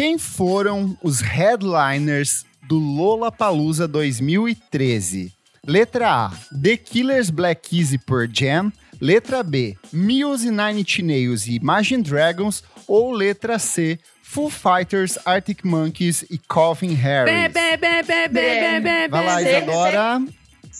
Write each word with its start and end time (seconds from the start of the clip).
Quem 0.00 0.16
foram 0.16 0.96
os 1.02 1.20
headliners 1.20 2.46
do 2.62 2.78
Lollapalooza 2.78 3.86
2013? 3.86 5.30
Letra 5.66 6.24
A, 6.24 6.32
The 6.58 6.78
Killers 6.78 7.28
Black 7.28 7.68
Keys 7.68 7.92
e 7.92 7.98
Pearl 7.98 8.26
Jam. 8.32 8.72
Letra 8.98 9.42
B, 9.42 9.76
Muse 9.92 10.50
Nine 10.50 10.80
Inch 10.80 11.02
Nails 11.02 11.46
e 11.46 11.56
Imagine 11.56 12.02
Dragons. 12.02 12.64
Ou 12.88 13.12
letra 13.12 13.58
C, 13.58 13.98
Foo 14.22 14.48
Fighters, 14.48 15.18
Arctic 15.26 15.64
Monkeys 15.64 16.22
e 16.30 16.38
Coffin 16.38 16.94
Harris. 16.94 17.34
Bê, 17.34 17.48
bê, 17.50 17.76
bê, 17.76 18.02
bê, 18.02 18.80
bê, 18.80 19.08
Vai 19.08 19.26
lá, 19.26 19.42
Isadora. 19.42 20.22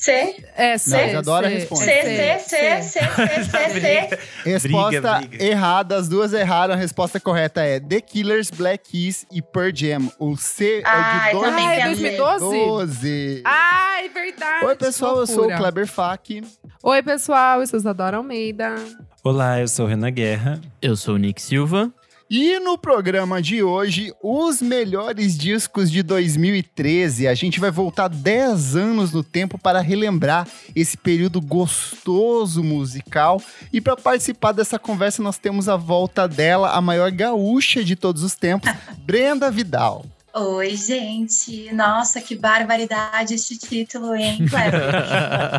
C, 0.03 0.37
É, 0.57 0.79
C. 0.79 0.91
Não, 0.97 1.09
Isadora 1.09 1.49
C, 1.49 1.55
responde. 1.55 1.85
C, 1.85 1.91
é 1.91 2.39
C, 2.39 2.49
C, 2.49 2.83
C, 2.83 3.01
C, 3.01 3.45
C, 3.45 3.81
C. 3.81 4.19
Resposta 4.51 4.89
Briga, 5.19 5.29
briga. 5.29 5.45
errada, 5.45 5.97
as 5.97 6.09
duas 6.09 6.33
erraram. 6.33 6.75
A 6.75 6.77
resposta 6.77 7.21
correta 7.21 7.61
é 7.63 7.79
The 7.79 8.01
Killers, 8.01 8.51
Black 8.51 8.91
Keys 8.91 9.27
e 9.31 9.43
Pearl 9.43 9.71
Jam. 9.75 10.11
O 10.19 10.37
C 10.37 10.83
Ai, 10.87 11.31
é 11.31 11.35
de 11.35 11.41
também 11.41 11.67
Ah, 11.69 11.75
é 11.75 11.83
pensei. 11.89 12.17
2012? 12.17 12.41
2012. 12.41 13.43
Ai, 13.45 14.09
verdade. 14.09 14.65
Oi, 14.67 14.77
pessoal, 14.77 15.19
eu 15.19 15.27
sou 15.27 15.45
o. 15.53 15.57
Kleber 15.57 15.87
Fak. 15.87 16.43
Oi, 16.83 17.03
pessoal, 17.03 17.61
eu 17.61 17.67
sou 17.67 17.79
Isadora 17.79 18.17
Almeida. 18.17 18.75
Olá, 19.23 19.61
eu 19.61 19.69
sou 19.69 19.85
o 19.85 19.89
Renan 19.89 20.11
Guerra. 20.11 20.61
Eu 20.81 20.97
sou 20.97 21.17
o 21.17 21.19
Nick 21.19 21.43
Silva. 21.43 21.93
E 22.33 22.61
no 22.61 22.79
programa 22.79 23.43
de 23.43 23.61
hoje, 23.61 24.15
os 24.23 24.63
melhores 24.63 25.37
discos 25.37 25.91
de 25.91 26.01
2013. 26.01 27.27
A 27.27 27.35
gente 27.35 27.59
vai 27.59 27.73
voltar 27.73 28.07
10 28.07 28.77
anos 28.77 29.11
no 29.11 29.25
tempo 29.25 29.59
para 29.59 29.81
relembrar 29.81 30.47
esse 30.77 30.97
período 30.97 31.41
gostoso 31.41 32.63
musical. 32.63 33.43
E 33.73 33.81
para 33.81 33.97
participar 33.97 34.53
dessa 34.53 34.79
conversa, 34.79 35.21
nós 35.21 35.39
temos 35.39 35.69
a 35.69 35.75
volta 35.75 36.29
dela, 36.29 36.71
a 36.71 36.81
maior 36.81 37.11
gaúcha 37.11 37.83
de 37.83 37.97
todos 37.97 38.23
os 38.23 38.37
tempos, 38.37 38.71
Brenda 39.05 39.51
Vidal. 39.51 40.07
Oi, 40.33 40.77
gente. 40.77 41.75
Nossa, 41.75 42.21
que 42.21 42.37
barbaridade 42.37 43.35
esse 43.35 43.59
título, 43.59 44.15
hein, 44.15 44.47
Kleber? 44.49 44.83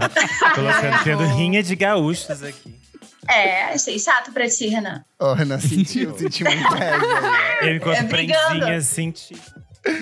Colocando 0.55 1.03
tendo 1.03 1.35
rinha 1.35 1.61
de 1.61 1.75
gaúchos 1.75 2.41
aqui. 2.41 2.80
É, 3.33 3.73
achei 3.73 3.97
chato 3.99 4.31
pra 4.31 4.47
ti, 4.49 4.67
Renan. 4.67 5.03
Ó, 5.19 5.33
Renan, 5.33 5.59
sentiu, 5.59 6.15
sentiu 6.19 6.47
uma 6.47 6.55
inveja. 6.55 6.99
Eu, 7.61 7.75
enquanto 7.75 7.97
É, 7.97 8.03
brigando. 8.03 8.47
prendinha, 8.59 8.81
senti. 8.81 9.35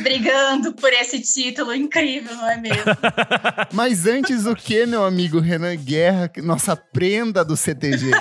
Brigando 0.01 0.73
por 0.73 0.91
esse 0.91 1.21
título 1.21 1.73
incrível, 1.73 2.35
não 2.35 2.49
é 2.49 2.57
mesmo? 2.57 2.83
Mas 3.71 4.05
antes 4.05 4.45
o 4.45 4.53
que, 4.53 4.85
meu 4.85 5.05
amigo 5.05 5.39
Renan 5.39 5.75
Guerra, 5.77 6.29
nossa 6.43 6.75
prenda 6.75 7.45
do 7.45 7.55
CTG? 7.55 8.11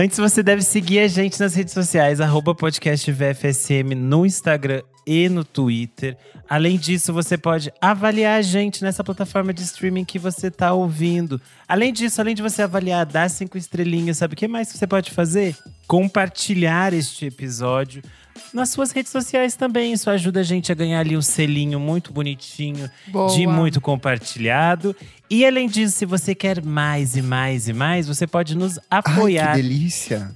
Antes, 0.00 0.16
você 0.16 0.44
deve 0.44 0.62
seguir 0.62 1.00
a 1.00 1.08
gente 1.08 1.40
nas 1.40 1.56
redes 1.56 1.74
sociais, 1.74 2.20
arroba 2.20 2.54
podcast 2.54 3.10
VFSM 3.10 3.96
no 3.96 4.24
Instagram 4.24 4.80
e 5.04 5.28
no 5.28 5.42
Twitter. 5.42 6.16
Além 6.48 6.78
disso, 6.78 7.12
você 7.12 7.36
pode 7.36 7.72
avaliar 7.80 8.38
a 8.38 8.42
gente 8.42 8.80
nessa 8.84 9.02
plataforma 9.02 9.52
de 9.52 9.64
streaming 9.64 10.04
que 10.04 10.16
você 10.16 10.46
está 10.46 10.72
ouvindo. 10.72 11.40
Além 11.66 11.92
disso, 11.92 12.20
além 12.20 12.36
de 12.36 12.42
você 12.42 12.62
avaliar, 12.62 13.04
dar 13.06 13.28
cinco 13.28 13.58
estrelinhas, 13.58 14.18
sabe 14.18 14.34
o 14.34 14.36
que 14.36 14.46
mais 14.46 14.68
você 14.68 14.86
pode 14.86 15.10
fazer? 15.10 15.56
Compartilhar 15.88 16.94
este 16.94 17.26
episódio 17.26 18.00
nas 18.52 18.70
suas 18.70 18.90
redes 18.90 19.12
sociais 19.12 19.54
também. 19.54 19.92
Isso 19.92 20.10
ajuda 20.10 20.40
a 20.40 20.42
gente 20.42 20.70
a 20.72 20.74
ganhar 20.74 21.00
ali 21.00 21.16
um 21.16 21.22
selinho 21.22 21.78
muito 21.78 22.12
bonitinho 22.12 22.90
Boa. 23.08 23.34
de 23.34 23.46
muito 23.46 23.80
compartilhado. 23.80 24.94
E 25.30 25.44
além 25.44 25.68
disso, 25.68 25.96
se 25.96 26.06
você 26.06 26.34
quer 26.34 26.64
mais 26.64 27.16
e 27.16 27.22
mais 27.22 27.68
e 27.68 27.72
mais, 27.72 28.06
você 28.08 28.26
pode 28.26 28.56
nos 28.56 28.78
Ai, 28.78 28.84
apoiar 28.90 29.54
que 29.54 29.62
delícia. 29.62 30.30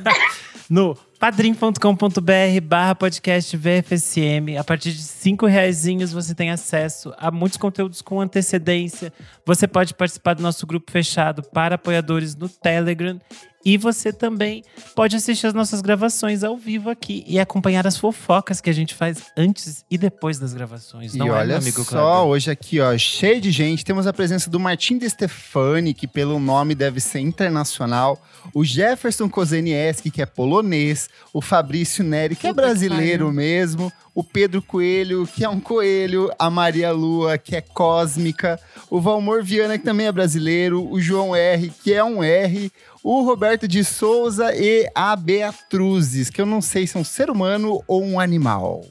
no 0.70 0.96
padrim.com.br 1.18 2.60
barra 2.62 2.94
podcast 2.94 3.56
VFSM. 3.56 4.56
A 4.58 4.64
partir 4.64 4.92
de 4.92 5.02
cinco 5.02 5.46
reaisinhos 5.46 6.12
você 6.12 6.34
tem 6.34 6.50
acesso 6.50 7.12
a 7.18 7.30
muitos 7.30 7.58
conteúdos 7.58 8.00
com 8.00 8.20
antecedência. 8.20 9.12
Você 9.44 9.66
pode 9.66 9.92
participar 9.92 10.34
do 10.34 10.42
nosso 10.42 10.66
grupo 10.66 10.90
fechado 10.90 11.42
para 11.42 11.74
apoiadores 11.74 12.34
no 12.34 12.48
Telegram. 12.48 13.20
E 13.64 13.76
você 13.76 14.12
também 14.12 14.64
pode 14.94 15.16
assistir 15.16 15.46
as 15.46 15.52
nossas 15.52 15.82
gravações 15.82 16.42
ao 16.42 16.56
vivo 16.56 16.88
aqui 16.88 17.22
e 17.26 17.38
acompanhar 17.38 17.86
as 17.86 17.96
fofocas 17.96 18.60
que 18.60 18.70
a 18.70 18.72
gente 18.72 18.94
faz 18.94 19.18
antes 19.36 19.84
e 19.90 19.98
depois 19.98 20.38
das 20.38 20.54
gravações. 20.54 21.14
Não 21.14 21.26
e 21.26 21.28
é, 21.28 21.32
olha 21.32 21.46
meu 21.48 21.56
amigo 21.58 21.84
só, 21.84 21.90
Kleber? 21.90 22.26
hoje 22.26 22.50
aqui, 22.50 22.80
ó, 22.80 22.96
cheio 22.96 23.40
de 23.40 23.50
gente. 23.50 23.84
Temos 23.84 24.06
a 24.06 24.12
presença 24.12 24.48
do 24.48 24.58
Martim 24.58 24.96
De 24.96 25.08
Stefani, 25.10 25.92
que 25.92 26.06
pelo 26.06 26.38
nome 26.40 26.74
deve 26.74 27.00
ser 27.00 27.20
internacional. 27.20 28.18
O 28.54 28.64
Jefferson 28.64 29.28
Kozenieski, 29.28 30.10
que 30.10 30.22
é 30.22 30.26
polonês. 30.26 31.08
O 31.32 31.42
Fabrício 31.42 32.02
Neri, 32.02 32.34
que 32.34 32.46
é 32.46 32.50
Puta 32.50 32.62
que 32.62 32.66
brasileiro 32.68 33.26
pariu. 33.26 33.32
mesmo. 33.32 33.92
O 34.14 34.24
Pedro 34.24 34.60
Coelho, 34.60 35.26
que 35.26 35.44
é 35.44 35.48
um 35.48 35.60
coelho. 35.60 36.30
A 36.38 36.50
Maria 36.50 36.90
Lua, 36.92 37.38
que 37.38 37.54
é 37.54 37.60
cósmica. 37.60 38.58
O 38.90 39.00
Valmor 39.00 39.42
Viana, 39.44 39.78
que 39.78 39.84
também 39.84 40.06
é 40.06 40.12
brasileiro. 40.12 40.90
O 40.90 41.00
João 41.00 41.36
R, 41.36 41.70
que 41.82 41.92
é 41.92 42.02
um 42.02 42.22
R. 42.24 42.72
O 43.02 43.22
Roberto 43.22 43.66
de 43.66 43.82
Souza 43.82 44.54
e 44.54 44.90
a 44.94 45.16
Beatruzes, 45.16 46.28
que 46.28 46.40
eu 46.40 46.46
não 46.46 46.60
sei 46.60 46.86
se 46.86 46.96
é 46.96 47.00
um 47.00 47.04
ser 47.04 47.30
humano 47.30 47.82
ou 47.86 48.04
um 48.04 48.20
animal. 48.20 48.84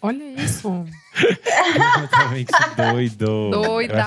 Olha 0.00 0.24
isso. 0.42 0.84
Completamente 1.94 2.52
doido. 2.76 3.50
Doida. 3.50 4.06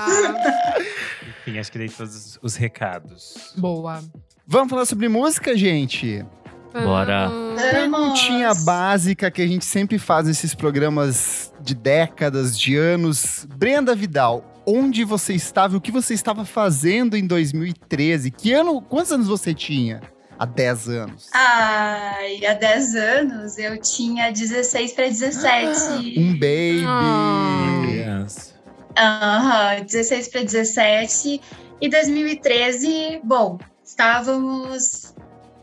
Enfim, 1.40 1.58
acho 1.58 1.72
que 1.72 1.78
dei 1.78 1.88
todos 1.88 2.38
os 2.42 2.54
recados. 2.54 3.54
Boa. 3.56 4.02
Vamos 4.46 4.68
falar 4.68 4.84
sobre 4.84 5.08
música, 5.08 5.56
gente? 5.56 6.24
Bora. 6.72 7.30
Perguntinha 7.70 8.52
básica 8.54 9.30
que 9.30 9.40
a 9.40 9.46
gente 9.46 9.64
sempre 9.64 9.98
faz 9.98 10.26
nesses 10.26 10.54
programas 10.54 11.50
de 11.60 11.74
décadas, 11.74 12.58
de 12.58 12.76
anos. 12.76 13.46
Brenda 13.56 13.94
Vidal, 13.94 14.44
onde 14.66 15.04
você 15.04 15.32
estava 15.34 15.74
e 15.74 15.76
o 15.76 15.80
que 15.80 15.92
você 15.92 16.12
estava 16.12 16.44
fazendo 16.44 17.16
em 17.16 17.26
2013? 17.26 18.30
Que 18.30 18.52
ano, 18.52 18.82
quantos 18.82 19.12
anos 19.12 19.28
você 19.28 19.54
tinha? 19.54 20.00
Há 20.38 20.44
10 20.44 20.88
anos. 20.88 21.28
Ai, 21.32 22.44
há 22.44 22.52
10 22.52 22.94
anos 22.94 23.56
eu 23.56 23.80
tinha 23.80 24.30
16 24.30 24.92
para 24.92 25.06
17. 25.06 26.18
Um 26.18 26.32
baby. 26.32 26.84
Ah. 26.86 27.82
Criança. 27.86 28.54
Aham, 28.98 29.84
16 29.84 30.28
para 30.28 30.42
17. 30.42 31.40
E 31.80 31.88
2013, 31.88 33.20
bom, 33.22 33.58
estávamos 33.84 35.14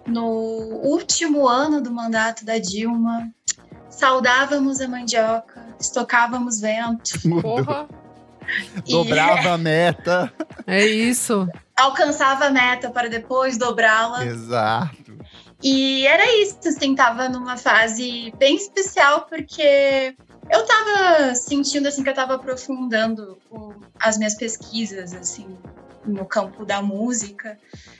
no 0.08 0.25
último 0.84 1.47
ano 1.47 1.81
do 1.81 1.92
mandato 1.92 2.46
da 2.46 2.58
Dilma. 2.58 3.31
Saudávamos 3.90 4.81
a 4.81 4.88
mandioca, 4.88 5.75
estocávamos 5.80 6.59
vento. 6.59 7.12
Mudou. 7.25 7.88
E 8.86 8.92
Dobrava 8.92 9.54
a 9.54 9.58
meta. 9.58 10.34
É 10.68 10.86
isso. 10.86 11.48
alcançava 11.76 12.46
a 12.46 12.50
meta 12.50 12.90
para 12.92 13.09
depois 13.09 13.58
dobrá-la. 13.58 14.26
Exato. 14.26 15.18
E 15.62 16.06
era 16.08 16.24
isso, 16.42 16.58
assim, 16.66 16.94
tava 16.94 17.30
numa 17.30 17.56
fase 17.58 18.34
bem 18.38 18.56
especial, 18.56 19.22
porque 19.30 20.14
eu 20.52 20.66
tava 20.66 21.36
sentindo, 21.36 21.88
assim, 21.88 22.04
que 22.04 22.09
eu 22.09 22.14
tava 22.14 22.36
aprofundando 22.36 23.38
o- 23.50 23.74
as 24.02 24.18
minhas 24.18 24.36
pesquisas, 24.36 25.14
assim, 25.14 25.58
no 26.06 26.25
campo 26.25 26.66
da 26.66 26.81
música. 26.81 27.58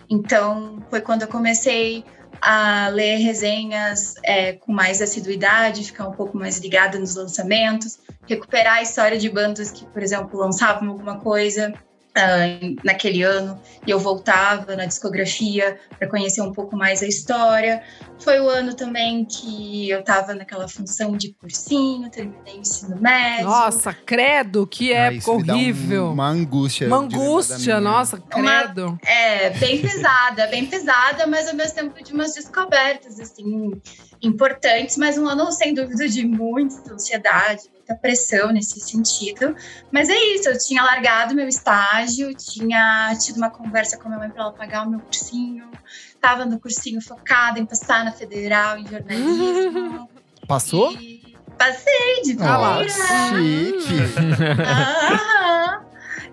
Então, 0.10 0.84
foi 0.90 1.00
quando 1.00 1.22
eu 1.22 1.28
comecei 1.30 2.04
a 2.42 2.90
ler 2.90 3.18
resenhas 3.18 4.16
é, 4.24 4.54
com 4.54 4.72
mais 4.72 5.02
assiduidade, 5.02 5.84
ficar 5.84 6.08
um 6.08 6.14
pouco 6.14 6.38
mais 6.38 6.58
ligada 6.60 7.00
nos 7.00 7.16
lançamentos, 7.16 8.00
recuperar 8.28 8.78
a 8.78 8.82
história 8.82 9.18
de 9.18 9.30
bandas 9.30 9.72
que, 9.72 9.86
por 9.86 10.02
exemplo, 10.02 10.40
lançavam 10.40 10.90
alguma 10.90 11.20
coisa 11.20 11.74
ah, 12.16 12.46
naquele 12.84 13.24
ano 13.24 13.60
e 13.86 13.92
eu 13.92 14.00
voltava 14.00 14.76
na 14.76 14.86
discografia 14.86 15.78
para 15.98 16.08
conhecer 16.08 16.42
um 16.42 16.52
pouco 16.52 16.76
mais 16.76 17.02
a 17.02 17.08
história. 17.08 17.82
Foi 18.20 18.40
o 18.40 18.48
ano 18.48 18.74
também 18.76 19.26
que 19.26 19.90
eu 19.90 20.00
estava 20.00 20.34
naquela 20.34 20.68
função 20.68 21.18
de 21.18 21.34
cursinho, 21.34 22.10
terminei 22.10 22.56
o 22.58 22.60
ensino 22.62 22.96
médio. 23.02 23.46
Nossa, 23.46 23.94
credo, 23.94 24.66
que 24.66 24.94
Ah, 24.94 25.12
época 25.14 25.44
dá 25.44 25.54
um- 25.54 25.58
horrível. 25.58 26.12
uma 26.12 26.28
angústia. 26.30 26.88
Uma 26.88 26.98
angústia, 26.98 27.82
nossa, 27.82 28.18
credo. 28.18 28.98
É, 29.06 29.50
bem 29.52 29.82
pesada, 29.82 30.48
bem 30.48 30.66
pesada, 30.66 31.28
mas 31.28 31.48
ao 31.50 31.56
mesmo 31.56 31.76
tempo 31.76 32.04
de 32.04 32.14
umas 32.14 32.34
descobertas, 32.34 33.20
assim, 33.20 33.72
importantes, 34.24 34.98
mas 34.98 35.18
um 35.18 35.28
ano, 35.28 35.52
sem 35.52 35.74
dúvida, 35.74 36.08
de 36.08 36.26
muita 36.26 36.94
ansiedade, 36.94 37.64
muita 37.74 37.96
pressão 37.96 38.52
nesse 38.52 38.80
sentido. 38.80 39.56
Mas 39.92 40.10
é 40.10 40.18
isso, 40.34 40.50
eu 40.50 40.58
tinha 40.58 40.82
largado 40.82 41.36
meu 41.36 41.48
estágio, 41.48 42.34
tinha 42.34 43.14
tido 43.20 43.38
uma 43.38 43.50
conversa 43.50 43.98
com 43.98 44.06
a 44.06 44.08
minha 44.08 44.20
mãe 44.20 44.30
para 44.30 44.44
ela 44.44 44.54
pagar 44.54 44.88
o 44.88 44.90
meu 44.90 45.00
cursinho, 45.00 45.70
estava 46.14 46.46
no 46.46 46.60
cursinho 46.60 47.02
focada 47.02 47.60
em 47.60 47.66
passar 47.66 48.06
na 48.06 48.12
federal, 48.12 48.78
em 48.78 48.88
jornalismo. 48.88 50.10
Passou? 50.48 50.92
E 50.94 51.38
passei 51.58 52.22
de 52.24 52.36
Ah 52.42 52.78
primeira. 52.78 52.90
Chique. 53.30 53.94
Aham. 54.68 55.86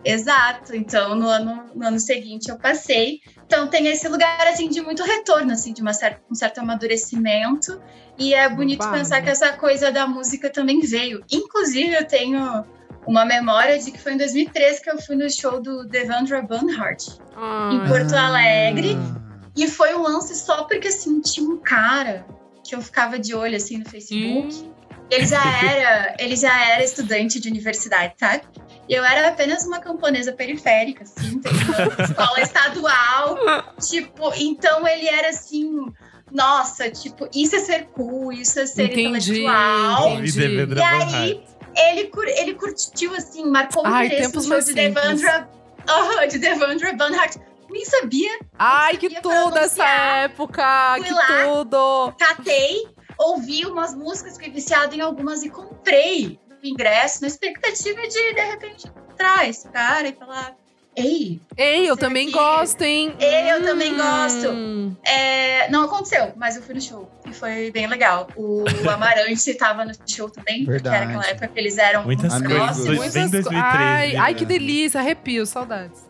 Exato. 0.05 0.75
Então, 0.75 1.15
no 1.15 1.29
ano, 1.29 1.71
no 1.75 1.87
ano 1.87 2.01
seguinte 2.01 2.49
eu 2.49 2.59
passei. 2.59 3.21
Então 3.51 3.67
tem 3.67 3.89
esse 3.89 4.07
lugar 4.07 4.47
assim 4.47 4.69
de 4.69 4.81
muito 4.81 5.03
retorno, 5.03 5.51
assim, 5.51 5.73
de 5.73 5.83
uma 5.83 5.93
certa, 5.93 6.23
um 6.31 6.37
certo 6.37 6.59
amadurecimento. 6.59 7.83
E 8.17 8.33
é 8.33 8.49
bonito 8.49 8.79
Babado. 8.79 8.99
pensar 8.99 9.21
que 9.23 9.29
essa 9.29 9.53
coisa 9.55 9.91
da 9.91 10.07
música 10.07 10.49
também 10.49 10.79
veio. 10.83 11.25
Inclusive, 11.29 11.93
eu 11.93 12.07
tenho 12.07 12.65
uma 13.05 13.25
memória 13.25 13.77
de 13.77 13.91
que 13.91 13.99
foi 13.99 14.13
em 14.13 14.19
2013 14.19 14.81
que 14.81 14.89
eu 14.89 15.03
fui 15.03 15.17
no 15.17 15.29
show 15.29 15.61
do 15.61 15.85
Devandra 15.85 16.41
Banhart 16.43 17.09
Ah, 17.35 17.71
em 17.73 17.89
Porto 17.89 18.15
Alegre. 18.15 18.97
Ah. 18.97 19.51
E 19.57 19.67
foi 19.67 19.97
um 19.97 20.03
lance 20.03 20.33
só 20.37 20.63
porque 20.63 20.87
assim, 20.87 21.21
tinha 21.21 21.45
um 21.51 21.59
cara 21.59 22.25
que 22.63 22.77
eu 22.77 22.81
ficava 22.81 23.19
de 23.19 23.35
olho 23.35 23.57
assim 23.57 23.79
no 23.79 23.89
Facebook. 23.91 24.63
Hum. 24.63 24.73
Ele 25.11 25.27
já 25.27 25.43
era, 25.67 26.15
ele 26.21 26.37
já 26.37 26.71
era 26.71 26.85
estudante 26.85 27.41
de 27.41 27.49
universidade, 27.49 28.15
sabe? 28.17 28.45
E 28.91 28.95
eu 28.95 29.05
era 29.05 29.29
apenas 29.29 29.65
uma 29.65 29.79
camponesa 29.79 30.33
periférica, 30.33 31.05
assim, 31.05 31.39
tem 31.39 31.53
uma 31.53 31.95
escola 32.05 32.41
estadual. 32.41 33.39
Tipo, 33.81 34.33
então 34.37 34.85
ele 34.85 35.07
era 35.07 35.29
assim, 35.29 35.87
nossa, 36.33 36.91
tipo, 36.91 37.29
isso 37.33 37.55
é 37.55 37.61
ser 37.61 37.85
cool, 37.93 38.33
isso 38.33 38.59
é 38.59 38.67
ser 38.67 38.87
Entendi, 38.87 39.43
intelectual. 39.45 40.11
entendi. 40.15 40.33
Devendra 40.33 40.81
E 40.81 40.83
aí, 40.83 41.45
ele, 41.77 42.09
cur- 42.09 42.27
ele 42.29 42.55
curtiu, 42.55 43.15
assim, 43.15 43.47
marcou 43.49 43.85
o 43.85 43.87
Ai, 43.87 44.07
interesse 44.07 44.33
tempos 44.33 44.45
no 44.45 44.49
show 44.49 44.51
mais 44.57 44.65
de 44.67 44.73
simples. 44.73 44.95
Devandra, 45.21 45.49
Aham, 45.89 46.27
de 46.29 46.39
Devandra 46.39 46.93
Banhart. 46.95 47.37
Nem 47.71 47.85
sabia, 47.85 48.41
Ai, 48.59 48.97
que 48.97 49.07
sabia 49.07 49.23
pra 49.23 49.45
tudo 49.45 49.57
essa 49.59 49.85
época! 49.87 50.95
Fui 50.97 51.05
que 51.07 51.13
lá. 51.13 51.27
tudo! 51.45 52.13
catei, 52.19 52.89
ouvi 53.17 53.65
umas 53.65 53.95
músicas, 53.95 54.33
fiquei 54.37 54.51
viciada 54.51 54.93
em 54.97 55.01
algumas 55.01 55.45
e 55.45 55.49
comprei 55.51 56.41
ingresso 56.69 57.23
na 57.23 57.29
expectativa 57.29 58.01
de, 58.03 58.35
de 58.35 58.41
repente, 58.41 58.87
entrar 59.13 59.49
esse 59.49 59.69
cara 59.69 60.09
e 60.09 60.13
falar: 60.13 60.55
Ei, 60.97 61.41
Ei, 61.57 61.89
eu 61.89 61.97
também 61.97 62.27
que- 62.27 62.33
gosto, 62.33 62.83
hein? 62.83 63.15
Ei, 63.19 63.53
eu 63.53 63.63
também 63.65 63.97
gosto. 63.97 64.49
Hum. 64.49 64.95
é, 65.05 65.71
não 65.71 65.85
aconteceu, 65.85 66.33
mas 66.37 66.57
eu 66.57 66.63
fui 66.63 66.75
no 66.75 66.81
show 66.81 67.09
e 67.29 67.33
foi 67.33 67.71
bem 67.71 67.87
legal. 67.87 68.27
O 68.37 68.65
Amarante 68.93 69.55
tava 69.55 69.85
no 69.85 69.93
show 70.07 70.29
também, 70.29 70.65
porque 70.65 70.87
era 70.89 70.99
Verdade. 70.99 71.05
aquela 71.19 71.27
época 71.29 71.49
que 71.49 71.59
eles 71.61 71.79
eram 71.79 72.05
Muitas 72.05 72.33
muito 72.33 72.47
coisas. 72.49 72.65
próximos. 72.67 72.97
Muitas 72.99 73.15
co- 73.15 73.31
2013, 73.31 73.55
Ai, 73.57 74.17
ai, 74.17 74.35
que 74.35 74.43
né? 74.45 74.49
delícia, 74.49 75.01
arrepio, 75.01 75.47
saudades. 75.47 76.09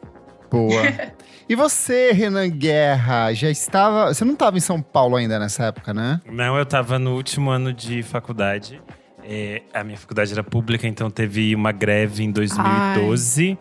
Boa. 0.50 0.82
E 1.50 1.56
você, 1.56 2.12
Renan 2.12 2.48
Guerra, 2.48 3.32
já 3.34 3.50
estava. 3.50 4.14
Você 4.14 4.24
não 4.24 4.34
estava 4.34 4.56
em 4.56 4.60
São 4.60 4.80
Paulo 4.80 5.16
ainda 5.16 5.36
nessa 5.36 5.64
época, 5.64 5.92
né? 5.92 6.20
Não, 6.24 6.56
eu 6.56 6.64
tava 6.64 6.96
no 6.96 7.16
último 7.16 7.50
ano 7.50 7.72
de 7.72 8.04
faculdade. 8.04 8.80
É, 9.24 9.62
a 9.74 9.84
minha 9.84 9.98
faculdade 9.98 10.32
era 10.32 10.42
pública, 10.42 10.86
então 10.86 11.10
teve 11.10 11.54
uma 11.54 11.72
greve 11.72 12.22
em 12.22 12.30
2012. 12.30 13.58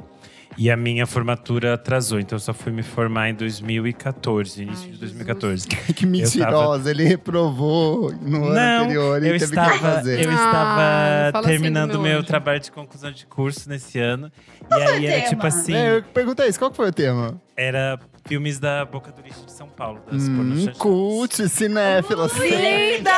E 0.57 0.69
a 0.69 0.75
minha 0.75 1.05
formatura 1.05 1.75
atrasou, 1.75 2.19
então 2.19 2.35
eu 2.35 2.39
só 2.39 2.53
fui 2.53 2.71
me 2.71 2.83
formar 2.83 3.29
em 3.29 3.33
2014, 3.35 4.63
início 4.63 4.85
Ai, 4.87 4.91
de 4.91 4.99
Jesus. 4.99 5.11
2014. 5.13 5.67
que 5.93 6.05
mentirosa, 6.05 6.89
ele 6.91 7.03
reprovou 7.05 8.11
no 8.19 8.45
ano 8.45 8.53
Não, 8.55 8.83
anterior 8.83 9.23
e 9.23 9.27
Eu 9.27 9.31
teve 9.33 9.37
que 9.37 9.43
estava, 9.45 9.77
fazer. 9.77 10.19
eu 10.25 10.29
Ah, 10.31 10.33
estava 10.33 10.51
fala 10.51 11.29
assim 11.29 11.41
do 11.41 11.43
terminando 11.47 11.91
meu 11.93 12.01
meu 12.01 12.17
anjo. 12.17 12.27
trabalho 12.27 12.59
de 12.59 12.71
conclusão 12.71 13.11
de 13.11 13.25
curso 13.27 13.69
nesse 13.69 13.99
ano. 13.99 14.29
E 14.63 14.67
foi 14.73 14.83
aí 14.83 15.05
era 15.05 15.15
tema? 15.17 15.29
tipo 15.29 15.47
assim, 15.47 15.73
É, 15.75 15.97
eu 15.97 16.03
perguntei 16.03 16.47
isso, 16.49 16.59
qual 16.59 16.71
que 16.71 16.77
foi 16.77 16.89
o 16.89 16.93
tema? 16.93 17.39
era 17.55 17.97
filmes 18.29 18.59
da 18.59 18.85
Boca 18.85 19.11
do 19.11 19.21
Lixo 19.23 19.43
de 19.43 19.51
São 19.51 19.67
Paulo, 19.67 19.99
das 20.09 20.27
Hum, 20.29 20.71
cult, 20.77 21.49
cinéfila. 21.49 22.27
Linda! 22.39 23.09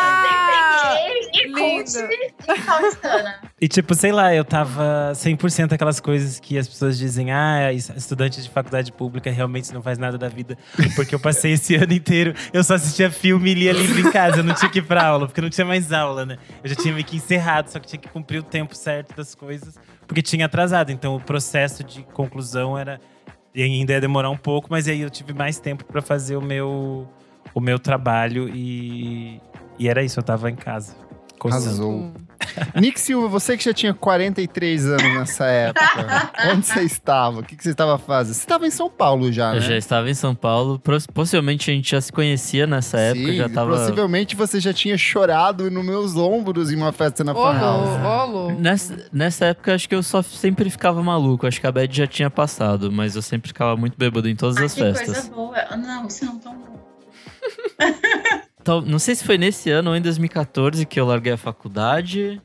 E 1.33 1.47
Linda. 1.47 2.09
e 2.47 2.61
paulistana. 2.65 3.35
E 3.59 3.67
tipo, 3.67 3.93
sei 3.93 4.11
lá, 4.13 4.33
eu 4.33 4.43
tava 4.45 5.11
100% 5.13 5.73
aquelas 5.73 5.99
coisas 5.99 6.39
que 6.39 6.57
as 6.57 6.67
pessoas 6.67 6.97
dizem, 6.97 7.31
ah, 7.31 7.71
es- 7.73 7.89
estudante 7.89 8.41
de 8.41 8.49
faculdade 8.49 8.91
pública 8.91 9.29
realmente 9.29 9.73
não 9.73 9.81
faz 9.81 9.97
nada 9.97 10.17
da 10.17 10.29
vida. 10.29 10.57
Porque 10.95 11.13
eu 11.13 11.19
passei 11.19 11.51
esse 11.53 11.75
ano 11.75 11.91
inteiro, 11.93 12.33
eu 12.53 12.63
só 12.63 12.75
assistia 12.75 13.11
filme 13.11 13.51
e 13.51 13.53
lia 13.53 13.73
livro 13.73 13.99
em 13.99 14.11
casa, 14.11 14.37
eu 14.37 14.43
não 14.43 14.55
tinha 14.55 14.71
que 14.71 14.79
ir 14.79 14.83
pra 14.83 15.05
aula, 15.05 15.27
porque 15.27 15.41
não 15.41 15.49
tinha 15.49 15.65
mais 15.65 15.91
aula, 15.91 16.25
né? 16.25 16.37
Eu 16.63 16.69
já 16.69 16.75
tinha 16.75 16.93
meio 16.93 17.05
que 17.05 17.17
encerrado, 17.17 17.69
só 17.69 17.79
que 17.79 17.87
tinha 17.87 17.99
que 17.99 18.07
cumprir 18.09 18.39
o 18.39 18.43
tempo 18.43 18.73
certo 18.75 19.13
das 19.15 19.35
coisas, 19.35 19.75
porque 20.07 20.21
tinha 20.21 20.45
atrasado. 20.45 20.89
Então 20.91 21.15
o 21.15 21.19
processo 21.21 21.83
de 21.83 22.01
conclusão 22.13 22.77
era. 22.77 22.99
E 23.53 23.63
ainda 23.63 23.94
ia 23.94 24.01
demorar 24.01 24.30
um 24.30 24.38
pouco, 24.38 24.68
mas 24.69 24.88
aí 24.88 25.01
eu 25.01 25.09
tive 25.09 25.33
mais 25.33 25.59
tempo 25.59 25.83
pra 25.86 26.01
fazer 26.01 26.36
o 26.36 26.42
meu, 26.42 27.07
o 27.53 27.59
meu 27.59 27.77
trabalho 27.77 28.50
e, 28.50 29.42
e 29.77 29.89
era 29.89 30.03
isso, 30.03 30.19
eu 30.19 30.24
tava 30.24 30.50
em 30.50 30.56
casa. 30.56 30.95
Arrasou. 31.49 31.91
Hum. 31.91 32.13
Nick 32.75 32.99
Silva, 32.99 33.27
você 33.27 33.55
que 33.55 33.63
já 33.63 33.71
tinha 33.73 33.93
43 33.93 34.88
anos 34.88 35.03
nessa 35.03 35.45
época, 35.45 36.31
onde 36.51 36.65
você 36.65 36.81
estava? 36.81 37.39
O 37.39 37.43
que, 37.43 37.55
que 37.55 37.63
você 37.63 37.69
estava 37.69 37.99
fazendo? 37.99 38.33
Você 38.33 38.39
estava 38.41 38.65
em 38.65 38.71
São 38.71 38.89
Paulo 38.89 39.31
já, 39.31 39.51
né? 39.51 39.57
Eu 39.57 39.61
já 39.61 39.77
estava 39.77 40.09
em 40.09 40.13
São 40.15 40.33
Paulo. 40.33 40.81
Possivelmente 41.13 41.69
a 41.69 41.73
gente 41.73 41.91
já 41.91 42.01
se 42.01 42.11
conhecia 42.11 42.65
nessa 42.65 42.97
época. 42.99 43.27
Sim, 43.27 43.35
já 43.38 43.47
tava. 43.47 43.71
possivelmente 43.77 44.35
você 44.35 44.59
já 44.59 44.73
tinha 44.73 44.97
chorado 44.97 45.69
nos 45.69 45.85
meus 45.85 46.15
ombros 46.15 46.71
em 46.71 46.75
uma 46.75 46.91
festa 46.91 47.23
na 47.23 47.33
Fan 47.33 47.59
House. 47.59 48.57
Nessa, 48.59 49.05
nessa 49.13 49.45
época, 49.45 49.75
acho 49.75 49.87
que 49.87 49.94
eu 49.95 50.01
só 50.01 50.21
sempre 50.23 50.67
ficava 50.69 51.01
maluco. 51.03 51.45
Acho 51.45 51.61
que 51.61 51.67
a 51.67 51.71
Bad 51.71 51.95
já 51.95 52.07
tinha 52.07 52.29
passado, 52.29 52.91
mas 52.91 53.15
eu 53.15 53.21
sempre 53.21 53.49
ficava 53.49 53.77
muito 53.77 53.95
bêbado 53.97 54.27
em 54.27 54.35
todas 54.35 54.57
Ah, 54.57 54.65
as 54.65 54.73
que 54.73 54.81
festas. 54.81 55.05
coisa 55.05 55.29
boa. 55.29 55.77
Não, 55.77 56.07
isso 56.07 56.25
não 56.25 56.39
tão 56.39 56.55
bom. 56.55 56.71
Não 58.85 58.99
sei 58.99 59.15
se 59.15 59.23
foi 59.23 59.37
nesse 59.37 59.69
ano 59.69 59.89
ou 59.89 59.95
em 59.95 60.01
2014 60.01 60.85
que 60.85 60.99
eu 60.99 61.05
larguei 61.05 61.33
a 61.33 61.37
faculdade. 61.37 62.41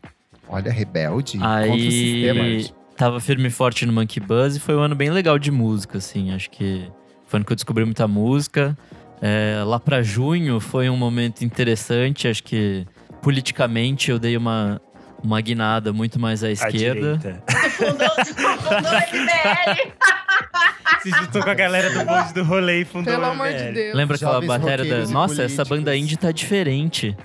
Olha, 0.49 0.71
rebelde 0.71 1.39
contra 1.39 1.75
o 1.75 1.79
sistema. 1.81 2.43
Aí 2.43 2.71
tava 2.97 3.21
firme 3.21 3.49
e 3.49 3.51
forte 3.51 3.85
no 3.85 3.93
Monkey 3.93 4.21
Buzz 4.21 4.57
e 4.57 4.61
foi 4.61 4.75
um 4.77 4.81
ano 4.81 4.95
bem 4.95 5.11
legal 5.11 5.39
de 5.39 5.51
música, 5.51 5.99
assim. 5.99 6.33
Acho 6.33 6.51
que 6.51 6.91
foi 7.27 7.39
ano 7.39 7.45
que 7.45 7.53
eu 7.53 7.57
descobri 7.57 7.85
muita 7.85 8.09
música. 8.09 8.77
É, 9.21 9.63
lá 9.65 9.79
pra 9.79 10.03
junho 10.03 10.61
foi 10.61 10.89
um 10.89 10.97
momento 10.97 11.45
interessante. 11.45 12.29
Acho 12.29 12.43
que 12.43 12.87
politicamente 13.21 14.11
eu 14.11 14.19
dei 14.19 14.37
uma, 14.37 14.81
uma 15.27 15.41
guinada 15.41 15.93
muito 15.93 16.19
mais 16.21 16.45
à 16.45 16.51
esquerda. 16.51 17.19
fundou, 17.71 18.09
fundou 18.57 18.93
o 18.93 18.97
MBL. 19.13 19.93
Se 21.03 21.11
juntou 21.11 21.43
com 21.43 21.51
a 21.51 21.55
galera 21.55 21.91
do 21.91 22.05
bonde 22.05 22.33
do 22.33 22.45
rolê 22.45 22.83
e 22.83 22.85
fundou 22.85 23.13
Pelo 23.13 23.27
o 23.27 23.31
amor 23.31 23.49
de. 23.53 23.73
Deus. 23.73 23.95
Lembra 23.95 24.17
aquela 24.17 24.35
Jovens 24.35 24.49
matéria 24.49 24.85
da. 24.85 25.13
Nossa, 25.13 25.43
essa 25.43 25.65
banda 25.65 25.91
políticos." 25.91 26.03
indie 26.03 26.17
tá 26.17 26.33
diferente. 26.33 27.17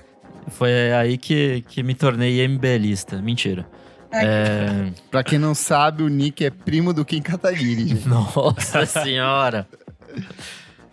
Foi 0.48 0.92
aí 0.92 1.16
que, 1.16 1.64
que 1.68 1.82
me 1.82 1.94
tornei 1.94 2.40
MBLista. 2.42 3.22
Mentira. 3.22 3.64
É, 4.12 4.90
Pra 5.10 5.22
quem 5.24 5.38
não 5.38 5.54
sabe, 5.54 6.02
o 6.02 6.08
Nick 6.08 6.44
é 6.44 6.50
primo 6.50 6.92
do 6.92 7.04
Kim 7.04 7.22
Kataguiri, 7.22 7.88
gente. 7.88 8.08
Nossa 8.08 8.84
senhora! 8.84 9.66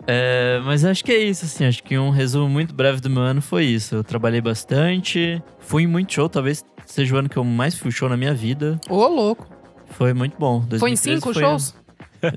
É, 0.06 0.60
mas 0.64 0.84
acho 0.84 1.04
que 1.04 1.12
é 1.12 1.18
isso, 1.18 1.44
assim. 1.44 1.66
Acho 1.66 1.82
que 1.82 1.98
um 1.98 2.10
resumo 2.10 2.48
muito 2.48 2.74
breve 2.74 3.00
do 3.00 3.10
meu 3.10 3.22
ano 3.22 3.42
foi 3.42 3.64
isso. 3.64 3.96
Eu 3.96 4.04
trabalhei 4.04 4.40
bastante, 4.40 5.42
fui 5.58 5.82
em 5.82 5.86
muito 5.86 6.14
show, 6.14 6.28
talvez 6.28 6.64
seja 6.90 7.14
o 7.14 7.18
ano 7.18 7.28
que 7.28 7.36
eu 7.36 7.44
mais 7.44 7.74
fui 7.76 7.90
show 7.90 8.08
na 8.08 8.16
minha 8.16 8.34
vida. 8.34 8.80
Ô, 8.88 9.06
louco. 9.06 9.46
Foi 9.90 10.12
muito 10.12 10.36
bom. 10.38 10.60
Foi 10.78 10.90
em 10.90 10.94
2013 10.94 11.00
cinco 11.20 11.32
foi- 11.32 11.42
shows? 11.42 11.74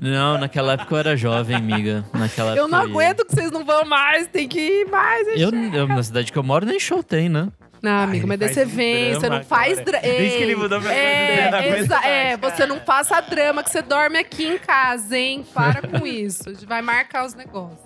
Não, 0.00 0.38
naquela 0.38 0.72
época 0.72 0.94
eu 0.94 0.98
era 0.98 1.16
jovem, 1.16 1.54
amiga. 1.56 2.04
Naquela 2.14 2.56
Eu 2.56 2.66
não 2.66 2.78
ia. 2.78 2.84
aguento 2.90 3.24
que 3.26 3.34
vocês 3.34 3.50
não 3.50 3.64
vão 3.66 3.84
mais, 3.84 4.26
tem 4.28 4.48
que 4.48 4.58
ir 4.58 4.86
mais. 4.90 5.28
Eu, 5.38 5.50
eu, 5.52 5.86
na 5.86 6.02
cidade 6.02 6.32
que 6.32 6.38
eu 6.38 6.42
moro, 6.42 6.64
nem 6.64 6.80
show 6.80 7.02
tem, 7.02 7.28
né? 7.28 7.48
Não, 7.82 8.02
amigo, 8.02 8.20
ele 8.22 8.26
mas 8.28 8.38
daí 8.38 8.54
você 8.54 8.64
um 8.64 8.68
vem, 8.68 9.12
você 9.12 9.20
drama 9.20 9.36
não 9.36 9.44
faz 9.44 9.78
drama. 9.84 10.00
Desde 10.02 10.38
que 10.38 10.42
ele 10.42 10.56
mudou 10.56 10.80
pra 10.80 10.94
é, 10.94 11.78
exa- 11.80 12.00
é, 12.02 12.34
cara. 12.38 12.50
você 12.56 12.64
não 12.66 12.80
faça 12.80 13.20
drama 13.20 13.62
que 13.62 13.68
você 13.70 13.82
dorme 13.82 14.16
aqui 14.16 14.46
em 14.46 14.56
casa, 14.58 15.18
hein? 15.18 15.44
Para 15.52 15.82
com 15.86 16.06
isso. 16.06 16.48
A 16.48 16.54
gente 16.54 16.64
vai 16.64 16.80
marcar 16.80 17.26
os 17.26 17.34
negócios. 17.34 17.83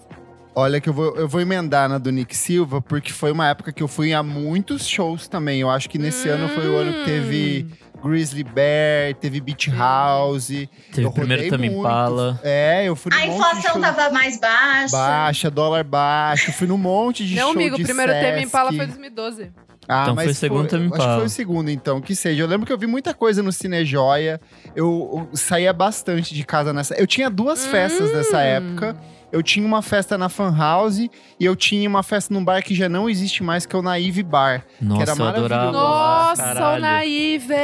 Olha 0.60 0.80
que 0.80 0.88
eu 0.88 0.92
vou, 0.92 1.14
eu 1.16 1.28
vou 1.28 1.40
emendar 1.40 1.88
na 1.88 1.98
do 1.98 2.10
Nick 2.10 2.36
Silva, 2.36 2.80
porque 2.82 3.12
foi 3.12 3.30
uma 3.30 3.48
época 3.48 3.72
que 3.72 3.80
eu 3.80 3.86
fui 3.86 4.12
a 4.12 4.22
muitos 4.24 4.88
shows 4.88 5.28
também. 5.28 5.60
Eu 5.60 5.70
acho 5.70 5.88
que 5.88 5.98
nesse 5.98 6.28
ano 6.28 6.48
foi 6.48 6.68
o 6.68 6.76
ano 6.76 6.92
que 6.94 7.04
teve 7.04 7.66
Grizzly 8.02 8.42
Bear, 8.42 9.14
teve 9.20 9.40
Beach 9.40 9.70
House. 9.70 10.48
Teve 10.48 11.04
eu 11.04 11.10
o 11.10 11.12
primeiro 11.12 11.42
muito. 11.58 11.78
Impala. 11.78 12.40
É, 12.42 12.84
eu 12.88 12.96
fui 12.96 13.12
num 13.12 13.16
A 13.16 13.20
monte 13.26 13.30
de 13.30 13.36
inflação 13.38 13.72
show 13.72 13.80
tava 13.80 14.10
mais 14.10 14.40
baixa. 14.40 14.96
baixa, 14.96 15.50
dólar 15.50 15.84
baixo. 15.84 16.50
Fui 16.52 16.66
num 16.66 16.76
monte 16.78 17.24
de 17.24 17.36
Não, 17.36 17.42
show 17.44 17.52
amigo, 17.52 17.76
o 17.76 17.82
primeiro 17.82 18.10
Sesc. 18.12 18.42
Impala 18.44 18.72
foi 18.72 18.86
2012. 18.86 19.52
Ah, 19.90 20.02
Então 20.02 20.14
mas 20.16 20.24
foi 20.24 20.32
o 20.32 20.34
segundo 20.34 20.68
Tame 20.68 20.86
Acho 20.92 20.96
que 21.08 21.14
foi 21.14 21.24
o 21.24 21.28
segundo, 21.30 21.70
então, 21.70 22.00
que 22.00 22.14
seja. 22.14 22.42
Eu 22.42 22.46
lembro 22.46 22.66
que 22.66 22.72
eu 22.72 22.76
vi 22.78 22.86
muita 22.86 23.14
coisa 23.14 23.42
no 23.42 23.50
Cinejoia. 23.52 24.38
Eu, 24.76 25.28
eu 25.32 25.36
saía 25.36 25.72
bastante 25.72 26.34
de 26.34 26.44
casa 26.44 26.72
nessa. 26.74 26.94
Eu 26.96 27.06
tinha 27.06 27.30
duas 27.30 27.64
festas 27.64 28.12
nessa 28.12 28.36
Hum. 28.36 28.40
época. 28.40 28.96
Eu 29.30 29.42
tinha 29.42 29.66
uma 29.66 29.82
festa 29.82 30.16
na 30.16 30.28
Fan 30.28 30.54
House 30.56 30.98
e 30.98 31.10
eu 31.40 31.54
tinha 31.54 31.88
uma 31.88 32.02
festa 32.02 32.32
num 32.32 32.42
bar 32.42 32.62
que 32.62 32.74
já 32.74 32.88
não 32.88 33.10
existe 33.10 33.42
mais, 33.42 33.66
que 33.66 33.76
é 33.76 33.78
o 33.78 33.82
Naive 33.82 34.22
Bar. 34.22 34.64
Nossa, 34.80 35.02
era 35.02 35.10
eu 35.12 35.24
adorava. 35.26 35.72
maravilhoso. 35.72 36.42
Nossa, 36.42 36.76
o 36.76 36.80
Naive! 36.80 37.54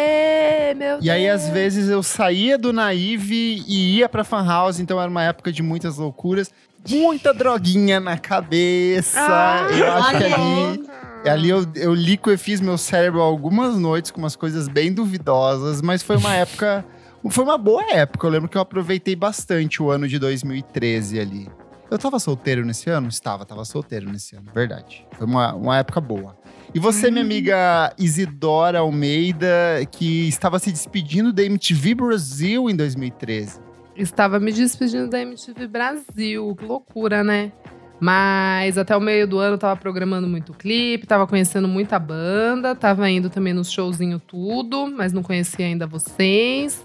Meu 0.76 0.99
E 1.00 1.11
aí, 1.11 1.23
Deus. 1.26 1.42
às 1.42 1.49
vezes, 1.49 1.88
eu 1.88 2.02
saía 2.02 2.59
do 2.59 2.73
Naive 2.73 3.64
e 3.66 3.97
ia 3.99 4.09
pra 4.09 4.25
Fan 4.25 4.44
House, 4.47 4.78
então 4.78 5.00
era 5.00 5.11
uma 5.11 5.23
época 5.23 5.50
de 5.52 5.62
muitas 5.62 5.97
loucuras. 5.97 6.50
Muita 6.88 7.33
droguinha 7.33 7.99
na 7.99 8.18
cabeça. 8.18 9.18
Ah, 9.18 9.66
eu 9.71 9.92
acho 9.92 10.18
que 10.18 10.25
ali. 10.25 10.85
Ali 11.26 11.49
eu, 11.49 11.64
eu 11.75 11.94
liquefiz 11.94 12.61
meu 12.61 12.76
cérebro 12.76 13.23
algumas 13.23 13.78
noites 13.78 14.11
com 14.11 14.18
umas 14.18 14.37
coisas 14.37 14.68
bem 14.68 14.92
duvidosas, 14.92 15.80
mas 15.80 16.02
foi 16.02 16.18
uma 16.18 16.35
época 16.35 16.85
Foi 17.31 17.45
uma 17.45 17.57
boa 17.59 17.85
época. 17.93 18.26
Eu 18.26 18.31
lembro 18.31 18.49
que 18.49 18.57
eu 18.57 18.62
aproveitei 18.62 19.16
bastante 19.16 19.83
o 19.83 19.90
ano 19.90 20.07
de 20.07 20.19
2013 20.19 21.19
ali. 21.19 21.49
Eu 21.90 21.99
tava 21.99 22.19
solteiro 22.19 22.64
nesse 22.64 22.90
ano? 22.90 23.09
Estava, 23.09 23.45
tava 23.45 23.64
solteiro 23.64 24.11
nesse 24.11 24.35
ano, 24.37 24.50
verdade. 24.54 25.07
Foi 25.12 25.26
uma, 25.26 25.54
uma 25.54 25.78
época 25.78 26.00
boa. 26.00 26.37
E 26.75 26.78
você, 26.78 27.11
minha 27.11 27.25
amiga 27.25 27.95
Isidora 27.99 28.81
Almeida, 28.81 29.47
que 29.90 30.28
estava 30.28 30.59
se 30.59 30.73
despedindo 30.73 31.33
da 31.33 31.43
MTV 31.45 31.95
Brasil 31.95 32.69
em 32.69 32.75
2013. 32.75 33.61
Estava 33.97 34.40
me 34.40 34.52
despedindo 34.52 35.09
da 35.09 35.21
MTV 35.21 35.69
Brasil. 35.69 36.54
Que 36.57 36.64
loucura, 36.64 37.23
né? 37.23 37.52
Mas 38.00 38.76
até 38.76 38.97
o 38.97 39.00
meio 39.00 39.26
do 39.26 39.38
ano 39.38 39.54
eu 39.54 39.59
tava 39.59 39.78
programando 39.81 40.26
muito 40.26 40.52
clipe, 40.52 41.07
tava 41.07 41.26
conhecendo 41.26 41.69
muita 41.69 41.99
banda, 41.99 42.75
tava 42.75 43.09
indo 43.09 43.31
também 43.31 43.54
nos 43.54 43.71
showzinho 43.71 44.19
tudo, 44.19 44.93
mas 44.95 45.12
não 45.12 45.23
conhecia 45.23 45.64
ainda 45.64 45.87
vocês. 45.87 46.84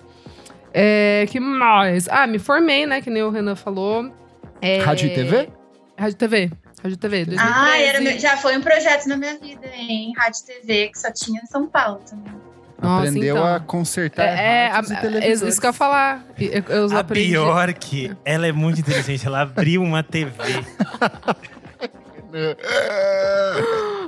É, 0.73 1.25
que 1.29 1.39
mais? 1.39 2.07
Ah, 2.09 2.27
me 2.27 2.37
formei, 2.39 2.85
né? 2.85 3.01
Que 3.01 3.09
nem 3.09 3.23
o 3.23 3.29
Renan 3.29 3.55
falou. 3.55 4.11
É, 4.61 4.79
Rádio 4.81 5.07
e 5.07 5.13
TV? 5.13 5.49
Rádio 5.97 6.13
e 6.13 6.17
TV. 6.17 6.51
Rádio 6.81 6.93
e 6.93 6.97
TV. 6.97 7.25
2013. 7.25 7.37
Ah, 7.39 7.77
era, 7.79 7.99
meu- 8.01 8.17
já 8.19 8.37
foi 8.37 8.57
um 8.57 8.61
projeto 8.61 9.07
na 9.07 9.17
minha 9.17 9.37
vida, 9.37 9.67
hein? 9.73 10.13
Rádio 10.17 10.41
e 10.43 10.45
TV, 10.61 10.87
que 10.89 10.99
só 10.99 11.11
tinha 11.11 11.41
em 11.41 11.45
São 11.47 11.67
Paulo 11.67 11.99
também. 12.09 12.33
Nossa, 12.81 13.07
Aprendeu 13.09 13.35
então. 13.35 13.55
a 13.55 13.59
consertar 13.59 14.23
É, 14.25 14.67
é, 14.67 14.67
e 14.69 14.71
a- 14.71 15.33
isso 15.49 15.59
que 15.59 15.65
eu 15.65 15.69
ia 15.69 15.73
falar. 15.73 16.25
Eu, 16.39 16.63
eu 16.69 16.95
A 16.95 16.99
aprendi. 16.99 17.31
pior 17.31 17.73
que 17.73 18.15
ela 18.23 18.47
é 18.47 18.53
muito 18.53 18.79
inteligente, 18.79 19.27
ela 19.27 19.41
abriu 19.41 19.81
uma 19.83 20.01
TV. 20.01 20.31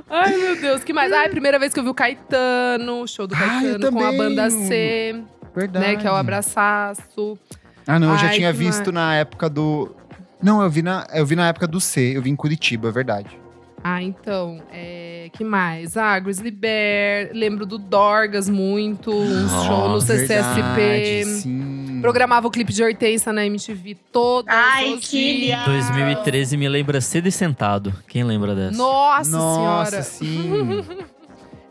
Ai, 0.08 0.36
meu 0.36 0.56
Deus, 0.60 0.84
que 0.84 0.92
mais? 0.92 1.12
Ai, 1.12 1.28
primeira 1.28 1.58
vez 1.58 1.72
que 1.72 1.80
eu 1.80 1.84
vi 1.84 1.90
o 1.90 1.94
Caetano, 1.94 3.06
show 3.08 3.26
do 3.26 3.34
Ah, 3.34 3.38
Caetano 3.38 3.92
com 3.92 4.04
a 4.04 4.12
banda 4.12 4.48
C, 4.50 5.22
Verdade. 5.54 5.86
né? 5.86 5.96
Que 5.96 6.06
é 6.06 6.10
o 6.10 6.14
Abraçaço. 6.14 7.38
Ah, 7.86 7.98
não, 7.98 8.12
eu 8.12 8.18
já 8.18 8.28
Ai, 8.28 8.34
tinha 8.36 8.52
que 8.52 8.58
visto 8.58 8.92
na 8.92 9.14
época 9.16 9.48
do. 9.50 9.94
Não, 10.42 10.62
eu 10.62 10.70
vi, 10.70 10.82
na, 10.82 11.06
eu 11.12 11.24
vi 11.26 11.36
na 11.36 11.48
época 11.48 11.66
do 11.66 11.80
C, 11.80 12.16
eu 12.16 12.22
vi 12.22 12.30
em 12.30 12.36
Curitiba, 12.36 12.88
é 12.88 12.92
verdade. 12.92 13.38
Ah, 13.84 14.00
então, 14.00 14.62
é, 14.72 15.28
que 15.32 15.42
mais? 15.42 15.96
Ah, 15.96 16.16
Grizzly 16.20 16.52
Bear, 16.52 17.30
lembro 17.32 17.66
do 17.66 17.78
Dorgas 17.78 18.48
muito, 18.48 19.12
um 19.12 19.48
show 19.48 19.88
no 19.88 19.94
Nossa, 19.94 20.16
CCSP. 20.18 20.62
Verdade, 20.62 21.24
sim. 21.40 21.98
Programava 22.00 22.46
o 22.46 22.50
clipe 22.50 22.72
de 22.72 22.82
Hortência 22.82 23.32
na 23.32 23.44
MTV 23.44 23.96
todos 24.12 24.52
Ai, 24.54 24.94
os 24.94 25.08
que 25.08 25.46
dias. 25.46 25.64
2013 25.64 26.56
me 26.56 26.68
lembra 26.68 27.00
cedo 27.00 27.26
e 27.26 27.32
sentado. 27.32 27.92
Quem 28.06 28.22
lembra 28.22 28.54
dessa? 28.54 28.76
Nossa, 28.76 29.30
Nossa, 29.30 30.02
senhora. 30.02 30.02
sim. 30.02 30.84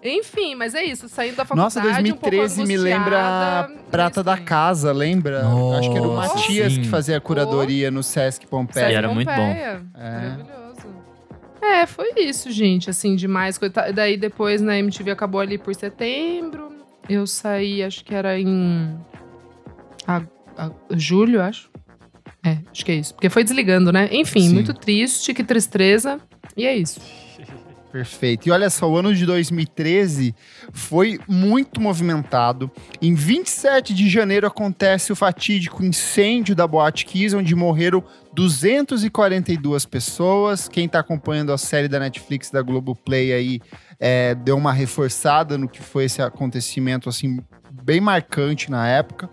Enfim, 0.03 0.55
mas 0.55 0.74
é 0.74 0.84
isso, 0.84 1.08
saindo 1.08 1.36
da 1.36 1.46
faculdade 1.46 1.75
Nossa, 1.75 1.81
2013 1.81 2.53
um 2.53 2.58
pouco 2.58 2.67
me 2.67 2.77
lembra 2.77 3.70
Prata 3.91 4.24
da 4.24 4.36
mas, 4.36 4.46
Casa, 4.46 4.91
lembra? 4.91 5.43
Acho 5.77 5.91
que 5.91 5.98
era 5.98 6.08
o 6.08 6.15
Nossa, 6.15 6.36
Matias 6.36 6.74
sim. 6.74 6.81
que 6.81 6.88
fazia 6.88 7.17
a 7.17 7.22
curadoria 7.22 7.91
no 7.91 8.01
Sesc 8.01 8.41
Sesc 8.41 8.48
Pompeia. 8.48 8.98
era 8.98 9.08
muito 9.13 9.27
bom. 9.27 9.31
É. 9.41 9.79
Maravilhoso. 9.96 10.88
É, 11.62 11.86
foi 11.86 12.12
isso, 12.17 12.50
gente. 12.51 12.89
Assim, 12.89 13.15
demais. 13.15 13.58
coisa- 13.60 13.91
Daí 13.93 14.17
depois 14.17 14.60
na 14.62 14.77
MTV 14.79 15.12
acabou 15.12 15.39
ali 15.39 15.58
por 15.60 15.74
setembro. 15.75 16.72
Eu 17.08 17.27
saí, 17.27 17.84
acho 17.84 18.03
que 18.03 18.15
era 18.15 18.39
em. 18.39 18.98
a- 20.08 20.24
a- 20.58 20.72
julho, 20.91 21.41
acho. 21.41 21.70
É, 22.43 22.58
acho 22.72 22.84
que 22.84 22.91
é 22.91 22.96
isso. 22.96 23.13
Porque 23.13 23.29
foi 23.29 23.43
desligando, 23.43 23.91
né? 23.91 24.10
Enfim, 24.12 24.41
Sim. 24.48 24.53
muito 24.55 24.74
triste, 24.74 25.31
que 25.34 25.43
tristeza. 25.43 26.20
E 26.58 26.65
é 26.65 26.75
isso. 26.75 27.00
Perfeito. 27.91 28.48
E 28.48 28.51
olha 28.51 28.69
só, 28.69 28.89
o 28.89 28.95
ano 28.95 29.13
de 29.13 29.25
2013 29.25 30.33
foi 30.71 31.19
muito 31.27 31.81
movimentado. 31.81 32.71
Em 33.01 33.13
27 33.13 33.93
de 33.93 34.10
janeiro 34.10 34.48
acontece 34.48 35.12
o 35.12 35.15
fatídico 35.15 35.83
incêndio 35.83 36.55
da 36.55 36.65
Boate 36.65 37.05
Kiss, 37.05 37.36
onde 37.36 37.53
morreram 37.53 38.01
242 38.33 39.86
pessoas. 39.86 40.69
Quem 40.69 40.86
está 40.86 41.00
acompanhando 41.00 41.51
a 41.51 41.57
série 41.57 41.89
da 41.89 42.00
Netflix 42.00 42.50
da 42.50 42.62
Globoplay 42.62 43.33
aí 43.33 43.62
é, 44.00 44.36
deu 44.36 44.55
uma 44.55 44.71
reforçada 44.71 45.57
no 45.57 45.67
que 45.67 45.81
foi 45.81 46.05
esse 46.05 46.21
acontecimento 46.21 47.10
assim 47.10 47.39
bem 47.83 48.00
marcante 48.00 48.71
na 48.71 48.88
época. 48.88 49.29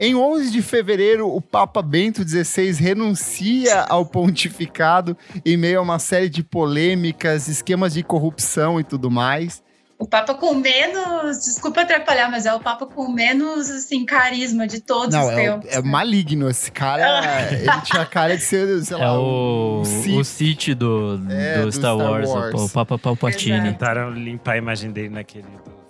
Em 0.00 0.14
11 0.14 0.50
de 0.50 0.62
fevereiro, 0.62 1.28
o 1.28 1.42
Papa 1.42 1.82
Bento 1.82 2.26
XVI 2.26 2.72
renuncia 2.72 3.82
ao 3.82 4.06
pontificado 4.06 5.14
em 5.44 5.56
meio 5.58 5.78
a 5.78 5.82
uma 5.82 5.98
série 5.98 6.30
de 6.30 6.42
polêmicas, 6.42 7.48
esquemas 7.48 7.92
de 7.92 8.02
corrupção 8.02 8.80
e 8.80 8.84
tudo 8.84 9.10
mais. 9.10 9.62
O 9.98 10.06
Papa 10.06 10.32
com 10.32 10.54
menos. 10.54 11.40
Desculpa 11.44 11.82
atrapalhar, 11.82 12.30
mas 12.30 12.46
é 12.46 12.54
o 12.54 12.60
Papa 12.60 12.86
com 12.86 13.12
menos, 13.12 13.68
assim, 13.68 14.06
carisma 14.06 14.66
de 14.66 14.80
todos 14.80 15.14
Não, 15.14 15.26
os 15.26 15.32
é, 15.32 15.36
tempos. 15.36 15.70
é 15.70 15.82
né? 15.82 15.88
maligno. 15.90 16.48
Esse 16.48 16.72
cara, 16.72 17.52
ele 17.52 17.70
tinha 17.82 18.00
a 18.00 18.06
cara 18.06 18.34
de 18.34 18.42
ser, 18.42 18.82
sei 18.82 18.96
É 18.96 18.98
lá, 18.98 19.20
o, 19.20 19.80
um 19.80 19.84
Sith. 19.84 20.16
o 20.18 20.24
City 20.24 20.74
do, 20.74 21.20
É, 21.28 21.58
do, 21.58 21.66
do 21.66 21.72
Star, 21.72 21.94
Star 21.94 21.98
Wars, 21.98 22.30
Wars. 22.30 22.54
O, 22.58 22.64
o 22.64 22.70
Papa 22.70 22.98
Palpatine. 22.98 23.56
Exato. 23.56 23.72
Tentaram 23.72 24.10
limpar 24.10 24.52
a 24.54 24.56
imagem 24.56 24.90
dele 24.90 25.10
naquele 25.10 25.44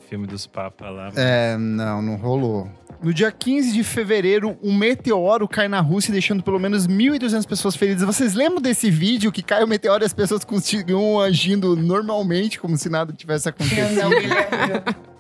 filme 0.09 0.27
dos 0.27 0.45
papas 0.45 0.91
lá. 0.93 1.13
É, 1.15 1.57
não, 1.57 2.03
não 2.03 2.17
rolou. 2.17 2.69
No 3.03 3.15
dia 3.15 3.33
15 3.33 3.73
de 3.73 3.83
fevereiro, 3.83 4.59
um 4.63 4.77
meteoro 4.77 5.49
cai 5.49 5.69
na 5.69 5.81
Rússia, 5.81 6.13
deixando 6.13 6.43
pelo 6.43 6.59
menos 6.61 6.87
1.200 6.87 7.47
pessoas 7.47 7.75
feridas. 7.75 8.03
Vocês 8.03 8.35
lembram 8.35 8.61
desse 8.61 8.91
vídeo 8.91 9.33
que 9.33 9.43
cai 9.43 9.65
o 9.65 9.67
meteoro 9.69 10.05
e 10.05 10.07
as 10.07 10.13
pessoas 10.13 10.45
continuam 10.45 11.19
agindo 11.19 11.75
normalmente, 11.75 12.61
como 12.61 12.77
se 12.77 12.91
nada 12.91 13.11
tivesse 13.15 13.49
Eu 13.49 13.51
acontecido? 13.51 13.95
não 14.03 14.11
me 14.11 14.17
lembro. 14.17 15.11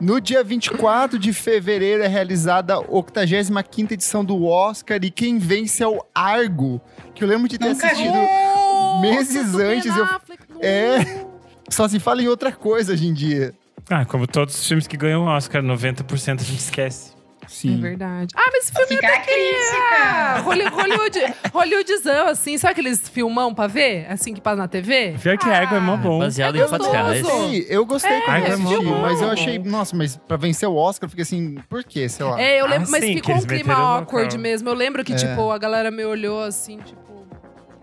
No 0.00 0.20
dia 0.20 0.42
24 0.42 1.18
de 1.18 1.32
fevereiro 1.32 2.02
é 2.02 2.08
realizada 2.08 2.74
a 2.74 2.82
85ª 2.82 3.92
edição 3.92 4.24
do 4.24 4.42
Oscar 4.44 4.98
e 5.02 5.10
quem 5.10 5.38
vence 5.38 5.82
é 5.82 5.86
o 5.86 6.02
Argo, 6.14 6.80
que 7.14 7.22
eu 7.22 7.28
lembro 7.28 7.46
de 7.48 7.58
ter 7.58 7.68
Nunca 7.68 7.86
vi. 7.94 8.08
assistido 8.08 9.00
meses 9.00 9.52
Ben 9.54 9.76
antes. 9.76 9.96
Eu, 9.96 10.04
não. 10.04 10.20
É. 10.60 11.24
só 11.68 11.86
se 11.86 12.00
fala 12.00 12.22
em 12.22 12.28
outra 12.28 12.50
coisa 12.50 12.94
hoje 12.94 13.06
em 13.06 13.12
dia. 13.12 13.54
Ah, 13.94 14.04
como 14.04 14.26
todos 14.26 14.54
os 14.58 14.66
filmes 14.66 14.86
que 14.86 14.96
ganham 14.96 15.24
Oscar, 15.26 15.62
90% 15.62 16.40
a 16.40 16.44
gente 16.44 16.58
esquece. 16.58 17.12
É 17.44 17.48
Sim. 17.48 17.80
verdade. 17.80 18.32
Ah, 18.36 18.44
mas 18.52 18.64
esse 18.64 18.72
filme 18.72 18.86
Fica 18.88 19.08
Ah, 19.08 19.20
crítica. 19.20 20.40
Holly- 20.42 20.68
Hollywood, 20.68 21.34
Hollywoodizão, 21.52 22.28
assim. 22.28 22.56
Sabe 22.56 22.72
aqueles 22.72 23.08
filmão 23.08 23.52
pra 23.52 23.66
ver? 23.66 24.06
Assim 24.08 24.32
que 24.32 24.40
passa 24.40 24.56
na 24.56 24.68
TV? 24.68 25.16
Pior 25.20 25.36
que 25.36 25.50
Argo 25.50 25.74
é 25.74 25.80
mó 25.80 25.96
bom. 25.96 26.20
Baseado 26.20 26.56
É 26.56 26.64
em 26.64 26.68
fatos 26.68 26.86
reais. 26.86 27.26
Sei, 27.26 27.66
eu 27.68 27.84
gostei 27.84 28.12
É, 28.12 28.20
quando 28.22 28.46
é 28.46 28.48
assisti, 28.52 28.84
mas 28.84 29.20
eu 29.20 29.30
achei, 29.30 29.58
nossa, 29.58 29.94
mas 29.96 30.16
pra 30.16 30.36
vencer 30.36 30.68
o 30.68 30.74
Oscar, 30.76 31.06
eu 31.06 31.10
fiquei 31.10 31.22
assim, 31.24 31.56
por 31.68 31.82
quê? 31.84 32.08
Sei 32.08 32.24
lá. 32.24 32.40
É, 32.40 32.60
eu 32.60 32.66
lembro, 32.66 32.86
Ah, 32.88 32.90
mas 32.92 33.04
sim, 33.04 33.14
ficou 33.14 33.34
um 33.34 33.42
clima 33.42 33.74
awkward 33.74 34.38
mesmo. 34.38 34.68
Eu 34.68 34.74
lembro 34.74 35.04
que, 35.04 35.12
É. 35.12 35.16
tipo, 35.16 35.50
a 35.50 35.58
galera 35.58 35.90
me 35.90 36.04
olhou 36.04 36.42
assim, 36.42 36.78
tipo. 36.78 37.26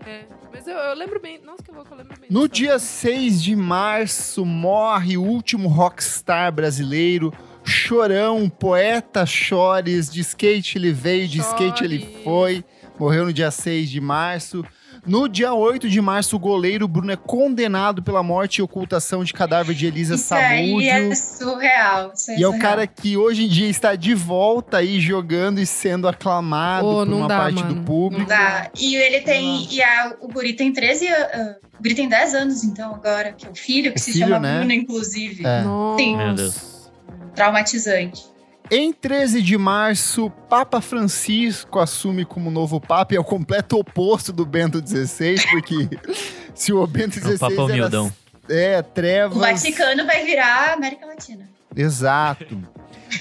É. 0.06 0.39
Mas 0.60 0.66
eu, 0.66 0.76
eu 0.76 0.94
lembro 0.94 1.18
bem. 1.18 1.40
Nossa, 1.42 1.62
que 1.62 1.72
louco, 1.72 1.88
eu 1.90 1.96
lembro 1.96 2.20
bem. 2.20 2.28
No 2.30 2.46
dia 2.46 2.78
6 2.78 3.42
de 3.42 3.56
março, 3.56 4.44
morre 4.44 5.16
o 5.16 5.22
último 5.22 5.70
rockstar 5.70 6.52
brasileiro, 6.52 7.32
Chorão, 7.64 8.46
poeta 8.46 9.24
Chores, 9.24 10.10
de 10.10 10.20
skate 10.20 10.76
ele 10.76 10.92
veio, 10.92 11.26
de 11.26 11.38
skate 11.40 11.82
ele 11.82 12.20
foi, 12.22 12.62
morreu 12.98 13.24
no 13.24 13.32
dia 13.32 13.50
6 13.50 13.88
de 13.88 14.02
março. 14.02 14.62
No 15.06 15.28
dia 15.28 15.52
8 15.54 15.88
de 15.88 16.00
março, 16.00 16.36
o 16.36 16.38
goleiro 16.38 16.86
Bruno 16.86 17.10
é 17.12 17.16
condenado 17.16 18.02
pela 18.02 18.22
morte 18.22 18.58
e 18.58 18.62
ocultação 18.62 19.24
de 19.24 19.32
cadáver 19.32 19.74
de 19.74 19.86
Elisa 19.86 20.14
Isso 20.14 20.34
aí 20.34 20.68
Samúdio. 20.68 20.88
é 20.90 21.14
surreal. 21.14 22.12
Isso 22.14 22.30
E 22.32 22.34
é 22.42 22.48
o 22.48 22.52
surreal. 22.52 22.58
cara 22.60 22.86
que 22.86 23.16
hoje 23.16 23.44
em 23.44 23.48
dia 23.48 23.68
está 23.68 23.94
de 23.94 24.14
volta 24.14 24.78
aí 24.78 25.00
jogando 25.00 25.58
e 25.60 25.66
sendo 25.66 26.06
aclamado 26.06 26.86
Ô, 26.86 27.06
por 27.06 27.12
uma 27.14 27.28
dá, 27.28 27.38
parte 27.38 27.62
mano. 27.62 27.74
do 27.74 27.80
público. 27.82 28.20
Não 28.22 28.28
dá. 28.28 28.70
E 28.78 28.94
ele 28.96 29.20
tem. 29.20 29.66
E 29.72 29.82
a, 29.82 30.14
o 30.20 30.28
Guri 30.28 30.52
tem 30.52 30.72
13 30.72 31.06
anos. 31.08 31.56
o 31.78 31.82
Guri 31.82 31.94
tem 31.94 32.08
10 32.08 32.34
anos, 32.34 32.64
então, 32.64 32.94
agora, 32.94 33.32
que 33.32 33.46
é 33.46 33.50
o 33.50 33.54
filho, 33.54 33.92
que 33.92 33.98
É 33.98 34.02
se 34.02 34.12
filho, 34.12 34.26
chama 34.28 34.38
né? 34.40 34.58
Bruno, 34.58 34.72
inclusive. 34.72 35.44
É. 35.46 35.62
Nossa. 35.62 35.98
Sim. 36.02 36.16
Meu 36.16 36.34
Deus. 36.34 36.90
Traumatizante. 37.34 38.29
Em 38.70 38.92
13 38.92 39.42
de 39.42 39.58
março, 39.58 40.30
Papa 40.48 40.80
Francisco 40.80 41.80
assume 41.80 42.24
como 42.24 42.50
novo 42.50 42.80
Papa 42.80 43.14
e 43.14 43.16
é 43.16 43.20
o 43.20 43.24
completo 43.24 43.76
oposto 43.78 44.32
do 44.32 44.46
Bento 44.46 44.78
XVI, 44.86 45.36
porque 45.50 45.88
se 46.54 46.72
o 46.72 46.86
Bento 46.86 47.18
É 47.18 47.20
o 47.20 47.24
XVI 47.24 47.38
Papa 47.38 47.52
era 47.54 47.64
humildão. 47.64 48.12
é, 48.48 48.80
trevas. 48.82 49.36
O 49.36 49.40
Vaticano 49.40 50.06
vai 50.06 50.24
virar 50.24 50.74
América 50.74 51.04
Latina. 51.06 51.48
Exato. 51.74 52.58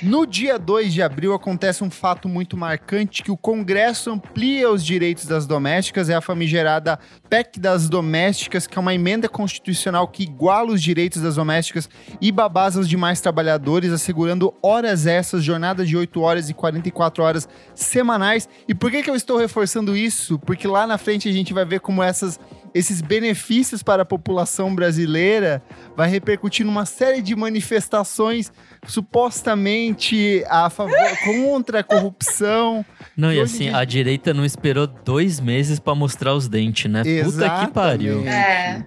No 0.04 0.26
dia 0.26 0.58
2 0.58 0.94
de 0.94 1.02
abril 1.02 1.34
acontece 1.34 1.84
um 1.84 1.90
fato 1.90 2.30
muito 2.30 2.56
marcante 2.56 3.24
que 3.24 3.32
o 3.32 3.38
Congresso 3.38 4.12
amplia 4.12 4.70
os 4.70 4.86
direitos 4.86 5.26
das 5.26 5.48
domésticas, 5.48 6.10
é 6.10 6.16
a 6.16 6.22
famigerada 6.22 7.00
PEC 7.30 7.60
das 7.60 7.90
domésticas, 7.90 8.68
que 8.68 8.78
é 8.78 8.82
uma 8.82 8.94
emenda 8.94 9.28
constitucional 9.28 10.08
que 10.08 10.24
iguala 10.24 10.72
os 10.72 10.82
direitos 10.82 11.22
das 11.22 11.36
domésticas 11.36 11.90
e 12.22 12.32
babás 12.32 12.78
aos 12.78 12.88
demais 12.88 13.20
trabalhadores, 13.20 13.92
assegurando 13.92 14.54
horas 14.62 15.06
extras, 15.06 15.44
jornadas 15.44 15.88
de 15.88 15.98
8 15.98 16.22
horas 16.22 16.50
e 16.50 16.54
44 16.54 17.24
horas 17.24 17.50
semanais. 17.74 18.48
E 18.68 18.76
por 18.76 18.92
que, 18.92 19.02
que 19.02 19.10
eu 19.10 19.16
estou 19.16 19.38
reforçando 19.38 19.98
isso? 19.98 20.38
Porque 20.40 20.68
lá 20.68 20.86
na 20.86 20.98
frente 20.98 21.28
a 21.28 21.34
gente 21.34 21.54
vai 21.54 21.66
ver 21.66 21.80
como 21.80 22.04
essas 22.04 22.40
esses 22.74 23.02
benefícios 23.02 23.82
para 23.82 24.04
a 24.04 24.06
população 24.06 24.74
brasileira 24.74 25.64
vai 25.96 26.10
repercutir 26.10 26.66
numa 26.66 26.86
série 26.86 27.22
de 27.22 27.36
manifestações 27.36 28.52
supostamente 28.88 30.44
a 30.48 30.70
favor 30.70 30.96
contra 31.24 31.80
a 31.80 31.84
corrupção. 31.84 32.86
Não, 33.16 33.32
e 33.34 33.40
assim, 33.40 33.70
a 33.70 33.84
direita 33.84 34.34
não 34.34 34.46
esperou 34.46 34.88
dois 34.88 35.40
meses 35.40 35.80
pra 35.80 35.94
mostrar 35.94 36.34
os 36.34 36.48
dentes, 36.48 36.90
né? 36.90 37.00
Puta 37.00 37.10
que 37.10 37.20
Exatamente. 37.20 37.72
pariu. 37.72 38.28
É, 38.28 38.86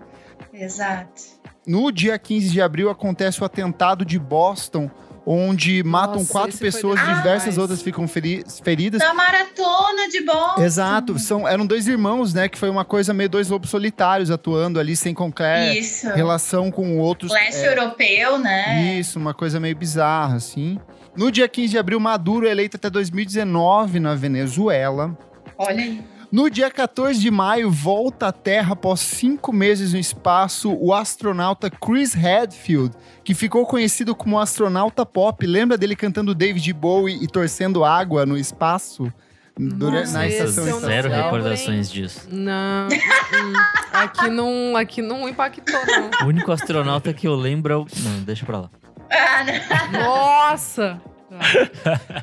exato. 0.53 1.23
No 1.67 1.93
dia 1.93 2.19
15 2.19 2.51
de 2.51 2.61
abril 2.61 2.91
acontece 2.91 3.41
o 3.41 3.45
atentado 3.45 4.05
de 4.05 4.19
Boston, 4.19 4.91
onde 5.25 5.83
matam 5.83 6.17
Nossa, 6.21 6.33
quatro 6.33 6.59
pessoas, 6.59 6.99
diversas 7.01 7.57
outras 7.59 7.81
ficam 7.83 8.07
feri- 8.09 8.45
feridas. 8.63 9.01
Da 9.01 9.15
maratona 9.15 10.09
de 10.11 10.21
Boston. 10.25 10.63
Exato, 10.63 11.19
são, 11.19 11.47
eram 11.47 11.65
dois 11.67 11.87
irmãos, 11.87 12.35
né? 12.35 12.49
Que 12.49 12.59
foi 12.59 12.69
uma 12.69 12.85
coisa 12.85 13.15
meio 13.15 13.29
dois 13.29 13.49
lobos 13.49 13.71
solitários 13.71 14.31
atuando 14.31 14.81
ali 14.81 14.97
sem 14.97 15.15
qualquer 15.15 15.77
Isso. 15.77 16.09
relação 16.13 16.71
com 16.71 16.99
outros. 16.99 17.31
Leste 17.33 17.61
é, 17.65 17.69
europeu, 17.73 18.39
né? 18.39 18.97
Isso, 18.99 19.19
uma 19.19 19.33
coisa 19.35 19.59
meio 19.61 19.77
bizarra, 19.77 20.37
assim. 20.37 20.79
No 21.17 21.31
dia 21.31 21.49
15 21.49 21.69
de 21.69 21.79
abril, 21.79 22.01
Maduro 22.01 22.47
é 22.47 22.51
eleito 22.51 22.77
até 22.77 22.89
2019 22.89 24.01
na 24.01 24.15
Venezuela. 24.15 25.17
Olha 25.59 25.83
aí. 25.83 26.12
No 26.33 26.49
dia 26.49 26.71
14 26.71 27.21
de 27.21 27.31
maio, 27.31 27.71
volta 27.71 28.29
à 28.29 28.33
Terra 28.33 28.73
após 28.73 29.01
cinco 29.01 29.53
meses 29.53 29.93
no 29.93 29.99
espaço 29.99 30.73
o 30.81 30.95
astronauta 30.95 31.69
Chris 31.69 32.17
Hadfield, 32.17 32.97
que 33.23 33.35
ficou 33.35 33.67
conhecido 33.67 34.15
como 34.15 34.41
astronauta 34.41 35.05
pop. 35.05 35.47
Lembra 35.47 35.77
dele 35.77 35.95
cantando 35.95 36.35
David 36.35 36.73
Bowie 36.73 37.23
e 37.23 37.27
torcendo 37.27 37.85
água 37.85 38.25
no 38.25 38.39
espaço? 38.39 39.13
Durante, 39.59 40.11
na 40.13 40.27
estação 40.27 40.67
eu 40.67 40.81
não 40.81 40.89
Zero 40.89 41.11
recordações 41.11 41.91
disso. 41.91 42.27
Não, 42.31 42.89
hum, 42.89 43.53
aqui 43.93 44.31
não, 44.31 44.75
aqui 44.75 45.03
não 45.03 45.29
impactou, 45.29 45.79
não. 45.87 46.11
O 46.25 46.29
único 46.31 46.51
astronauta 46.51 47.13
que 47.13 47.29
eu 47.29 47.35
lembro 47.35 47.75
é 47.75 47.77
o. 47.77 47.87
Não, 47.99 48.21
deixa 48.25 48.47
pra 48.47 48.61
lá. 48.61 48.71
Ah. 49.11 49.45
Nossa! 49.93 50.99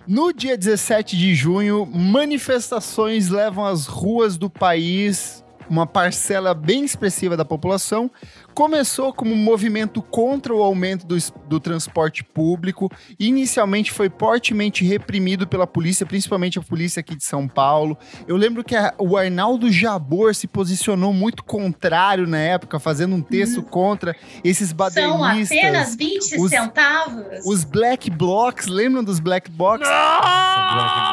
No 0.07 0.33
dia 0.33 0.57
17 0.57 1.17
de 1.17 1.33
junho, 1.35 1.85
manifestações 1.85 3.29
levam 3.29 3.65
às 3.65 3.85
ruas 3.85 4.37
do 4.37 4.49
país 4.49 5.43
uma 5.69 5.85
parcela 5.85 6.53
bem 6.53 6.83
expressiva 6.83 7.37
da 7.37 7.45
população. 7.45 8.09
Começou 8.53 9.13
como 9.13 9.31
um 9.33 9.37
movimento 9.37 10.01
contra 10.01 10.53
o 10.53 10.61
aumento 10.61 11.05
do, 11.07 11.15
do 11.47 11.59
transporte 11.59 12.23
público. 12.23 12.91
Inicialmente 13.19 13.91
foi 13.91 14.09
fortemente 14.09 14.83
reprimido 14.83 15.47
pela 15.47 15.65
polícia, 15.65 16.05
principalmente 16.05 16.59
a 16.59 16.61
polícia 16.61 16.99
aqui 16.99 17.15
de 17.15 17.23
São 17.23 17.47
Paulo. 17.47 17.97
Eu 18.27 18.35
lembro 18.35 18.63
que 18.63 18.75
a- 18.75 18.93
o 18.97 19.15
Arnaldo 19.17 19.71
Jabor 19.71 20.35
se 20.35 20.45
posicionou 20.47 21.13
muito 21.13 21.43
contrário 21.43 22.27
na 22.27 22.37
época, 22.37 22.79
fazendo 22.79 23.15
um 23.15 23.21
texto 23.21 23.63
contra 23.63 24.15
esses 24.43 24.69
São 24.69 24.77
badernistas. 24.77 25.57
apenas 25.57 25.95
20 25.95 26.37
os- 26.39 26.49
centavos. 26.49 27.23
Os 27.45 27.63
black 27.63 28.09
blocks, 28.09 28.67
lembram 28.67 29.03
dos 29.03 29.19
black 29.19 29.49
blocks? 29.49 29.87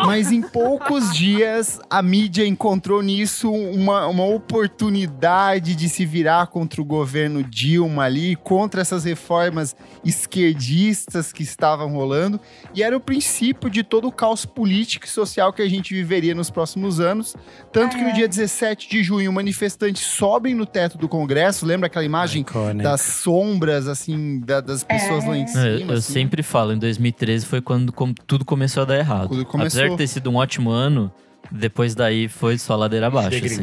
Mas 0.05 0.33
em 0.33 0.43
poucos 0.43 1.13
dias 1.17 1.81
a 1.89 2.03
mídia 2.03 2.47
encontrou 2.47 3.03
nisso 3.03 3.51
uma, 3.53 4.07
uma 4.09 4.25
oportunidade 4.25 5.75
de 5.75 5.89
se 5.89 6.05
virar 6.05 6.47
contra 6.49 6.81
o 6.81 6.85
governo 6.85 7.36
Dilma 7.43 8.05
ali, 8.05 8.37
contra 8.37 8.81
essas 8.81 9.05
reformas 9.05 9.75
esquerdistas 10.05 11.33
que 11.33 11.43
estavam 11.43 11.93
rolando. 11.93 12.39
E 12.75 12.83
era 12.83 12.97
o 12.97 13.01
princípio 13.01 13.71
de 13.71 13.83
todo 13.83 14.09
o 14.09 14.13
caos 14.13 14.45
político 14.45 15.07
e 15.07 15.09
social 15.09 15.53
que 15.53 15.63
a 15.63 15.69
gente 15.69 15.95
viveria 15.95 16.35
nos 16.35 16.51
próximos 16.51 17.01
anos. 17.01 17.35
Tanto 17.73 17.97
que 17.97 18.03
no 18.03 18.13
dia 18.13 18.29
17 18.29 18.89
de 18.89 19.03
junho, 19.03 19.33
manifestantes 19.33 20.03
sobem 20.05 20.55
no 20.55 20.67
teto 20.67 20.99
do 20.99 21.09
Congresso. 21.09 21.65
Lembra 21.67 21.87
aquela 21.87 22.05
imagem 22.05 22.43
Iconic. 22.43 22.83
das 22.83 23.01
sombras, 23.01 23.89
assim, 23.89 24.41
da- 24.41 24.61
das 24.61 24.85
pessoas 24.85 25.25
lá 25.25 25.37
em 25.37 25.47
cima? 25.47 25.67
Eu, 25.67 25.79
eu 25.81 25.93
assim? 25.95 26.13
sempre 26.13 26.43
falo, 26.43 26.73
em 26.73 26.79
2013 26.79 27.47
foi 27.47 27.61
quando 27.61 27.93
com- 27.93 28.13
tudo 28.13 28.45
começou 28.45 28.83
a 28.83 28.87
dar 28.87 28.99
errado. 28.99 29.29
Tudo 29.29 29.45
começou. 29.47 29.81
Apesar 29.81 29.91
de 29.91 29.97
ter 29.97 30.07
sido 30.07 30.31
um 30.31 30.37
ótimo 30.37 30.71
ano, 30.71 31.13
depois 31.51 31.95
daí 31.95 32.29
foi 32.29 32.59
só 32.59 32.77
ladeira 32.77 33.07
abaixo. 33.07 33.37
Assim. 33.45 33.63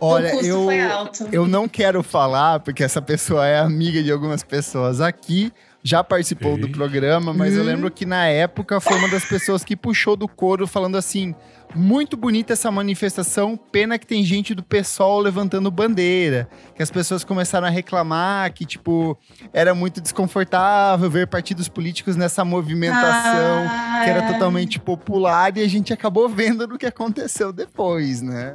Olha, 0.00 0.28
o 0.28 0.30
custo 0.32 0.46
eu, 0.46 0.64
foi 0.64 0.80
alto. 0.80 1.28
eu 1.32 1.46
não 1.46 1.68
quero 1.68 2.02
falar, 2.02 2.60
porque 2.60 2.82
essa 2.82 3.02
pessoa 3.02 3.46
é 3.46 3.58
amiga 3.58 4.02
de 4.02 4.10
algumas 4.10 4.42
pessoas 4.42 5.00
aqui, 5.00 5.52
já 5.82 6.04
participou 6.04 6.58
do 6.58 6.66
Ih. 6.66 6.72
programa, 6.72 7.32
mas 7.32 7.56
eu 7.56 7.62
lembro 7.64 7.90
que 7.90 8.04
na 8.04 8.26
época 8.26 8.80
foi 8.80 8.98
uma 8.98 9.08
das 9.08 9.24
pessoas 9.24 9.64
que 9.64 9.74
puxou 9.76 10.14
do 10.14 10.28
coro 10.28 10.66
falando 10.66 10.96
assim: 10.98 11.34
muito 11.74 12.18
bonita 12.18 12.52
essa 12.52 12.70
manifestação, 12.70 13.56
pena 13.56 13.98
que 13.98 14.06
tem 14.06 14.22
gente 14.22 14.54
do 14.54 14.62
PSOL 14.62 15.20
levantando 15.20 15.70
bandeira. 15.70 16.48
Que 16.74 16.82
as 16.82 16.90
pessoas 16.90 17.24
começaram 17.24 17.66
a 17.66 17.70
reclamar 17.70 18.52
que, 18.52 18.66
tipo, 18.66 19.16
era 19.54 19.74
muito 19.74 20.00
desconfortável 20.02 21.08
ver 21.10 21.26
partidos 21.28 21.66
políticos 21.68 22.14
nessa 22.16 22.44
movimentação. 22.44 23.66
Ah, 23.68 24.02
Que 24.04 24.10
era 24.10 24.24
é. 24.24 24.32
totalmente 24.32 24.78
popular 24.78 25.56
e 25.56 25.62
a 25.62 25.68
gente 25.68 25.92
acabou 25.94 26.28
vendo 26.28 26.66
no 26.66 26.76
que 26.76 26.86
aconteceu 26.86 27.52
depois, 27.52 28.20
né? 28.20 28.54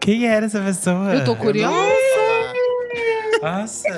Quem 0.00 0.26
era 0.26 0.46
essa 0.46 0.60
pessoa? 0.60 1.14
Eu 1.14 1.24
tô 1.24 1.36
curiosa. 1.36 1.76
Nossa. 3.42 3.88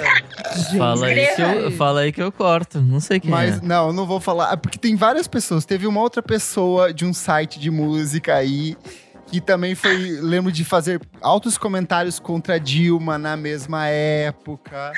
Fala 0.77 1.07
aí, 1.07 1.27
que 1.35 1.43
eu, 1.43 1.71
fala 1.73 2.01
aí 2.01 2.12
que 2.12 2.23
eu 2.23 2.33
corto. 2.33 2.81
Não 2.81 3.01
sei 3.01 3.21
quem 3.21 3.31
Mas 3.31 3.59
é. 3.59 3.61
não, 3.62 3.88
eu 3.88 3.93
não 3.93 4.07
vou 4.07 4.21
falar. 4.21 4.53
é 4.53 4.57
Porque 4.57 4.79
tem 4.79 4.97
várias 4.97 5.29
pessoas. 5.29 5.64
Teve 5.64 5.87
uma 5.87 6.01
outra 6.01 6.23
pessoa 6.23 6.93
de 6.93 7.05
um 7.05 7.14
site 7.14 7.59
de 7.61 7.71
música 7.71 8.35
aí 8.35 8.77
que 9.31 9.41
também 9.41 9.75
foi. 9.75 10.19
Lembro 10.21 10.51
de 10.51 10.64
fazer 10.64 11.01
altos 11.21 11.59
comentários 11.59 12.19
contra 12.19 12.55
a 12.55 12.59
Dilma 12.59 13.19
na 13.19 13.37
mesma 13.37 13.87
época. 13.88 14.93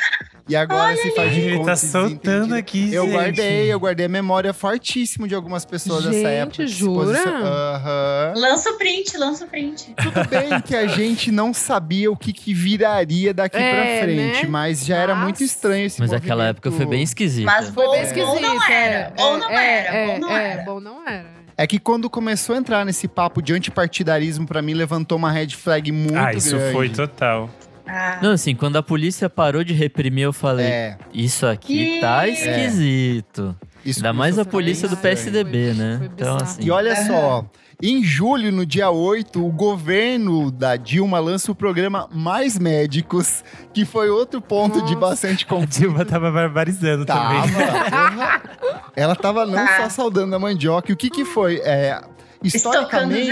E 0.49 0.57
agora 0.57 0.97
se 0.97 1.11
faz 1.15 1.33
de 1.33 1.41
Ele 1.41 1.57
conta 1.59 1.67
tá 1.67 1.75
desentendido. 1.75 2.11
soltando 2.11 2.55
aqui, 2.55 2.93
Eu 2.93 3.05
gente. 3.05 3.13
guardei, 3.13 3.73
eu 3.73 3.79
guardei 3.81 4.07
a 4.07 4.09
memória 4.09 4.53
fortíssimo 4.53 5.29
de 5.29 5.35
algumas 5.35 5.65
pessoas 5.65 6.05
dessa 6.05 6.17
Gente, 6.19 6.27
época. 6.27 6.57
que 6.65 6.69
se 6.69 6.75
jura? 6.75 7.19
Aham. 7.25 8.33
Lança 8.37 8.71
o 8.71 8.79
print, 8.79 9.17
lança 9.17 9.45
o 9.45 9.49
print. 9.49 9.95
Tudo 9.97 10.29
bem 10.29 10.61
que 10.63 10.75
a 10.75 10.87
gente 10.87 11.31
não 11.31 11.55
sabia 11.55 12.11
o 12.11 12.17
que, 12.17 12.33
que 12.33 12.53
viraria 12.53 13.33
daqui 13.33 13.57
É, 13.57 13.73
pra 13.99 14.05
frente, 14.07 14.43
né? 14.43 14.49
mas 14.49 14.85
já 14.85 14.97
era 14.97 15.15
Mas- 15.15 15.25
muito 15.25 15.45
estranho 15.45 15.87
esse 15.87 16.01
Mas 16.01 16.13
aquela 16.13 16.45
movimento. 16.45 16.57
época 16.57 16.71
foi 16.73 16.87
bem 16.87 17.03
esquisita. 17.03 17.47
Mas 17.47 17.69
Foi 17.71 17.85
bom, 17.87 17.93
bem 17.93 18.01
bom 18.03 18.07
esquisito. 18.07 18.41
não 18.41 18.63
era. 18.65 18.95
é, 18.95 19.13
Bom 19.17 19.39
não 19.39 19.51
era. 19.51 19.95
é, 19.97 20.07
Bom 20.07 20.19
não 20.21 20.31
era. 20.37 20.63
bom 20.65 20.81
não 20.81 21.09
era. 21.09 21.40
É 21.63 21.67
que 21.67 21.79
quando 21.79 22.09
começou 22.09 22.55
a 22.55 22.59
entrar 22.59 22.87
nesse 22.87 23.07
papo 23.07 23.43
de 23.43 23.53
antipartidarismo, 23.53 24.47
pra 24.47 24.63
mim 24.63 24.73
levantou 24.73 25.19
uma 25.19 25.31
red 25.31 25.49
flag 25.51 25.93
muito 25.93 26.17
Ah, 26.17 26.33
isso 26.33 26.57
grande. 26.57 26.73
foi 26.73 26.89
total. 26.89 27.51
Ah, 27.87 28.19
Não, 28.23 28.31
assim, 28.33 28.55
quando 28.55 28.77
a 28.77 28.83
polícia 28.83 29.29
parou 29.29 29.63
de 29.63 29.75
reprimir, 29.75 30.25
eu 30.25 30.33
falei: 30.33 30.65
É, 30.67 30.97
Isso 31.13 31.45
aqui 31.47 31.97
Ih. 31.99 32.01
tá 32.01 32.27
esquisito. 32.27 33.55
isso 33.85 33.99
Ainda 33.99 34.15
mais 34.15 34.39
a 34.39 34.45
polícia 34.47 34.89
do. 34.89 34.97
PSDB, 34.97 35.75
Foi- 35.75 35.75
né? 35.75 35.97
foi 35.99 36.07
então, 36.07 36.37
assim. 36.37 36.63
E 36.65 36.71
olha 36.71 36.97
só, 37.07 37.45
em 37.83 38.03
julho, 38.05 38.53
no 38.53 38.67
dia 38.67 38.91
8, 38.91 39.45
o 39.45 39.51
governo 39.51 40.51
da 40.51 40.77
Dilma 40.77 41.19
lança 41.19 41.51
o 41.51 41.55
programa 41.55 42.09
Mais 42.13 42.59
Médicos, 42.59 43.43
que 43.73 43.85
foi 43.85 44.11
outro 44.11 44.41
ponto 44.41 44.77
de 44.83 44.95
Nossa. 44.95 44.97
bastante 44.97 45.45
A 45.47 45.49
conflito. 45.49 45.79
Dilma 45.81 46.05
tava 46.05 46.31
barbarizando 46.31 47.05
Tava. 47.07 47.43
também. 47.43 48.41
Ela 48.97 49.17
tava 49.17 49.47
não 49.47 49.55
Tá. 49.67 49.77
só 49.83 49.89
saudando 49.89 50.35
a 50.35 50.39
mandioca. 50.39 50.91
E 50.91 50.95
o 50.95 50.97
que 50.97 51.09
que 51.11 51.25
foi? 51.25 51.57
É, 51.65 52.01
historicamente, 52.43 53.31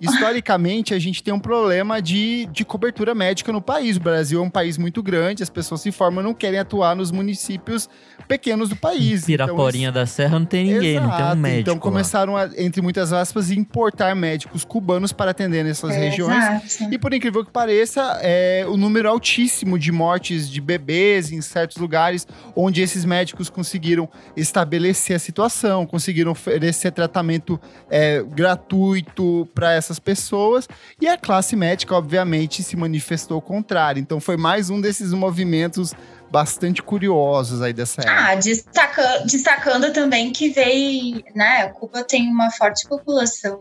historicamente, 0.00 0.94
a 0.94 0.98
gente 0.98 1.22
tem 1.22 1.32
um 1.32 1.38
problema 1.38 2.00
de, 2.02 2.46
de 2.46 2.64
cobertura 2.64 3.14
médica 3.14 3.52
no 3.52 3.62
país. 3.62 3.96
O 3.96 4.00
Brasil 4.00 4.40
é 4.40 4.42
um 4.42 4.50
país 4.50 4.76
muito 4.76 5.02
grande, 5.02 5.42
as 5.42 5.50
pessoas 5.50 5.80
se 5.80 5.92
formam 5.92 6.22
e 6.22 6.24
não 6.24 6.34
querem 6.34 6.58
atuar 6.58 6.96
nos 6.96 7.10
municípios 7.10 7.88
pequenos 8.26 8.68
do 8.68 8.76
país. 8.76 9.24
Piraporinha 9.24 9.92
da 9.92 10.06
Serra 10.06 10.38
não 10.38 10.46
tem 10.46 10.64
ninguém, 10.64 10.94
não 10.94 11.08
tem 11.08 11.10
um 11.10 11.20
Exato, 11.20 11.36
médico. 11.36 11.60
Então 11.60 11.78
começaram, 11.78 12.36
a, 12.36 12.50
entre 12.56 12.82
muitas 12.82 13.12
aspas, 13.12 13.50
importar 13.50 14.14
médicos 14.14 14.64
cubanos 14.64 15.12
para 15.12 15.30
atender 15.30 15.64
nessas 15.64 15.94
regiões. 15.94 16.44
Exato. 16.64 16.94
E 16.94 16.98
por 16.98 17.14
incrível 17.14 17.44
que 17.44 17.50
pareça, 17.50 18.18
é 18.22 18.64
o 18.68 18.76
número 18.76 19.08
altíssimo 19.08 19.78
de 19.78 19.92
mortes 19.92 20.50
de 20.50 20.60
bebês 20.60 21.30
em 21.30 21.40
certos 21.40 21.76
lugares 21.76 22.26
onde 22.54 22.82
esses 22.82 23.04
médicos 23.04 23.48
conseguiram 23.48 24.08
estabelecer 24.36 25.16
a 25.16 25.18
situação, 25.18 25.86
conseguiram 25.86 26.32
oferecer 26.32 26.90
tratamento 26.90 27.60
é, 27.90 28.15
gratuito 28.22 29.48
para 29.54 29.72
essas 29.72 29.98
pessoas. 29.98 30.68
E 31.00 31.08
a 31.08 31.16
classe 31.16 31.56
médica, 31.56 31.94
obviamente, 31.94 32.62
se 32.62 32.76
manifestou 32.76 33.40
contrário. 33.40 34.00
Então 34.00 34.20
foi 34.20 34.36
mais 34.36 34.70
um 34.70 34.80
desses 34.80 35.12
movimentos 35.12 35.94
bastante 36.30 36.82
curiosos 36.82 37.62
aí 37.62 37.72
dessa 37.72 38.02
época. 38.02 38.16
Ah, 38.16 38.34
destaca- 38.34 39.20
destacando 39.24 39.92
também 39.92 40.32
que 40.32 40.48
veio, 40.48 41.22
né? 41.34 41.68
Cuba 41.68 42.02
tem 42.02 42.28
uma 42.28 42.50
forte 42.50 42.86
população 42.88 43.60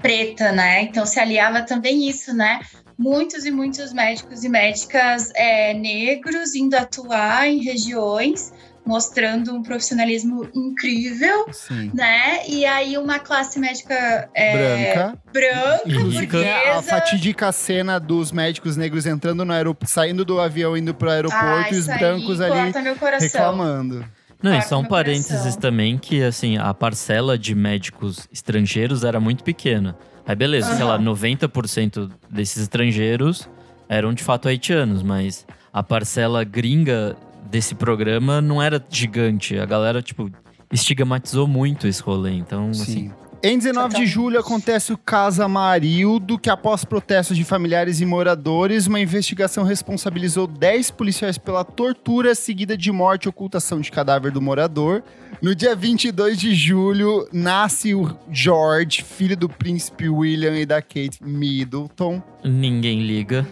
preta, 0.00 0.52
né? 0.52 0.82
Então 0.82 1.04
se 1.04 1.18
aliava 1.18 1.62
também 1.62 2.08
isso, 2.08 2.32
né? 2.32 2.60
Muitos 2.96 3.44
e 3.44 3.50
muitos 3.50 3.92
médicos 3.92 4.42
e 4.44 4.48
médicas 4.48 5.30
é, 5.34 5.74
negros 5.74 6.54
indo 6.54 6.74
atuar 6.74 7.48
em 7.48 7.62
regiões 7.62 8.52
mostrando 8.88 9.54
um 9.54 9.62
profissionalismo 9.62 10.48
incrível, 10.54 11.46
Sim. 11.52 11.90
né? 11.92 12.40
E 12.48 12.64
aí 12.64 12.96
uma 12.96 13.18
classe 13.18 13.60
médica 13.60 14.30
é, 14.34 14.94
Branca. 14.94 15.18
branca, 15.30 15.82
Inclusive, 15.86 16.24
A 16.24 16.30
burguesa. 16.30 16.82
fatídica 16.82 17.52
cena 17.52 17.98
dos 18.00 18.32
médicos 18.32 18.78
negros 18.78 19.04
entrando 19.04 19.44
no 19.44 19.52
aeroporto, 19.52 19.92
saindo 19.92 20.24
do 20.24 20.40
avião, 20.40 20.74
indo 20.74 20.94
pro 20.94 21.10
aeroporto 21.10 21.44
Ah, 21.44 21.70
e 21.70 21.74
os 21.76 21.86
brancos 21.86 22.40
ali 22.40 22.54
corta 22.72 22.80
meu 22.80 22.96
coração. 22.96 23.28
reclamando. 23.28 24.04
Não, 24.42 24.56
e 24.56 24.62
só 24.62 24.78
um 24.78 24.84
parênteses 24.84 25.38
coração. 25.40 25.60
também 25.60 25.98
que, 25.98 26.22
assim, 26.22 26.56
a 26.56 26.72
parcela 26.72 27.36
de 27.36 27.54
médicos 27.54 28.26
estrangeiros 28.32 29.04
era 29.04 29.20
muito 29.20 29.44
pequena. 29.44 29.96
Aí 30.26 30.34
beleza, 30.34 30.74
sei 30.76 30.84
lá, 30.84 30.94
Aham. 30.94 31.04
90% 31.04 32.10
desses 32.30 32.62
estrangeiros 32.62 33.48
eram 33.88 34.14
de 34.14 34.22
fato 34.24 34.48
haitianos, 34.48 35.02
mas 35.02 35.46
a 35.72 35.82
parcela 35.82 36.42
gringa 36.44 37.16
desse 37.50 37.74
programa 37.74 38.40
não 38.40 38.62
era 38.62 38.82
gigante. 38.88 39.58
A 39.58 39.66
galera, 39.66 40.02
tipo, 40.02 40.30
estigmatizou 40.72 41.46
muito 41.46 41.86
esse 41.86 42.02
rolê. 42.02 42.32
Então, 42.32 42.70
assim, 42.70 42.84
Sim. 42.84 43.12
Em 43.40 43.56
19 43.56 43.94
de 43.94 44.04
julho 44.04 44.40
acontece 44.40 44.92
o 44.92 44.98
caso 44.98 45.44
Amarildo, 45.44 46.36
que 46.36 46.50
após 46.50 46.84
protestos 46.84 47.36
de 47.36 47.44
familiares 47.44 48.00
e 48.00 48.04
moradores, 48.04 48.88
uma 48.88 48.98
investigação 48.98 49.62
responsabilizou 49.62 50.48
10 50.48 50.90
policiais 50.90 51.38
pela 51.38 51.62
tortura 51.62 52.34
seguida 52.34 52.76
de 52.76 52.90
morte 52.90 53.26
e 53.26 53.28
ocultação 53.28 53.80
de 53.80 53.92
cadáver 53.92 54.32
do 54.32 54.42
morador. 54.42 55.04
No 55.40 55.54
dia 55.54 55.76
22 55.76 56.36
de 56.36 56.52
julho, 56.52 57.28
nasce 57.32 57.94
o 57.94 58.12
George, 58.28 59.04
filho 59.04 59.36
do 59.36 59.48
príncipe 59.48 60.08
William 60.08 60.58
e 60.58 60.66
da 60.66 60.82
Kate 60.82 61.22
Middleton. 61.22 62.20
ninguém 62.42 63.06
liga. 63.06 63.46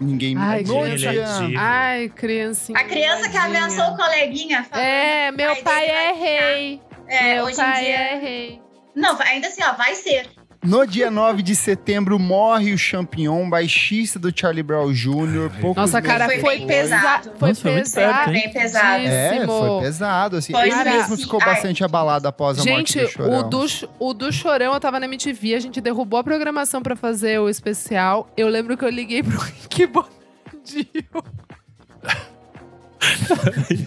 Ninguém 0.00 0.34
Ai, 0.38 0.64
gente. 0.64 0.96
dia... 0.96 1.10
Ele 1.10 1.56
é 1.56 1.58
Ai, 1.58 2.08
criancinha. 2.08 2.78
A 2.78 2.84
criança 2.84 3.28
que 3.28 3.36
ameaçou 3.36 3.84
o 3.92 3.96
coleguinha. 3.96 4.64
falando 4.64 4.84
É, 4.84 5.30
que 5.30 5.36
meu 5.36 5.56
pai 5.62 5.86
é 5.86 6.12
rei. 6.12 6.80
É, 7.06 7.34
meu 7.34 7.44
hoje 7.44 7.54
em 7.54 7.64
pai 7.64 7.84
dia. 7.84 7.96
é 7.96 8.18
rei. 8.18 8.62
Não, 8.94 9.20
ainda 9.20 9.48
assim, 9.48 9.62
ó, 9.62 9.72
vai 9.74 9.94
ser. 9.94 10.28
No 10.62 10.86
dia 10.86 11.10
9 11.10 11.40
de 11.42 11.56
setembro, 11.56 12.18
morre 12.18 12.74
o 12.74 12.78
Champignon, 12.78 13.48
baixista 13.48 14.18
do 14.18 14.30
Charlie 14.34 14.62
Brown 14.62 14.92
Jr. 14.92 15.50
poucos 15.58 15.76
Nossa, 15.80 16.02
cara, 16.02 16.26
Foi 16.26 16.38
foi 16.38 16.60
pesado. 16.66 17.30
pesado. 17.30 17.38
Foi 17.38 17.48
Nossa, 17.48 17.60
foi 17.62 17.72
perto, 18.02 18.28
hein? 18.28 18.32
Bem 18.34 18.52
pesado. 18.52 19.04
É, 19.06 19.46
foi 19.46 19.80
pesado, 19.80 20.36
assim. 20.36 20.52
Foi 20.52 20.68
Ele 20.68 20.84
mesmo 20.84 21.16
ficou 21.16 21.40
Ai. 21.42 21.46
bastante 21.54 21.82
abalado 21.82 22.28
após 22.28 22.58
a 22.58 22.62
Gente, 22.62 22.98
morte 22.98 23.00
do 23.00 23.08
Chorão. 23.08 23.68
Ch- 23.68 23.88
o 23.98 24.12
do 24.12 24.30
Chorão 24.30 24.74
eu 24.74 24.80
tava 24.80 25.00
na 25.00 25.06
MTV, 25.06 25.54
a 25.54 25.60
gente 25.60 25.80
derrubou 25.80 26.20
a 26.20 26.24
programação 26.24 26.82
pra 26.82 26.94
fazer 26.94 27.40
o 27.40 27.48
especial. 27.48 28.28
Eu 28.36 28.48
lembro 28.48 28.76
que 28.76 28.84
eu 28.84 28.90
liguei 28.90 29.22
pro 29.22 29.38
Rick 29.40 29.86
Bonadio. 29.86 30.10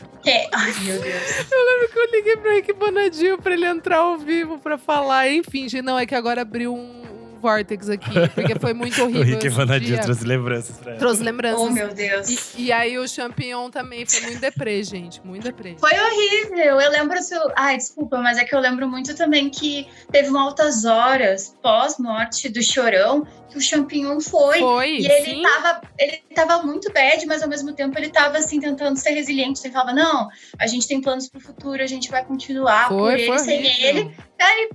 É. 0.26 0.48
Ai, 0.52 0.74
meu 0.82 1.02
Deus. 1.02 1.52
Eu 1.52 2.12
liguei 2.12 2.38
pro 2.38 2.52
Rick 2.52 2.74
Bonadio 2.74 3.38
pra 3.42 3.54
ele 3.54 3.66
entrar 3.66 3.98
ao 3.98 4.18
vivo 4.18 4.58
pra 4.60 4.78
falar. 4.78 5.30
Enfim, 5.30 5.68
gente, 5.68 5.84
não, 5.84 5.98
é 5.98 6.06
que 6.06 6.16
agora 6.16 6.42
abriu 6.42 6.74
um 6.74 7.04
vortex 7.44 7.90
aqui, 7.90 8.10
porque 8.34 8.58
foi 8.58 8.74
muito 8.74 9.02
horrível. 9.04 9.22
O 9.22 9.42
Rick 9.42 9.86
dia. 9.86 10.00
trouxe 10.00 10.24
lembranças 10.24 10.78
pra 10.78 10.92
ela. 10.92 11.00
Trouxe 11.00 11.22
lembranças. 11.22 11.60
Oh, 11.60 11.70
meu 11.70 11.94
Deus. 11.94 12.56
E, 12.56 12.64
e 12.64 12.72
aí 12.72 12.98
o 12.98 13.06
Champignon 13.06 13.70
também 13.70 14.06
foi 14.06 14.22
muito 14.22 14.40
deprê, 14.40 14.82
gente. 14.82 15.22
Muito 15.26 15.44
deprê. 15.44 15.76
Foi 15.78 15.92
horrível. 15.92 16.80
Eu 16.80 16.90
lembro. 16.90 17.22
Se 17.22 17.36
eu... 17.36 17.42
Ai, 17.56 17.76
desculpa, 17.78 18.18
mas 18.20 18.38
é 18.38 18.46
que 18.46 18.56
eu 18.56 18.60
lembro 18.60 18.88
muito 18.88 19.14
também 19.16 19.50
que 19.50 19.88
teve 20.12 20.30
uma 20.30 20.42
altas 20.42 20.86
horas 20.86 21.56
pós-morte 21.62 22.48
do 22.50 22.64
Chorão 22.64 23.28
que 23.50 23.58
o 23.58 23.62
Champignon 23.62 24.20
foi. 24.20 24.60
Foi, 24.60 24.90
E 24.98 25.06
ele 25.06 25.36
sim. 25.36 25.42
tava, 25.44 25.82
ele 26.00 26.24
tava 26.34 26.64
muito 26.64 26.92
bad, 26.92 27.24
mas 27.28 27.44
ao 27.44 27.50
mesmo 27.50 27.72
tempo 27.74 27.98
ele 28.00 28.10
tava 28.10 28.38
assim 28.40 28.60
tentando 28.60 28.98
ser 28.98 29.12
resiliente. 29.12 29.62
Ele 29.64 29.72
falava: 29.72 29.94
"Não, 29.94 30.28
a 30.60 30.66
gente 30.66 30.88
tem 30.88 31.00
planos 31.00 31.30
pro 31.30 31.40
futuro, 31.40 31.82
a 31.82 31.86
gente 31.86 32.10
vai 32.10 32.26
continuar 32.26 32.88
por 32.88 33.00
Foi, 33.00 33.14
ele, 33.14 33.26
foi 33.28 33.40
sem 33.40 33.84
ele". 33.84 34.16
Aí 34.42 34.70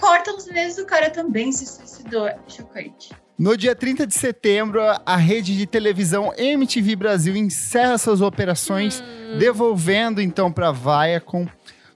corta 0.00 0.32
uns 0.32 0.46
meses 0.46 0.78
o 0.78 0.86
cara 0.86 1.10
também 1.10 1.50
se 1.52 1.66
suicidou. 1.66 2.28
Chocante. 2.46 3.10
No 3.38 3.56
dia 3.56 3.74
30 3.74 4.04
de 4.06 4.14
setembro, 4.14 4.80
a 5.06 5.16
rede 5.16 5.56
de 5.56 5.64
televisão 5.66 6.32
MTV 6.36 6.96
Brasil 6.96 7.36
encerra 7.36 7.96
suas 7.96 8.20
operações, 8.20 9.00
Hum. 9.00 9.38
devolvendo 9.38 10.20
então 10.20 10.50
para 10.50 10.72
Viacom. 10.72 11.46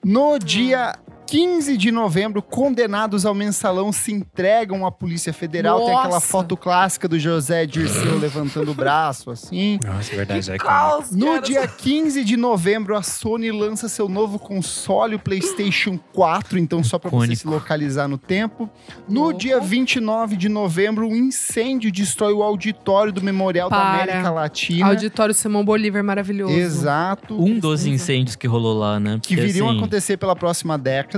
No 0.05 0.39
dia 0.39 0.95
15 1.27 1.77
de 1.79 1.91
novembro, 1.91 2.43
condenados 2.43 3.25
ao 3.25 3.35
mensalão 3.35 3.91
se 3.91 4.13
entregam 4.13 4.85
à 4.85 4.93
Polícia 4.93 5.33
Federal. 5.33 5.79
Tem 5.79 5.95
aquela 5.95 6.15
Nossa. 6.15 6.27
foto 6.27 6.57
clássica 6.59 7.09
do 7.09 7.19
José 7.19 7.65
Dirceu 7.65 8.19
levantando 8.19 8.71
o 8.71 8.75
braço, 8.75 9.31
assim. 9.31 9.79
Nossa, 9.83 10.13
é 10.13 10.17
verdade. 10.17 10.51
É 10.51 10.59
Caos, 10.59 11.11
No 11.11 11.27
cara. 11.27 11.41
dia 11.41 11.67
15 11.67 12.23
de 12.25 12.37
novembro, 12.37 12.95
a 12.97 13.03
Sony 13.03 13.51
lança 13.51 13.89
seu 13.89 14.09
novo 14.11 14.39
console, 14.39 15.15
o 15.15 15.19
PlayStation 15.19 15.99
4, 16.13 16.59
então 16.59 16.85
só 16.85 16.99
para 16.99 17.11
você 17.11 17.35
se 17.35 17.47
localizar 17.47 18.07
no 18.09 18.19
tempo. 18.19 18.69
No 19.09 19.23
Louco. 19.23 19.39
dia 19.39 19.59
29 19.59 20.37
de 20.37 20.49
novembro, 20.51 21.07
um 21.09 21.17
incêndio 21.17 21.91
destrói 21.91 22.35
o 22.35 22.43
auditório 22.43 23.11
do 23.13 23.23
Memorial 23.23 23.71
da 23.71 23.77
Para. 23.77 24.03
América 24.03 24.31
Latina. 24.31 24.87
Auditório 24.89 25.35
Simão 25.35 25.65
Bolívar 25.65 26.03
maravilhoso. 26.05 26.53
Exato. 26.53 27.43
Um 27.43 27.59
dos 27.59 27.87
incêndios 27.87 28.37
que 28.37 28.47
rolou 28.47 28.79
lá, 28.79 29.01
né? 29.01 29.19
Que 29.23 29.35
viriam 29.35 29.69
a 29.69 29.71
assim, 29.71 29.79
acontecer 29.79 30.17
pela 30.19 30.37
próxima 30.37 30.77
década. 30.77 31.12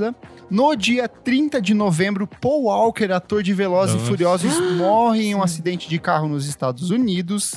No 0.51 0.75
dia 0.75 1.09
30 1.09 1.61
de 1.61 1.75
novembro, 1.75 2.27
Paul 2.27 2.65
Walker, 2.65 3.13
ator 3.13 3.43
de 3.43 3.53
Velozes 3.53 3.97
e. 3.97 4.07
Furiosos, 4.07 4.61
morre 4.77 5.27
em 5.27 5.35
um 5.35 5.43
acidente 5.43 5.89
de 5.89 5.99
carro 5.99 6.29
nos 6.29 6.47
Estados 6.47 6.91
Unidos. 6.91 7.55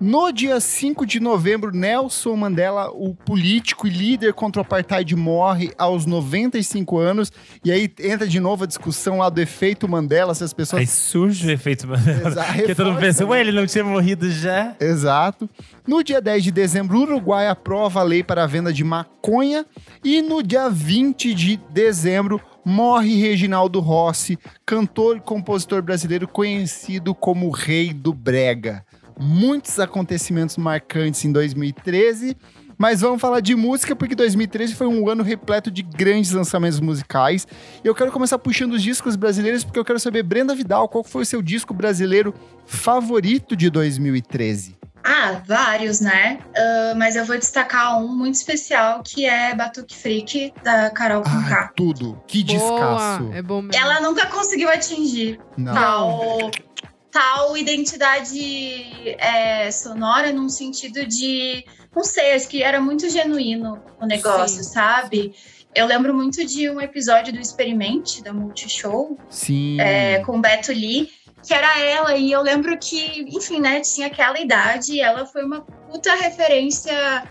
No 0.00 0.32
dia 0.32 0.58
5 0.58 1.04
de 1.04 1.20
novembro, 1.20 1.70
Nelson 1.76 2.34
Mandela, 2.34 2.90
o 2.90 3.14
político 3.14 3.86
e 3.86 3.90
líder 3.90 4.32
contra 4.32 4.62
o 4.62 4.64
apartheid, 4.64 5.14
morre 5.14 5.72
aos 5.76 6.06
95 6.06 6.96
anos. 6.96 7.30
E 7.62 7.70
aí 7.70 7.92
entra 8.00 8.26
de 8.26 8.40
novo 8.40 8.64
a 8.64 8.66
discussão 8.66 9.18
lá 9.18 9.28
do 9.28 9.42
efeito 9.42 9.86
Mandela, 9.86 10.34
se 10.34 10.42
as 10.42 10.52
Aí 10.52 10.56
pessoas. 10.56 10.88
surge 10.88 11.46
o 11.46 11.50
efeito 11.50 11.86
Mandela. 11.86 12.44
Porque 12.56 12.74
todo 12.74 12.92
mundo 12.92 13.00
pensa, 13.00 13.24
né? 13.24 13.30
ué, 13.30 13.40
ele 13.40 13.52
não 13.52 13.66
tinha 13.66 13.84
morrido 13.84 14.30
já? 14.30 14.74
Exato. 14.80 15.50
No 15.86 16.02
dia 16.02 16.22
10 16.22 16.44
de 16.44 16.50
dezembro, 16.50 16.96
o 16.96 17.02
Uruguai 17.02 17.48
aprova 17.48 18.00
a 18.00 18.02
lei 18.02 18.22
para 18.22 18.44
a 18.44 18.46
venda 18.46 18.72
de 18.72 18.82
maconha. 18.82 19.66
E 20.02 20.22
no 20.22 20.42
dia 20.42 20.70
20 20.70 21.34
de 21.34 21.58
dezembro, 21.68 22.40
morre 22.64 23.20
Reginaldo 23.20 23.80
Rossi, 23.80 24.38
cantor 24.64 25.18
e 25.18 25.20
compositor 25.20 25.82
brasileiro 25.82 26.26
conhecido 26.26 27.14
como 27.14 27.48
o 27.48 27.50
Rei 27.50 27.92
do 27.92 28.14
Brega. 28.14 28.82
Muitos 29.20 29.78
acontecimentos 29.78 30.56
marcantes 30.56 31.24
em 31.24 31.30
2013. 31.32 32.36
Mas 32.78 33.02
vamos 33.02 33.20
falar 33.20 33.40
de 33.40 33.54
música, 33.54 33.94
porque 33.94 34.14
2013 34.14 34.74
foi 34.74 34.86
um 34.86 35.06
ano 35.06 35.22
repleto 35.22 35.70
de 35.70 35.82
grandes 35.82 36.32
lançamentos 36.32 36.80
musicais. 36.80 37.46
E 37.84 37.86
eu 37.86 37.94
quero 37.94 38.10
começar 38.10 38.38
puxando 38.38 38.72
os 38.72 38.82
discos 38.82 39.16
brasileiros, 39.16 39.62
porque 39.62 39.78
eu 39.78 39.84
quero 39.84 40.00
saber, 40.00 40.22
Brenda 40.22 40.54
Vidal, 40.54 40.88
qual 40.88 41.04
foi 41.04 41.20
o 41.22 41.26
seu 41.26 41.42
disco 41.42 41.74
brasileiro 41.74 42.32
favorito 42.64 43.54
de 43.54 43.68
2013? 43.68 44.78
Ah, 45.04 45.42
vários, 45.46 46.00
né? 46.00 46.38
Ah, 46.56 46.94
mas 46.96 47.16
eu 47.16 47.24
vou 47.26 47.36
destacar 47.36 48.02
um 48.02 48.08
muito 48.08 48.36
especial 48.36 49.02
que 49.04 49.26
é 49.26 49.54
Batuque 49.54 49.94
Freak 49.94 50.54
da 50.64 50.88
Carol 50.88 51.22
Conká. 51.22 51.70
tudo. 51.76 52.18
Que 52.26 52.42
descasso. 52.42 53.24
Boa, 53.24 53.36
é 53.36 53.42
bom 53.42 53.60
mesmo. 53.60 53.78
Ela 53.82 54.00
nunca 54.00 54.26
conseguiu 54.28 54.70
atingir 54.70 55.38
Não. 55.54 55.74
tal, 55.74 56.50
tal 57.10 57.56
identidade 57.56 59.16
é, 59.18 59.70
sonora 59.70 60.32
num 60.32 60.48
sentido 60.48 61.04
de, 61.06 61.64
não 61.94 62.04
sei, 62.04 62.34
acho 62.34 62.48
que 62.48 62.62
era 62.62 62.80
muito 62.80 63.08
genuíno 63.08 63.82
o 64.00 64.06
negócio, 64.06 64.62
Sim. 64.62 64.70
sabe? 64.70 65.34
Eu 65.74 65.86
lembro 65.86 66.14
muito 66.14 66.44
de 66.44 66.68
um 66.68 66.80
episódio 66.80 67.32
do 67.32 67.40
Experimente, 67.40 68.22
da 68.22 68.32
Multishow, 68.32 69.18
Sim. 69.28 69.80
é, 69.80 70.20
com 70.24 70.38
o 70.38 70.40
Beto 70.40 70.72
Lee, 70.72 71.10
que 71.42 71.54
era 71.54 71.78
ela, 71.78 72.16
e 72.16 72.30
eu 72.30 72.42
lembro 72.42 72.76
que, 72.78 73.24
enfim, 73.28 73.60
né, 73.60 73.80
tinha 73.80 74.08
aquela 74.08 74.38
idade, 74.38 74.92
e 74.92 75.00
ela 75.00 75.24
foi 75.24 75.44
uma 75.44 75.62
puta 75.62 76.14
referência 76.14 77.24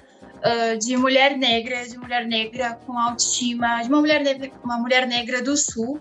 ah, 0.43 0.75
de 0.75 0.95
mulher 0.95 1.37
negra, 1.37 1.87
de 1.87 1.97
mulher 1.97 2.25
negra 2.25 2.79
com 2.85 2.97
autoestima, 2.97 3.81
de 3.81 3.89
uma 3.89 3.99
mulher 3.99 4.21
negra, 4.21 4.51
uma 4.63 4.77
mulher 4.77 5.07
negra 5.07 5.41
do 5.41 5.55
sul. 5.57 5.99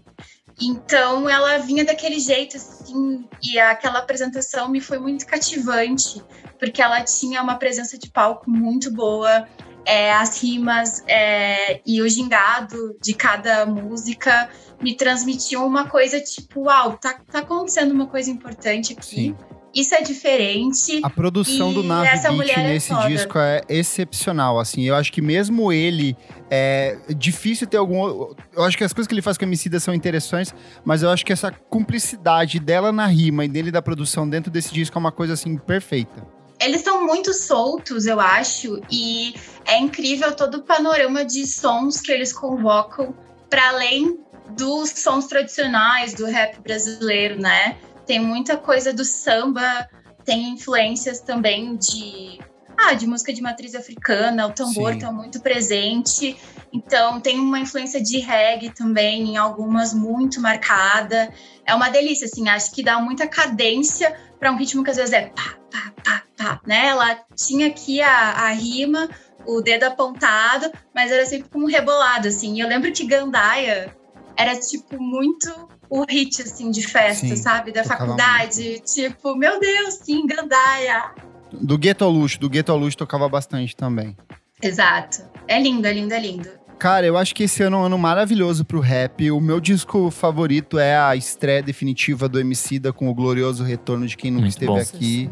Então 0.61 1.29
ela 1.29 1.59
vinha 1.59 1.85
daquele 1.85 2.19
jeito, 2.19 2.57
assim, 2.57 3.25
e 3.43 3.59
aquela 3.59 4.01
apresentação 4.01 4.69
me 4.69 4.81
foi 4.81 4.99
muito 4.99 5.25
cativante, 5.27 6.23
porque 6.59 6.83
ela 6.83 7.03
tinha 7.03 7.41
uma 7.43 7.57
presença 7.57 7.97
de 7.97 8.11
palco 8.11 8.51
muito 8.51 8.91
boa, 8.91 9.47
é, 9.85 10.13
as 10.13 10.43
rimas 10.43 11.03
é, 11.07 11.81
e 11.87 12.03
o 12.03 12.09
gingado 12.09 12.97
de 13.01 13.15
cada 13.15 13.65
música 13.65 14.51
me 14.83 14.95
transmitiam 14.95 15.67
uma 15.67 15.89
coisa 15.89 16.21
tipo, 16.21 16.63
uau, 16.63 16.99
tá, 16.99 17.21
tá 17.31 17.39
acontecendo 17.39 17.93
uma 17.93 18.07
coisa 18.07 18.31
importante 18.31 18.93
aqui. 18.93 19.07
Sim. 19.07 19.37
Isso 19.79 19.95
é 19.95 20.03
diferente. 20.03 21.01
A 21.03 21.11
produção 21.11 21.71
E 21.71 21.75
do 21.75 21.93
essa 22.03 22.33
Beat 22.33 22.57
é 22.57 22.63
nesse 22.69 22.89
foda. 22.89 23.09
disco 23.09 23.39
é 23.39 23.63
excepcional, 23.69 24.59
assim. 24.59 24.83
Eu 24.83 24.95
acho 24.97 25.13
que 25.13 25.23
mesmo 25.23 25.73
ele 25.73 26.17
é 26.51 26.99
difícil 27.17 27.67
ter 27.67 27.77
algum. 27.77 28.35
Eu 28.53 28.65
acho 28.65 28.77
que 28.77 28.83
as 28.83 28.93
coisas 28.93 29.07
que 29.07 29.15
ele 29.15 29.23
faz 29.23 29.39
com 29.39 29.45
a 29.45 29.47
Emicida 29.49 29.79
são 29.79 29.95
interessantes, 29.95 30.55
mas 30.85 31.03
eu 31.03 31.11
acho 31.11 31.25
que 31.25 31.33
essa 31.33 31.53
cumplicidade 31.53 32.59
dela 32.59 32.91
na 32.91 33.07
rima 33.07 33.45
e 33.45 33.49
dele 33.49 33.71
da 33.71 33.81
produção 33.81 34.29
dentro 34.29 34.51
desse 34.51 34.73
disco 34.73 34.99
é 34.99 35.01
uma 35.01 35.13
coisa 35.13 35.35
assim 35.35 35.57
perfeita. 35.57 36.27
eles 36.61 36.79
estão 36.79 37.07
muito 37.07 37.33
soltos, 37.33 38.07
eu 38.07 38.19
acho, 38.19 38.81
e 38.91 39.33
é 39.65 39.79
incrível 39.79 40.35
todo 40.35 40.57
o 40.57 40.63
panorama 40.63 41.25
de 41.25 41.47
sons 41.47 42.01
que 42.01 42.11
eles 42.11 42.33
convocam 42.33 43.15
para 43.49 43.69
além 43.69 44.19
dos 44.57 44.91
sons 44.91 45.27
tradicionais 45.27 46.15
do 46.15 46.25
rap 46.27 46.59
brasileiro, 46.61 47.41
né? 47.41 47.77
Tem 48.09 48.19
muita 48.19 48.57
coisa 48.57 48.91
do 48.91 49.05
samba, 49.05 49.87
tem 50.25 50.49
influências 50.49 51.21
também 51.21 51.77
de 51.77 52.41
ah, 52.75 52.95
de 52.95 53.07
música 53.07 53.35
de 53.35 53.43
matriz 53.43 53.75
africana, 53.75 54.47
o 54.47 54.53
tambor 54.53 54.95
está 54.95 55.13
muito 55.13 55.43
presente. 55.43 56.35
Então 56.73 57.21
tem 57.21 57.39
uma 57.39 57.61
influência 57.61 58.03
de 58.03 58.19
reggae 58.19 58.71
também, 58.71 59.35
em 59.35 59.37
algumas 59.37 59.93
muito 59.93 60.41
marcada. 60.41 61.31
É 61.67 61.75
uma 61.75 61.91
delícia, 61.91 62.25
assim, 62.25 62.49
acho 62.49 62.73
que 62.73 62.83
dá 62.83 62.99
muita 62.99 63.27
cadência 63.27 64.19
para 64.41 64.51
um 64.51 64.57
ritmo 64.57 64.83
que 64.83 64.91
às 64.91 64.97
vezes 64.97 65.13
é 65.13 65.27
pá, 65.27 65.59
pá, 65.71 65.93
pá, 66.03 66.23
pá, 66.35 66.61
né? 66.67 66.87
Ela 66.87 67.15
tinha 67.37 67.67
aqui 67.67 68.01
a, 68.01 68.31
a 68.31 68.49
rima, 68.53 69.11
o 69.45 69.61
dedo 69.61 69.85
apontado, 69.85 70.73
mas 70.95 71.13
era 71.13 71.27
sempre 71.27 71.51
como 71.51 71.67
um 71.67 71.69
rebolado, 71.69 72.29
assim. 72.29 72.55
E 72.57 72.61
eu 72.61 72.69
lembro 72.69 72.91
que 72.91 73.05
Gandaia 73.05 73.95
era, 74.35 74.57
tipo, 74.57 74.99
muito 74.99 75.69
o 75.91 76.05
hit, 76.09 76.43
assim, 76.43 76.71
de 76.71 76.87
festa, 76.87 77.27
sim, 77.27 77.37
sabe? 77.37 77.73
Da 77.73 77.85
faculdade. 77.85 78.63
Muito. 78.63 78.95
Tipo, 78.95 79.35
meu 79.35 79.59
Deus, 79.59 79.95
sim, 80.03 80.27
Gandaia. 80.27 81.13
Do 81.53 81.79
Gueto 81.79 82.05
ao 82.05 82.11
Luxo, 82.11 82.39
do 82.39 82.49
Gueto 82.49 82.73
ao 82.73 82.79
Luxo 82.79 82.97
tocava 82.97 83.29
bastante 83.29 83.75
também. 83.75 84.17
Exato. 84.63 85.23
É 85.47 85.61
lindo, 85.61 85.87
é 85.87 85.93
lindo, 85.93 86.13
é 86.13 86.21
lindo. 86.21 86.49
Cara, 86.79 87.07
eu 87.07 87.17
acho 87.17 87.35
que 87.35 87.43
esse 87.43 87.63
ano 87.63 87.77
é 87.77 87.81
um 87.81 87.85
ano 87.85 87.99
maravilhoso 87.99 88.65
pro 88.65 88.79
rap. 88.79 89.29
O 89.33 89.41
meu 89.41 89.59
disco 89.59 90.11
favorito 90.11 90.79
é 90.79 90.97
a 90.97 91.17
estreia 91.17 91.61
definitiva 91.61 92.29
do 92.29 92.39
Emicida 92.39 92.93
com 92.93 93.09
o 93.09 93.15
glorioso 93.15 93.65
retorno 93.65 94.07
de 94.07 94.17
quem 94.17 94.31
nunca 94.31 94.43
Muito 94.43 94.53
esteve 94.53 94.71
bom. 94.71 94.79
aqui. 94.79 95.31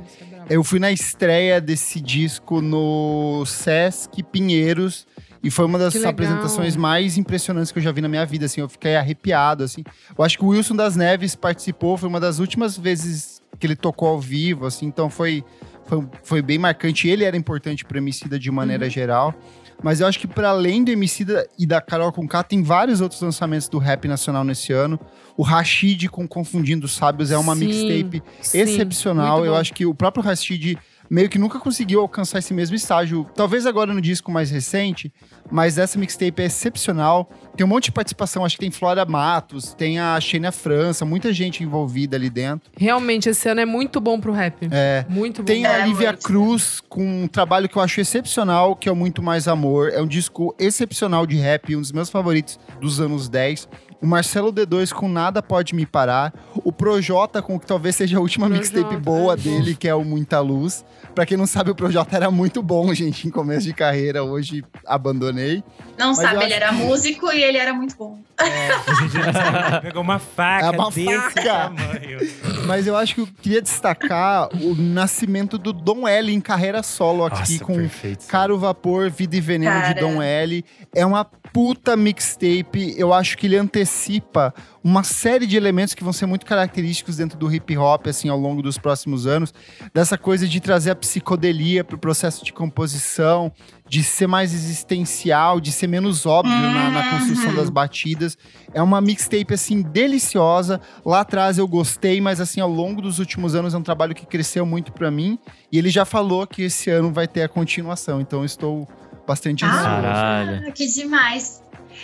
É 0.48 0.56
eu 0.56 0.64
fui 0.64 0.78
na 0.78 0.90
estreia 0.90 1.60
desse 1.60 2.00
disco 2.00 2.60
no 2.60 3.44
Sesc 3.46 4.22
Pinheiros 4.24 5.06
e 5.46 5.50
foi 5.50 5.64
uma 5.64 5.78
das 5.78 5.94
apresentações 6.04 6.76
mais 6.76 7.16
impressionantes 7.16 7.70
que 7.70 7.78
eu 7.78 7.82
já 7.82 7.92
vi 7.92 8.00
na 8.00 8.08
minha 8.08 8.26
vida, 8.26 8.46
assim, 8.46 8.60
eu 8.60 8.68
fiquei 8.68 8.96
arrepiado, 8.96 9.62
assim. 9.62 9.84
Eu 10.16 10.24
acho 10.24 10.36
que 10.36 10.44
o 10.44 10.48
Wilson 10.48 10.74
das 10.74 10.96
Neves 10.96 11.34
participou, 11.34 11.96
foi 11.96 12.08
uma 12.08 12.20
das 12.20 12.38
últimas 12.38 12.76
vezes 12.76 13.40
que 13.58 13.66
ele 13.66 13.76
tocou 13.76 14.08
ao 14.08 14.20
vivo, 14.20 14.66
assim, 14.66 14.86
então 14.86 15.08
foi 15.08 15.44
foi, 15.86 16.04
foi 16.22 16.42
bem 16.42 16.58
marcante. 16.58 17.08
Ele 17.08 17.24
era 17.24 17.36
importante 17.36 17.84
para 17.84 17.98
Emicida 17.98 18.38
de 18.38 18.50
maneira 18.50 18.84
uhum. 18.84 18.90
geral. 18.90 19.34
Mas 19.82 20.00
eu 20.00 20.06
acho 20.06 20.18
que 20.18 20.26
para 20.26 20.48
além 20.48 20.82
do 20.82 20.90
Emicida 20.90 21.46
e 21.58 21.66
da 21.66 21.80
Carol 21.80 22.10
Conká, 22.10 22.42
tem 22.42 22.62
vários 22.62 23.00
outros 23.00 23.20
lançamentos 23.20 23.68
do 23.68 23.78
rap 23.78 24.08
nacional 24.08 24.42
nesse 24.42 24.72
ano. 24.72 24.98
O 25.36 25.42
Rashid 25.42 26.08
com 26.08 26.26
Confundindo 26.26 26.88
Sábios 26.88 27.30
é 27.30 27.36
uma 27.36 27.54
sim, 27.54 27.66
mixtape 27.66 28.22
sim, 28.40 28.58
excepcional. 28.58 29.44
Eu 29.44 29.54
acho 29.54 29.74
que 29.74 29.84
o 29.84 29.94
próprio 29.94 30.24
Rashid 30.24 30.78
meio 31.08 31.28
que 31.28 31.38
nunca 31.38 31.58
conseguiu 31.58 32.00
alcançar 32.00 32.38
esse 32.38 32.52
mesmo 32.52 32.76
estágio. 32.76 33.26
Talvez 33.34 33.66
agora 33.66 33.92
no 33.92 34.00
disco 34.00 34.30
mais 34.30 34.50
recente, 34.50 35.12
mas 35.50 35.78
essa 35.78 35.98
mixtape 35.98 36.42
é 36.42 36.46
excepcional. 36.46 37.30
Tem 37.56 37.64
um 37.64 37.68
monte 37.68 37.84
de 37.84 37.92
participação, 37.92 38.44
acho 38.44 38.56
que 38.56 38.60
tem 38.60 38.70
Flora 38.70 39.04
Matos, 39.04 39.74
tem 39.74 39.98
a 39.98 40.18
Xenia 40.20 40.52
França, 40.52 41.04
muita 41.04 41.32
gente 41.32 41.62
envolvida 41.62 42.16
ali 42.16 42.28
dentro. 42.28 42.70
Realmente, 42.76 43.28
esse 43.28 43.48
ano 43.48 43.60
é 43.60 43.66
muito 43.66 44.00
bom 44.00 44.20
pro 44.20 44.32
rap. 44.32 44.68
É. 44.70 45.04
Muito 45.08 45.42
bom. 45.42 45.46
Tem 45.46 45.66
a 45.66 45.78
é, 45.78 45.86
Lívia 45.86 46.12
Cruz 46.12 46.80
com 46.80 47.24
um 47.24 47.28
trabalho 47.28 47.68
que 47.68 47.76
eu 47.76 47.82
acho 47.82 48.00
excepcional, 48.00 48.76
que 48.76 48.88
é 48.88 48.92
o 48.92 48.96
Muito 48.96 49.22
Mais 49.22 49.48
Amor. 49.48 49.90
É 49.92 50.00
um 50.00 50.06
disco 50.06 50.54
excepcional 50.58 51.26
de 51.26 51.36
rap, 51.36 51.74
um 51.74 51.80
dos 51.80 51.92
meus 51.92 52.10
favoritos 52.10 52.58
dos 52.80 53.00
anos 53.00 53.28
10 53.28 53.68
o 54.00 54.06
Marcelo 54.06 54.52
D2 54.52 54.92
com 54.92 55.08
Nada 55.08 55.42
Pode 55.42 55.74
Me 55.74 55.86
Parar, 55.86 56.32
o 56.54 56.72
Projota 56.72 57.40
com 57.40 57.58
que 57.58 57.66
talvez 57.66 57.96
seja 57.96 58.18
a 58.18 58.20
última 58.20 58.46
Projota, 58.46 58.74
mixtape 58.74 58.96
boa 58.96 59.34
é 59.34 59.36
dele, 59.36 59.74
que 59.74 59.88
é 59.88 59.94
o 59.94 60.04
Muita 60.04 60.40
Luz. 60.40 60.84
Pra 61.14 61.24
quem 61.24 61.36
não 61.36 61.46
sabe, 61.46 61.70
o 61.70 61.74
Projota 61.74 62.14
era 62.16 62.30
muito 62.30 62.62
bom, 62.62 62.92
gente, 62.92 63.26
em 63.26 63.30
começo 63.30 63.66
de 63.66 63.72
carreira, 63.72 64.22
hoje 64.22 64.62
abandonei. 64.86 65.62
Não 65.98 66.08
Mas 66.08 66.18
sabe, 66.18 66.44
ele 66.44 66.54
era 66.54 66.72
músico 66.72 67.32
e 67.32 67.42
ele 67.42 67.58
era 67.58 67.72
muito 67.72 67.96
bom. 67.96 68.18
É, 68.38 69.80
pegou 69.80 70.02
uma 70.02 70.18
faca, 70.18 70.66
é 70.66 70.70
uma 70.70 70.90
faca. 70.90 71.42
tamanho. 71.42 72.18
Mas 72.66 72.86
eu 72.86 72.96
acho 72.96 73.14
que 73.14 73.20
eu 73.22 73.28
queria 73.40 73.62
destacar 73.62 74.48
o 74.54 74.74
nascimento 74.74 75.56
do 75.56 75.72
Dom 75.72 76.06
L 76.06 76.32
em 76.32 76.40
carreira 76.40 76.82
solo 76.82 77.24
aqui 77.24 77.52
Nossa, 77.52 77.64
com 77.64 77.76
perfeito. 77.76 78.26
Caro 78.26 78.58
Vapor, 78.58 79.10
Vida 79.10 79.36
e 79.36 79.40
Veneno 79.40 79.72
Cara. 79.80 79.94
de 79.94 80.00
Dom 80.00 80.20
L. 80.20 80.64
É 80.94 81.06
uma 81.06 81.24
puta 81.24 81.96
mixtape. 81.96 82.94
Eu 82.98 83.12
acho 83.14 83.38
que 83.38 83.46
ele 83.46 83.56
antecipa 83.56 84.52
uma 84.84 85.02
série 85.02 85.46
de 85.46 85.56
elementos 85.56 85.94
que 85.94 86.04
vão 86.04 86.12
ser 86.12 86.26
muito 86.26 86.44
característicos 86.44 87.16
dentro 87.16 87.38
do 87.38 87.52
hip 87.52 87.76
hop, 87.76 88.06
assim, 88.06 88.28
ao 88.28 88.38
longo 88.38 88.62
dos 88.62 88.78
próximos 88.78 89.26
anos. 89.26 89.52
Dessa 89.94 90.18
coisa 90.18 90.46
de 90.46 90.60
trazer 90.60 90.90
a 90.90 90.96
psicodelia 90.96 91.82
para 91.82 91.96
o 91.96 91.98
processo 91.98 92.44
de 92.44 92.52
composição, 92.52 93.50
de 93.88 94.02
ser 94.02 94.26
mais 94.26 94.52
existencial, 94.52 95.60
de 95.60 95.70
ser 95.70 95.86
menos 95.86 96.26
óbvio 96.26 96.54
na, 96.54 96.90
na, 96.90 97.10
construção 97.10 97.54
das 97.54 97.70
batidas. 97.70 98.36
É 98.74 98.82
uma 98.82 99.00
mixtape, 99.00 99.54
assim, 99.54 99.80
deliciosa. 99.82 100.80
Lá 101.04 101.20
atrás 101.20 101.58
eu 101.58 101.68
gostei, 101.68 102.20
mas, 102.20 102.40
assim, 102.40 102.60
ao 102.60 102.70
longo 102.70 103.00
dos 103.00 103.18
últimos 103.18 103.54
anos 103.54 103.74
é 103.74 103.78
um 103.78 103.82
trabalho 103.82 104.14
que 104.14 104.26
cresceu 104.26 104.66
muito 104.66 104.92
para 104.92 105.10
mim. 105.10 105.38
E 105.70 105.78
ele 105.78 105.88
já 105.88 106.04
falou 106.04 106.46
que 106.46 106.62
esse 106.62 106.90
ano 106.90 107.12
vai 107.12 107.28
ter 107.28 107.42
a 107.42 107.48
continuação, 107.48 108.20
então 108.20 108.40
eu 108.40 108.44
estou 108.44 108.88
bastante 109.26 109.64
ah, 109.64 109.68
Caralho. 109.68 110.72
Que 110.72 110.86
demais. 110.86 111.62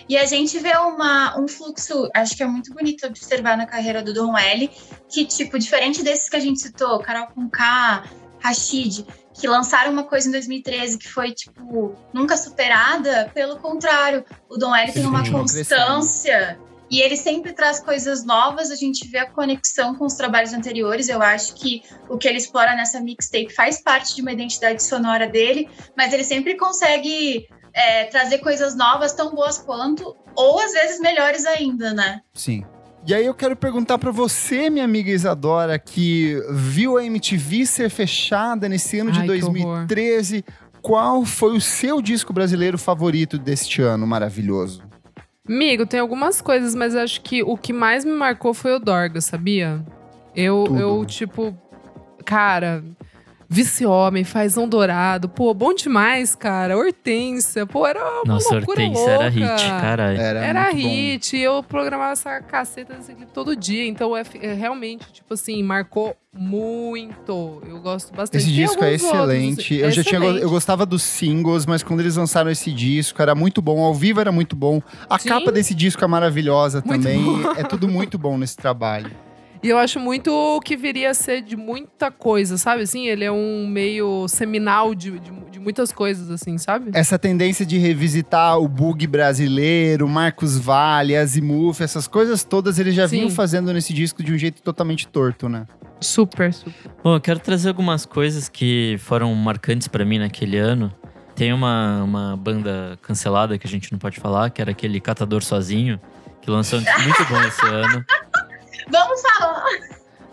E 0.09 0.17
a 0.17 0.25
gente 0.25 0.59
vê 0.59 0.75
uma, 0.77 1.39
um 1.39 1.47
fluxo, 1.47 2.09
acho 2.15 2.37
que 2.37 2.43
é 2.43 2.47
muito 2.47 2.73
bonito 2.73 3.07
observar 3.07 3.57
na 3.57 3.67
carreira 3.67 4.03
do 4.03 4.15
Dom 4.15 4.37
L, 4.37 4.71
que, 5.09 5.25
tipo, 5.25 5.59
diferente 5.59 6.03
desses 6.03 6.29
que 6.29 6.37
a 6.37 6.41
gente 6.41 6.61
citou, 6.61 6.99
Carol 7.01 7.27
Conká, 7.29 8.05
Rashid, 8.41 9.07
que 9.43 9.49
lançaram 9.49 9.91
uma 9.91 10.05
coisa 10.05 10.29
em 10.29 10.31
2013 10.31 10.99
que 10.99 11.09
foi, 11.09 11.33
tipo, 11.33 11.97
nunca 12.15 12.37
superada, 12.37 13.29
pelo 13.35 13.59
contrário, 13.59 14.25
o 14.49 14.57
Dom 14.57 14.73
L 14.73 14.93
tem 14.93 15.05
uma 15.05 15.29
constância 15.29 16.57
e 16.89 17.01
ele 17.01 17.17
sempre 17.17 17.53
traz 17.53 17.81
coisas 17.81 18.25
novas, 18.25 18.71
a 18.71 18.77
gente 18.77 19.09
vê 19.09 19.19
a 19.19 19.29
conexão 19.29 19.97
com 19.97 20.05
os 20.05 20.15
trabalhos 20.15 20.53
anteriores. 20.53 21.09
Eu 21.09 21.21
acho 21.21 21.55
que 21.55 21.83
o 22.09 22.17
que 22.17 22.29
ele 22.29 22.39
explora 22.39 22.77
nessa 22.77 23.01
mixtape 23.01 23.53
faz 23.53 23.83
parte 23.83 24.15
de 24.15 24.23
uma 24.23 24.31
identidade 24.31 24.81
sonora 24.81 25.27
dele, 25.27 25.69
mas 25.97 26.13
ele 26.13 26.23
sempre 26.23 26.57
consegue 26.57 27.49
é, 27.75 28.05
trazer 28.05 28.39
coisas 28.39 28.77
novas 28.77 29.13
tão 29.13 29.35
boas 29.35 29.59
quanto, 29.59 30.17
ou 30.37 30.61
às 30.61 30.71
vezes 30.71 31.01
melhores 31.01 31.45
ainda, 31.47 31.93
né? 31.93 32.21
Sim. 32.33 32.65
E 33.05 33.13
aí 33.13 33.27
eu 33.27 33.35
quero 33.35 33.57
perguntar 33.57 33.99
para 33.99 34.13
você, 34.13 34.71
minha 34.71 34.85
amiga 34.85 35.11
Isadora, 35.11 35.77
que 35.77 36.41
viu 36.51 36.97
a 36.97 37.05
MTV 37.05 37.67
ser 37.67 37.91
fechada 37.91 38.69
nesse 38.69 39.01
ano 39.01 39.11
Ai, 39.13 39.23
de 39.23 39.27
2013. 39.27 40.45
Qual 40.81 41.25
foi 41.25 41.57
o 41.57 41.61
seu 41.61 42.01
disco 42.01 42.33
brasileiro 42.33 42.79
favorito 42.79 43.39
deste 43.39 43.83
ano 43.83 44.07
maravilhoso? 44.07 44.83
Amigo, 45.49 45.85
tem 45.85 45.99
algumas 45.99 46.41
coisas, 46.41 46.75
mas 46.75 46.95
acho 46.95 47.21
que 47.23 47.43
o 47.43 47.57
que 47.57 47.73
mais 47.73 48.05
me 48.05 48.13
marcou 48.13 48.55
foi 48.55 48.73
o 48.75 48.79
Dorga, 48.79 49.21
sabia? 49.21 49.85
Eu, 50.35 50.65
eu 50.79 51.05
tipo, 51.05 51.53
cara, 52.25 52.85
Vice 53.53 53.85
Homem, 53.85 54.25
Fazão 54.25 54.67
Dourado, 54.67 55.29
pô, 55.29 55.53
bom 55.53 55.75
demais, 55.75 56.35
cara. 56.35 56.75
Hortência, 56.75 57.67
pô, 57.67 57.87
era 57.87 58.03
uma 58.03 58.23
Nossa, 58.25 58.55
loucura 58.55 58.81
Hortência 58.81 59.05
louca. 59.05 59.25
era 59.25 59.29
hit, 59.29 59.69
caralho. 59.69 60.19
Era, 60.19 60.41
era 60.41 60.71
hit, 60.71 61.37
bom. 61.37 61.43
eu 61.43 61.63
programava 61.63 62.13
essa 62.13 62.41
caceta 62.41 62.95
desse 62.95 63.13
clipe 63.13 63.31
todo 63.31 63.55
dia, 63.55 63.87
então 63.87 64.17
é, 64.17 64.23
é, 64.41 64.55
realmente, 64.55 65.05
tipo 65.13 65.35
assim, 65.35 65.63
marcou 65.63 66.17
muito. 66.33 67.63
Eu 67.69 67.79
gosto 67.81 68.11
bastante. 68.15 68.41
Esse 68.41 68.51
disco 68.51 68.83
é 68.83 68.95
excelente. 68.95 69.51
Outros, 69.51 69.71
eu 69.71 69.89
excelente. 69.89 69.97
já 69.97 70.05
tinha 70.05 70.41
eu 70.41 70.49
gostava 70.49 70.87
dos 70.87 71.03
singles, 71.03 71.67
mas 71.67 71.83
quando 71.83 72.01
eles 72.01 72.17
lançaram 72.17 72.51
esse 72.51 72.73
disco, 72.73 73.21
era 73.21 73.35
muito 73.35 73.61
bom, 73.61 73.83
ao 73.83 73.95
vivo 73.95 74.19
era 74.19 74.33
muito 74.33 74.57
bom. 74.57 74.81
A 75.11 75.19
Sim. 75.19 75.29
capa 75.29 75.53
desse 75.53 75.75
disco 75.75 76.03
é 76.03 76.09
maravilhosa 76.09 76.83
muito 76.87 77.03
também. 77.03 77.23
Bom. 77.23 77.53
É 77.53 77.65
tudo 77.65 77.87
muito 77.87 78.17
bom 78.17 78.39
nesse 78.39 78.57
trabalho. 78.57 79.11
E 79.63 79.69
eu 79.69 79.79
acho 79.79 80.01
muito 80.01 80.33
o 80.33 80.61
que 80.61 80.77
viria 80.77 81.11
a 81.11 81.15
ser 81.15 81.41
de 81.41 81.57
muita 81.57 82.11
coisa, 82.11 82.59
sabe? 82.59 82.83
Assim, 82.83 83.07
ele 83.07 83.25
é 83.25 83.31
um 83.31 83.65
meio 83.67 84.27
seminal 84.27 84.93
de, 84.93 85.21
de, 85.21 85.31
de, 85.53 85.61
muitas 85.61 85.93
coisas, 85.93 86.31
assim, 86.33 86.59
sabe? 86.59 86.91
Essa 86.93 87.17
tendência 87.17 87.65
de 87.65 87.79
revisitar 87.79 88.59
o 88.59 88.67
bug 88.67 89.07
brasileiro, 89.07 90.09
Marcos 90.09 90.59
Vale, 90.59 91.17
Azimuth, 91.17 91.81
essas 91.81 92.09
coisas 92.09 92.43
todas 92.43 92.81
eles 92.81 92.93
já 92.93 93.07
Sim. 93.07 93.19
vinham 93.19 93.31
fazendo 93.31 93.73
nesse 93.73 93.93
disco 93.93 94.21
de 94.21 94.33
um 94.33 94.39
jeito 94.39 94.61
totalmente 94.63 95.07
torto, 95.07 95.49
né? 95.49 95.65
Super, 96.01 96.53
super. 96.53 96.91
Bom, 97.05 97.15
eu 97.15 97.21
quero 97.21 97.39
trazer 97.39 97.69
algumas 97.69 98.05
coisas 98.05 98.49
que 98.49 98.97
foram 98.99 99.33
marcantes 99.33 99.87
para 99.87 100.05
mim 100.05 100.19
naquele 100.19 100.59
ano. 100.59 100.93
Tem 101.37 101.53
uma, 101.53 102.03
uma 102.03 102.37
banda 102.37 102.99
cancelada 103.01 103.57
que 103.57 103.67
a 103.67 103.71
gente 103.71 103.93
não 103.93 103.99
pode 104.01 104.19
falar, 104.19 104.51
que 104.51 104.61
era 104.61 104.73
aquele 104.73 105.01
Catador 105.01 105.45
Sozinho, 105.45 106.01
que 106.41 106.51
lançou 106.51 106.81
um 106.81 106.83
disco 106.83 107.01
muito 107.03 107.25
bom 107.27 107.41
esse 107.43 107.67
ano. 107.67 108.05
Vamos 108.91 109.23
falar. 109.23 109.65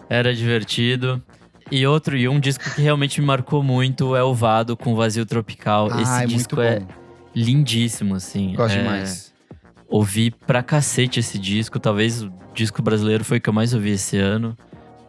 Era 0.10 0.34
divertido. 0.34 1.22
E 1.72 1.86
outro, 1.86 2.18
e 2.18 2.28
um 2.28 2.40
disco 2.40 2.64
que 2.64 2.82
realmente 2.82 3.22
me 3.22 3.28
marcou 3.28 3.62
muito 3.62 4.16
é 4.16 4.24
o 4.24 4.34
Vado 4.34 4.76
com 4.76 4.96
Vazio 4.96 5.26
Tropical. 5.26 5.90
Ah, 5.92 6.02
esse 6.02 6.24
é 6.24 6.26
disco 6.26 6.60
é 6.62 6.82
lindíssimo, 7.36 8.16
assim. 8.16 8.54
Gosto 8.56 8.76
é... 8.76 8.82
demais. 8.82 9.34
Ouvi 9.88 10.32
pra 10.32 10.64
cacete 10.64 11.20
esse 11.20 11.38
disco. 11.38 11.80
Talvez 11.80 12.24
o 12.24 12.32
disco 12.54 12.82
brasileiro 12.82 13.24
foi 13.24 13.38
o 13.38 13.42
que 13.42 13.50
eu 13.50 13.54
mais 13.54 13.74
ouvi 13.74 13.92
esse 13.92 14.18
ano. 14.18 14.58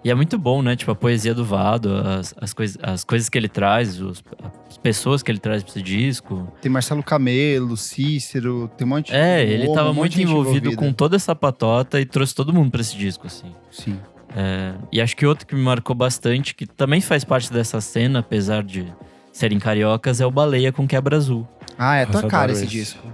E 0.03 0.11
é 0.11 0.15
muito 0.15 0.39
bom, 0.39 0.63
né? 0.63 0.75
Tipo, 0.77 0.93
a 0.93 0.95
poesia 0.95 1.35
do 1.35 1.45
Vado, 1.45 1.95
as, 1.95 2.35
as, 2.41 2.53
coisa, 2.55 2.79
as 2.83 3.05
coisas 3.05 3.29
que 3.29 3.37
ele 3.37 3.49
traz, 3.49 4.01
os, 4.01 4.23
as 4.69 4.79
pessoas 4.79 5.23
que 5.23 5.31
ele 5.31 5.39
traz 5.39 5.63
pra 5.63 5.71
esse 5.73 5.83
disco. 5.83 6.51
Tem 6.63 6.73
Marcelo 6.73 7.03
Camelo, 7.03 7.77
Cícero, 7.77 8.71
tem 8.79 8.87
um 8.87 8.91
monte 8.91 9.13
É, 9.15 9.45
de 9.45 9.53
ele 9.53 9.65
Momo, 9.65 9.75
tava 9.75 9.91
um 9.91 9.95
muito 9.95 10.19
envolvido 10.21 10.69
envolvida. 10.69 10.77
com 10.77 10.93
toda 10.93 11.17
essa 11.17 11.35
patota 11.37 12.01
e 12.01 12.07
trouxe 12.07 12.35
todo 12.35 12.51
mundo 12.53 12.71
pra 12.71 12.81
esse 12.81 12.97
disco, 12.97 13.27
assim. 13.27 13.55
Sim. 13.71 13.99
É, 14.35 14.73
e 14.91 15.01
acho 15.03 15.15
que 15.17 15.27
outro 15.27 15.47
que 15.47 15.55
me 15.55 15.61
marcou 15.61 15.95
bastante, 15.95 16.55
que 16.55 16.65
também 16.65 17.01
faz 17.03 17.23
parte 17.25 17.53
dessa 17.53 17.79
cena, 17.81 18.21
apesar 18.21 18.63
de 18.63 18.87
serem 19.33 19.59
cariocas, 19.59 20.21
é 20.21 20.25
o 20.27 20.31
Baleia 20.31 20.73
com 20.73 20.87
Quebra 20.89 21.17
Azul. 21.17 21.47
Ah, 21.77 21.97
é 21.97 22.07
tua 22.07 22.23
cara 22.23 22.53
esse 22.53 22.63
esse. 22.65 22.71
disco. 22.71 23.07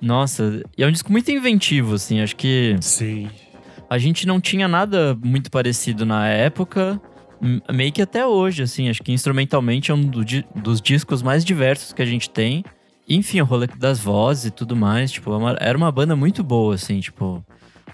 Nossa, 0.00 0.60
e 0.76 0.82
é 0.82 0.86
um 0.86 0.90
disco 0.90 1.12
muito 1.12 1.30
inventivo, 1.30 1.94
assim. 1.94 2.20
Acho 2.20 2.34
que 2.34 2.76
Sim. 2.80 3.30
A 3.92 3.98
gente 3.98 4.26
não 4.26 4.40
tinha 4.40 4.66
nada 4.66 5.14
muito 5.22 5.50
parecido 5.50 6.06
na 6.06 6.26
época, 6.26 6.98
meio 7.70 7.92
que 7.92 8.00
até 8.00 8.26
hoje, 8.26 8.62
assim. 8.62 8.88
Acho 8.88 9.02
que 9.02 9.12
instrumentalmente 9.12 9.90
é 9.90 9.94
um 9.94 10.00
do 10.00 10.24
dos 10.56 10.80
discos 10.80 11.22
mais 11.22 11.44
diversos 11.44 11.92
que 11.92 12.00
a 12.00 12.06
gente 12.06 12.30
tem. 12.30 12.64
Enfim, 13.06 13.42
o 13.42 13.44
rolê 13.44 13.66
das 13.66 14.00
vozes 14.00 14.46
e 14.46 14.50
tudo 14.50 14.74
mais, 14.74 15.12
tipo, 15.12 15.30
é 15.30 15.56
era 15.60 15.76
uma 15.76 15.92
banda 15.92 16.16
muito 16.16 16.42
boa, 16.42 16.74
assim, 16.74 17.00
tipo. 17.00 17.44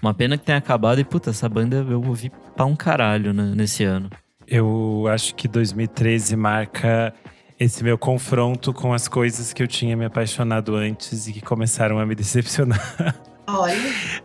Uma 0.01 0.13
pena 0.13 0.37
que 0.37 0.45
tenha 0.45 0.57
acabado 0.57 1.01
e, 1.01 1.03
puta, 1.03 1.31
essa 1.31 1.49
banda 1.49 1.85
eu 1.89 2.01
ouvi 2.01 2.31
pra 2.55 2.65
um 2.65 2.77
caralho 2.77 3.33
né, 3.33 3.51
nesse 3.53 3.83
ano. 3.83 4.09
Eu 4.47 5.03
acho 5.09 5.35
que 5.35 5.49
2013 5.49 6.37
marca 6.37 7.13
esse 7.59 7.83
meu 7.83 7.97
confronto 7.97 8.71
com 8.71 8.93
as 8.93 9.09
coisas 9.09 9.51
que 9.51 9.61
eu 9.61 9.67
tinha 9.67 9.97
me 9.97 10.05
apaixonado 10.05 10.77
antes 10.77 11.27
e 11.27 11.33
que 11.33 11.41
começaram 11.41 11.99
a 11.99 12.05
me 12.05 12.15
decepcionar. 12.15 12.79
Olha, 13.57 13.75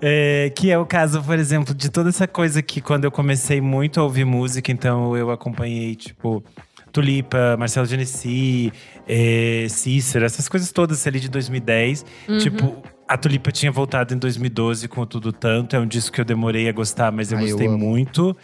É, 0.01 0.53
que 0.55 0.71
é 0.71 0.79
o 0.79 0.85
caso, 0.85 1.23
por 1.23 1.39
exemplo, 1.39 1.75
de 1.75 1.91
toda 1.91 2.09
essa 2.09 2.27
coisa 2.27 2.63
que 2.63 2.81
quando 2.81 3.05
eu 3.05 3.11
comecei 3.11 3.61
muito 3.61 4.01
a 4.01 4.03
ouvir 4.03 4.25
música, 4.25 4.71
então 4.71 5.17
eu 5.17 5.31
acompanhei, 5.31 5.95
tipo, 5.95 6.45
Tulipa, 6.93 7.57
Marcelo 7.59 7.87
Genesi, 7.87 8.73
é, 9.09 9.67
Cícero, 9.69 10.25
essas 10.25 10.49
coisas 10.49 10.71
todas 10.71 11.05
ali 11.07 11.19
de 11.19 11.29
2010. 11.29 12.05
Uhum. 12.29 12.39
Tipo, 12.39 12.83
a 13.09 13.17
Tulipa 13.17 13.51
tinha 13.51 13.73
voltado 13.73 14.15
em 14.15 14.19
2012 14.19 14.87
com 14.87 15.05
Tudo 15.05 15.33
Tanto. 15.33 15.75
É 15.75 15.81
um 15.81 15.87
disco 15.87 16.15
que 16.15 16.21
eu 16.21 16.25
demorei 16.25 16.69
a 16.69 16.73
gostar, 16.73 17.11
mas 17.11 17.33
eu 17.33 17.39
eu 17.41 17.47
gostei 17.47 17.67
amo. 17.67 17.79
muito. 17.79 18.37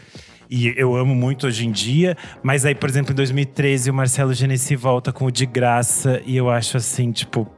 E 0.51 0.75
eu 0.77 0.97
amo 0.97 1.15
muito 1.15 1.47
hoje 1.47 1.65
em 1.65 1.71
dia. 1.71 2.17
Mas 2.43 2.67
aí, 2.67 2.75
por 2.75 2.89
exemplo, 2.89 3.13
em 3.13 3.15
2013, 3.15 3.89
o 3.89 3.95
Marcelo 3.95 4.35
Genesi 4.35 4.75
volta 4.75 5.13
com 5.13 5.27
o 5.27 5.31
De 5.31 5.47
Graça. 5.47 6.21
E 6.27 6.37
eu 6.37 6.51
acho 6.51 6.77
assim, 6.77 7.13
tipo, 7.13 7.49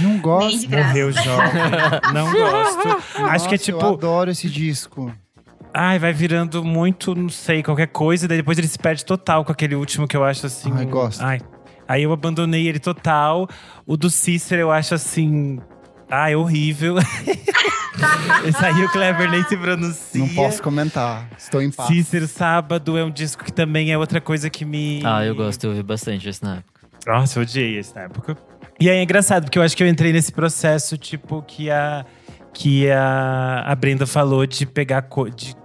não 0.00 0.10
nem 0.10 0.20
gosta? 0.20 0.58
de 0.58 0.66
graça. 0.66 0.88
morreu 0.88 1.12
jovem. 1.12 1.62
Não 2.14 2.32
gosto. 2.32 2.88
acho 2.88 3.08
que 3.14 3.20
é 3.20 3.22
Nossa, 3.22 3.54
Eu 3.54 3.58
tipo, 3.58 3.86
adoro 3.86 4.30
esse 4.30 4.48
disco. 4.48 5.12
ai, 5.72 5.98
vai 5.98 6.12
virando 6.12 6.64
muito, 6.64 7.14
não 7.14 7.28
sei, 7.28 7.62
qualquer 7.62 7.88
coisa. 7.88 8.24
E 8.24 8.28
daí 8.28 8.38
depois 8.38 8.58
ele 8.58 8.68
se 8.68 8.78
perde 8.78 9.04
total 9.04 9.44
com 9.44 9.52
aquele 9.52 9.74
último 9.74 10.06
que 10.06 10.16
eu 10.16 10.24
acho 10.24 10.46
assim. 10.46 10.72
Ai, 10.74 10.86
gosto. 10.86 11.22
Ai. 11.22 11.40
Aí 11.86 12.02
eu 12.02 12.12
abandonei 12.12 12.68
ele 12.68 12.78
total. 12.78 13.48
O 13.86 13.96
do 13.96 14.10
Cícero 14.10 14.60
eu 14.60 14.70
acho 14.70 14.94
assim. 14.94 15.58
Ai, 16.10 16.34
horrível. 16.34 16.96
Esse 18.44 18.64
aí 18.64 18.84
o 18.84 18.88
Clever 18.90 19.30
nem 19.30 19.42
se 19.44 19.56
pronuncia. 19.56 20.20
Não 20.20 20.28
posso 20.28 20.62
comentar. 20.62 21.28
Estou 21.36 21.60
em 21.60 21.70
paz. 21.70 21.88
Cícero 21.88 22.28
Sábado 22.28 22.96
é 22.96 23.04
um 23.04 23.10
disco 23.10 23.42
que 23.44 23.52
também 23.52 23.90
é 23.92 23.98
outra 23.98 24.20
coisa 24.20 24.48
que 24.48 24.64
me. 24.64 25.02
Ah, 25.04 25.24
eu 25.24 25.34
gosto, 25.34 25.64
eu 25.64 25.70
ouvi 25.70 25.82
bastante 25.82 26.28
esse 26.28 26.42
na 26.42 26.56
época. 26.56 26.80
Nossa, 27.06 27.38
eu 27.38 27.42
odiei 27.42 27.78
esse 27.78 27.94
na 27.94 28.02
época. 28.02 28.36
E 28.80 28.88
aí 28.88 28.98
é 28.98 29.02
engraçado, 29.02 29.44
porque 29.44 29.58
eu 29.58 29.62
acho 29.62 29.76
que 29.76 29.82
eu 29.82 29.88
entrei 29.88 30.12
nesse 30.12 30.30
processo, 30.30 30.96
tipo, 30.96 31.42
que 31.42 31.68
a, 31.68 32.06
que 32.54 32.88
a, 32.88 33.64
a 33.66 33.74
Brenda 33.74 34.06
falou 34.06 34.46
de 34.46 34.64
pegar, 34.64 35.08
de 35.34 35.56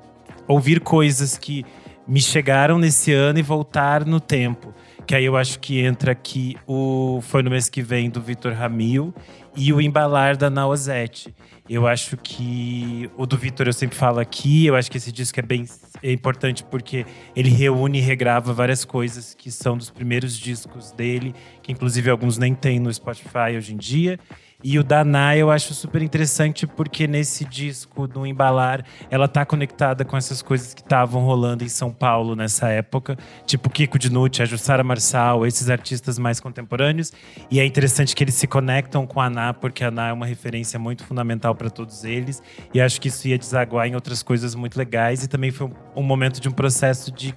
ouvir 0.48 0.80
coisas 0.80 1.38
que 1.38 1.64
me 2.08 2.20
chegaram 2.20 2.80
nesse 2.80 3.14
ano 3.14 3.38
e 3.38 3.44
voltar 3.44 4.04
no 4.04 4.20
tempo. 4.20 4.74
Que 5.06 5.14
aí 5.14 5.26
eu 5.26 5.38
acho 5.38 5.60
que 5.60 5.80
entra 5.80 6.12
aqui 6.12 6.58
o 6.66 7.20
Foi 7.22 7.44
no 7.44 7.52
mês 7.52 7.70
que 7.70 7.82
vem 7.84 8.10
do 8.10 8.22
Vitor 8.22 8.54
Ramil 8.54 9.14
e 9.56 9.72
o 9.72 9.80
Embalar 9.80 10.36
da 10.36 10.50
Naozete. 10.50 11.36
Eu 11.70 11.88
acho 11.88 12.18
que 12.18 13.10
o 13.16 13.26
do 13.26 13.38
Vitor 13.38 13.68
eu 13.68 13.74
sempre 13.74 13.96
falo 13.96 14.20
aqui, 14.20 14.66
eu 14.66 14.76
acho 14.76 14.92
que 14.92 14.98
esse 14.98 15.12
disco 15.12 15.40
é 15.40 15.44
bem 15.44 15.66
é 16.02 16.12
importante 16.12 16.64
porque 16.66 17.06
ele 17.34 17.50
reúne 17.50 18.00
e 18.00 18.02
regrava 18.02 18.54
várias 18.54 18.84
coisas 18.84 19.34
que 19.34 19.50
são 19.50 19.78
dos 19.78 19.90
primeiros 19.90 20.38
discos 20.38 20.92
dele, 20.92 21.34
que 21.62 21.72
inclusive 21.72 22.10
alguns 22.10 22.38
nem 22.38 22.54
tem 22.54 22.80
no 22.80 22.94
Spotify 22.94 23.56
hoje 23.58 23.74
em 23.74 23.78
dia. 23.78 24.20
E 24.64 24.80
o 24.80 24.84
da 24.84 25.04
Ná 25.04 25.36
eu 25.36 25.52
acho 25.52 25.74
super 25.74 26.02
interessante 26.02 26.66
porque 26.66 27.06
nesse 27.06 27.44
disco, 27.44 28.08
no 28.08 28.26
Embalar, 28.26 28.86
ela 29.12 29.28
tá 29.28 29.46
conectada 29.46 30.06
com 30.06 30.16
essas 30.16 30.42
coisas 30.42 30.74
que 30.74 30.82
estavam 30.82 31.24
rolando 31.24 31.66
em 31.66 31.70
São 31.70 31.92
Paulo 31.92 32.34
nessa 32.34 32.70
época, 32.70 33.18
tipo 33.46 33.70
Kiko 33.70 34.00
Dinucci, 34.00 34.42
a 34.42 34.46
Jussara 34.46 34.84
Marçal, 34.84 35.46
esses 35.46 35.70
artistas 35.70 36.18
mais 36.18 36.40
contemporâneos. 36.40 37.12
E 37.52 37.60
é 37.60 37.66
interessante 37.66 38.16
que 38.16 38.24
eles 38.24 38.36
se 38.36 38.48
conectam 38.48 39.06
com 39.06 39.20
a 39.20 39.30
Ná, 39.30 39.54
porque 39.54 39.84
a 39.84 39.92
Ná 39.92 40.08
é 40.08 40.14
uma 40.14 40.26
referência 40.26 40.80
muito 40.80 41.04
fundamental 41.04 41.54
para 41.54 41.70
todos 41.70 42.06
eles. 42.06 42.42
E 42.74 42.80
acho 42.80 43.02
que 43.02 43.10
isso 43.10 43.28
ia 43.28 43.38
desaguar 43.38 43.88
em 43.88 43.96
outras 43.96 44.24
coisas 44.24 44.56
muito 44.56 44.78
legais. 44.78 45.24
E 45.24 45.28
também 45.28 45.52
foi 45.52 45.70
um, 45.94 46.04
momento 46.04 46.40
de 46.40 46.48
um 46.48 46.54
processo 46.54 47.12
de 47.12 47.36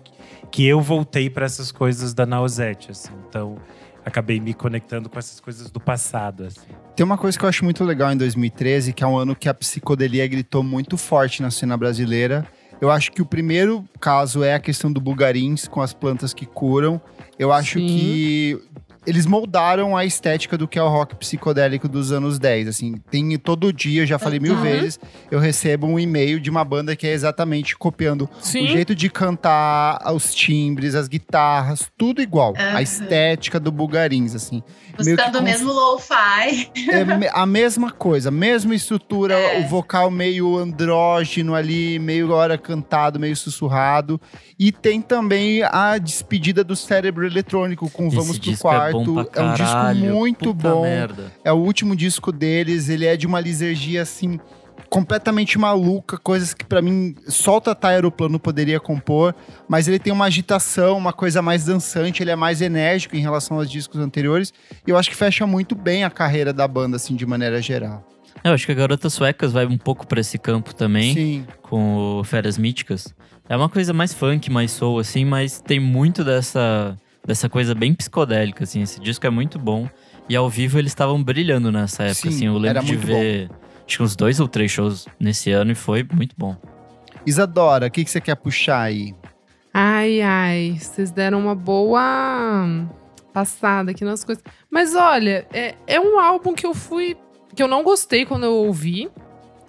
que 0.50 0.64
eu 0.64 0.80
voltei 0.80 1.28
para 1.28 1.44
essas 1.44 1.72
coisas 1.72 2.14
da 2.14 2.24
Nausete, 2.24 2.92
assim. 2.92 3.12
Então, 3.28 3.56
acabei 4.04 4.38
me 4.38 4.54
conectando 4.54 5.08
com 5.08 5.18
essas 5.18 5.40
coisas 5.40 5.70
do 5.70 5.80
passado, 5.80 6.44
assim. 6.44 6.86
Tem 6.96 7.04
uma 7.04 7.18
coisa 7.18 7.38
que 7.38 7.44
eu 7.44 7.48
acho 7.48 7.62
muito 7.62 7.85
legal 7.85 8.11
em 8.11 8.16
2013, 8.16 8.92
que 8.94 9.04
é 9.04 9.06
um 9.06 9.18
ano 9.18 9.37
que 9.37 9.48
a 9.50 9.54
psicodelia 9.54 10.26
gritou 10.26 10.62
muito 10.62 10.96
forte 10.96 11.42
na 11.42 11.50
cena 11.50 11.76
brasileira. 11.76 12.46
Eu 12.80 12.90
acho 12.90 13.12
que 13.12 13.20
o 13.20 13.26
primeiro 13.26 13.85
caso 14.00 14.42
é 14.42 14.54
a 14.54 14.59
questão 14.61 14.90
do 14.90 15.00
bugarins 15.00 15.68
com 15.68 15.82
as 15.82 15.92
plantas 15.92 16.32
que 16.32 16.46
curam. 16.46 16.98
Eu 17.38 17.52
acho 17.52 17.78
Sim. 17.78 17.87
que 17.87 18.59
eles 19.06 19.24
moldaram 19.24 19.96
a 19.96 20.04
estética 20.04 20.59
do 20.59 20.66
que 20.66 20.78
é 20.78 20.82
o 20.82 20.88
rock 20.88 21.14
psicodélico 21.14 21.87
dos 21.88 22.11
anos 22.11 22.38
10. 22.40 22.66
Assim, 22.68 22.96
tem 23.11 23.38
todo 23.38 23.72
dia, 23.72 24.02
eu 24.02 24.06
já 24.06 24.18
falei 24.18 24.40
mil 24.40 24.54
Uhum. 24.54 24.62
vezes, 24.62 24.98
eu 25.30 25.38
recebo 25.38 25.87
um 25.87 25.96
e-mail 25.98 26.40
de 26.40 26.50
uma 26.50 26.64
banda 26.64 26.96
que 26.96 27.06
é 27.06 27.12
exatamente 27.12 27.76
copiando 27.76 28.28
Sim. 28.40 28.64
o 28.64 28.68
jeito 28.68 28.94
de 28.96 29.09
cantar, 29.09 30.00
os 30.12 30.35
timbres, 30.35 30.94
as 30.96 31.06
guitarras, 31.09 31.88
tudo 31.96 32.20
igual. 32.20 32.52
Aham. 32.59 32.76
A 32.76 32.82
estética 32.82 33.61
do 33.61 33.70
bugarins, 33.70 34.35
assim. 34.35 34.61
Buscando 34.96 35.38
o 35.38 35.42
mesmo 35.42 35.72
lo-fi. 35.72 36.70
é 36.90 37.30
a 37.32 37.46
mesma 37.46 37.90
coisa, 37.90 38.30
mesma 38.30 38.74
estrutura, 38.74 39.35
É. 39.35 39.61
o 39.61 39.68
vocal 39.68 40.11
meio 40.11 40.56
andrógeno 40.56 41.54
ali, 41.54 41.98
meio 41.98 42.32
hora 42.32 42.56
cantado, 42.59 43.18
meio 43.18 43.37
sussurrado. 43.37 44.20
E 44.59 44.72
tem 44.72 45.00
também 45.00 45.62
a 45.62 45.98
despedida 45.98 46.64
do 46.64 46.74
cérebro 46.74 47.26
eletrônico 47.26 47.90
com 47.90 48.06
Esse 48.09 48.16
Vamos 48.16 48.38
pro 48.38 48.52
é 48.52 48.56
Quarto. 48.56 49.04
bom 49.14 49.24
pra 49.24 49.44
um 49.44 49.54
disco 49.54 49.94
muito 50.12 50.54
puta 50.54 50.68
bom. 50.70 50.82
merda. 50.82 51.32
É 51.44 51.52
o 51.52 51.56
último 51.56 51.94
disco 51.94 52.32
deles, 52.32 52.88
ele 52.88 53.06
é 53.06 53.16
de 53.16 53.26
uma 53.26 53.40
lisergia 53.40 54.02
assim 54.02 54.38
completamente 54.88 55.59
maluca, 55.59 56.16
coisas 56.16 56.55
que 56.55 56.64
pra 56.64 56.81
mim 56.81 57.14
só 57.29 57.57
o 57.57 57.61
Tata 57.61 57.88
Aeroplano 57.88 58.38
poderia 58.38 58.81
compor, 58.81 59.35
mas 59.68 59.88
ele 59.88 59.99
tem 59.99 60.12
uma 60.12 60.27
agitação, 60.27 60.96
uma 60.96 61.12
coisa 61.12 61.42
mais 61.42 61.64
dançante, 61.64 62.22
ele 62.22 62.31
é 62.31 62.37
mais 62.37 62.61
enérgico 62.61 63.16
em 63.16 63.20
relação 63.20 63.57
aos 63.59 63.70
discos 63.70 64.01
anteriores, 64.01 64.53
e 64.87 64.90
eu 64.90 64.96
acho 64.96 65.11
que 65.11 65.16
fecha 65.16 65.46
muito 65.46 65.75
bem 65.75 66.05
a 66.05 66.11
carreira 66.11 66.53
da 66.53 66.66
banda 66.66 66.96
assim 66.96 67.14
de 67.14 67.27
maneira 67.27 67.61
geral. 67.61 68.07
Eu 68.44 68.53
acho 68.53 68.66
que 68.66 68.72
a 68.72 68.75
Garotas 68.75 69.12
Suecas 69.12 69.53
vai 69.53 69.66
um 69.66 69.79
pouco 69.79 70.07
pra 70.07 70.20
esse 70.20 70.38
campo 70.38 70.75
também, 70.75 71.14
Sim. 71.14 71.46
com 71.62 72.18
o 72.20 72.25
Feras 72.25 72.57
Míticas. 72.57 73.12
É 73.49 73.57
uma 73.57 73.68
coisa 73.68 73.92
mais 73.92 74.12
funk, 74.12 74.51
mais 74.51 74.70
soul, 74.72 74.99
assim, 74.99 75.25
mas 75.25 75.61
tem 75.61 75.81
muito 75.81 76.22
dessa, 76.22 76.96
dessa 77.27 77.49
coisa 77.49 77.75
bem 77.75 77.94
psicodélica, 77.94 78.64
assim. 78.64 78.83
Esse 78.83 79.01
disco 79.01 79.27
é 79.27 79.31
muito 79.31 79.59
bom. 79.59 79.88
E 80.29 80.35
ao 80.35 80.51
vivo 80.51 80.79
eles 80.79 80.90
estavam 80.90 81.22
brilhando 81.22 81.70
nessa 81.70 82.05
época, 82.05 82.22
Sim, 82.22 82.29
assim. 82.29 82.46
Eu 82.46 82.59
lembro 82.59 82.85
de 82.85 82.92
muito 82.92 83.07
ver, 83.07 83.51
acho 83.87 83.96
que 83.99 84.03
uns 84.03 84.16
dois 84.16 84.40
ou 84.40 84.49
três 84.49 84.70
shows 84.70 85.07
nesse 85.18 85.51
ano 85.51 85.72
e 85.72 85.75
foi 85.75 86.07
muito 86.12 86.35
bom. 86.37 86.57
Isadora, 87.25 87.87
o 87.87 87.90
que, 87.90 88.05
que 88.05 88.11
você 88.11 88.20
quer 88.20 88.35
puxar 88.37 88.83
aí? 88.83 89.14
Ai, 89.72 90.20
ai, 90.22 90.77
vocês 90.81 91.11
deram 91.11 91.38
uma 91.40 91.55
boa 91.55 92.87
passada 93.33 93.90
aqui 93.90 94.05
nas 94.05 94.25
coisas. 94.25 94.42
Mas 94.70 94.94
olha, 94.94 95.46
é, 95.53 95.75
é 95.87 96.01
um 96.01 96.18
álbum 96.18 96.55
que 96.55 96.64
eu 96.66 96.75
fui. 96.75 97.16
que 97.55 97.62
eu 97.62 97.68
não 97.68 97.83
gostei 97.83 98.25
quando 98.25 98.44
eu 98.44 98.53
ouvi. 98.55 99.11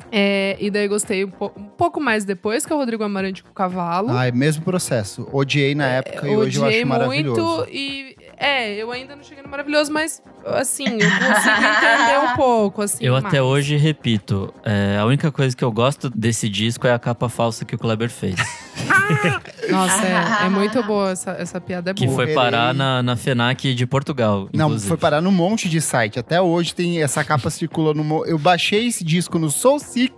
É, 0.09 0.55
e 0.59 0.71
daí 0.71 0.87
gostei 0.87 1.25
um, 1.25 1.29
po- 1.29 1.51
um 1.57 1.65
pouco 1.65 1.99
mais 1.99 2.23
depois, 2.23 2.65
que 2.65 2.71
é 2.71 2.75
o 2.75 2.79
Rodrigo 2.79 3.03
Amarante 3.03 3.43
com 3.43 3.49
o 3.49 3.53
Cavalo. 3.53 4.09
Ah, 4.11 4.25
é 4.27 4.31
mesmo 4.31 4.63
processo. 4.63 5.27
Odiei 5.33 5.75
na 5.75 5.85
época 5.87 6.25
e 6.27 6.35
hoje 6.35 6.57
eu 6.59 6.63
Odiei 6.63 6.79
acho 6.79 6.87
maravilhoso. 6.87 7.41
muito 7.57 7.69
e 7.69 8.15
é, 8.37 8.75
eu 8.75 8.91
ainda 8.91 9.15
não 9.15 9.23
cheguei 9.23 9.43
no 9.43 9.49
maravilhoso, 9.49 9.91
mas 9.91 10.21
assim, 10.45 10.85
eu 10.85 10.99
consigo 10.99 11.55
entender 11.55 12.19
um 12.31 12.35
pouco, 12.35 12.81
assim. 12.83 13.03
eu 13.03 13.13
mais. 13.13 13.25
até 13.25 13.41
hoje 13.41 13.75
repito, 13.77 14.53
é, 14.63 14.97
a 14.97 15.05
única 15.05 15.31
coisa 15.31 15.55
que 15.55 15.63
eu 15.63 15.71
gosto 15.71 16.09
desse 16.09 16.47
disco 16.47 16.85
é 16.87 16.93
a 16.93 16.99
capa 16.99 17.27
falsa 17.29 17.65
que 17.65 17.75
o 17.75 17.77
Kleber 17.77 18.09
fez. 18.09 18.35
Nossa, 19.69 20.05
é, 20.05 20.45
é 20.45 20.49
muito 20.49 20.81
boa 20.83 21.11
essa, 21.11 21.31
essa 21.31 21.59
piada 21.61 21.91
é 21.91 21.93
que 21.93 22.05
boa. 22.05 22.15
foi 22.15 22.25
Morrerei. 22.27 22.35
parar 22.51 22.73
na, 22.73 23.01
na 23.03 23.15
FENAC 23.15 23.73
de 23.73 23.85
Portugal, 23.85 24.49
Não, 24.53 24.67
inclusive. 24.67 24.87
foi 24.87 24.97
parar 24.97 25.21
num 25.21 25.31
monte 25.31 25.67
de 25.69 25.81
site. 25.81 26.19
Até 26.19 26.41
hoje 26.41 26.75
tem 26.75 27.01
essa 27.01 27.23
capa 27.23 27.49
circulando. 27.49 28.03
no 28.03 28.25
Eu 28.25 28.37
baixei 28.37 28.87
esse 28.87 29.03
disco 29.03 29.39
no 29.39 29.49
Soul 29.49 29.79
Sick 29.79 30.13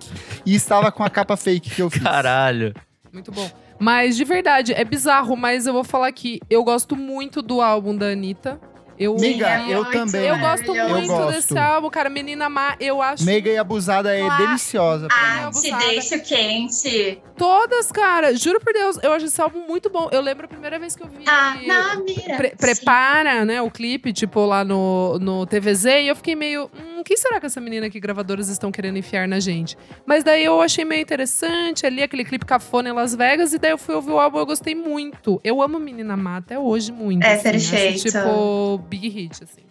e 0.45 0.55
estava 0.55 0.91
com 0.91 1.03
a 1.03 1.09
capa 1.09 1.37
fake 1.37 1.69
que 1.69 1.81
eu 1.81 1.89
fiz. 1.89 2.01
Caralho. 2.03 2.73
Muito 3.11 3.31
bom. 3.31 3.49
Mas 3.79 4.17
de 4.17 4.25
verdade, 4.25 4.73
é 4.73 4.83
bizarro, 4.83 5.37
mas 5.37 5.65
eu 5.65 5.73
vou 5.73 5.83
falar 5.83 6.07
aqui. 6.07 6.39
Eu 6.49 6.63
gosto 6.63 6.95
muito 6.95 7.41
do 7.41 7.61
álbum 7.61 7.95
da 7.95 8.07
Anitta. 8.07 8.59
Eu, 8.99 9.15
Miga, 9.15 9.61
eu 9.69 9.85
também. 9.85 10.25
eu 10.25 10.37
gosto 10.37 10.67
maravilhoso. 10.67 10.89
muito 10.93 11.11
Eu 11.11 11.17
gosto. 11.17 11.31
desse 11.35 11.57
álbum, 11.57 11.89
cara. 11.89 12.09
Menina 12.09 12.49
Má, 12.49 12.75
eu 12.79 13.01
acho. 13.01 13.23
Meiga 13.23 13.49
e 13.49 13.57
Abusada 13.57 14.13
é 14.15 14.27
deliciosa 14.37 15.07
Ah, 15.09 15.49
te 15.53 15.71
deixo 15.87 16.19
quente. 16.21 17.21
Todas, 17.37 17.91
cara. 17.91 18.35
Juro 18.35 18.59
por 18.59 18.73
Deus, 18.73 18.99
eu 19.01 19.13
acho 19.13 19.25
esse 19.25 19.41
álbum 19.41 19.65
muito 19.65 19.89
bom. 19.89 20.09
Eu 20.11 20.19
lembro 20.21 20.45
a 20.45 20.49
primeira 20.49 20.77
vez 20.77 20.95
que 20.95 21.03
eu 21.03 21.07
vi. 21.07 21.23
Tá 21.23 21.57
na 21.65 21.95
mira. 21.95 22.35
Pre- 22.35 22.49
Sim. 22.49 22.55
prepara, 22.57 23.45
né, 23.45 23.61
o 23.61 23.71
clipe, 23.71 24.11
tipo, 24.11 24.45
lá 24.45 24.65
no, 24.65 25.17
no 25.19 25.45
TVZ, 25.45 25.85
e 25.85 26.07
eu 26.07 26.15
fiquei 26.15 26.35
meio, 26.35 26.69
hum, 26.77 27.01
quem 27.03 27.15
será 27.15 27.39
que 27.39 27.45
essa 27.45 27.61
menina 27.61 27.87
aqui, 27.87 27.99
gravadoras, 27.99 28.49
estão 28.49 28.71
querendo 28.71 28.97
enfiar 28.97 29.27
na 29.27 29.39
gente? 29.39 29.77
Mas 30.05 30.23
daí 30.23 30.43
eu 30.43 30.61
achei 30.61 30.83
meio 30.83 31.01
interessante 31.01 31.85
ali, 31.85 32.03
aquele 32.03 32.25
clipe 32.25 32.45
cafona 32.45 32.89
em 32.89 32.91
Las 32.93 33.15
Vegas, 33.15 33.53
e 33.53 33.57
daí 33.57 33.71
eu 33.71 33.77
fui 33.77 33.95
ouvir 33.95 34.11
o 34.11 34.19
álbum, 34.19 34.39
eu 34.39 34.45
gostei 34.45 34.75
muito. 34.75 35.39
Eu 35.43 35.61
amo 35.61 35.79
Menina 35.79 36.17
Má 36.17 36.37
até 36.37 36.59
hoje 36.59 36.91
muito. 36.91 37.23
É 37.23 37.33
assim, 37.35 37.49
acho, 37.49 37.69
perfeito. 37.71 38.03
tipo, 38.11 38.77
big 38.89 39.07
hit, 39.07 39.43
assim. 39.43 39.63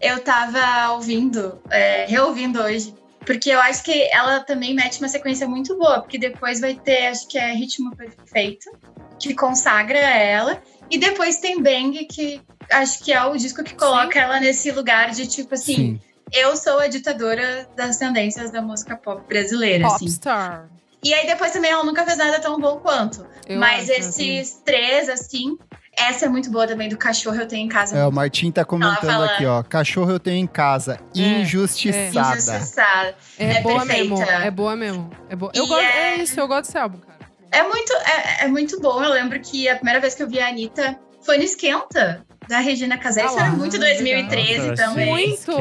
Eu 0.00 0.22
tava 0.22 0.92
ouvindo, 0.92 1.60
é, 1.70 2.06
reouvindo 2.06 2.60
hoje, 2.60 2.94
porque 3.26 3.50
eu 3.50 3.60
acho 3.60 3.82
que 3.82 4.08
ela 4.12 4.40
também 4.40 4.74
mete 4.74 5.00
uma 5.00 5.08
sequência 5.08 5.46
muito 5.46 5.76
boa, 5.76 6.00
porque 6.00 6.18
depois 6.18 6.60
vai 6.60 6.74
ter, 6.74 7.08
acho 7.08 7.28
que 7.28 7.38
é 7.38 7.52
Ritmo 7.52 7.94
Perfeito, 7.96 8.70
que 9.18 9.34
consagra 9.34 9.98
ela, 9.98 10.62
e 10.90 10.98
depois 10.98 11.38
tem 11.38 11.62
Bang, 11.62 12.04
que 12.06 12.40
acho 12.70 13.02
que 13.04 13.12
é 13.12 13.24
o 13.24 13.36
disco 13.36 13.62
que 13.62 13.74
coloca 13.74 14.18
ela 14.18 14.40
nesse 14.40 14.70
lugar 14.70 15.10
de 15.10 15.26
tipo 15.26 15.54
assim, 15.54 15.74
Sim. 15.74 16.00
eu 16.32 16.56
sou 16.56 16.78
a 16.78 16.88
ditadora 16.88 17.68
das 17.76 17.96
tendências 17.96 18.50
da 18.50 18.60
música 18.60 18.96
pop 18.96 19.22
brasileira, 19.28 19.86
assim. 19.86 20.06
Popstar. 20.06 20.68
E 21.02 21.12
aí 21.12 21.26
depois 21.26 21.52
também 21.52 21.70
ela 21.70 21.84
nunca 21.84 22.04
fez 22.04 22.16
nada 22.16 22.38
tão 22.40 22.60
bom 22.60 22.78
quanto. 22.78 23.26
Eu 23.46 23.58
Mas 23.58 23.90
acho, 23.90 24.00
assim. 24.00 24.38
esses 24.38 24.60
três, 24.64 25.08
assim, 25.08 25.58
essa 25.96 26.26
é 26.26 26.28
muito 26.28 26.50
boa 26.50 26.66
também, 26.66 26.88
do 26.88 26.96
cachorro 26.96 27.36
eu 27.36 27.46
tenho 27.46 27.66
em 27.66 27.68
casa. 27.68 27.96
É, 27.96 28.06
o 28.06 28.10
Martim 28.12 28.50
tá 28.50 28.64
comentando 28.64 29.10
Ela 29.10 29.26
aqui, 29.26 29.44
ó. 29.46 29.62
Cachorro 29.62 30.10
eu 30.12 30.18
tenho 30.20 30.38
em 30.38 30.46
casa. 30.46 30.98
Injustiçada. 31.14 32.36
Injustiçada. 32.36 33.14
É, 33.38 33.56
é 33.58 33.60
boa 33.60 33.84
perfeita. 33.86 34.14
mesmo, 34.14 34.22
é 34.30 34.50
boa 34.50 34.76
mesmo. 34.76 35.10
É, 35.28 35.36
boa. 35.36 35.52
Eu 35.54 35.64
E 35.64 35.68
gosto, 35.68 35.82
é- 35.82 36.14
é 36.14 36.22
isso, 36.22 36.38
eu 36.40 36.48
gosto 36.48 36.62
desse 36.66 36.78
álbum, 36.78 36.98
cara. 36.98 37.18
É 37.50 37.62
muito, 37.62 37.92
é, 37.92 38.44
é 38.44 38.48
muito 38.48 38.80
bom. 38.80 39.02
Eu 39.04 39.10
lembro 39.12 39.38
que 39.40 39.68
a 39.68 39.74
primeira 39.76 40.00
vez 40.00 40.14
que 40.14 40.22
eu 40.22 40.28
vi 40.28 40.40
a 40.40 40.48
Anitta 40.48 40.98
foi 41.20 41.36
no 41.36 41.44
Esquenta, 41.44 42.24
da 42.48 42.58
Regina 42.58 42.96
Casé. 42.96 43.22
Ah 43.22 43.26
Isso 43.26 43.38
era 43.38 43.50
muito 43.50 43.78
2013 43.78 44.68
Nossa, 44.70 44.82
também. 44.84 45.06
Muito! 45.06 45.52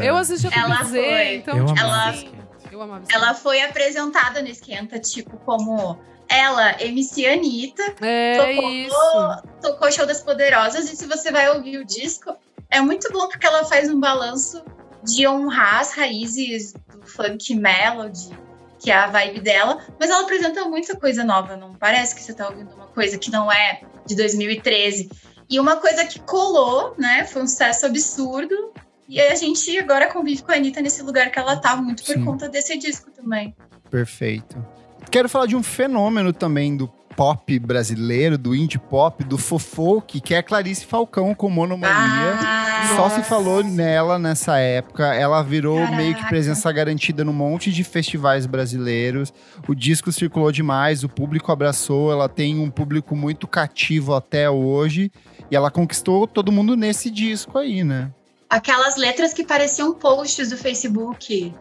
Eu 0.00 0.16
assisti 0.16 0.46
a 0.46 0.60
Ela 0.60 0.84
foi. 0.84 1.34
então, 1.36 1.56
eu 1.56 1.64
tipo, 1.66 1.78
ela- 1.80 2.08
assim, 2.10 2.26
Esquenta. 2.26 2.48
eu 2.70 3.02
Ela 3.10 3.34
foi 3.34 3.60
apresentada 3.62 4.42
no 4.42 4.48
Esquenta, 4.48 4.98
tipo, 4.98 5.36
como 5.38 5.98
ela, 6.28 6.80
MC 6.82 7.26
Anitta, 7.26 7.82
É 8.00 8.36
tocou, 8.36 8.70
isso. 8.70 9.42
tocou 9.62 9.92
Show 9.92 10.06
das 10.06 10.20
Poderosas. 10.20 10.90
E 10.90 10.96
se 10.96 11.06
você 11.06 11.30
vai 11.30 11.48
ouvir 11.50 11.78
o 11.78 11.84
disco, 11.84 12.36
é 12.70 12.80
muito 12.80 13.10
bom 13.12 13.28
porque 13.28 13.46
ela 13.46 13.64
faz 13.64 13.90
um 13.90 13.98
balanço 13.98 14.62
de 15.02 15.26
honrar 15.26 15.80
as 15.80 15.92
raízes 15.92 16.72
do 16.72 17.02
funk 17.06 17.54
melody, 17.54 18.30
que 18.78 18.90
é 18.90 18.94
a 18.94 19.06
vibe 19.06 19.40
dela. 19.40 19.78
Mas 19.98 20.10
ela 20.10 20.22
apresenta 20.22 20.64
muita 20.64 20.96
coisa 20.96 21.24
nova, 21.24 21.56
não 21.56 21.74
parece 21.74 22.14
que 22.14 22.22
você 22.22 22.34
tá 22.34 22.48
ouvindo 22.48 22.74
uma 22.74 22.86
coisa 22.88 23.18
que 23.18 23.30
não 23.30 23.50
é 23.50 23.80
de 24.06 24.14
2013. 24.14 25.10
E 25.50 25.58
uma 25.58 25.76
coisa 25.76 26.04
que 26.04 26.20
colou, 26.20 26.94
né? 26.98 27.24
Foi 27.24 27.42
um 27.42 27.46
sucesso 27.46 27.86
absurdo. 27.86 28.72
E 29.08 29.18
aí 29.18 29.32
a 29.32 29.34
gente 29.34 29.78
agora 29.78 30.12
convive 30.12 30.42
com 30.42 30.52
a 30.52 30.56
Anitta 30.56 30.82
nesse 30.82 31.02
lugar 31.02 31.30
que 31.30 31.38
ela 31.38 31.56
tá, 31.56 31.74
muito 31.76 32.04
por 32.04 32.14
Sim. 32.14 32.24
conta 32.24 32.46
desse 32.50 32.76
disco 32.76 33.10
também. 33.10 33.56
Perfeito. 33.90 34.62
Quero 35.10 35.28
falar 35.28 35.46
de 35.46 35.56
um 35.56 35.62
fenômeno 35.62 36.32
também 36.32 36.76
do 36.76 36.86
pop 37.16 37.58
brasileiro, 37.58 38.38
do 38.38 38.54
indie 38.54 38.78
pop, 38.78 39.24
do 39.24 39.36
fofolk, 39.36 40.20
que 40.20 40.34
é 40.34 40.38
a 40.38 40.42
Clarice 40.42 40.86
Falcão 40.86 41.34
com 41.34 41.50
Monomania. 41.50 42.38
Ah, 42.40 42.94
Só 42.94 43.10
se 43.10 43.22
falou 43.22 43.64
nela 43.64 44.18
nessa 44.18 44.58
época. 44.58 45.14
Ela 45.14 45.42
virou 45.42 45.78
Caraca. 45.78 45.96
meio 45.96 46.14
que 46.14 46.24
presença 46.28 46.70
garantida 46.70 47.24
num 47.24 47.32
monte 47.32 47.72
de 47.72 47.82
festivais 47.82 48.46
brasileiros. 48.46 49.32
O 49.66 49.74
disco 49.74 50.12
circulou 50.12 50.52
demais, 50.52 51.02
o 51.02 51.08
público 51.08 51.50
abraçou. 51.50 52.12
Ela 52.12 52.28
tem 52.28 52.60
um 52.60 52.70
público 52.70 53.16
muito 53.16 53.48
cativo 53.48 54.14
até 54.14 54.48
hoje. 54.48 55.10
E 55.50 55.56
ela 55.56 55.70
conquistou 55.70 56.26
todo 56.26 56.52
mundo 56.52 56.76
nesse 56.76 57.10
disco 57.10 57.58
aí, 57.58 57.82
né? 57.82 58.12
aquelas 58.48 58.96
letras 58.96 59.34
que 59.34 59.44
pareciam 59.44 59.92
posts 59.92 60.50
do 60.50 60.56
Facebook. 60.56 61.52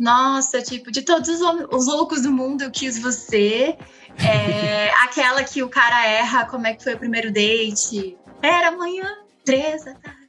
Nossa, 0.00 0.62
tipo, 0.62 0.90
de 0.90 1.02
todos 1.02 1.28
os, 1.28 1.40
os 1.70 1.86
loucos 1.86 2.22
do 2.22 2.32
mundo, 2.32 2.62
eu 2.62 2.70
quis 2.70 2.98
você. 2.98 3.76
É, 4.18 4.90
aquela 5.04 5.44
que 5.44 5.62
o 5.62 5.68
cara 5.68 6.06
erra, 6.06 6.46
como 6.46 6.66
é 6.66 6.72
que 6.72 6.82
foi 6.82 6.94
o 6.94 6.98
primeiro 6.98 7.30
date. 7.30 8.16
Era 8.42 8.68
amanhã, 8.68 9.06
três 9.44 9.84
da 9.84 9.94
tarde. 9.94 10.20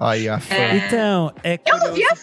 Aí 0.00 0.28
a 0.28 0.40
fã. 0.40 0.54
É. 0.54 0.76
Então, 0.76 1.32
é 1.44 1.60
Eu 1.64 1.78
não 1.78 1.92
vi 1.92 2.02
a 2.04 2.16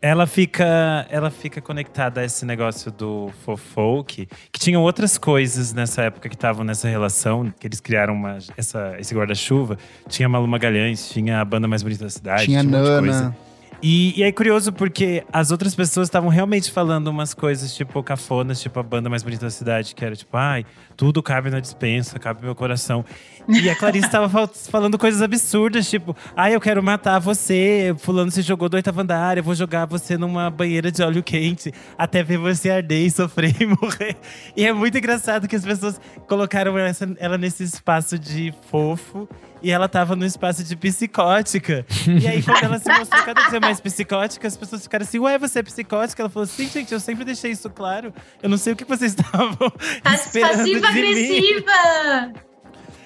ela 0.00 0.26
fica, 0.26 1.04
ela 1.10 1.28
fica 1.28 1.60
conectada 1.60 2.20
a 2.20 2.24
esse 2.24 2.46
negócio 2.46 2.92
do 2.92 3.32
fofolk, 3.44 4.28
que 4.52 4.60
tinham 4.60 4.80
outras 4.82 5.18
coisas 5.18 5.72
nessa 5.72 6.02
época 6.02 6.28
que 6.28 6.36
estavam 6.36 6.64
nessa 6.64 6.88
relação, 6.88 7.52
que 7.58 7.66
eles 7.66 7.80
criaram 7.80 8.14
uma, 8.14 8.38
essa, 8.56 8.94
esse 9.00 9.12
guarda-chuva. 9.12 9.76
Tinha 10.08 10.28
Malu 10.28 10.46
Magalhães, 10.46 11.08
tinha 11.08 11.40
a 11.40 11.44
banda 11.44 11.66
mais 11.66 11.82
bonita 11.82 12.04
da 12.04 12.10
cidade, 12.10 12.44
Tinha 12.44 12.60
um 12.60 12.64
monte 12.64 12.84
de 12.84 13.00
coisa. 13.00 13.22
Nana. 13.22 13.49
E, 13.82 14.18
e 14.18 14.22
é 14.22 14.30
curioso 14.30 14.72
porque 14.72 15.24
as 15.32 15.50
outras 15.50 15.74
pessoas 15.74 16.08
estavam 16.08 16.28
realmente 16.28 16.70
falando 16.70 17.08
umas 17.08 17.32
coisas, 17.32 17.74
tipo, 17.74 18.02
cafonas, 18.02 18.60
tipo 18.60 18.78
a 18.78 18.82
banda 18.82 19.08
mais 19.08 19.22
bonita 19.22 19.46
da 19.46 19.50
cidade, 19.50 19.94
que 19.94 20.04
era 20.04 20.14
tipo, 20.14 20.36
ai, 20.36 20.66
tudo 21.00 21.22
cabe 21.22 21.48
na 21.48 21.60
dispensa, 21.60 22.18
cabe 22.18 22.40
no 22.42 22.44
meu 22.48 22.54
coração. 22.54 23.02
E 23.48 23.70
a 23.70 23.74
Clarice 23.74 24.04
estava 24.04 24.28
fal- 24.28 24.46
falando 24.46 24.98
coisas 24.98 25.22
absurdas, 25.22 25.88
tipo, 25.88 26.14
ai, 26.36 26.54
eu 26.54 26.60
quero 26.60 26.82
matar 26.82 27.18
você, 27.18 27.94
fulano 27.98 28.30
se 28.30 28.42
jogou 28.42 28.68
do 28.68 28.74
oitavo 28.74 29.00
andar, 29.00 29.38
eu 29.38 29.42
vou 29.42 29.54
jogar 29.54 29.86
você 29.86 30.18
numa 30.18 30.50
banheira 30.50 30.92
de 30.92 31.02
óleo 31.02 31.22
quente, 31.22 31.72
até 31.96 32.22
ver 32.22 32.36
você 32.36 32.68
arder 32.70 33.06
e 33.06 33.10
sofrer 33.10 33.56
e 33.62 33.64
morrer. 33.66 34.14
E 34.54 34.66
é 34.66 34.74
muito 34.74 34.98
engraçado 34.98 35.48
que 35.48 35.56
as 35.56 35.64
pessoas 35.64 35.98
colocaram 36.28 36.76
essa- 36.76 37.08
ela 37.18 37.38
nesse 37.38 37.64
espaço 37.64 38.18
de 38.18 38.52
fofo. 38.70 39.26
E 39.62 39.70
ela 39.70 39.90
tava 39.90 40.16
no 40.16 40.24
espaço 40.24 40.64
de 40.64 40.74
psicótica. 40.74 41.84
E 42.18 42.26
aí, 42.26 42.42
quando 42.42 42.64
ela 42.64 42.78
se 42.78 42.88
mostrou 42.90 43.22
cada 43.22 43.42
dia 43.50 43.60
mais 43.60 43.78
psicótica, 43.78 44.48
as 44.48 44.56
pessoas 44.56 44.82
ficaram 44.84 45.02
assim, 45.04 45.18
ué, 45.18 45.36
você 45.38 45.58
é 45.58 45.62
psicótica? 45.62 46.22
Ela 46.22 46.30
falou 46.30 46.44
assim, 46.44 46.66
gente, 46.66 46.90
eu 46.94 46.98
sempre 46.98 47.26
deixei 47.26 47.50
isso 47.50 47.68
claro. 47.68 48.10
Eu 48.42 48.48
não 48.48 48.56
sei 48.56 48.72
o 48.72 48.76
que 48.76 48.86
vocês 48.86 49.12
estavam 49.20 49.70
esperando 50.14 50.64
de 50.64 50.80
Passiva-agressiva! 50.90 52.32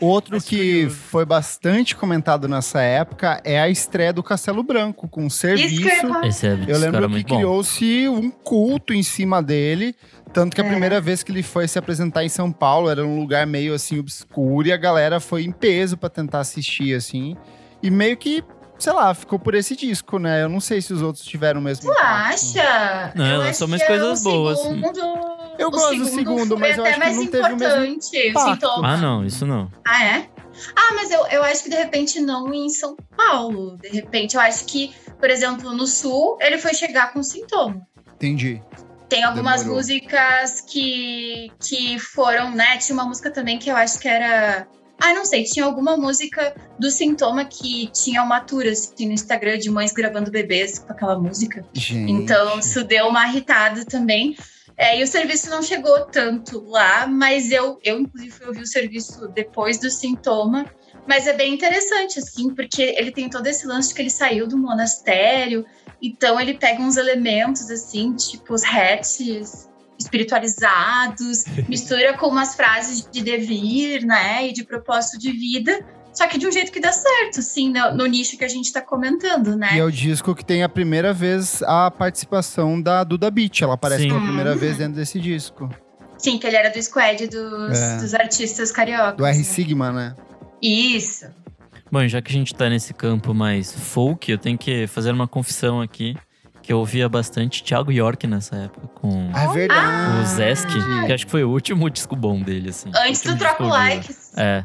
Outro 0.01 0.39
que 0.41 0.57
curioso. 0.83 0.97
foi 0.97 1.25
bastante 1.25 1.95
comentado 1.97 2.49
nessa 2.49 2.81
época 2.83 3.41
é 3.45 3.61
a 3.61 3.69
estreia 3.71 4.13
do 4.13 4.23
Castelo 4.23 4.63
Branco, 4.63 5.09
com 5.09 5.31
serviço. 5.31 5.87
Esse 6.25 6.47
é, 6.47 6.59
Eu 6.67 6.79
lembro 6.79 7.09
que 7.09 7.25
criou-se 7.25 8.09
um 8.09 8.29
culto 8.31 8.93
em 8.93 9.03
cima 9.03 9.43
dele. 9.43 9.95
Tanto 10.33 10.55
que 10.57 10.61
a 10.61 10.65
É. 10.65 10.69
primeira 10.69 11.01
vez 11.01 11.23
que 11.23 11.31
ele 11.31 11.45
foi 11.45 11.69
se 11.69 11.79
apresentar 11.79 12.25
em 12.25 12.29
São 12.29 12.51
Paulo 12.51 12.91
era 12.91 13.07
um 13.07 13.19
lugar 13.21 13.47
meio 13.47 13.73
assim 13.73 13.99
obscuro 14.01 14.67
e 14.67 14.73
a 14.73 14.77
galera 14.77 15.21
foi 15.21 15.45
em 15.45 15.53
peso 15.53 15.97
pra 15.97 16.09
tentar 16.11 16.41
assistir, 16.41 16.93
assim. 16.95 17.37
E 17.83 17.89
meio 17.91 18.17
que, 18.17 18.43
sei 18.79 18.93
lá, 18.93 19.15
ficou 19.15 19.39
por 19.39 19.55
esse 19.55 19.75
disco, 19.77 20.19
né? 20.19 20.43
Eu 20.43 20.49
não 20.49 20.61
sei 20.61 20.81
se 20.83 20.93
os 20.93 21.03
outros 21.03 21.25
tiveram 21.25 21.61
o 21.61 21.63
mesmo. 21.63 21.85
Tu 21.85 21.93
impacto. 21.93 22.59
acha? 22.59 23.13
Não, 23.15 23.45
Eu 23.47 23.55
só 23.55 23.67
mais 23.67 23.83
é 23.83 23.87
coisas 23.87 24.23
boas. 24.23 24.59
Segundo, 24.61 25.01
Eu 25.59 25.71
gosto 25.71 25.97
do 25.99 26.05
segundo, 26.07 26.59
mas 26.59 26.77
eu 26.77 26.85
até 26.85 26.91
acho 26.93 27.01
que 27.01 27.05
mais 27.07 27.17
não 27.17 27.27
teve 27.27 27.53
o 27.53 27.57
mesmo 27.57 27.85
impacto. 27.85 28.51
sintoma. 28.51 28.89
Ah, 28.89 28.97
não, 28.97 29.25
isso 29.25 29.47
não. 29.47 29.71
Ah, 29.87 30.05
é? 30.05 30.29
Ah, 30.77 30.95
mas 30.95 31.11
eu, 31.11 31.27
eu 31.29 31.43
acho 31.43 31.65
que 31.65 31.71
de 31.71 31.77
repente 31.77 32.21
não 32.21 32.53
em 32.55 32.69
São 32.69 32.97
Paulo. 33.17 33.77
De 33.79 33.89
repente, 33.89 34.37
eu 34.37 34.41
acho 34.41 34.65
que, 34.67 34.95
por 35.19 35.29
exemplo, 35.31 35.73
no 35.73 35.87
Sul, 35.87 36.37
ele 36.41 36.59
foi 36.59 36.73
chegar 36.75 37.13
com 37.13 37.23
sintoma. 37.23 37.81
Entendi. 38.15 38.63
Tem 39.09 39.23
algumas 39.25 39.61
Demorou. 39.61 39.77
músicas 39.79 40.61
que, 40.63 41.51
que 41.61 41.99
foram, 41.99 42.51
né? 42.53 42.77
Tinha 42.79 42.95
uma 42.95 43.05
música 43.05 43.31
também 43.31 43.59
que 43.59 43.71
eu 43.71 43.77
acho 43.77 43.99
que 43.99 44.09
era. 44.09 44.67
Ah, 45.01 45.13
não 45.13 45.25
sei, 45.25 45.45
tinha 45.45 45.65
alguma 45.65 45.97
música 45.97 46.55
do 46.79 46.91
Sintoma 46.91 47.45
que 47.45 47.91
tinha 47.93 48.23
uma 48.23 48.41
tour 48.41 48.65
assim, 48.67 49.07
no 49.07 49.13
Instagram 49.13 49.59
de 49.59 49.71
mães 49.71 49.93
gravando 49.93 50.31
bebês 50.31 50.79
com 50.79 50.93
aquela 50.93 51.19
música. 51.19 51.65
Gente. 51.73 52.11
Então, 52.11 52.59
isso 52.59 52.85
deu 52.85 53.09
uma 53.09 53.29
irritada 53.29 53.85
também. 53.85 54.37
É, 54.77 54.99
e 54.99 55.03
o 55.03 55.07
serviço 55.07 55.51
não 55.51 55.63
chegou 55.63 56.07
tanto 56.07 56.65
lá, 56.69 57.07
mas 57.07 57.53
eu, 57.53 57.79
eu 57.85 58.01
inclusive, 58.01 58.31
fui 58.33 58.47
ouvir 58.47 58.63
o 58.63 58.67
serviço 58.67 59.29
depois 59.29 59.79
do 59.79 59.91
sintoma. 59.91 60.67
Mas 61.07 61.27
é 61.27 61.35
bem 61.35 61.53
interessante, 61.53 62.19
assim, 62.19 62.55
porque 62.55 62.83
ele 62.83 63.11
tem 63.11 63.29
todo 63.29 63.47
esse 63.47 63.67
lance 63.67 63.89
de 63.89 63.95
que 63.95 64.03
ele 64.03 64.11
saiu 64.11 64.47
do 64.49 64.57
monastério, 64.57 65.67
então 66.01 66.41
ele 66.41 66.55
pega 66.55 66.83
uns 66.83 66.97
elementos, 66.97 67.71
assim, 67.71 68.15
tipo 68.15 68.55
os 68.55 68.63
hats 68.65 69.69
espiritualizados, 69.99 71.45
mistura 71.69 72.17
com 72.17 72.29
umas 72.29 72.55
frases 72.55 73.09
de 73.11 73.23
devir, 73.23 74.05
né, 74.05 74.49
e 74.49 74.53
de 74.53 74.65
propósito 74.65 75.19
de 75.19 75.33
vida, 75.33 75.85
só 76.13 76.27
que 76.29 76.39
de 76.39 76.47
um 76.47 76.53
jeito 76.53 76.71
que 76.71 76.79
dá 76.81 76.93
certo, 76.93 77.41
assim, 77.41 77.73
no, 77.73 77.95
no 77.97 78.07
nicho 78.07 78.37
que 78.39 78.45
a 78.45 78.49
gente 78.49 78.73
tá 78.73 78.81
comentando, 78.81 79.57
né? 79.57 79.71
E 79.75 79.79
é 79.79 79.85
o 79.85 79.91
disco 79.91 80.33
que 80.35 80.45
tem 80.45 80.63
a 80.63 80.69
primeira 80.69 81.13
vez 81.13 81.61
a 81.65 81.91
participação 81.91 82.81
da 82.81 83.03
Duda 83.03 83.29
Beat. 83.33 83.63
Ela 83.63 83.75
aparece 83.75 84.03
Sim. 84.03 84.09
pela 84.11 84.21
primeira 84.21 84.53
Uhum. 84.53 84.59
vez 84.59 84.77
dentro 84.79 84.95
desse 84.95 85.19
disco. 85.19 85.69
Sim, 86.17 86.39
que 86.39 86.47
ele 86.47 86.55
era 86.57 86.71
do 86.71 86.81
squad 86.81 87.27
dos, 87.27 87.77
É. 87.79 87.97
dos 87.97 88.15
artistas 88.15 88.71
cariocas. 88.71 89.17
Do 89.17 89.27
R 89.27 89.37
né? 89.37 89.43
Sigma, 89.45 89.93
né? 89.93 90.15
Isso. 90.63 91.27
Bom, 91.91 92.07
já 92.07 92.23
que 92.23 92.31
a 92.31 92.35
gente 92.35 92.55
tá 92.55 92.69
nesse 92.71 92.95
campo 92.95 93.35
mais 93.35 93.73
folk, 93.73 94.31
eu 94.31 94.39
tenho 94.39 94.57
que 94.57 94.87
fazer 94.87 95.11
uma 95.11 95.27
confissão 95.29 95.81
aqui. 95.81 96.17
Que 96.65 96.73
eu 96.73 96.79
ouvia 96.79 97.09
bastante 97.11 97.63
Thiago 97.63 97.93
York 97.93 98.27
nessa 98.27 98.57
época, 98.57 98.89
com 98.95 99.31
Ah, 99.35 99.45
é 99.45 99.49
verdade. 99.53 100.21
o 100.23 100.25
Zesk, 100.27 100.67
que 101.07 101.13
acho 101.13 101.27
que 101.27 101.31
foi 101.31 101.45
o 101.45 101.51
último 101.51 101.89
disco 101.91 102.17
bom 102.17 102.41
dele, 102.41 102.71
assim. 102.71 102.91
Antes 102.97 103.21
do 103.23 103.37
Troco. 103.37 103.65
Likes. 103.65 104.33
É. 104.37 104.65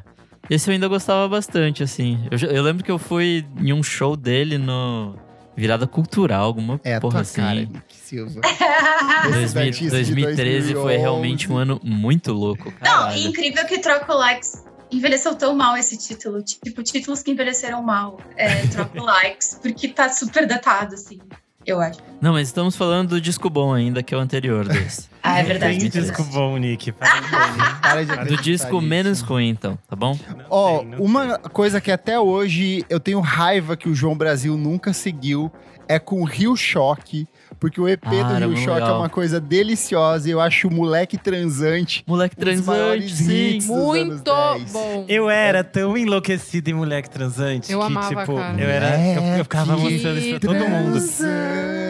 Esse 0.50 0.70
eu 0.70 0.74
ainda 0.74 0.88
gostava 0.88 1.28
bastante, 1.28 1.84
assim. 1.84 2.26
Eu, 2.32 2.50
eu 2.50 2.64
lembro 2.64 2.84
que 2.86 2.90
eu 2.90 2.98
fui 2.98 3.46
em 3.60 3.74
um 3.74 3.84
show 3.84 4.16
dele 4.16 4.58
no 4.58 5.14
Virada 5.58 5.86
Cultural, 5.86 6.46
alguma 6.46 6.80
É 6.86 6.96
a 6.96 7.02
porra 7.02 7.16
tua 7.16 7.22
assim. 7.22 7.42
cara, 7.42 7.54
Nick 7.60 7.96
Silva. 7.96 8.40
Ah, 8.46 9.28
Esses 9.30 9.54
2000 9.54 9.64
artistas 9.64 10.08
de 10.08 10.16
2013 10.16 10.68
foi 10.74 10.74
2011. 10.74 10.98
realmente 11.02 11.52
um 11.52 11.58
ano 11.58 11.82
muito 11.84 12.32
louco. 12.32 12.74
Não, 12.82 12.92
caralho. 12.92 13.18
e 13.18 13.28
incrível 13.28 13.66
que 13.66 13.78
Troco 13.80 14.14
Likes 14.14 14.64
envelheceu 14.90 15.36
tão 15.36 15.54
mal 15.54 15.76
esse 15.78 15.98
título. 15.98 16.42
Tipo, 16.42 16.82
títulos 16.82 17.22
que 17.22 17.30
envelheceram 17.32 17.84
mal. 17.84 18.20
É, 18.38 18.66
Troco 18.68 18.98
Likes, 19.04 19.60
porque 19.62 19.90
tá 19.90 20.08
super 20.10 20.48
datado, 20.48 20.96
assim. 20.96 21.20
Eu 21.66 21.80
acho. 21.82 22.00
Não, 22.22 22.34
mas 22.34 22.48
estamos 22.48 22.76
falando 22.76 23.10
do 23.10 23.22
disco 23.22 23.50
bom 23.50 23.74
ainda, 23.74 24.02
que 24.02 24.14
é 24.14 24.18
o 24.18 24.22
anterior 24.22 24.68
desse. 24.68 25.10
Ah, 25.22 25.40
é 25.40 25.44
Tem 25.44 25.48
verdade. 25.52 25.76
Entendi. 25.76 26.00
disco 26.00 26.24
bom, 26.24 26.56
Nick. 26.58 26.94
Para 26.94 28.04
de 28.06 28.16
do 28.36 28.42
disco 28.42 28.80
menos 28.82 29.20
ruim, 29.20 29.50
então, 29.50 29.78
tá 29.88 29.94
bom? 29.96 30.18
Ó, 30.50 30.80
tem, 30.80 30.88
não 30.88 30.98
uma 31.00 31.38
tem. 31.38 31.52
coisa 31.52 31.82
que 31.82 31.92
até 31.92 32.18
hoje 32.18 32.86
eu 32.90 33.02
tenho 33.02 33.20
raiva 33.20 33.76
que 33.76 33.90
o 33.90 33.94
João 33.94 34.16
Brasil 34.18 34.56
nunca 34.58 34.94
seguiu 34.94 35.52
é 35.90 36.00
com 36.00 36.22
o 36.22 36.24
Rio 36.24 36.56
Choque. 36.56 37.28
Porque 37.60 37.82
o 37.82 37.90
EP 37.90 38.00
Ah, 38.06 38.40
do 38.40 38.48
Rio 38.48 38.56
Choque 38.58 38.70
é 38.70 38.84
legal. 38.84 39.00
uma 39.00 39.10
coisa 39.10 39.38
deliciosa. 39.42 40.30
e 40.30 40.32
Eu 40.32 40.40
acho 40.40 40.70
o 40.70 40.74
moleque 40.74 41.18
transante. 41.18 42.04
Moleque 42.08 42.36
um 42.38 42.40
transante, 42.40 43.10
sim. 43.14 43.60
Muito 43.66 44.24
10. 44.24 44.72
bom. 44.72 45.06
Eu 45.10 45.30
era 45.30 45.62
tão 45.62 45.98
enlouquecido 45.98 46.70
em 46.70 46.74
moleque 46.74 47.10
transante 47.10 47.70
Eu 47.74 47.80
que, 47.80 47.86
amava, 47.86 48.08
tipo, 48.22 48.36
cara. 48.38 48.62
eu 48.62 48.70
era. 48.70 48.98
Eu, 49.14 49.24
eu 49.40 49.44
ficava 49.44 49.76
Moleque 49.76 49.94
mostrando 49.96 50.20
isso 50.20 50.40
pra 50.40 50.54
todo 50.54 50.70
mundo. 50.70 51.00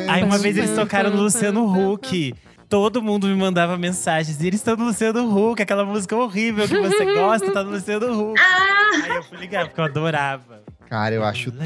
Aí 0.07 0.23
uma 0.23 0.39
vez 0.39 0.57
eles 0.57 0.71
tocaram 0.73 1.11
no 1.11 1.21
Luciano 1.21 1.91
Huck. 1.93 2.33
Todo 2.67 3.01
mundo 3.01 3.27
me 3.27 3.35
mandava 3.35 3.77
mensagens. 3.77 4.41
E 4.41 4.47
eles 4.47 4.59
estão 4.59 4.75
no 4.75 4.85
Luciano 4.85 5.21
Huck, 5.51 5.61
aquela 5.61 5.85
música 5.85 6.15
horrível 6.15 6.67
que 6.67 6.79
você 6.79 7.13
gosta, 7.13 7.51
tá 7.51 7.63
no 7.63 7.71
Luciano 7.71 8.31
Huck. 8.31 8.39
Ah, 8.91 9.03
Aí 9.11 9.15
eu 9.17 9.23
fui 9.23 9.37
ligar, 9.37 9.67
porque 9.67 9.79
eu 9.79 9.85
adorava. 9.85 10.63
Cara, 10.89 11.13
eu 11.13 11.23
acho 11.23 11.51
tudo. 11.51 11.63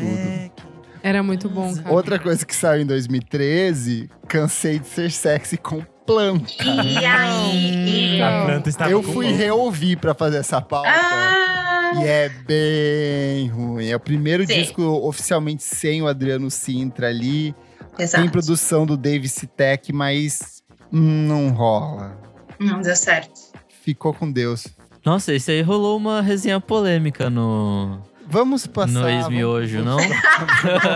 Era 1.04 1.22
muito 1.22 1.50
bom, 1.50 1.76
cara. 1.76 1.92
Outra 1.94 2.18
coisa 2.18 2.46
que 2.46 2.56
saiu 2.56 2.82
em 2.84 2.86
2013, 2.86 4.10
cansei 4.28 4.80
de 4.80 4.88
ser 4.88 5.12
sexy 5.12 5.58
com 5.58 5.82
planta. 6.06 6.50
e 6.64 7.06
aí? 7.06 8.22
A 8.22 8.46
planta 8.46 8.70
estava 8.70 8.90
Eu 8.90 9.04
fui 9.04 9.28
reouvir 9.34 9.98
pra 9.98 10.14
fazer 10.14 10.38
essa 10.38 10.62
pauta. 10.62 10.90
Ah, 10.90 11.92
E 11.98 12.06
é 12.06 12.30
bem 12.30 13.48
ruim. 13.50 13.88
É 13.88 13.96
o 13.96 14.00
primeiro 14.00 14.48
Sim. 14.48 14.54
disco 14.54 14.82
oficialmente 14.82 15.62
sem 15.64 16.02
o 16.02 16.08
Adriano 16.08 16.50
Sintra 16.50 17.08
ali. 17.10 17.54
Tem 17.98 18.06
exato. 18.06 18.32
produção 18.32 18.86
do 18.86 18.96
Dave 18.98 19.28
Citek, 19.28 19.92
mas 19.94 20.64
não 20.92 21.50
rola. 21.50 22.18
Não 22.60 22.82
deu 22.82 22.96
certo. 22.96 23.34
Ficou 23.84 24.14
com 24.14 24.32
Deus. 24.32 24.68
Nossa, 25.06 25.34
esse 25.34 25.52
aí 25.52 25.62
rolou 25.62 25.98
uma 25.98 26.22
resenha 26.22 26.62
polêmica 26.62 27.30
no, 27.30 28.02
Vamos 28.28 28.66
passar. 28.68 28.88
no 28.94 29.02
vamos- 29.02 29.20
ex-miojo, 29.22 29.84
não? 29.84 29.98
Vamos 29.98 30.22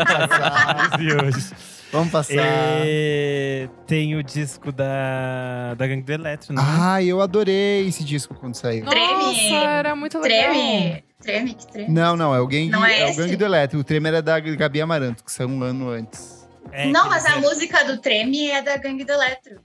passar. 0.06 0.90
Hoje. 1.24 1.52
Vamos 1.92 2.12
passar. 2.12 2.34
É, 2.38 3.70
tem 3.86 4.16
o 4.16 4.24
disco 4.24 4.72
da, 4.72 5.74
da 5.76 5.88
Gangue 5.88 6.02
do 6.04 6.12
Eletro, 6.12 6.54
né? 6.54 6.62
Ah, 6.66 7.02
eu 7.02 7.22
adorei 7.22 7.88
esse 7.88 8.04
disco 8.04 8.36
quando 8.36 8.56
saiu. 8.56 8.84
Nossa, 8.86 9.54
era 9.56 9.96
muito 9.96 10.20
legal. 10.20 10.52
Treme. 10.52 11.04
Treme, 11.22 11.54
que 11.54 11.68
treme. 11.68 11.90
Não, 11.94 12.16
não, 12.18 12.36
é 12.36 12.40
o 12.42 12.48
Gangue, 12.48 12.70
Não 12.70 12.86
é 12.86 13.02
é 13.02 13.06
o 13.06 13.10
esse? 13.10 13.20
Gangue 13.22 13.36
do 13.38 13.46
Elétrico. 13.46 13.82
O 13.82 13.84
Treme 13.84 14.08
era 14.10 14.22
da 14.22 14.40
Gabi 14.40 14.82
Amaranto, 14.82 15.24
que 15.24 15.32
saiu 15.32 15.50
um 15.50 15.64
ano 15.64 15.90
antes. 15.90 16.46
É, 16.72 16.88
não, 16.88 17.10
mas 17.10 17.26
a 17.26 17.32
eles- 17.38 17.42
música 17.50 17.84
do 17.86 17.98
Treme 18.00 18.50
é 18.52 18.62
da 18.62 18.76
Gangue 18.78 19.06
do 19.06 19.12
Eletro. 19.14 19.60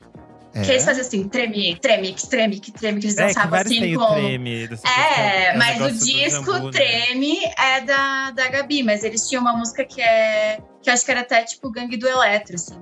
É. 0.55 0.63
Que 0.63 0.71
eles 0.73 0.85
faziam 0.85 1.07
assim, 1.07 1.29
treme, 1.29 1.77
treme, 1.77 2.13
que 2.13 2.29
treme, 2.29 2.61
que 2.61 2.71
treme, 2.73 3.01
que 3.01 3.07
eles 3.07 3.17
É, 3.17 3.23
que 3.23 3.29
dançavam 3.29 3.51
vários 3.51 3.73
assim 3.73 3.95
com. 3.95 4.15
treme. 4.15 4.67
do 4.69 4.75
É, 4.87 5.53
o 5.55 5.59
mas 5.59 5.81
o 5.81 6.05
disco 6.05 6.53
Zambu, 6.53 6.65
né? 6.67 6.71
Treme 6.73 7.39
é 7.59 7.81
da, 7.81 8.31
da 8.33 8.49
Gabi, 8.49 8.83
mas 8.83 9.03
eles 9.03 9.27
tinham 9.29 9.41
uma 9.41 9.55
música 9.57 9.85
que 9.85 10.01
é. 10.03 10.59
que 10.83 10.91
eu 10.91 10.95
acho 10.95 11.05
que 11.05 11.11
era 11.11 11.21
até 11.21 11.43
tipo 11.45 11.71
Gangue 11.71 11.97
do 11.97 12.07
Eletro, 12.07 12.57
assim. 12.57 12.77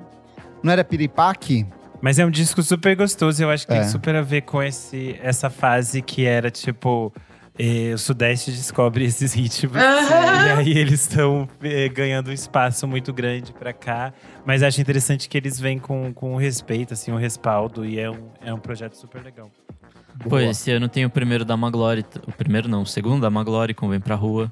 Não 0.63 0.73
era 0.73 0.83
Piripaque? 0.83 1.65
Mas 2.03 2.19
é 2.19 2.25
um 2.25 2.31
disco 2.31 2.63
super 2.63 2.97
gostoso. 2.97 3.43
Eu 3.43 3.51
acho 3.51 3.67
que 3.67 3.73
É. 3.73 3.81
tem 3.81 3.89
super 3.89 4.17
a 4.17 4.23
ver 4.23 4.41
com 4.43 4.63
esse, 4.63 5.19
essa 5.23 5.49
fase 5.51 6.01
que 6.03 6.25
era 6.27 6.51
tipo. 6.51 7.13
Eh, 7.61 7.93
o 7.95 7.99
Sudeste 7.99 8.51
descobre 8.51 9.05
esses 9.05 9.35
ritmos. 9.35 9.77
Aham. 9.77 10.47
E 10.47 10.51
aí 10.51 10.79
eles 10.79 11.03
estão 11.03 11.47
ganhando 11.95 12.31
um 12.31 12.33
espaço 12.33 12.87
muito 12.89 13.13
grande 13.13 13.53
pra 13.53 13.73
cá. 13.73 14.13
Mas 14.47 14.63
acho 14.63 14.81
interessante 14.81 15.29
que 15.29 15.37
eles 15.37 15.61
vêm 15.61 15.79
com, 15.79 16.13
com 16.15 16.37
respeito, 16.37 16.95
assim, 16.95 17.13
um 17.13 17.17
respaldo. 17.17 17.85
E 17.85 17.99
é 17.99 18.11
um, 18.11 18.29
é 18.41 18.55
um 18.55 18.59
projeto 18.59 18.95
super 18.95 19.23
legal. 19.23 19.51
Pô, 20.29 20.39
esse 20.39 20.71
ano 20.71 20.89
tem 20.89 21.05
o 21.05 21.11
primeiro 21.11 21.45
da 21.45 21.57
Maglore. 21.57 22.05
O 22.27 22.33
primeiro 22.33 22.69
não, 22.69 22.83
o 22.83 22.87
segundo 22.87 23.21
da 23.21 23.31
Maglore, 23.31 23.75
com 23.75 23.89
Vem 23.89 24.01
Pra 24.01 24.15
Rua. 24.15 24.51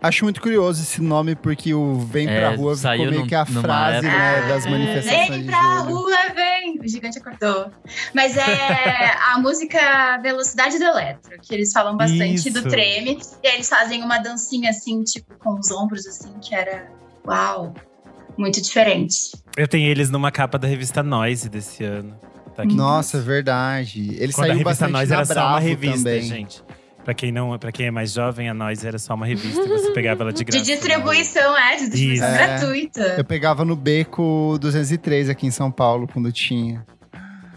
Acho 0.00 0.24
muito 0.24 0.40
curioso 0.40 0.82
esse 0.82 1.02
nome, 1.02 1.34
porque 1.34 1.74
o 1.74 1.98
Vem 2.00 2.28
É, 2.28 2.38
Pra 2.40 2.56
Rua 2.56 2.76
ficou 2.76 2.96
meio 2.98 3.10
num- 3.20 3.26
que 3.26 3.34
a 3.34 3.44
frase 3.44 4.06
né, 4.06 4.48
das 4.48 4.66
Ah, 4.66 4.70
manifestações 4.70 5.28
Vem 5.28 5.40
de 5.42 5.46
pra 5.46 5.60
julho. 5.78 5.94
rua, 5.96 6.16
vem! 6.34 6.78
O 6.80 6.88
gigante 6.88 7.18
acordou. 7.18 7.70
Mas 8.14 8.36
é 8.36 9.12
a 9.32 9.38
música 9.40 10.18
Velocidade 10.22 10.78
do 10.78 10.84
Eletro, 10.84 11.36
que 11.42 11.52
eles 11.54 11.72
falam 11.72 11.96
bastante 11.96 12.34
Isso. 12.34 12.52
do 12.52 12.62
treme. 12.68 13.18
E 13.42 13.48
aí 13.48 13.54
eles 13.54 13.68
fazem 13.68 14.02
uma 14.02 14.18
dancinha 14.18 14.70
assim, 14.70 15.02
tipo, 15.02 15.34
com 15.38 15.58
os 15.58 15.70
ombros, 15.70 16.06
assim, 16.06 16.32
que 16.40 16.54
era. 16.54 16.86
Uau! 17.26 17.74
Muito 18.36 18.60
diferente. 18.62 19.32
Eu 19.56 19.66
tenho 19.66 19.90
eles 19.90 20.10
numa 20.10 20.30
capa 20.30 20.56
da 20.58 20.68
revista 20.68 21.02
Noise 21.02 21.48
desse 21.48 21.82
ano. 21.82 22.16
Tá 22.54 22.62
aqui. 22.62 22.74
Nossa, 22.74 23.18
é 23.18 23.20
verdade. 23.20 24.10
Ele 24.16 24.32
Quando 24.32 24.44
a 24.44 24.48
saiu 24.48 24.58
revista 24.58 24.64
bastante 24.64 24.92
Noise 24.92 25.10
na 25.10 25.16
era 25.16 25.24
só 25.26 25.32
uma 25.34 25.42
Bravo 25.50 25.66
revista, 25.66 25.96
também. 25.98 26.22
gente. 26.22 26.62
Pra 27.08 27.14
quem, 27.14 27.32
não, 27.32 27.58
pra 27.58 27.72
quem 27.72 27.86
é 27.86 27.90
mais 27.90 28.12
jovem, 28.12 28.50
a 28.50 28.52
Noise 28.52 28.86
era 28.86 28.98
só 28.98 29.14
uma 29.14 29.24
revista. 29.24 29.66
Você 29.66 29.92
pegava 29.92 30.24
ela 30.24 30.30
de 30.30 30.44
graça. 30.44 30.62
De 30.62 30.70
distribuição, 30.72 31.56
é, 31.56 31.76
de 31.76 31.88
distribuição 31.88 32.28
Isso. 32.28 32.38
É. 32.38 32.46
gratuita. 32.46 33.00
Eu 33.16 33.24
pegava 33.24 33.64
no 33.64 33.74
Beco 33.74 34.58
203 34.60 35.30
aqui 35.30 35.46
em 35.46 35.50
São 35.50 35.70
Paulo, 35.70 36.06
quando 36.06 36.30
tinha. 36.30 36.84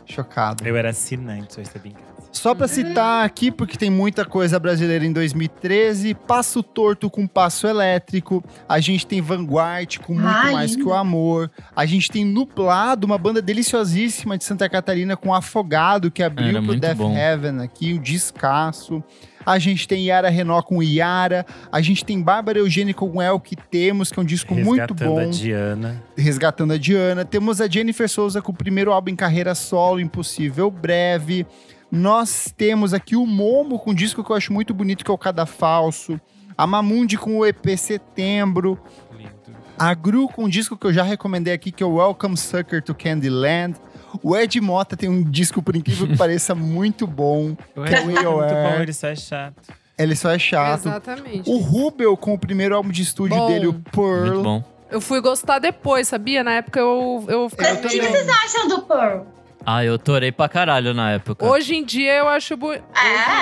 Chocado. 0.05 0.65
Eu 0.65 0.77
era 0.77 0.91
assinante, 0.91 1.57
eu 1.57 1.63
estava 1.63 1.85
em 1.85 1.91
casa. 1.91 2.10
Só 2.31 2.55
pra 2.55 2.67
citar 2.67 3.25
aqui, 3.25 3.51
porque 3.51 3.77
tem 3.77 3.89
muita 3.89 4.23
coisa 4.25 4.57
brasileira 4.57 5.05
em 5.05 5.11
2013, 5.11 6.13
Passo 6.13 6.63
Torto 6.63 7.09
com 7.09 7.27
Passo 7.27 7.67
Elétrico, 7.67 8.41
a 8.67 8.79
gente 8.79 9.05
tem 9.05 9.21
Vanguard 9.21 9.97
com 9.99 10.13
Muito 10.13 10.25
Ai. 10.27 10.53
Mais 10.53 10.75
Que 10.75 10.83
o 10.83 10.93
Amor, 10.93 11.51
a 11.75 11.85
gente 11.85 12.09
tem 12.09 12.23
Nublado, 12.25 13.05
uma 13.05 13.17
banda 13.17 13.41
deliciosíssima 13.41 14.37
de 14.37 14.45
Santa 14.45 14.69
Catarina 14.69 15.17
com 15.17 15.33
Afogado, 15.33 16.09
que 16.09 16.23
abriu 16.23 16.47
Era 16.49 16.61
pro 16.61 16.79
Death 16.79 16.97
bom. 16.97 17.15
Heaven 17.15 17.59
aqui, 17.61 17.93
o 17.93 17.99
Descasso. 17.99 19.03
A 19.45 19.57
gente 19.59 19.87
tem 19.87 20.05
Yara 20.05 20.29
Renault 20.29 20.67
com 20.67 20.81
Yara, 20.83 21.45
a 21.71 21.81
gente 21.81 22.05
tem 22.05 22.21
Bárbara 22.21 22.59
Eugênia 22.59 22.93
com 22.93 23.19
El 23.21 23.39
Que 23.39 23.55
Temos, 23.55 24.11
que 24.11 24.19
é 24.19 24.21
um 24.21 24.25
disco 24.25 24.53
muito 24.53 24.93
Resgatando 24.93 25.09
bom 25.09 25.19
a 25.19 25.25
Diana. 25.25 26.03
resgatando 26.15 26.73
a 26.73 26.77
Diana. 26.77 27.25
Temos 27.25 27.59
a 27.59 27.67
Jennifer 27.67 28.07
Souza 28.07 28.41
com 28.41 28.51
o 28.51 28.55
primeiro 28.55 28.91
álbum 28.93 29.09
em 29.11 29.15
carreira 29.15 29.53
solo, 29.55 29.99
Impossível 29.99 30.69
Breve. 30.71 31.45
Nós 31.91 32.53
temos 32.55 32.93
aqui 32.93 33.15
o 33.17 33.25
Momo 33.25 33.77
com 33.77 33.91
um 33.91 33.93
disco 33.93 34.23
que 34.23 34.31
eu 34.31 34.35
acho 34.35 34.53
muito 34.53 34.73
bonito, 34.73 35.03
que 35.03 35.11
é 35.11 35.13
o 35.13 35.17
Cada 35.17 35.45
Falso. 35.45 36.19
A 36.57 36.65
Mamundi 36.65 37.17
com 37.17 37.39
o 37.39 37.45
EP 37.45 37.77
Setembro. 37.77 38.79
Lindo. 39.11 39.31
A 39.77 39.93
Gru 39.93 40.27
com 40.29 40.45
um 40.45 40.49
disco 40.49 40.77
que 40.77 40.87
eu 40.87 40.93
já 40.93 41.03
recomendei 41.03 41.53
aqui, 41.53 41.71
que 41.71 41.83
é 41.83 41.85
o 41.85 41.95
Welcome 41.95 42.37
Sucker 42.37 42.81
to 42.81 42.95
Candyland. 42.95 43.75
O 44.23 44.37
Ed 44.37 44.59
Mota 44.61 44.95
tem 44.95 45.09
um 45.09 45.23
disco, 45.23 45.61
por 45.61 45.75
incrível 45.75 46.07
que 46.07 46.15
pareça, 46.17 46.55
muito 46.55 47.05
bom. 47.05 47.57
O 47.75 47.83
Que 47.83 47.95
é 47.95 47.99
Ed 47.99 48.07
o 48.07 48.17
é 48.17 48.23
muito 48.23 48.53
bom, 48.53 48.81
ele 48.81 48.93
só 48.93 49.07
é 49.07 49.15
chato. 49.15 49.73
Ele 49.97 50.15
só 50.15 50.31
é 50.31 50.39
chato. 50.39 50.87
Exatamente. 50.87 51.49
O 51.49 51.57
Rubel 51.57 52.15
com 52.15 52.33
o 52.33 52.39
primeiro 52.39 52.75
álbum 52.75 52.89
de 52.89 53.01
estúdio 53.01 53.37
Bom. 53.37 53.47
dele, 53.47 53.67
o 53.67 53.73
Pearl. 53.73 54.25
Muito 54.25 54.43
bom. 54.43 54.63
Eu 54.89 54.99
fui 54.99 55.21
gostar 55.21 55.59
depois, 55.59 56.07
sabia? 56.07 56.43
Na 56.43 56.53
época 56.53 56.79
eu, 56.79 57.23
eu, 57.27 57.33
Eu 57.33 57.45
O 57.45 57.49
que 57.49 57.87
vocês 57.87 58.27
acham 58.29 58.67
do 58.67 58.81
Pearl? 58.81 59.23
Ah, 59.65 59.83
eu 59.85 59.97
torei 59.99 60.31
pra 60.31 60.49
caralho 60.49 60.93
na 60.93 61.11
época. 61.11 61.45
Hoje 61.45 61.75
em 61.75 61.83
dia 61.83 62.13
eu 62.15 62.27
acho, 62.27 62.57
bu... 62.57 62.67
Hoje 62.69 62.79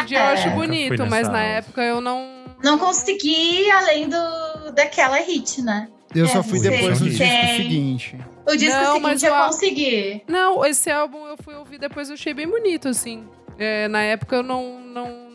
em 0.02 0.06
dia 0.06 0.18
eu 0.20 0.24
é. 0.24 0.34
acho 0.34 0.44
fui 0.44 0.52
bonito, 0.52 1.06
mas 1.08 1.28
na 1.28 1.40
aula. 1.40 1.44
época 1.44 1.82
eu 1.82 2.02
não. 2.02 2.40
Não 2.64 2.78
consegui 2.78 3.70
além 3.72 4.10
do 4.10 4.72
daquela 4.74 5.18
hit, 5.18 5.62
né? 5.62 5.88
Eu 6.14 6.28
só 6.28 6.40
É, 6.40 6.44
fui 6.44 6.60
sei, 6.60 6.72
depois 6.72 7.00
do 7.00 7.10
disco 7.10 7.24
seguinte. 7.56 8.18
O 8.48 8.56
disco 8.56 8.76
Não, 8.82 9.00
mas 9.00 9.22
seguinte 9.22 9.26
eu 9.26 9.34
o- 9.42 9.46
consegui. 9.48 10.24
Não, 10.28 10.66
esse 10.66 10.90
álbum 10.92 11.26
eu 11.28 11.38
fui 11.42 11.54
ouvir 11.56 11.78
depois 11.80 12.10
eu 12.10 12.16
achei 12.16 12.34
bem 12.34 12.48
bonito, 12.48 12.88
assim. 12.90 13.24
É, 13.58 13.88
na 13.88 14.02
época 14.02 14.38
eu 14.38 14.44
não, 14.44 14.80
não, 14.82 15.30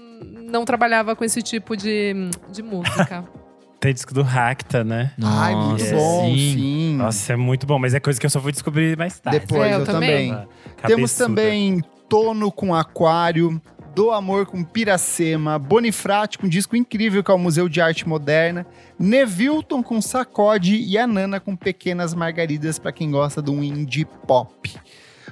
não 0.50 0.64
trabalhava 0.64 1.14
com 1.16 1.24
esse 1.24 1.40
tipo 1.42 1.76
de, 1.76 2.12
de 2.50 2.62
música. 2.62 3.24
Tem 3.84 3.92
disco 3.92 4.14
do 4.14 4.22
Racta, 4.22 4.82
né? 4.82 5.12
Ai, 5.22 5.54
muito 5.54 5.84
bom, 5.90 6.24
sim. 6.24 6.52
sim. 6.54 6.96
Nossa, 6.96 7.34
é 7.34 7.36
muito 7.36 7.66
bom, 7.66 7.78
mas 7.78 7.92
é 7.92 8.00
coisa 8.00 8.18
que 8.18 8.24
eu 8.24 8.30
só 8.30 8.40
fui 8.40 8.50
descobrir 8.50 8.96
mais 8.96 9.20
tarde. 9.20 9.40
Depois 9.40 9.70
É, 9.70 9.74
eu 9.74 9.80
eu 9.80 9.84
também. 9.84 10.30
também. 10.30 10.48
Temos 10.86 11.12
Cabeçuda. 11.12 11.26
também 11.26 11.82
Outono 12.04 12.50
com 12.50 12.74
Aquário, 12.74 13.60
Do 13.94 14.10
Amor 14.10 14.46
com 14.46 14.64
Piracema, 14.64 15.58
Bonifrate 15.58 16.38
com 16.38 16.48
disco 16.48 16.74
incrível 16.74 17.22
que 17.22 17.30
é 17.30 17.34
o 17.34 17.38
Museu 17.38 17.68
de 17.68 17.82
Arte 17.82 18.08
Moderna, 18.08 18.66
Nevilton 18.98 19.82
com 19.82 20.00
Sacode 20.00 20.76
e 20.76 20.96
a 20.96 21.06
Nana 21.06 21.38
com 21.38 21.54
Pequenas 21.54 22.14
Margaridas 22.14 22.78
para 22.78 22.90
quem 22.90 23.10
gosta 23.10 23.42
do 23.42 23.62
indie 23.62 24.06
pop. 24.26 24.74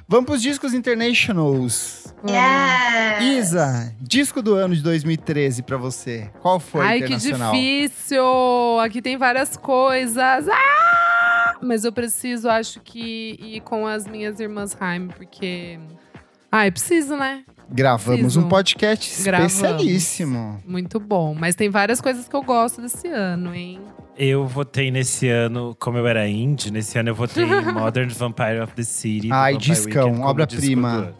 Vamos 0.07 0.25
para 0.25 0.35
os 0.35 0.41
discos 0.41 0.73
internationals. 0.73 2.13
Yes. 2.27 3.47
Isa, 3.49 3.95
disco 3.99 4.41
do 4.41 4.53
ano 4.55 4.75
de 4.75 4.81
2013 4.81 5.63
para 5.63 5.77
você. 5.77 6.29
Qual 6.41 6.59
foi 6.59 6.85
Ai, 6.85 6.97
que 6.99 7.05
internacional? 7.05 7.53
difícil! 7.53 8.79
Aqui 8.81 9.01
tem 9.01 9.17
várias 9.17 9.57
coisas. 9.57 10.47
Ah! 10.47 11.57
Mas 11.61 11.85
eu 11.85 11.91
preciso, 11.91 12.49
acho 12.49 12.81
que, 12.81 13.37
ir 13.41 13.61
com 13.61 13.87
as 13.87 14.05
minhas 14.05 14.39
irmãs 14.39 14.75
Haim, 14.79 15.07
porque. 15.07 15.79
Ai, 16.51 16.69
preciso, 16.69 17.15
né? 17.15 17.43
Gravamos 17.69 18.21
Preciso. 18.21 18.41
um 18.41 18.49
podcast 18.49 19.23
Gravamos. 19.23 19.53
especialíssimo. 19.53 20.63
Muito 20.65 20.99
bom. 20.99 21.33
Mas 21.33 21.55
tem 21.55 21.69
várias 21.69 21.99
coisas 22.01 22.27
que 22.27 22.35
eu 22.35 22.43
gosto 22.43 22.81
desse 22.81 23.07
ano, 23.07 23.53
hein? 23.55 23.79
Eu 24.17 24.45
votei 24.45 24.91
nesse 24.91 25.27
ano, 25.27 25.75
como 25.79 25.97
eu 25.97 26.05
era 26.05 26.27
indie, 26.29 26.69
nesse 26.71 26.99
ano 26.99 27.09
eu 27.09 27.15
votei 27.15 27.43
em 27.43 27.47
Modern 27.73 28.09
Vampire 28.09 28.59
of 28.61 28.73
the 28.75 28.83
City. 28.83 29.29
Ai, 29.31 29.57
discão, 29.57 30.21
obra-prima. 30.21 31.13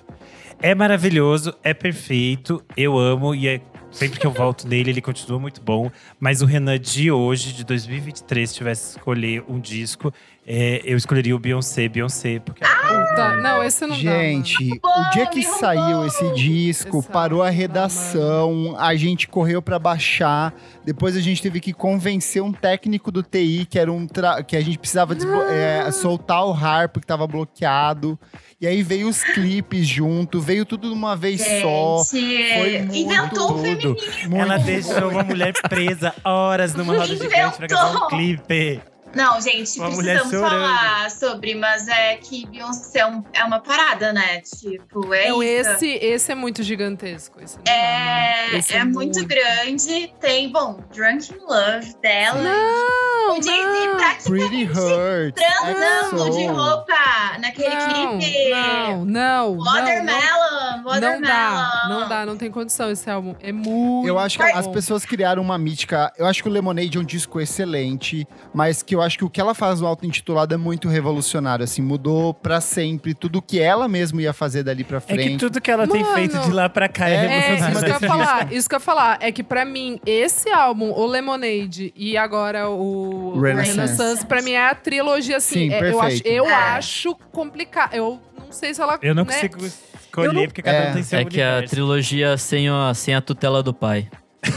É 0.62 0.76
maravilhoso, 0.76 1.54
é 1.64 1.74
perfeito, 1.74 2.64
eu 2.78 2.98
amo 2.98 3.34
e 3.36 3.48
é- 3.48 3.62
sempre 3.92 4.20
que 4.20 4.26
eu 4.26 4.32
volto 4.32 4.68
nele 4.68 4.92
ele 4.92 5.02
continua 5.02 5.40
muito 5.40 5.62
bom. 5.62 5.90
Mas 6.20 6.42
o 6.42 6.46
Renan 6.46 6.80
de 6.80 7.12
hoje, 7.12 7.52
de 7.54 7.64
2023, 7.66 8.50
se 8.50 8.56
tivesse 8.56 8.94
que 8.94 9.00
escolher 9.00 9.44
um 9.50 9.60
disco, 9.60 10.14
é, 10.46 10.82
eu 10.84 10.98
escolheria 10.98 11.36
o 11.36 11.40
Beyoncé, 11.40 11.88
Beyoncé, 11.88 12.40
porque 12.40 12.64
ela 12.64 12.76
canta 12.76 13.14
Tá, 13.16 13.36
não, 13.38 13.64
esse 13.64 13.86
não 13.86 13.96
Gente, 13.96 14.80
Bom, 14.82 14.90
o 14.90 15.10
dia 15.12 15.28
que 15.28 15.38
me 15.40 15.44
roubou. 15.46 15.60
saiu 15.60 16.06
esse 16.08 16.34
disco, 16.34 17.00
Esse 17.00 17.08
parou 17.10 17.44
a 17.44 17.50
redação, 17.50 18.76
a 18.80 18.96
gente 18.96 19.28
correu 19.28 19.62
pra 19.62 19.78
baixar. 19.78 20.54
Depois 20.84 21.16
a 21.16 21.22
gente 21.22 21.42
teve 21.42 21.60
que 21.60 21.72
convencer 21.74 22.42
um 22.42 22.52
técnico 22.52 23.12
do 23.12 23.22
TI 23.24 23.66
que 23.70 23.78
era 23.80 23.92
um 23.92 24.06
tra- 24.08 24.42
que 24.44 24.56
a 24.58 24.62
gente 24.62 24.78
precisava 24.80 25.14
desblo- 25.16 25.44
é, 25.44 25.90
soltar 25.92 26.44
o 26.46 26.52
harp 26.52 26.98
que 26.98 27.06
tava 27.06 27.26
bloqueado. 27.28 28.18
E 28.60 28.66
aí 28.68 28.82
veio 28.82 29.08
os 29.10 29.24
clipes 29.24 29.88
junto, 29.88 30.40
veio 30.42 30.66
tudo 30.66 30.88
de 30.88 30.94
uma 30.94 31.16
vez 31.16 31.42
só. 31.62 32.02
Gente, 32.12 32.54
Foi 32.60 32.80
muito 32.80 32.96
inventou 32.96 33.44
o 33.44 33.48
tudo. 33.54 33.62
feminismo. 33.62 34.38
Ela 34.38 34.58
deixou 34.58 35.10
uma 35.10 35.24
mulher 35.24 35.54
presa 35.70 36.14
horas 36.24 36.74
numa 36.74 36.98
roda 36.98 37.08
gigante 37.16 37.58
pra 37.58 37.68
gravar 37.68 38.06
um 38.06 38.08
clipe. 38.08 38.82
Não, 39.16 39.40
gente, 39.42 39.80
Uma 39.80 39.88
precisamos 39.90 40.32
falar 40.40 41.12
sobre, 41.12 41.56
mas 41.56 41.88
é 41.88 42.16
que 42.18 42.46
Beyoncé 42.48 43.00
é, 43.00 43.06
um- 43.06 43.24
é 43.34 43.44
uma 43.44 43.60
parada, 43.60 44.12
né? 44.12 44.42
Tipo, 44.42 45.14
é 45.14 45.30
Não, 45.30 45.42
isso. 45.44 45.70
esse, 45.72 45.88
esse 45.88 46.32
é 46.32 46.36
muito 46.36 46.64
gigantesco. 46.64 47.40
Esse 47.42 47.58
não 47.58 47.64
dá, 47.64 47.72
É, 47.72 48.48
não. 48.52 48.58
Esse 48.60 48.74
é 48.76 48.84
muito 48.84 49.26
grande. 49.26 50.14
Tem, 50.20 50.52
bom, 50.52 50.80
Drunk 50.94 51.32
in 51.34 51.38
Love 51.46 51.94
dela. 52.02 52.42
Não, 52.42 53.38
o 53.40 53.42
Jay-Z 53.42 53.86
não. 53.88 53.98
praticamente 53.98 54.50
Pretty 54.50 54.64
Hurt. 54.66 55.36
transando 55.36 56.30
de 56.32 56.42
EXO. 56.44 56.54
roupa 56.54 57.38
naquele 57.40 57.76
Não, 57.76 58.20
clipe. 58.20 58.50
não, 58.52 59.06
não, 59.06 59.56
não, 59.56 59.58
Watermelon, 59.64 60.78
não 60.78 60.84
Watermelon. 60.84 61.22
dá, 61.22 61.86
não 61.90 62.10
dá, 62.10 62.26
não 62.26 62.38
tem 62.38 62.52
condição 62.52 62.92
esse 62.92 63.10
álbum. 63.10 63.36
É 63.42 63.52
muito 63.52 64.08
Eu 64.08 64.18
acho 64.20 64.38
que 64.38 64.44
bom. 64.52 64.58
as 64.58 64.68
pessoas 64.68 65.06
criaram 65.06 65.42
uma 65.42 65.58
mítica. 65.58 66.12
Eu 66.18 66.26
acho 66.26 66.42
que 66.44 66.50
o 66.50 66.52
Lemonade 66.52 66.98
é 66.98 67.00
um 67.00 67.04
disco 67.04 67.40
excelente, 67.40 68.28
mas 68.54 68.82
que 68.84 68.96
eu 68.96 69.02
acho 69.04 69.18
que 69.18 69.24
o 69.26 69.30
que 69.30 69.40
ela 69.40 69.54
faz 69.54 69.80
no 69.82 69.88
auto-intitulado 69.88 70.54
é 70.54 70.58
muito 70.58 70.88
revolucionário. 70.88 71.64
Assim, 71.64 71.82
mudou 71.82 72.34
pra 72.34 72.60
sempre 72.62 73.14
tudo 73.14 73.42
que 73.42 73.60
ela 73.60 73.88
mesma 73.88 74.22
ia 74.22 74.34
fazer 74.34 74.64
dali 74.64 74.84
pra 74.84 74.98
É 74.98 75.02
frente. 75.02 75.30
que 75.32 75.38
tudo 75.38 75.62
que 75.62 75.70
ela 75.70 75.88
tem 75.88 76.02
Mano. 76.02 76.14
feito 76.16 76.40
de 76.40 76.52
lá 76.52 76.68
pra 76.70 76.88
cá 76.90 77.08
é, 77.10 77.14
É, 77.14 77.16
É, 77.16 77.40
revolucionário. 77.56 77.78
isso 77.78 77.86
que 77.86 77.86
eu 77.86 77.94
ia 77.94 78.00
falar, 78.26 78.54
isso 78.54 78.70
que 78.70 78.76
eu 78.76 78.78
ia 78.78 78.80
falar. 78.80 79.18
É 79.22 79.32
que 79.32 79.44
pra 79.44 79.64
mim, 79.66 80.00
esse 80.06 80.50
álbum, 80.50 80.92
o 80.92 81.06
Lemonade 81.06 81.94
e 81.96 82.18
agora 82.18 82.70
o 82.70 83.40
Renaissance. 83.40 83.72
Renaissance, 83.78 84.26
pra 84.26 84.42
mim 84.42 84.52
é 84.52 84.68
a 84.70 84.76
trilogia, 84.76 85.38
assim. 85.38 85.70
Sim, 85.70 85.74
é, 85.74 85.92
eu 85.92 86.02
acho, 86.02 86.22
eu 86.26 86.46
É. 86.48 86.54
acho 86.54 87.16
complicado. 87.32 87.94
Eu 87.94 88.20
não 88.40 88.52
sei 88.52 88.74
se 88.74 88.82
ela. 88.82 88.98
Eu 89.02 89.14
não 89.14 89.26
né, 89.26 89.34
consigo 89.34 89.58
escolher, 89.66 90.34
não- 90.34 90.44
porque 90.46 90.62
cada 90.62 90.78
É. 90.78 90.90
um 90.90 90.94
tem 90.94 91.04
seu 91.04 91.20
É 91.20 91.26
que 91.26 91.42
a 91.42 91.46
universo. 91.50 91.76
trilogia 91.76 92.38
sem 92.38 92.70
a, 92.70 92.94
sem 92.94 93.16
a 93.16 93.22
tutela 93.22 93.62
do 93.64 93.74
pai. 93.74 94.08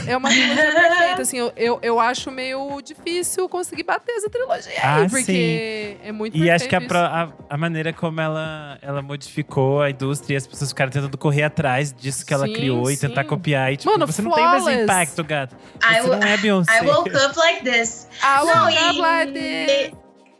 É 0.05 0.17
uma 0.17 0.29
trilogia 0.29 0.71
perfeita, 0.73 1.21
assim. 1.21 1.37
Eu, 1.37 1.53
eu, 1.55 1.79
eu 1.81 1.99
acho 1.99 2.29
meio 2.31 2.81
difícil 2.81 3.47
conseguir 3.47 3.83
bater 3.83 4.11
essa 4.15 4.29
trilogia 4.29 4.71
aí, 4.71 4.77
Ah, 4.83 5.07
porque 5.09 5.97
é 6.03 6.11
muito 6.11 6.37
E 6.37 6.49
acho 6.51 6.67
que 6.67 6.75
a, 6.75 6.79
a, 6.79 7.29
a 7.49 7.57
maneira 7.57 7.93
como 7.93 8.19
ela, 8.19 8.77
ela 8.81 9.01
modificou 9.01 9.81
a 9.81 9.89
indústria 9.89 10.35
e 10.35 10.37
as 10.37 10.45
pessoas 10.47 10.71
ficaram 10.71 10.91
tentando 10.91 11.17
correr 11.17 11.43
atrás 11.43 11.93
disso 11.93 12.25
que 12.25 12.33
ela 12.33 12.45
Sim, 12.47 12.53
criou 12.53 12.89
e 12.91 12.95
sim. 12.95 13.07
tentar 13.07 13.23
copiar. 13.23 13.71
E, 13.71 13.77
tipo, 13.77 13.91
Mano, 13.91 14.05
você 14.05 14.21
não 14.21 14.31
tem 14.31 14.43
flawless. 14.43 14.83
impacto, 14.83 15.23
gato. 15.23 15.55
I, 15.81 16.01
Você 16.01 16.07
não 16.15 16.27
é 16.27 16.37
Beyoncé. 16.37 16.77
I 16.77 16.85
woke 16.85 17.09
up 17.15 17.37
like 17.37 17.63
this. 17.63 18.07
Ah, 18.21 18.43
Não, 18.43 18.55
não, 18.55 18.69
e- 18.69 18.99
like 18.99 19.31
this. 19.33 19.91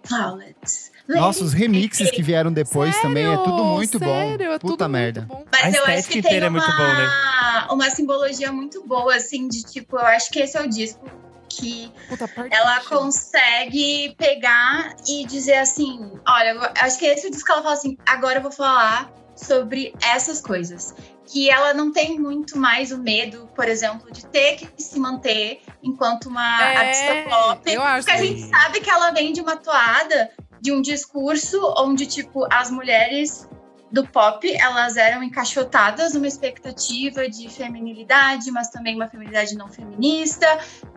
Flawless. 0.04 0.86
Nossa, 1.08 1.43
os 1.43 1.53
remixes 1.53 2.12
que 2.12 2.22
vieram 2.22 2.51
depois 2.51 2.99
também 3.01 3.26
é 3.26 3.38
tudo 3.38 3.64
muito 3.64 3.97
Sério, 3.99 4.38
bom. 4.47 4.53
é 4.53 4.60
Puta 4.60 4.76
tudo 4.78 4.89
merda. 4.89 5.22
Bom. 5.22 5.45
Mas 5.51 5.74
A 5.76 5.78
eu 5.78 5.86
acho 5.86 6.10
que 6.10 6.22
tem 6.22 6.38
é 6.39 6.49
muito 6.49 6.66
uma, 6.66 6.78
bom, 6.78 6.84
né? 6.93 7.68
uma 7.72 7.89
simbologia 7.89 8.51
muito 8.51 8.86
boa, 8.86 9.16
assim, 9.16 9.47
de 9.47 9.64
tipo, 9.64 9.97
eu 9.97 10.05
acho 10.05 10.30
que 10.30 10.39
esse 10.39 10.58
é 10.58 10.62
o 10.62 10.70
disco 10.70 11.05
que 11.49 11.91
Puta, 12.10 12.30
ela 12.51 12.82
consegue 12.82 14.14
pegar 14.18 14.95
e 15.08 15.26
dizer 15.26 15.55
assim: 15.55 16.12
olha, 16.28 16.49
eu 16.49 16.62
acho 16.82 16.97
que 16.99 17.05
esse 17.05 17.26
é 17.26 17.30
o 17.30 17.32
disco 17.32 17.45
que 17.45 17.51
ela 17.51 17.62
fala 17.64 17.74
assim, 17.74 17.97
agora 18.05 18.39
eu 18.39 18.41
vou 18.41 18.51
falar 18.51 19.12
sobre 19.36 19.93
essas 20.01 20.41
coisas. 20.41 20.93
Que 21.30 21.49
ela 21.49 21.74
não 21.74 21.91
tem 21.91 22.18
muito 22.18 22.58
mais 22.58 22.93
o 22.93 22.97
medo, 22.97 23.49
por 23.53 23.68
exemplo, 23.68 24.10
de 24.10 24.26
ter 24.28 24.55
que 24.55 24.82
se 24.82 24.97
manter 24.97 25.60
enquanto 25.84 26.28
uma 26.30 26.62
É, 26.62 26.78
artista 26.78 27.30
pop. 27.30 27.70
eu 27.74 27.82
acho 27.84 28.08
Porque 28.08 28.18
a 28.22 28.26
gente 28.26 28.41
sabe 28.47 28.80
que 28.80 28.89
ela 28.89 29.12
vem 29.12 29.34
de 29.34 29.41
uma 29.41 29.58
toada, 29.58 30.32
de 30.68 30.72
um 30.74 30.82
discurso 30.82 31.57
onde, 31.78 32.05
tipo, 32.05 32.45
as 32.51 32.70
mulheres 32.70 33.47
do 33.89 34.05
pop, 34.05 34.45
elas 34.53 34.97
eram 34.97 35.24
encaixotadas 35.24 36.13
numa 36.13 36.28
expectativa 36.28 37.30
de 37.30 37.47
feminilidade, 37.47 38.51
mas 38.51 38.70
também 38.70 38.93
uma 38.93 39.07
feminilidade 39.07 39.55
não 39.55 39.70
feminista, 39.70 40.45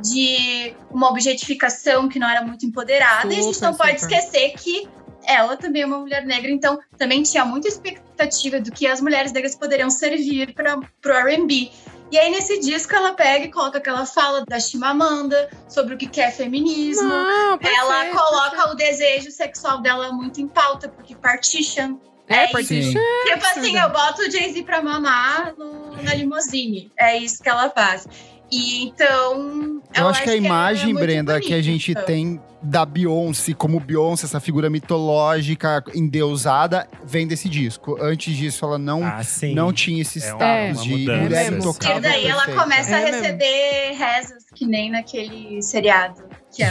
de 0.01 0.75
uma 0.91 1.09
objetificação 1.09 2.09
que 2.09 2.19
não 2.19 2.29
era 2.29 2.45
muito 2.45 2.67
empoderada. 2.67 3.33
e 3.33 3.39
a 3.39 3.43
gente 3.43 3.55
Super, 3.55 3.67
não 3.69 3.75
pode 3.77 4.01
super. 4.01 4.17
esquecer 4.17 4.55
que 4.59 4.89
ela 5.23 5.57
também 5.57 5.83
é 5.83 5.87
uma 5.87 6.01
mulher 6.01 6.27
negra, 6.27 6.51
então 6.51 6.81
também 6.99 7.23
tinha 7.23 7.45
muita 7.45 7.69
expectativa 7.69 8.59
do 8.59 8.73
que 8.73 8.89
as 8.89 9.01
mulheres 9.01 9.31
negras 9.31 9.55
poderiam 9.55 9.89
servir 9.89 10.53
para 10.53 10.77
o 10.77 11.29
R&B. 11.29 11.71
E 12.11 12.19
aí, 12.19 12.31
nesse 12.31 12.59
disco, 12.61 12.95
ela 12.95 13.13
pega 13.13 13.45
e 13.45 13.51
coloca 13.51 13.79
aquela 13.79 14.05
fala 14.05 14.45
da 14.49 14.59
Chimamanda 14.59 15.49
sobre 15.69 15.95
o 15.95 15.99
que 15.99 16.07
que 16.09 16.21
é 16.21 16.31
feminismo. 16.31 17.09
Não, 17.09 17.59
ela 17.63 18.07
coloca 18.07 18.51
perfeito. 18.51 18.71
o 18.73 18.75
desejo 18.75 19.31
sexual 19.31 19.81
dela 19.81 20.11
muito 20.13 20.41
em 20.41 20.49
pauta, 20.49 20.89
porque 20.89 21.15
partition. 21.15 21.99
É, 22.29 22.45
É 22.45 22.47
partition. 22.49 23.01
Tipo 23.27 23.47
assim, 23.47 23.77
eu 23.79 23.89
boto 23.91 24.23
o 24.23 24.31
Jay-Z 24.31 24.63
pra 24.65 24.81
mamar 24.83 25.55
no- 25.57 26.01
na 26.03 26.15
limusine. 26.15 26.91
É 26.99 27.17
isso 27.17 27.43
que 27.43 27.49
ela 27.49 27.71
faz. 27.71 28.07
E 28.53 28.85
então. 28.85 29.81
Eu 29.95 30.09
acho 30.09 30.23
que 30.23 30.31
a 30.31 30.35
é 30.35 30.37
imagem, 30.37 30.95
Brenda, 30.95 31.41
que 31.41 31.53
a 31.55 31.63
gente 31.63 31.95
tem 31.95 32.41
da 32.63 32.85
Beyoncé 32.85 33.55
como 33.55 33.81
Beyoncé, 33.81 34.27
essa 34.27 34.39
figura 34.41 34.69
mitológica, 34.69 35.83
endeusada, 35.95 36.87
vem 37.05 37.27
desse 37.27 37.49
disco. 37.49 37.97
Antes 38.01 38.37
disso, 38.37 38.65
ela 38.65 38.79
não, 38.79 39.03
Ah, 39.05 39.21
não 39.55 39.73
tinha 39.73 40.03
esse 40.03 40.23
É 40.23 40.35
uma- 40.35 40.37
status 40.45 40.77
uma 40.77 40.83
de 40.83 40.91
mulher 41.07 41.47
É 41.47 41.51
mesmo. 41.51 41.59
intocável. 41.71 41.97
E 41.99 42.01
daí 42.01 42.27
ela 42.27 42.37
perfeita. 42.45 42.61
começa 42.63 42.97
a 42.97 43.01
É 43.01 43.05
mesmo. 43.05 43.23
receber 43.23 43.93
rezas, 43.97 44.45
que 44.55 44.67
nem 44.67 44.91
naquele 44.91 45.63
seriado. 45.63 46.23
Que 46.55 46.63
é. 46.63 46.71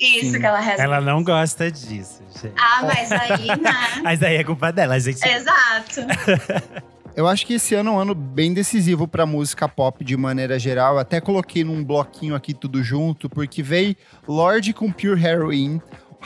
Isso 0.00 0.32
Sim. 0.32 0.40
que 0.40 0.46
ela 0.46 0.58
reza. 0.58 0.82
Ela 0.82 1.00
não 1.00 1.22
gosta 1.22 1.70
disso, 1.70 2.20
gente. 2.42 2.52
Ah, 2.58 2.82
mas 2.82 3.12
aí, 3.12 3.46
né? 3.46 3.56
Mas 4.02 4.22
aí 4.22 4.34
é 4.36 4.42
culpa 4.44 4.72
dela, 4.72 4.98
gente. 4.98 5.20
Exato. 5.26 6.00
Eu 7.14 7.28
acho 7.28 7.46
que 7.46 7.54
esse 7.54 7.74
ano 7.74 7.90
é 7.90 7.92
um 7.92 7.98
ano 7.98 8.14
bem 8.14 8.54
decisivo 8.54 9.06
pra 9.06 9.26
música 9.26 9.68
pop 9.68 10.02
de 10.02 10.16
maneira 10.16 10.58
geral. 10.58 10.98
Até 10.98 11.20
coloquei 11.20 11.62
num 11.62 11.84
bloquinho 11.84 12.34
aqui 12.34 12.54
tudo 12.54 12.82
junto, 12.82 13.28
porque 13.28 13.62
veio 13.62 13.94
Lorde 14.26 14.72
com 14.72 14.90
Pure 14.90 15.22
Heroin, 15.22 15.78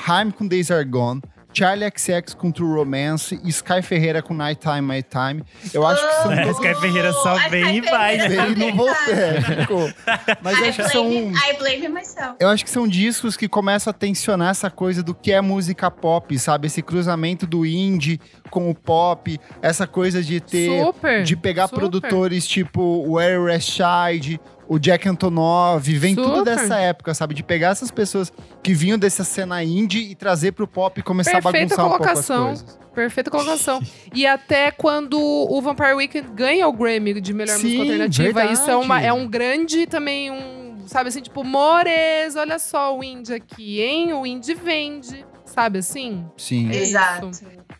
Haim 0.06 0.30
com 0.30 0.46
Days 0.46 0.70
Are 0.70 0.84
Gone, 0.84 1.20
Charlie 1.56 1.90
XX 1.96 2.34
com 2.34 2.50
True 2.50 2.74
Romance 2.74 3.40
e 3.42 3.48
Sky 3.48 3.80
Ferreira 3.80 4.20
com 4.20 4.34
Nighttime, 4.34 4.82
My 4.82 5.02
Time. 5.02 5.42
Eu 5.72 5.86
acho 5.86 6.06
que 6.06 6.14
são 6.22 6.32
É, 6.32 6.42
todos- 6.44 6.58
Sky 6.60 6.80
Ferreira 6.80 7.12
só 7.14 7.38
A 7.38 7.48
vem 7.48 7.64
Sky 7.64 7.76
e 7.76 7.90
vai. 7.90 8.18
Ferreira 8.20 8.46
Ele 8.46 8.54
não 8.66 8.76
voltou, 8.76 9.14
é, 9.14 9.40
ficou. 9.40 9.90
Mas 10.42 10.58
eu 10.58 10.64
I 10.64 10.68
acho 10.68 10.82
que 10.82 10.88
são 10.90 11.08
blame, 11.08 11.32
I 11.34 11.56
blame 11.58 11.88
myself. 11.88 12.34
Eu 12.38 12.48
acho 12.50 12.62
que 12.64 12.70
são 12.70 12.86
discos 12.86 13.36
que 13.36 13.48
começam 13.48 13.90
a 13.90 13.94
tensionar 13.94 14.50
essa 14.50 14.68
coisa 14.70 15.02
do 15.02 15.14
que 15.14 15.32
é 15.32 15.40
música 15.40 15.90
pop, 15.90 16.38
sabe? 16.38 16.66
Esse 16.66 16.82
cruzamento 16.82 17.46
do 17.46 17.64
indie 17.64 18.20
com 18.50 18.68
o 18.70 18.74
pop, 18.74 19.38
essa 19.62 19.86
coisa 19.86 20.22
de 20.22 20.40
ter. 20.40 20.84
Super. 20.84 21.22
De 21.22 21.36
pegar 21.36 21.68
super. 21.68 21.80
produtores 21.80 22.46
tipo 22.46 22.80
o 23.08 23.18
Air 23.18 23.42
Rashid, 23.44 24.38
o 24.68 24.78
Jack 24.78 25.08
Antonoff, 25.08 25.92
vem 25.96 26.14
tudo 26.14 26.38
Super. 26.38 26.44
dessa 26.56 26.76
época, 26.78 27.14
sabe? 27.14 27.34
De 27.34 27.42
pegar 27.42 27.68
essas 27.70 27.90
pessoas 27.90 28.32
que 28.62 28.74
vinham 28.74 28.98
dessa 28.98 29.24
cena 29.24 29.62
indie 29.62 30.10
e 30.10 30.14
trazer 30.14 30.52
pro 30.52 30.66
pop 30.66 30.98
e 30.98 31.02
começar 31.02 31.40
Perfeita 31.42 31.48
a 31.74 31.76
bagunçar 31.76 31.86
um 31.86 31.88
pouco 31.90 32.04
as 32.04 32.26
colocação. 32.26 32.46
coisas. 32.46 32.78
Perfeita 32.94 33.30
colocação. 33.30 33.82
E 34.14 34.26
até 34.26 34.70
quando 34.70 35.20
o 35.20 35.60
Vampire 35.60 35.92
Weekend 35.94 36.28
ganha 36.32 36.66
o 36.66 36.72
Grammy 36.72 37.20
de 37.20 37.34
melhor 37.34 37.56
Sim, 37.58 37.64
música 37.64 37.82
alternativa, 37.82 38.32
verdade. 38.32 38.52
isso 38.54 38.70
é, 38.70 38.76
uma, 38.76 39.00
é 39.00 39.12
um 39.12 39.28
grande 39.28 39.86
também, 39.86 40.30
um, 40.30 40.84
sabe 40.86 41.10
assim, 41.10 41.20
tipo, 41.20 41.44
Mores, 41.44 42.36
olha 42.36 42.58
só 42.58 42.96
o 42.96 43.04
indie 43.04 43.34
aqui, 43.34 43.82
hein? 43.82 44.14
O 44.14 44.24
indie 44.26 44.54
vende, 44.54 45.26
sabe 45.44 45.80
assim? 45.80 46.24
Sim. 46.38 46.70
É 46.70 46.76
Exato. 46.76 47.30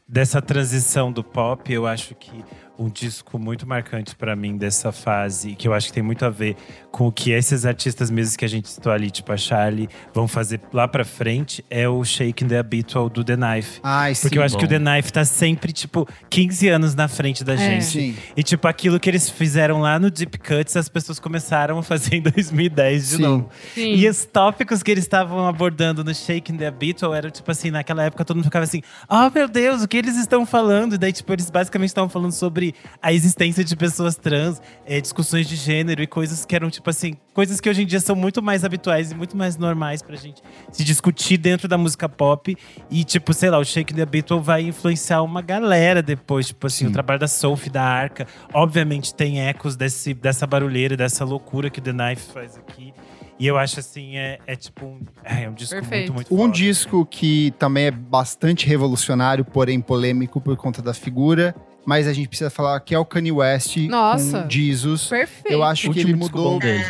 Dessa 0.07 0.41
transição 0.43 1.11
do 1.11 1.24
pop, 1.24 1.72
eu 1.72 1.87
acho 1.87 2.14
que 2.14 2.45
um 2.79 2.89
disco 2.89 3.39
muito 3.39 3.66
marcante 3.66 4.14
pra 4.14 4.37
mim 4.37 4.57
dessa 4.57 4.93
fase, 4.93 5.55
que 5.55 5.66
eu 5.66 5.72
acho 5.74 5.87
que 5.89 5.93
tem 5.95 6.03
muito 6.03 6.24
a 6.24 6.31
ver 6.31 6.57
com 6.91 7.07
o 7.07 7.12
que 7.12 7.31
esses 7.31 7.64
artistas 7.66 8.11
mesmo 8.11 8.37
que 8.39 8.45
a 8.45 8.49
gente 8.49 8.68
citou 8.68 8.91
ali, 8.93 9.11
tipo 9.11 9.31
a 9.33 9.37
Charlie, 9.37 9.89
vão 10.14 10.27
fazer 10.29 10.61
lá 10.72 10.87
pra 10.89 11.05
frente, 11.05 11.64
é 11.70 11.89
o 11.89 12.03
Shaking 12.05 12.49
the 12.49 12.59
Habitual 12.59 13.09
do 13.09 13.22
The 13.24 13.37
Knife. 13.37 13.81
Ai, 13.83 14.14
sim. 14.14 14.22
Porque 14.22 14.39
eu 14.39 14.43
acho 14.43 14.55
bom. 14.55 14.61
que 14.61 14.64
o 14.64 14.68
The 14.68 14.79
Knife 14.79 15.12
tá 15.12 15.24
sempre, 15.24 15.72
tipo, 15.72 16.07
15 16.31 16.68
anos 16.68 16.95
na 16.95 17.09
frente 17.09 17.43
da 17.45 17.55
É. 17.55 17.57
gente. 17.57 17.85
Sim. 17.85 18.16
E, 18.37 18.43
tipo, 18.43 18.66
aquilo 18.68 18.99
que 19.01 19.09
eles 19.11 19.29
fizeram 19.29 19.81
lá 19.81 19.99
no 19.99 20.11
Deep 20.11 20.39
Cuts, 20.39 20.77
as 20.77 20.89
pessoas 20.89 21.18
começaram 21.18 21.79
a 21.79 21.83
fazer 21.83 22.16
em 22.16 22.20
2010 22.22 23.03
de 23.11 23.16
Sim. 23.16 23.22
novo. 23.22 23.51
Sim. 23.74 23.95
E 23.95 24.09
os 24.09 24.24
tópicos 24.24 24.83
que 24.83 24.91
eles 24.91 25.05
estavam 25.05 25.47
abordando 25.47 26.03
no 26.05 26.14
Shaking 26.14 26.57
the 26.57 26.66
Habitual 26.66 27.14
eram, 27.14 27.31
tipo 27.31 27.51
assim, 27.51 27.70
naquela 27.70 28.05
época 28.05 28.24
todo 28.24 28.37
mundo 28.37 28.45
ficava 28.45 28.64
assim: 28.64 28.83
oh 29.09 29.31
meu 29.31 29.49
Deus, 29.49 29.83
o 29.83 29.89
que 29.89 29.97
eles 29.97 30.16
estão 30.16 30.45
falando? 30.47 30.95
E 30.95 30.99
daí, 30.99 31.12
tipo, 31.12 31.33
eles 31.33 31.51
basicamente 31.51 31.89
estavam 31.91 32.09
falando 32.09 32.33
sobre 32.33 32.65
a 33.02 33.12
existência 33.12 33.62
de 33.64 33.74
pessoas 33.76 34.16
trans, 34.16 34.60
eh, 34.84 35.00
discussões 35.00 35.46
de 35.48 35.56
gênero 35.56 36.02
e 36.02 36.06
coisas 36.06 36.44
que 36.44 36.54
eram, 36.54 36.70
tipo 36.70 36.88
assim, 36.88 37.14
coisas 37.34 37.60
que 37.60 37.68
hoje 37.68 37.82
em 37.82 37.86
dia 37.86 38.00
são 38.00 38.16
muito 38.16 38.42
mais 38.42 38.64
habituais 38.64 39.12
e 39.12 39.14
muito 39.14 39.36
mais 39.36 39.56
normais 39.56 40.02
pra 40.02 40.16
gente 40.16 40.42
se 40.72 40.84
discutir 40.84 41.36
dentro 41.36 41.68
da 41.68 41.76
música 41.76 42.08
pop. 42.08 42.56
E, 42.90 43.04
tipo, 43.04 43.32
sei 43.34 43.50
lá, 43.50 43.58
o 43.58 43.64
Shaking 43.64 43.94
the 43.94 44.02
Habitual 44.02 44.40
vai 44.40 44.62
influenciar 44.62 45.22
uma 45.22 45.42
galera 45.42 46.02
depois, 46.02 46.48
tipo 46.48 46.66
assim, 46.66 46.84
Sim. 46.86 46.90
o 46.90 46.92
trabalho 46.92 47.20
da 47.20 47.28
Sophie, 47.28 47.70
da 47.70 47.82
Arca. 47.82 48.26
Obviamente 48.52 49.14
tem 49.14 49.40
ecos 49.46 49.76
desse, 49.76 50.14
dessa 50.14 50.46
barulheira, 50.46 50.96
dessa 50.96 51.24
loucura 51.24 51.68
que 51.70 51.78
o 51.78 51.82
The 51.82 51.92
Knife 51.92 52.32
faz 52.32 52.56
aqui. 52.56 52.92
E 53.38 53.46
eu 53.46 53.58
acho 53.58 53.78
assim, 53.80 54.16
é, 54.16 54.38
é 54.46 54.56
tipo 54.56 54.86
um, 54.86 55.00
é 55.22 55.46
um 55.46 55.52
disco 55.52 55.74
Perfeito. 55.74 56.10
muito, 56.10 56.30
muito 56.30 56.34
Um 56.34 56.46
foda. 56.46 56.52
disco 56.54 57.04
que 57.04 57.50
também 57.58 57.84
é 57.84 57.90
bastante 57.90 58.66
revolucionário, 58.66 59.44
porém 59.44 59.78
polêmico 59.78 60.40
por 60.40 60.56
conta 60.56 60.80
da 60.80 60.94
figura. 60.94 61.54
Mas 61.87 62.07
a 62.09 62.12
gente 62.12 62.28
precisa 62.28 62.51
falar 62.51 62.78
que 62.80 62.95
é 62.95 62.99
o 62.99 63.05
Kanye 63.05 63.30
West 63.30 63.76
Nossa. 63.89 64.43
com 64.43 64.51
Jesus. 64.51 65.05
Perfeito. 65.07 65.53
Eu 65.53 65.62
acho 65.62 65.82
que 65.82 65.89
Último 66.01 66.11
ele 66.11 66.16
mudou. 66.16 66.59
dele. 66.59 66.84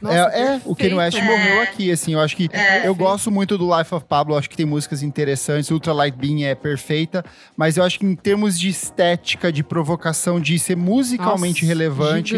Nossa, 0.00 0.16
é, 0.16 0.42
é, 0.56 0.60
o 0.64 0.74
Kanye 0.74 0.94
West 0.94 1.18
perfeito. 1.18 1.38
morreu 1.38 1.62
aqui, 1.62 1.90
assim. 1.90 2.12
Eu 2.14 2.20
acho 2.20 2.36
que 2.36 2.48
É. 2.52 2.86
eu 2.86 2.94
gosto 2.94 3.30
muito 3.30 3.58
do 3.58 3.76
Life 3.76 3.94
of 3.94 4.04
Pablo, 4.06 4.36
acho 4.36 4.48
que 4.48 4.56
tem 4.56 4.64
músicas 4.66 5.02
interessantes. 5.02 5.70
Ultra 5.70 5.92
Light 5.92 6.16
Beam 6.16 6.46
é 6.48 6.54
perfeita, 6.54 7.24
mas 7.56 7.76
eu 7.76 7.84
acho 7.84 7.98
que 7.98 8.06
em 8.06 8.14
termos 8.14 8.58
de 8.58 8.68
estética, 8.68 9.52
de 9.52 9.62
provocação, 9.62 10.40
de 10.40 10.58
ser 10.58 10.76
musicalmente 10.76 11.62
Nossa, 11.64 11.66
relevante, 11.66 12.36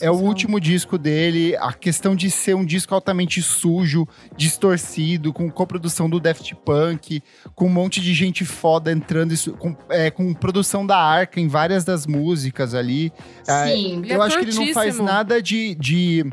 é 0.00 0.10
o 0.10 0.14
sabe? 0.14 0.26
último 0.26 0.58
disco 0.60 0.98
dele. 0.98 1.56
A 1.56 1.72
questão 1.72 2.16
de 2.16 2.30
ser 2.30 2.54
um 2.54 2.64
disco 2.64 2.94
altamente 2.94 3.40
sujo, 3.42 4.06
distorcido, 4.36 5.32
com 5.32 5.50
coprodução 5.50 6.08
do 6.08 6.20
Daft 6.20 6.54
Punk, 6.64 7.22
com 7.54 7.66
um 7.66 7.70
monte 7.70 8.00
de 8.00 8.14
gente 8.14 8.44
foda 8.44 8.92
entrando, 8.92 9.34
com, 9.58 9.76
é, 9.90 10.10
com 10.10 10.32
produção 10.34 10.86
da 10.86 10.96
Arca 10.96 11.40
em 11.40 11.48
várias 11.48 11.84
das 11.84 12.06
músicas 12.06 12.74
ali. 12.74 13.12
Ah, 13.48 13.66
Sim. 13.66 13.98
Ele 14.02 14.12
é 14.12 14.16
eu 14.16 14.22
acho 14.22 14.38
que 14.38 14.44
ele 14.44 14.54
não 14.54 14.72
faz 14.72 14.98
nada 14.98 15.40
de, 15.42 15.74
de- 15.74 16.24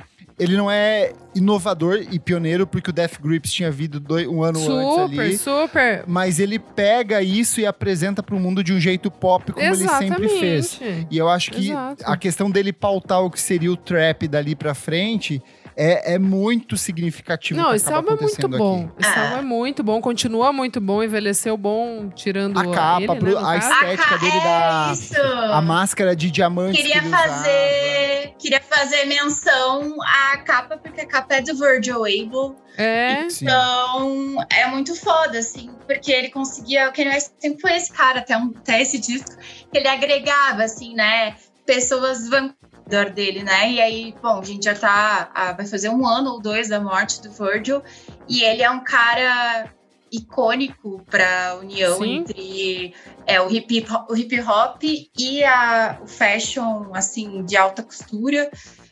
Ele 0.41 0.57
não 0.57 0.71
é 0.71 1.13
inovador 1.35 2.03
e 2.11 2.17
pioneiro, 2.17 2.65
porque 2.65 2.89
o 2.89 2.93
Death 2.93 3.19
Grips 3.21 3.53
tinha 3.53 3.69
vindo 3.69 4.01
um 4.27 4.41
ano 4.41 4.57
antes 4.57 4.63
Super, 4.63 5.21
ali. 5.21 5.37
super. 5.37 6.03
Mas 6.07 6.39
ele 6.39 6.57
pega 6.57 7.21
isso 7.21 7.61
e 7.61 7.65
apresenta 7.65 8.23
pro 8.23 8.39
mundo 8.39 8.63
de 8.63 8.73
um 8.73 8.79
jeito 8.79 9.11
pop, 9.11 9.51
como 9.51 9.63
ele 9.63 9.75
sempre 9.87 10.27
fez. 10.27 10.79
Exatamente. 10.81 11.07
E 11.11 11.17
eu 11.19 11.29
acho 11.29 11.51
que 11.51 11.69
Exato. 11.69 12.03
a 12.07 12.17
questão 12.17 12.49
dele 12.49 12.73
pautar 12.73 13.21
o 13.23 13.29
que 13.29 13.39
seria 13.39 13.71
o 13.71 13.77
trap 13.77 14.27
dali 14.27 14.55
pra 14.55 14.73
frente 14.73 15.39
é, 15.81 16.13
é 16.13 16.19
muito 16.19 16.77
significativo. 16.77 17.59
Não, 17.59 17.73
esse 17.73 17.91
álbum 17.91 18.13
é 18.13 18.21
muito 18.21 18.47
bom. 18.47 18.83
aqui. 18.85 18.93
Esse 19.07 19.19
Ah. 19.19 19.23
álbum 19.29 19.37
é 19.37 19.41
muito 19.41 19.83
bom, 19.83 19.99
continua 20.01 20.53
muito 20.53 20.79
bom, 20.79 21.01
envelheceu 21.03 21.57
bom, 21.57 22.09
tirando 22.09 22.59
A 22.59 22.71
capa, 22.71 23.01
ele, 23.01 23.15
pro- 23.15 23.41
né, 23.41 23.47
a 23.55 23.59
caso. 23.59 23.73
estética 23.73 24.17
dele 24.19 24.37
é 24.37 24.43
da- 24.43 24.89
isso. 24.93 25.21
A 25.53 25.61
máscara 25.61 26.15
de 26.15 26.29
diamantes 26.29 26.79
Queria 26.81 27.01
que 27.01 27.07
usava. 27.07 27.27
fazer, 27.27 28.33
queria 28.37 28.61
fazer 28.61 29.05
menção 29.05 29.95
à 30.01 30.37
capa, 30.37 30.77
porque 30.77 31.01
a 31.01 31.07
capa 31.07 31.35
é 31.35 31.41
do 31.41 31.55
Virgil 31.57 32.05
Abloh. 32.05 32.55
É, 32.77 33.29
Sim. 33.29 33.45
Então, 33.45 34.35
é 34.49 34.65
muito 34.67 34.95
foda, 34.95 35.39
assim, 35.39 35.69
porque 35.85 36.11
ele 36.11 36.29
conseguia. 36.29 36.87
O 36.89 36.93
Kanye 36.93 37.09
West 37.09 37.31
sempre 37.39 37.59
foi 37.59 37.73
esse 37.75 37.91
cara, 37.91 38.19
até, 38.19 38.37
um, 38.37 38.53
até 38.57 38.81
esse 38.81 38.97
disco, 38.97 39.35
que 39.71 39.77
ele 39.77 39.87
agregava, 39.87 40.63
assim, 40.63 40.93
né? 40.95 41.35
Pessoas 41.65 42.27
van 42.29 42.45
ao 42.45 42.70
redor 42.91 43.09
dele, 43.09 43.43
né? 43.43 43.71
E 43.71 43.81
aí, 43.81 44.15
bom, 44.21 44.39
a 44.39 44.43
gente 44.43 44.65
já 44.65 44.75
tá. 44.75 45.31
ah, 45.33 45.53
vai 45.53 45.65
fazer 45.65 45.89
um 45.89 46.05
ano 46.05 46.31
ou 46.31 46.41
dois 46.41 46.67
da 46.67 46.79
morte 46.79 47.21
do 47.21 47.31
Virgil, 47.31 47.81
e 48.27 48.43
ele 48.43 48.61
é 48.61 48.69
um 48.69 48.83
cara 48.83 49.71
icônico 50.11 51.01
para 51.09 51.51
a 51.51 51.55
união 51.55 51.99
Sim. 51.99 52.17
entre 52.17 52.93
é, 53.25 53.39
o, 53.39 53.49
hip, 53.49 53.85
o 54.09 54.15
hip 54.15 54.41
hop 54.41 54.83
e 54.83 55.41
a, 55.41 55.99
o 56.01 56.07
fashion 56.07 56.91
assim 56.93 57.45
de 57.45 57.55
alta 57.55 57.81
costura 57.81 58.51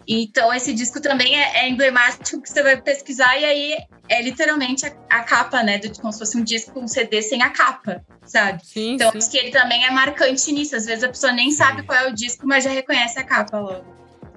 então 0.09 0.51
esse 0.51 0.73
disco 0.73 0.99
também 0.99 1.39
é, 1.39 1.65
é 1.65 1.69
emblemático 1.69 2.41
que 2.41 2.49
você 2.49 2.63
vai 2.63 2.81
pesquisar 2.81 3.37
e 3.37 3.45
aí 3.45 3.77
é 4.09 4.23
literalmente 4.23 4.85
a, 4.85 4.91
a 5.09 5.23
capa, 5.23 5.61
né? 5.61 5.77
Do, 5.77 5.91
como 6.01 6.11
se 6.11 6.17
fosse 6.17 6.35
um 6.35 6.43
disco, 6.43 6.79
um 6.79 6.87
CD 6.87 7.21
sem 7.21 7.43
a 7.43 7.51
capa, 7.51 8.03
sabe? 8.25 8.65
sim, 8.65 8.95
Então 8.95 9.11
sim. 9.11 9.17
acho 9.19 9.29
que 9.29 9.37
ele 9.37 9.51
também 9.51 9.85
é 9.85 9.91
marcante 9.91 10.51
nisso. 10.51 10.75
Às 10.75 10.87
vezes 10.87 11.03
a 11.03 11.09
pessoa 11.09 11.31
nem 11.31 11.51
sabe 11.51 11.83
qual 11.83 11.99
é 11.99 12.09
o 12.09 12.13
disco, 12.13 12.47
mas 12.47 12.63
já 12.63 12.71
reconhece 12.71 13.19
a 13.19 13.23
capa 13.23 13.59
logo. 13.59 13.85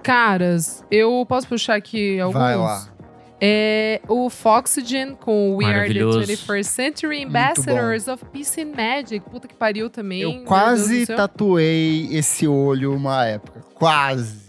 Caras, 0.03 0.83
eu 0.91 1.25
posso 1.27 1.47
puxar 1.47 1.75
aqui 1.75 2.19
alguns? 2.19 2.39
Vai 2.39 2.55
lá. 2.55 2.93
É 3.41 3.99
o 4.07 4.29
Foxygen 4.29 5.15
com 5.15 5.55
We 5.55 5.65
Are 5.65 5.73
the 5.73 5.99
Maravilhoso. 5.99 6.31
21st 6.31 6.63
Century 6.63 7.23
Ambassadors 7.23 8.07
of 8.07 8.23
Peace 8.31 8.61
and 8.61 8.71
Magic. 8.75 9.19
Puta 9.29 9.47
que 9.47 9.55
pariu 9.55 9.89
também. 9.89 10.21
Eu 10.21 10.43
quase 10.45 11.05
tatuei 11.07 12.07
esse 12.11 12.47
olho 12.47 12.95
uma 12.95 13.25
época. 13.25 13.61
Quase. 13.73 14.42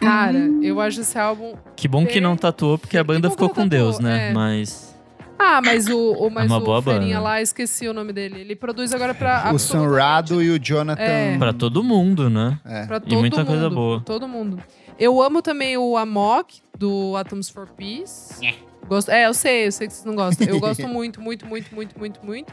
Cara, 0.00 0.38
Hum. 0.38 0.60
eu 0.62 0.80
acho 0.80 1.00
esse 1.00 1.18
álbum. 1.18 1.54
Que 1.76 1.86
bom 1.86 2.06
que 2.06 2.20
não 2.20 2.36
tatuou, 2.36 2.78
porque 2.78 2.96
a 2.96 3.04
banda 3.04 3.30
ficou 3.30 3.48
com 3.50 3.66
Deus, 3.68 3.98
né? 3.98 4.30
é. 4.30 4.32
Mas. 4.32 4.90
Ah, 5.38 5.60
mas 5.64 5.86
o, 5.88 6.12
o, 6.12 6.30
mas 6.30 6.46
uma 6.50 6.58
o 6.58 6.64
boa 6.64 6.82
Ferinha 6.82 7.16
banda. 7.16 7.20
lá, 7.20 7.40
esqueci 7.40 7.88
o 7.88 7.94
nome 7.94 8.12
dele. 8.12 8.40
Ele 8.40 8.54
produz 8.54 8.92
agora 8.92 9.14
pra. 9.14 9.44
o 9.46 9.48
absolutamente- 9.50 9.62
Sanrado 9.90 10.42
e 10.42 10.50
o 10.50 10.58
Jonathan. 10.58 11.02
É. 11.02 11.38
Pra 11.38 11.52
todo 11.52 11.82
mundo, 11.82 12.28
né? 12.28 12.58
É. 12.64 12.84
Pra 12.86 12.98
E 12.98 13.00
todo 13.00 13.18
muita 13.18 13.38
mundo, 13.38 13.46
coisa 13.46 13.70
boa. 13.70 14.00
Todo 14.04 14.28
mundo. 14.28 14.58
Eu 14.98 15.20
amo 15.22 15.40
também 15.40 15.78
o 15.78 15.96
Amok, 15.96 16.60
do 16.78 17.16
Atoms 17.16 17.48
for 17.48 17.66
Peace. 17.68 18.54
Gosto, 18.86 19.10
é, 19.10 19.26
eu 19.26 19.32
sei, 19.32 19.66
eu 19.66 19.72
sei 19.72 19.86
que 19.86 19.94
vocês 19.94 20.04
não 20.04 20.14
gostam. 20.14 20.46
Eu 20.46 20.60
gosto 20.60 20.86
muito, 20.88 21.20
muito, 21.22 21.46
muito, 21.46 21.74
muito, 21.74 21.98
muito, 21.98 22.20
muito. 22.24 22.52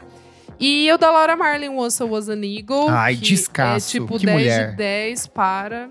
E 0.58 0.90
o 0.90 0.96
da 0.96 1.10
Laura 1.10 1.36
Marlin, 1.36 1.68
Once 1.68 2.02
I 2.02 2.06
Was 2.06 2.28
an 2.30 2.40
Eagle. 2.42 2.88
Ai, 2.88 3.16
que 3.16 3.20
descasso, 3.22 3.88
É 3.96 4.00
tipo 4.00 4.18
que 4.18 4.24
10 4.24 4.38
mulher. 4.38 4.70
de 4.70 4.76
10 4.76 5.26
para. 5.26 5.90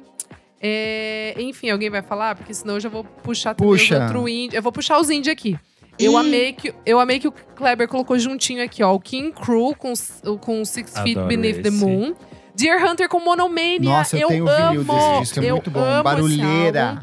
É, 0.62 1.36
enfim, 1.38 1.70
alguém 1.70 1.90
vai 1.90 2.02
falar? 2.02 2.36
Porque 2.36 2.54
senão 2.54 2.76
eu 2.76 2.80
já 2.80 2.90
vou 2.90 3.04
puxar 3.04 3.54
também 3.54 3.72
Puxa. 3.74 4.02
outro 4.04 4.28
indie. 4.28 4.56
Eu 4.56 4.62
vou 4.62 4.72
puxar 4.72 5.00
os 5.00 5.10
indie 5.10 5.30
aqui. 5.30 5.58
Eu 6.00 6.16
amei, 6.16 6.54
que, 6.54 6.74
eu 6.86 7.00
amei 7.00 7.20
que 7.20 7.28
o 7.28 7.32
Kleber 7.32 7.88
colocou 7.88 8.20
juntinho 8.20 8.64
aqui, 8.64 8.84
ó. 8.84 8.94
O 8.94 9.00
King 9.00 9.32
Crew 9.32 9.74
com, 9.76 9.94
com 10.40 10.64
Six 10.64 10.92
Feet 11.00 11.18
Adoro 11.18 11.28
Beneath 11.28 11.62
the 11.64 11.70
esse. 11.70 11.84
Moon. 11.84 12.14
Deer 12.56 12.84
Hunter 12.86 13.10
com 13.10 13.20
Monomania. 13.20 13.80
Nossa, 13.82 14.18
eu, 14.18 14.28
tenho 14.28 14.46
o 14.46 14.48
vinil 14.48 14.84
desse 14.84 15.20
disco, 15.22 15.40
é 15.40 15.46
eu 15.50 15.56
muito 15.56 15.72
bom. 15.72 15.80
amo 15.80 15.94
esse 15.96 16.04
Barulheira. 16.04 17.02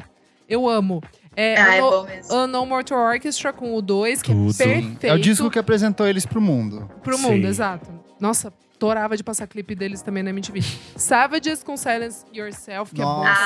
Eu 0.48 0.68
amo. 0.68 1.00
É, 1.36 1.56
Ah, 1.60 1.74
é 1.74 1.80
Unknown- 1.82 1.90
bom 1.90 2.04
mesmo. 2.06 2.34
Unknown 2.36 2.66
Mortal 2.66 2.98
Orchestra 2.98 3.52
com 3.52 3.74
o 3.74 3.82
2, 3.82 4.22
que 4.22 4.32
Tudo. 4.32 4.50
é 4.50 4.64
perfeito. 4.64 5.04
É 5.06 5.12
o 5.14 5.18
disco 5.18 5.50
que 5.50 5.58
apresentou 5.58 6.06
eles 6.06 6.24
pro 6.24 6.40
mundo. 6.40 6.88
pro 7.02 7.18
mundo, 7.18 7.42
Sim. 7.42 7.46
exato. 7.48 7.90
Nossa, 8.20 8.52
torava 8.78 9.16
de 9.16 9.22
passar 9.24 9.46
clipe 9.46 9.74
deles 9.74 10.02
também 10.02 10.22
na 10.22 10.30
MTV. 10.30 10.60
Savages 10.96 11.62
com 11.62 11.76
Silence 11.76 12.24
Yourself, 12.34 12.94
que 12.94 13.00
é 13.00 13.04
bom. 13.04 13.24
Nossa. 13.24 13.40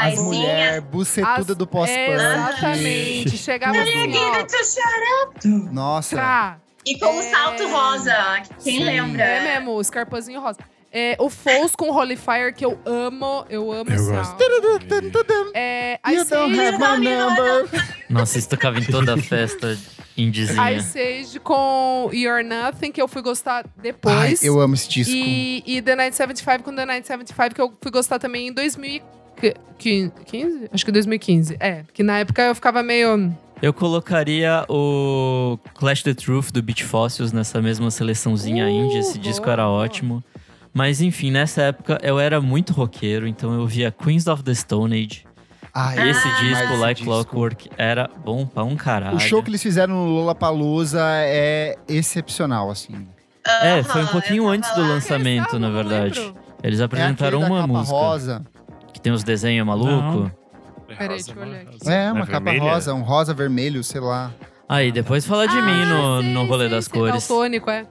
Ai, 0.00 0.12
As 0.12 0.18
sim. 0.18 0.24
mulheres 0.24 0.84
bucetuda 0.84 1.52
As- 1.52 1.56
do 1.58 1.66
pós-punk. 1.66 1.98
É, 1.98 2.14
exatamente. 2.14 3.38
Chegava 3.38 3.78
assim, 3.78 4.12
ó. 4.16 5.72
Nossa. 5.72 6.16
Tra. 6.16 6.58
E 6.86 6.98
com 6.98 7.06
o 7.18 7.20
É. 7.20 7.30
salto 7.30 7.68
rosa, 7.68 8.42
quem 8.62 8.78
Sim. 8.78 8.84
lembra? 8.84 9.22
É 9.22 9.40
mesmo, 9.58 9.72
o 9.72 9.80
escarpazinho 9.80 10.40
rosa. 10.40 10.58
É, 10.90 11.16
o 11.18 11.28
Foles 11.28 11.76
com 11.76 11.90
Holy 11.90 12.16
Fire, 12.16 12.52
que 12.56 12.64
eu 12.64 12.78
amo. 12.86 13.44
Eu 13.50 13.70
amo 13.72 13.90
Eu 13.90 13.96
esse 13.96 14.10
gosto. 14.10 14.42
álbum. 14.42 15.50
É, 15.54 16.00
You 16.08 16.22
Ice 16.22 16.30
don't 16.30 16.58
have 16.58 16.78
my 16.78 17.04
number. 17.04 17.68
Nossa, 18.08 18.38
isso 18.38 18.48
tocava 18.48 18.78
em 18.78 18.84
toda 18.84 19.14
a 19.14 19.18
festa 19.18 19.76
indizinha. 20.16 20.72
Ice 20.72 20.98
Age 20.98 21.40
com 21.40 22.10
You're 22.12 22.42
Nothing, 22.42 22.90
que 22.90 23.00
eu 23.02 23.06
fui 23.08 23.20
gostar 23.22 23.64
Ai, 23.66 23.82
depois. 23.82 24.42
eu 24.42 24.58
amo 24.60 24.74
esse 24.74 24.88
disco. 24.88 25.12
E, 25.14 25.62
e 25.66 25.82
The 25.82 25.94
Night 25.94 26.16
75 26.16 26.64
com 26.64 26.74
The 26.74 26.86
Night 26.86 27.06
75, 27.06 27.54
que 27.54 27.60
eu 27.60 27.72
fui 27.80 27.90
gostar 27.90 28.18
também 28.18 28.48
em 28.48 28.52
2014. 28.52 29.18
Que, 29.38 29.54
que, 29.78 30.10
15? 30.24 30.68
Acho 30.72 30.84
que 30.84 30.90
2015. 30.90 31.56
É, 31.60 31.84
que 31.94 32.02
na 32.02 32.18
época 32.18 32.42
eu 32.42 32.54
ficava 32.56 32.82
meio. 32.82 33.32
Eu 33.62 33.72
colocaria 33.72 34.64
o 34.68 35.56
Clash 35.74 36.02
the 36.02 36.12
Truth 36.14 36.50
do 36.50 36.60
Beach 36.60 36.82
Fossils 36.82 37.30
nessa 37.32 37.62
mesma 37.62 37.88
seleçãozinha 37.90 38.64
Uh, 38.66 38.68
indie. 38.68 38.98
Esse 38.98 39.16
disco 39.18 39.44
boa, 39.44 39.52
era 39.52 39.64
boa. 39.64 39.78
ótimo. 39.84 40.24
Mas 40.72 41.00
enfim, 41.00 41.30
nessa 41.30 41.62
época 41.62 41.98
eu 42.02 42.18
era 42.20 42.40
muito 42.40 42.72
roqueiro, 42.72 43.26
então 43.26 43.52
eu 43.54 43.66
via 43.66 43.90
Queens 43.90 44.26
of 44.26 44.42
the 44.42 44.54
Stone 44.54 44.94
Age. 44.94 45.26
Ai, 45.74 46.10
Esse 46.10 46.26
Ah, 46.26 46.40
disco, 46.40 46.76
Like 46.76 47.04
Clockwork, 47.04 47.70
era 47.76 48.08
bom 48.24 48.46
pra 48.46 48.64
um 48.64 48.74
caralho. 48.76 49.16
O 49.16 49.20
show 49.20 49.42
que 49.42 49.50
eles 49.50 49.62
fizeram 49.62 49.94
no 49.94 50.06
Lollapalooza 50.06 51.00
é 51.02 51.76
excepcional, 51.88 52.70
assim. 52.70 53.06
É, 53.62 53.82
foi 53.82 54.02
um 54.02 54.06
pouquinho 54.08 54.48
antes 54.48 54.70
do 54.74 54.82
lançamento, 54.82 55.58
na 55.58 55.68
não 55.68 55.74
verdade. 55.74 56.18
lembro. 56.20 56.36
Eles 56.62 56.80
É 56.80 56.84
apresentaram 56.84 57.40
da 57.40 57.46
uma 57.46 57.60
capa 57.60 57.72
música 57.72 57.96
rosa. 57.96 58.46
que 58.92 59.00
tem 59.00 59.12
os 59.12 59.22
desenhos 59.22 59.66
malucos. 59.66 60.30
Peraí, 60.86 61.08
deixa 61.08 61.32
eu 61.32 61.42
olhar 61.42 61.60
aqui. 61.60 61.78
É, 61.88 62.06
Não 62.08 62.16
uma 62.16 62.26
capa 62.26 62.52
rosa, 62.58 62.94
um 62.94 63.02
rosa 63.02 63.32
vermelho, 63.32 63.84
sei 63.84 64.00
lá. 64.00 64.32
Aí, 64.68 64.92
depois 64.92 65.24
fala 65.26 65.48
de 65.48 65.56
Ah, 65.56 65.62
mim 65.62 65.84
no, 65.86 66.20
sim, 66.22 66.32
no 66.34 66.44
rolê 66.46 66.64
sim, 66.66 66.70
das 66.70 66.84
sim, 66.84 66.90
cores. 66.90 67.26
Daltônico, 67.26 67.70
é. 67.70 67.86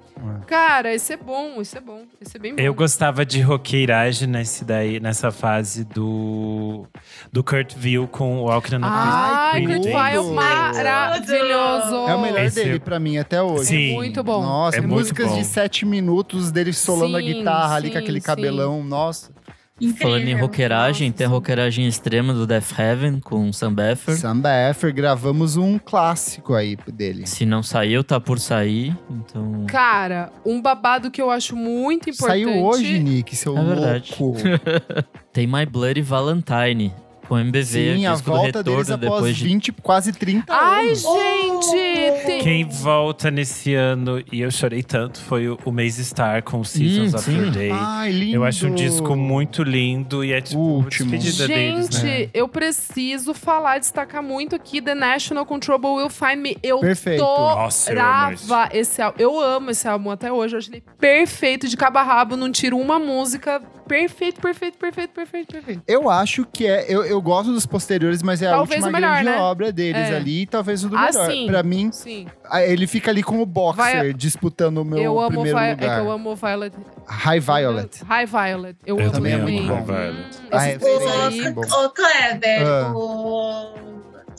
Cara, 0.45 0.93
esse 0.93 1.13
é 1.13 1.17
bom, 1.17 1.59
esse 1.59 1.75
é 1.78 1.82
bom. 1.82 2.03
Esse 2.21 2.38
é 2.38 2.39
bem 2.39 2.55
bom. 2.55 2.61
Eu 2.61 2.73
gostava 2.73 3.25
de 3.25 3.41
roqueiragem 3.41 4.28
nesse 4.28 4.63
daí, 4.63 4.99
nessa 4.99 5.32
fase 5.32 5.84
do, 5.84 6.86
do 7.32 7.43
Kurt 7.43 7.73
Vile 7.75 8.07
com 8.07 8.41
Walking 8.41 8.75
on 8.75 8.80
the 8.82 8.86
Ai, 8.88 9.51
Ai, 9.53 9.65
Kurt. 9.65 9.86
Weill, 9.86 10.34
maravilhoso. 10.34 11.95
É 12.09 12.15
o 12.15 12.21
melhor 12.21 12.41
Esse- 12.45 12.63
dele 12.63 12.80
pra 12.80 12.99
mim 12.99 13.17
até 13.17 13.41
hoje. 13.41 13.65
Sim. 13.65 13.91
É 13.91 13.95
muito 13.95 14.23
bom. 14.23 14.41
Nossa, 14.41 14.78
É 14.78 14.82
muito 14.82 14.93
músicas 14.93 15.30
bom. 15.30 15.38
de 15.38 15.45
sete 15.45 15.86
minutos 15.86 16.51
dele 16.51 16.73
solando 16.73 17.17
a 17.17 17.19
Sim, 17.19 17.25
guitarra 17.34 17.75
ali 17.75 17.91
com 17.91 17.97
aquele 17.97 18.19
sim. 18.21 18.25
cabelão. 18.25 18.84
Nossa. 18.84 19.32
Incrível. 19.80 20.07
Falando 20.07 20.28
em 20.28 20.34
roqueiragem, 20.36 21.07
Nossa, 21.09 21.17
tem 21.17 21.28
a 21.28 21.30
roqueiragem 21.30 21.88
extrema 21.88 22.34
do 22.34 22.47
Death 22.47 22.78
Heaven 22.80 23.19
com 23.19 23.53
Sam 23.53 23.73
Beffer. 23.73 24.15
Samba 24.17 24.49
Effer, 24.69 24.93
gravamos 24.93 25.55
um 25.55 25.78
clássico 25.78 26.55
aí 26.55 26.75
dele. 26.91 27.28
Se 27.28 27.45
não 27.45 27.61
saiu, 27.61 28.03
tá 28.03 28.19
por 28.19 28.39
sair. 28.39 28.97
Então. 29.09 29.65
Cara, 29.67 30.32
um 30.45 30.61
babado 30.61 31.11
que 31.11 31.21
eu 31.21 31.30
acho 31.30 31.55
muito 31.55 32.09
importante. 32.09 32.43
Saiu 32.43 32.63
hoje, 32.63 32.99
Nick, 32.99 33.36
seu 33.36 33.57
É 33.57 33.63
verdade. 33.63 34.15
louco. 34.19 34.39
Tem 35.32 35.45
My 35.45 35.65
Bloody 35.65 36.01
Valentine 36.01 36.91
com 37.28 37.38
MBV, 37.38 37.95
Sim, 37.95 38.05
a 38.05 38.13
disco 38.13 38.30
do 38.32 38.36
volta 38.38 38.63
deles 38.63 38.88
retorno 38.88 38.93
após 39.07 39.17
depois 39.17 39.36
de 39.38 39.43
20, 39.43 39.71
quase 39.73 40.11
30 40.13 40.53
Ai, 40.53 40.88
anos. 40.88 41.01
gente! 41.01 42.25
Tem... 42.25 42.41
Quem 42.41 42.63
volta 42.69 43.30
nesse 43.32 43.73
ano, 43.73 44.23
e 44.32 44.41
eu 44.41 44.51
chorei 44.51 44.84
tanto, 44.84 45.19
foi 45.21 45.47
o, 45.49 45.57
o 45.65 45.71
Maze 45.71 46.03
Star 46.05 46.43
com 46.43 46.63
Seasons 46.63 47.13
Hum, 47.13 47.17
of 47.17 47.25
sim. 47.25 47.38
Your 47.38 47.51
Day. 47.51 47.69
Ai, 47.71 48.11
lindo. 48.11 48.36
Eu 48.36 48.43
acho 48.43 48.67
um 48.67 48.73
disco 48.73 49.15
muito 49.15 49.63
lindo 49.63 50.23
e 50.23 50.32
é 50.34 50.41
tipo 50.41 50.59
O 50.59 50.75
último. 50.78 51.11
despedida 51.11 51.47
deles, 51.47 51.88
Gente, 51.88 52.03
né? 52.05 52.30
eu 52.34 52.47
preciso 52.47 53.34
falar, 53.34 53.80
destacar 53.80 54.21
muito 54.23 54.55
aqui 54.55 54.82
The 54.82 54.95
National 54.95 55.45
com 55.45 55.59
Trouble 55.59 55.89
Will 55.91 56.09
Find 56.09 56.38
Me. 56.38 56.57
Eu 56.63 56.80
Perfeito. 56.80 57.21
Nossa, 57.23 57.91
eu 57.91 57.99
amo 58.01 58.34
esse. 58.34 58.43
adorava 58.53 58.69
esse 58.78 59.01
álbum. 59.01 59.15
Eu 59.19 59.39
amo 59.39 59.71
esse 59.71 59.88
álbum 59.88 60.11
até 60.11 60.32
hoje. 60.32 60.55
Eu 60.55 60.59
acho 60.59 60.69
ele 60.71 60.84
perfeito 60.99 61.67
de 61.67 61.75
cabo 61.78 61.97
a 61.99 62.03
rabo. 62.03 62.36
Não 62.38 62.51
tiro 62.51 62.78
uma 62.78 62.99
música. 62.99 63.61
Perfeito, 63.88 64.41
perfeito, 64.41 64.78
perfeito, 64.78 65.11
perfeito, 65.13 65.47
perfeito. 65.53 65.82
Eu 65.88 66.09
acho 66.09 66.45
que 66.51 66.65
é. 66.67 66.86
Eu, 66.89 67.03
eu 67.05 67.16
gosto 67.22 67.51
dos 67.53 67.65
posteriores, 67.65 68.22
mas 68.24 68.41
é 68.41 68.49
Talvez 68.49 68.84
a 68.84 68.88
última 68.88 68.89
o 68.97 69.01
melhor, 69.01 69.24
grande 69.24 69.38
né? 69.38 69.43
obra 69.43 69.72
deles 69.72 70.09
É. 70.09 70.15
ali, 70.15 70.41
e 70.41 70.45
talvez 70.45 70.84
o 70.84 70.89
do 70.89 70.97
Ah, 70.97 71.05
melhor. 71.11 71.32
sim. 71.32 71.47
Pra 71.47 71.63
mim, 71.63 71.89
Sim. 71.91 72.28
ele 72.65 72.88
fica 72.88 73.11
ali 73.11 73.22
como 73.24 73.45
boxer, 73.45 73.84
Vai- 73.97 74.13
disputando 74.13 74.80
o 74.80 74.86
meu 74.86 74.99
eu 74.99 75.20
amo 75.20 75.30
primeiro 75.30 75.57
Vi- 75.57 75.63
É 75.65 75.72
lugar. 75.72 75.95
que 76.01 76.05
eu 76.07 76.11
amo 76.11 76.36
Violet. 76.36 76.74
High 77.07 77.39
Violet. 77.39 78.03
High 78.05 78.26
Violet. 78.26 78.78
Eu, 78.86 78.95
Eu 78.97 79.03
amo 79.03 79.11
também 79.11 79.38
também. 79.38 79.59
amo 79.59 79.74
High 79.76 79.84
Violet. 79.86 80.38
Hum, 80.38 80.47
Ah, 80.51 80.68
é, 80.68 80.78
dois 80.78 81.34
sim. 81.34 81.51
bom. 81.51 81.61
Ô, 81.61 81.89
Kleber, 81.89 82.68
Ah. 82.68 82.91
o, 82.95 83.74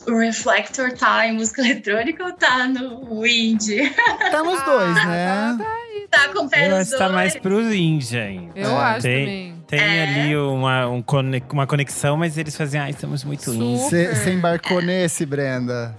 o 0.08 0.18
Reflector 0.18 0.92
tá 0.92 1.26
em 1.26 1.32
música 1.34 1.60
eletrônica 1.62 2.24
ou 2.24 2.32
tá 2.32 2.66
no 2.68 3.26
indie? 3.26 3.90
Tá 4.30 4.42
nos 4.42 4.58
Ah, 4.60 4.64
dois, 4.64 4.94
tá, 4.94 5.06
né? 5.06 5.56
tá. 5.58 5.78
Tá 6.10 6.28
com 6.32 6.44
o 6.46 6.48
pé 6.48 6.70
Eu 6.70 6.78
nos 6.78 6.88
tá 6.90 6.96
dois? 6.98 7.12
mais 7.12 7.36
pro 7.36 7.60
indie 7.74 8.18
ainda. 8.18 8.52
Eu 8.58 8.70
É, 8.70 8.74
acho 8.74 9.02
tem- 9.02 9.24
também. 9.26 9.57
Tem 9.68 9.78
É. 9.80 10.02
ali 10.02 10.36
uma, 10.36 10.88
um 10.88 11.04
uma 11.52 11.66
conexão, 11.66 12.16
mas 12.16 12.38
eles 12.38 12.56
fazem, 12.56 12.80
ai, 12.80 12.90
estamos 12.90 13.22
muito 13.22 13.52
indie. 13.52 13.76
Você 14.08 14.30
embarcou 14.32 14.80
nesse, 14.80 15.26
Brenda? 15.26 15.94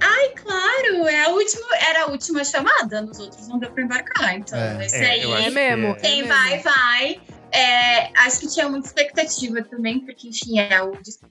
Ai, 0.00 0.28
claro, 0.30 1.06
é 1.08 1.24
a 1.24 1.28
última, 1.28 1.66
era 1.88 2.02
a 2.04 2.06
última 2.10 2.44
chamada, 2.44 3.00
nos 3.00 3.18
outros 3.20 3.46
não 3.48 3.58
deu 3.60 3.70
pra 3.70 3.82
embarcar. 3.82 4.34
Então, 4.36 4.58
É. 4.58 4.84
esse 4.84 4.96
É, 4.96 5.10
aí. 5.12 5.44
É 5.46 5.50
mesmo. 5.50 5.94
que 5.94 6.00
Quem 6.02 6.20
é 6.22 6.24
vai, 6.26 6.50
mesmo. 6.50 6.64
vai. 6.64 7.20
É, 7.52 8.10
acho 8.26 8.40
que 8.40 8.48
tinha 8.48 8.68
muita 8.68 8.88
expectativa 8.88 9.62
também, 9.62 10.00
porque, 10.00 10.28
enfim, 10.28 10.58
é 10.58 10.82
o 10.82 10.92
disco 11.00 11.26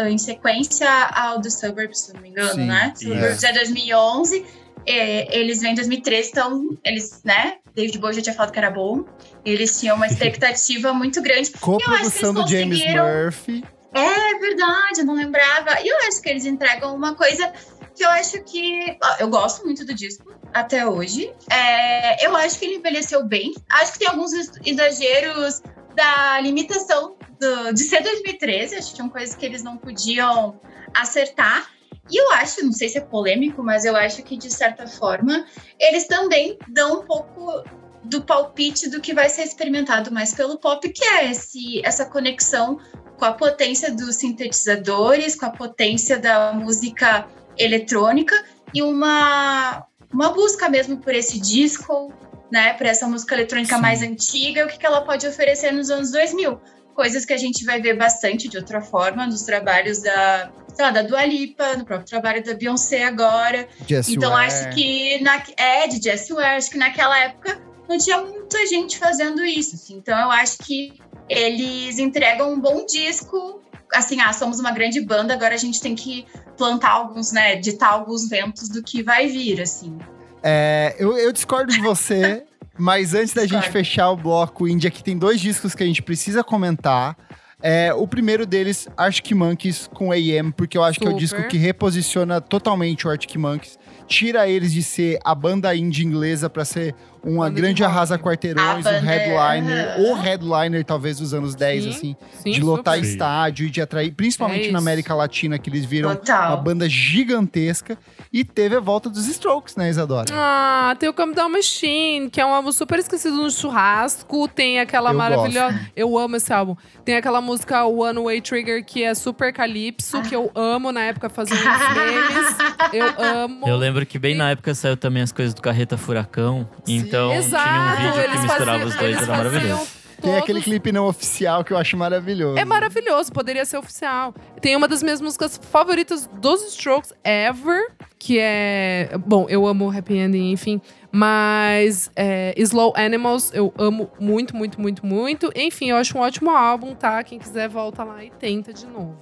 em 0.00 0.18
sequência 0.18 0.90
ao 1.14 1.40
do 1.40 1.48
Suburbs, 1.50 2.00
se 2.00 2.12
não 2.12 2.20
me 2.20 2.30
engano, 2.30 2.54
Sim, 2.54 2.66
né? 2.66 2.92
Suburbs 2.96 3.42
é 3.44 3.52
2011, 3.52 4.44
é, 4.86 5.36
eles 5.38 5.60
vêm 5.60 5.72
em 5.72 5.74
2013, 5.74 6.30
então 6.30 6.78
eles, 6.84 7.22
né? 7.24 7.58
David 7.74 7.98
Bowie 7.98 8.14
já 8.14 8.22
tinha 8.22 8.34
falado 8.34 8.52
que 8.52 8.58
era 8.58 8.70
bom. 8.70 9.04
Eles 9.44 9.78
tinham 9.80 9.96
uma 9.96 10.06
expectativa 10.08 10.92
muito 10.92 11.20
grande. 11.22 11.50
Co-produção 11.52 12.32
do 12.34 12.46
James. 12.46 12.82
Murphy. 12.94 13.64
É 13.92 14.38
verdade, 14.38 15.00
eu 15.00 15.04
não 15.04 15.14
lembrava. 15.14 15.80
E 15.82 15.88
eu 15.88 15.96
acho 16.08 16.20
que 16.20 16.28
eles 16.28 16.44
entregam 16.44 16.94
uma 16.94 17.14
coisa 17.14 17.52
que 17.96 18.04
eu 18.04 18.10
acho 18.10 18.42
que. 18.42 18.98
Eu 19.20 19.28
gosto 19.28 19.64
muito 19.64 19.84
do 19.86 19.94
disco 19.94 20.32
até 20.52 20.86
hoje. 20.86 21.32
É, 21.50 22.26
eu 22.26 22.34
acho 22.36 22.58
que 22.58 22.64
ele 22.64 22.76
envelheceu 22.76 23.24
bem. 23.24 23.54
Acho 23.70 23.92
que 23.92 23.98
tem 24.00 24.08
alguns 24.08 24.32
ex- 24.32 24.52
exageros 24.64 25.62
da 25.94 26.40
limitação 26.40 27.16
do- 27.40 27.72
de 27.72 27.84
ser 27.84 28.02
2013. 28.02 28.74
Acho 28.76 28.88
que 28.88 28.94
tinham 28.96 29.08
coisas 29.08 29.34
que 29.36 29.46
eles 29.46 29.62
não 29.62 29.76
podiam 29.76 30.60
acertar. 30.92 31.68
E 32.10 32.20
eu 32.20 32.32
acho, 32.32 32.64
não 32.64 32.72
sei 32.72 32.88
se 32.88 32.98
é 32.98 33.00
polêmico, 33.00 33.62
mas 33.62 33.84
eu 33.84 33.96
acho 33.96 34.22
que 34.22 34.36
de 34.36 34.50
certa 34.50 34.86
forma 34.86 35.46
eles 35.78 36.06
também 36.06 36.58
dão 36.68 37.00
um 37.00 37.06
pouco 37.06 37.64
do 38.04 38.22
palpite 38.22 38.90
do 38.90 39.00
que 39.00 39.14
vai 39.14 39.28
ser 39.28 39.42
experimentado 39.42 40.12
mais 40.12 40.34
pelo 40.34 40.58
pop, 40.58 40.86
que 40.90 41.04
é 41.04 41.30
esse, 41.30 41.80
essa 41.84 42.04
conexão 42.04 42.78
com 43.16 43.24
a 43.24 43.32
potência 43.32 43.90
dos 43.90 44.16
sintetizadores, 44.16 45.34
com 45.34 45.46
a 45.46 45.50
potência 45.50 46.18
da 46.18 46.52
música 46.52 47.26
eletrônica 47.56 48.34
e 48.74 48.82
uma, 48.82 49.86
uma 50.12 50.30
busca 50.30 50.68
mesmo 50.68 50.98
por 50.98 51.14
esse 51.14 51.40
disco, 51.40 52.12
né, 52.50 52.74
por 52.74 52.86
essa 52.86 53.06
música 53.06 53.34
eletrônica 53.34 53.76
Sim. 53.76 53.80
mais 53.80 54.02
antiga, 54.02 54.64
o 54.64 54.68
que, 54.68 54.78
que 54.78 54.86
ela 54.86 55.00
pode 55.00 55.26
oferecer 55.26 55.72
nos 55.72 55.90
anos 55.90 56.10
2000. 56.10 56.60
Coisas 56.94 57.24
que 57.24 57.32
a 57.32 57.36
gente 57.36 57.64
vai 57.64 57.80
ver 57.80 57.96
bastante 57.96 58.48
de 58.48 58.56
outra 58.56 58.80
forma 58.80 59.26
nos 59.26 59.42
trabalhos 59.42 60.00
da, 60.00 60.50
sei 60.74 60.84
lá, 60.84 60.90
da 60.90 61.02
Dua 61.02 61.24
Lipa, 61.24 61.76
no 61.76 61.84
próprio 61.84 62.06
trabalho 62.08 62.44
da 62.44 62.54
Beyoncé 62.54 63.04
agora. 63.04 63.68
Jess 63.86 64.08
Então 64.08 64.30
Ware. 64.30 64.46
acho 64.46 64.70
que 64.70 65.20
na, 65.22 65.42
é 65.56 65.86
de 65.88 66.02
Jessie 66.02 66.34
Ware, 66.34 66.56
acho 66.56 66.70
que 66.70 66.78
naquela 66.78 67.18
época 67.18 67.60
não 67.88 67.98
tinha 67.98 68.20
muita 68.22 68.66
gente 68.66 68.98
fazendo 68.98 69.44
isso. 69.44 69.74
assim. 69.74 69.96
Então 69.96 70.18
eu 70.18 70.30
acho 70.30 70.58
que 70.58 70.98
eles 71.28 71.98
entregam 71.98 72.52
um 72.52 72.60
bom 72.60 72.84
disco. 72.86 73.60
Assim, 73.92 74.20
ah, 74.20 74.32
somos 74.32 74.58
uma 74.58 74.72
grande 74.72 75.00
banda, 75.00 75.34
agora 75.34 75.54
a 75.54 75.58
gente 75.58 75.80
tem 75.80 75.94
que 75.94 76.26
plantar 76.56 76.90
alguns, 76.90 77.32
né, 77.32 77.56
ditar 77.56 77.90
alguns 77.92 78.28
ventos 78.28 78.68
do 78.68 78.82
que 78.82 79.02
vai 79.02 79.26
vir, 79.28 79.60
assim. 79.60 79.98
É, 80.42 80.94
eu, 80.98 81.16
eu 81.16 81.32
discordo 81.32 81.72
de 81.72 81.80
você, 81.80 82.44
mas 82.78 83.14
antes 83.14 83.32
da 83.32 83.46
gente 83.46 83.70
fechar 83.70 84.10
o 84.10 84.16
bloco 84.16 84.66
indie, 84.66 84.88
aqui 84.88 85.02
tem 85.02 85.16
dois 85.16 85.40
discos 85.40 85.74
que 85.74 85.82
a 85.82 85.86
gente 85.86 86.02
precisa 86.02 86.42
comentar. 86.42 87.16
É, 87.62 87.94
o 87.94 88.06
primeiro 88.06 88.44
deles, 88.44 88.86
Arctic 88.96 89.32
Monkeys 89.32 89.88
com 89.94 90.12
AM, 90.12 90.52
porque 90.52 90.76
eu 90.76 90.84
acho 90.84 90.98
que 91.00 91.06
é 91.06 91.08
o 91.08 91.12
Super. 91.12 91.20
disco 91.20 91.48
que 91.48 91.56
reposiciona 91.56 92.40
totalmente 92.40 93.06
o 93.06 93.10
Arctic 93.10 93.36
Monkeys. 93.36 93.78
Tira 94.06 94.48
eles 94.48 94.72
de 94.72 94.82
ser 94.82 95.18
a 95.24 95.34
banda 95.34 95.74
indie 95.74 96.04
inglesa 96.04 96.48
pra 96.50 96.64
ser 96.64 96.94
uma 97.26 97.44
Banda 97.46 97.54
de 97.56 97.62
grande 97.62 97.82
arrasa 97.82 98.18
quarteirões, 98.18 98.84
A 98.86 98.90
um 98.90 98.92
é- 98.96 99.00
headliner, 99.00 100.00
ou 100.00 100.14
headliner 100.14 100.84
talvez 100.84 101.16
dos 101.18 101.32
anos 101.32 101.54
10, 101.54 101.84
Sim, 101.84 101.88
assim, 101.90 102.16
Sim, 102.42 102.50
de 102.50 102.60
lotar 102.60 102.96
super. 102.96 103.08
Estádio 103.08 103.66
e 103.66 103.70
de 103.70 103.80
atrair, 103.80 104.12
principalmente 104.12 104.68
É 104.68 104.72
na. 104.72 104.78
América 104.78 105.14
Latina, 105.14 105.58
que 105.58 105.70
eles 105.70 105.86
viram 105.86 106.10
uma 106.10 106.16
Total. 106.16 106.62
banda 106.62 106.86
gigantesca. 106.86 107.96
E 108.30 108.44
teve 108.44 108.76
a 108.76 108.80
volta 108.80 109.08
dos 109.08 109.26
Strokes, 109.26 109.74
né, 109.76 109.88
Isadora? 109.88 110.26
Ah, 110.32 110.94
tem 110.98 111.08
o 111.08 111.14
Come 111.14 111.34
Down 111.34 111.48
Machine, 111.48 112.28
que 112.28 112.40
é 112.40 112.44
um 112.44 112.52
álbum 112.52 112.72
super 112.72 112.98
esquecido 112.98 113.36
no 113.36 113.50
churrasco. 113.50 114.46
Tem 114.48 114.80
aquela 114.80 115.10
Eu 115.12 115.16
maravilhosa. 115.16 115.80
Eu 115.96 116.18
amo 116.18 116.36
esse 116.36 116.52
álbum. 116.52 116.76
Tem 117.04 117.16
aquela 117.16 117.40
música 117.40 117.84
One 117.86 118.22
Way 118.22 118.40
Trigger, 118.42 118.84
que 118.84 119.02
é 119.02 119.14
super 119.14 119.52
calypso, 119.52 120.20
que 120.22 120.34
eu 120.36 120.50
amo 120.54 120.92
na 120.92 121.02
época 121.02 121.30
fazer 121.30 121.54
uns 121.56 121.94
memes. 121.94 122.56
Eu 122.92 123.24
amo. 123.24 123.66
Eu 123.68 123.76
lembro 123.76 123.93
que 124.04 124.18
bem 124.18 124.34
na 124.34 124.50
época 124.50 124.74
saiu 124.74 124.96
também 124.96 125.22
as 125.22 125.30
coisas 125.30 125.54
do 125.54 125.60
Carreta 125.62 125.96
Furacão. 125.96 126.68
Então 126.88 127.32
Exato, 127.32 127.64
tinha 127.68 128.08
um 128.10 128.12
vídeo 128.12 128.30
que 128.32 128.38
misturava 128.38 128.64
faziam- 128.80 128.88
os 128.88 128.94
dois, 128.96 129.16
era 129.16 129.26
maravilhoso. 129.36 130.04
Tem 130.22 130.36
aquele 130.38 130.62
clipe 130.62 130.90
não 130.90 131.06
oficial 131.06 131.62
que 131.62 131.70
eu 131.72 131.76
acho 131.76 131.98
maravilhoso. 131.98 132.56
É 132.58 132.64
maravilhoso, 132.64 133.30
poderia 133.30 133.62
ser 133.66 133.76
oficial. 133.76 134.32
Tem 134.58 134.74
uma 134.74 134.88
das 134.88 135.02
minhas 135.02 135.20
músicas 135.20 135.60
favoritas 135.70 136.26
dos 136.40 136.62
Strokes 136.68 137.12
ever, 137.22 137.88
que 138.18 138.38
é. 138.40 139.10
Bom, 139.26 139.44
eu 139.50 139.66
amo 139.66 139.90
Happy 139.94 140.16
Ending, 140.16 140.50
enfim. 140.50 140.80
Mas 141.12 142.10
é, 142.16 142.54
Slow 142.56 142.94
Animals 142.96 143.52
eu 143.52 143.72
amo 143.76 144.10
muito, 144.18 144.56
muito, 144.56 144.80
muito, 144.80 145.04
muito. 145.04 145.50
Enfim, 145.54 145.90
eu 145.90 145.96
acho 145.96 146.16
um 146.16 146.20
ótimo 146.22 146.50
álbum, 146.50 146.94
tá? 146.94 147.22
Quem 147.22 147.38
quiser 147.38 147.68
volta 147.68 148.02
lá 148.02 148.24
e 148.24 148.30
tenta 148.30 148.72
de 148.72 148.86
novo. 148.86 149.18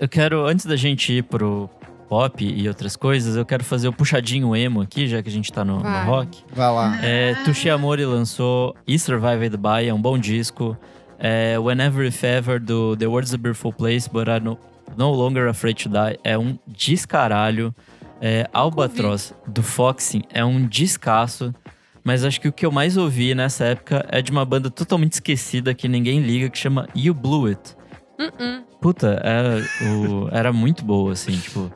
Eu 0.00 0.08
quero, 0.08 0.46
antes 0.46 0.64
da 0.64 0.76
gente 0.76 1.12
ir 1.12 1.24
pro 1.24 1.68
pop 2.08 2.44
e 2.44 2.66
outras 2.68 2.96
coisas, 2.96 3.36
eu 3.36 3.44
quero 3.44 3.62
fazer 3.62 3.88
o 3.88 3.92
puxadinho 3.92 4.56
emo 4.56 4.80
aqui, 4.80 5.06
já 5.06 5.22
que 5.22 5.28
a 5.28 5.32
gente 5.32 5.52
tá 5.52 5.64
no, 5.64 5.76
no 5.76 5.82
Vai. 5.82 6.04
rock. 6.06 6.44
Vai 6.54 6.70
lá. 6.72 6.98
É, 7.04 7.34
Tushi 7.44 7.68
Amori 7.70 8.04
lançou 8.04 8.74
E 8.86 8.98
Survived 8.98 9.56
By, 9.56 9.86
é 9.88 9.94
um 9.94 10.00
bom 10.00 10.16
disco. 10.18 10.76
É, 11.18 11.58
Whenever 11.58 12.06
If 12.06 12.22
Ever, 12.24 12.60
do 12.60 12.96
The 12.96 13.06
World's 13.06 13.34
a 13.34 13.36
Beautiful 13.36 13.72
Place, 13.72 14.08
But 14.08 14.28
I'm 14.28 14.40
no, 14.44 14.58
no 14.96 15.10
Longer 15.12 15.48
Afraid 15.48 15.82
to 15.82 15.88
Die, 15.88 16.18
é 16.24 16.38
um 16.38 16.58
descaralho. 16.66 17.74
É, 18.20 18.48
Albatross, 18.52 19.32
do 19.46 19.62
Foxing, 19.62 20.22
é 20.32 20.44
um 20.44 20.66
descasso. 20.66 21.54
Mas 22.02 22.24
acho 22.24 22.40
que 22.40 22.48
o 22.48 22.52
que 22.52 22.64
eu 22.64 22.72
mais 22.72 22.96
ouvi 22.96 23.34
nessa 23.34 23.64
época 23.66 24.04
é 24.08 24.22
de 24.22 24.30
uma 24.32 24.44
banda 24.44 24.70
totalmente 24.70 25.12
esquecida 25.12 25.74
que 25.74 25.86
ninguém 25.86 26.20
liga, 26.20 26.48
que 26.48 26.56
chama 26.58 26.88
You 26.96 27.12
Blew 27.14 27.46
It. 27.46 27.76
Uh-uh. 28.18 28.62
Puta, 28.80 29.20
era, 29.22 29.60
o- 29.82 30.28
era 30.32 30.52
muito 30.52 30.84
boa, 30.84 31.12
assim, 31.12 31.32
tipo... 31.36 31.70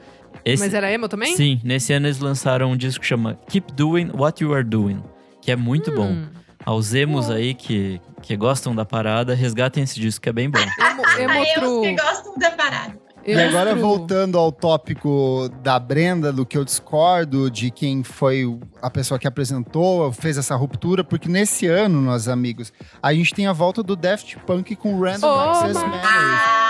Esse, 0.44 0.62
Mas 0.64 0.74
era 0.74 0.90
emo 0.92 1.08
também? 1.08 1.36
Sim, 1.36 1.60
nesse 1.62 1.92
ano 1.92 2.06
eles 2.06 2.18
lançaram 2.18 2.72
um 2.72 2.76
disco 2.76 3.00
que 3.02 3.06
chama 3.06 3.38
Keep 3.48 3.72
Doing 3.74 4.10
What 4.12 4.42
You 4.42 4.54
Are 4.54 4.64
Doing, 4.64 5.02
que 5.40 5.50
é 5.52 5.56
muito 5.56 5.92
bom. 5.94 6.08
Hum. 6.10 6.26
Aos 6.64 6.94
emos 6.94 7.28
aí 7.30 7.54
que, 7.54 8.00
que 8.22 8.36
gostam 8.36 8.74
da 8.74 8.84
parada, 8.84 9.34
resgatem 9.34 9.82
esse 9.82 9.98
disco 10.00 10.22
que 10.22 10.28
é 10.28 10.32
bem 10.32 10.48
bom. 10.48 10.58
Emo, 10.80 11.02
emo 11.18 11.32
Ah, 11.32 11.44
eu 11.56 11.60
true. 11.60 11.82
que 11.96 12.02
gostam 12.02 12.38
da 12.38 12.50
parada. 12.52 13.02
E 13.24 13.32
Emo 13.32 13.48
agora, 13.50 13.70
true. 13.70 13.82
voltando 13.82 14.36
ao 14.38 14.50
tópico 14.50 15.48
da 15.62 15.78
Brenda, 15.78 16.32
do 16.32 16.44
que 16.46 16.56
eu 16.58 16.64
discordo, 16.64 17.48
de 17.50 17.70
quem 17.70 18.02
foi 18.02 18.44
a 18.80 18.90
pessoa 18.90 19.18
que 19.18 19.26
apresentou, 19.28 20.12
fez 20.12 20.36
essa 20.38 20.54
ruptura, 20.56 21.04
porque 21.04 21.28
nesse 21.28 21.66
ano, 21.66 22.00
meus 22.00 22.26
amigos, 22.28 22.72
a 23.02 23.12
gente 23.14 23.32
tem 23.34 23.46
a 23.46 23.52
volta 23.52 23.80
do 23.82 23.94
Daft 23.94 24.36
Punk 24.46 24.74
com 24.76 24.98
Random 25.00 25.26
Oh, 25.28 25.38
Access 25.50 25.78
Memories. 25.80 26.61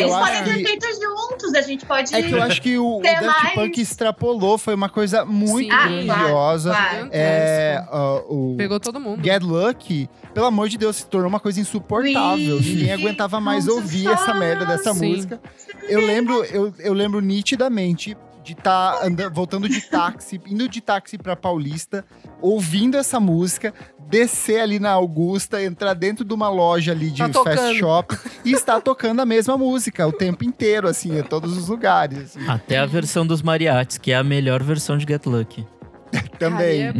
Eles 0.00 0.14
podem 0.14 0.44
ter 0.44 0.54
que- 0.58 0.64
feito 0.66 0.86
juntos, 1.00 1.54
a 1.54 1.60
gente 1.62 1.86
pode. 1.86 2.14
É 2.14 2.22
que 2.22 2.32
eu 2.32 2.42
acho 2.42 2.60
que 2.62 2.78
o, 2.78 2.98
o 2.98 3.02
Daft 3.02 3.24
mais- 3.24 3.54
Punk 3.54 3.80
extrapolou, 3.80 4.56
foi 4.58 4.74
uma 4.74 4.88
coisa 4.88 5.24
muito 5.24 5.58
Sim. 5.58 5.70
Ah, 5.70 5.76
claro, 5.88 6.04
grandiosa. 6.06 6.70
claro. 6.70 7.08
É, 7.12 7.84
ah, 7.90 8.22
o 8.28 8.54
Pegou 8.56 8.78
todo 8.80 8.98
mundo. 9.00 9.22
Get 9.24 9.42
Lucky, 9.42 10.08
pelo 10.34 10.46
amor 10.46 10.68
de 10.68 10.78
Deus, 10.78 10.96
se 10.96 11.06
tornou 11.06 11.28
uma 11.28 11.40
coisa 11.40 11.60
insuportável. 11.60 12.56
Ui, 12.56 12.62
Ninguém 12.62 12.92
aguentava 12.92 13.40
mais 13.40 13.66
nossa, 13.66 13.78
ouvir 13.80 14.08
essa 14.08 14.34
merda 14.34 14.64
dessa 14.64 14.92
Sim. 14.94 15.10
música. 15.14 15.40
Eu 15.88 16.00
lembro, 16.04 16.44
eu, 16.44 16.72
eu 16.78 16.92
lembro 16.92 17.20
nitidamente 17.20 18.16
de 18.54 18.60
estar 18.60 18.98
voltando 19.32 19.68
de 19.68 19.80
táxi, 19.80 20.40
indo 20.46 20.68
de 20.68 20.80
táxi 20.80 21.18
pra 21.18 21.36
Paulista, 21.36 22.04
ouvindo 22.40 22.96
essa 22.96 23.20
música, 23.20 23.74
descer 24.08 24.60
ali 24.60 24.78
na 24.78 24.90
Augusta, 24.90 25.62
entrar 25.62 25.94
dentro 25.94 26.24
de 26.24 26.32
uma 26.32 26.48
loja 26.48 26.92
ali 26.92 27.10
de 27.10 27.28
Tá 27.28 27.42
fast 27.42 27.78
shop 27.78 28.16
e 28.44 28.52
estar 28.52 28.80
tocando 28.82 29.20
a 29.20 29.26
mesma 29.26 29.56
música 29.58 30.06
o 30.06 30.12
tempo 30.12 30.44
inteiro, 30.44 30.88
assim, 30.88 31.18
em 31.18 31.22
todos 31.22 31.56
os 31.56 31.68
lugares. 31.68 32.36
assim. 32.36 32.48
Até 32.48 32.78
a 32.78 32.86
versão 32.86 33.26
dos 33.26 33.42
mariachis, 33.42 33.98
que 33.98 34.12
é 34.12 34.16
a 34.16 34.24
melhor 34.24 34.62
versão 34.62 34.96
de 34.96 35.04
Get 35.06 35.26
Lucky. 35.26 35.66
Também. 36.38 36.90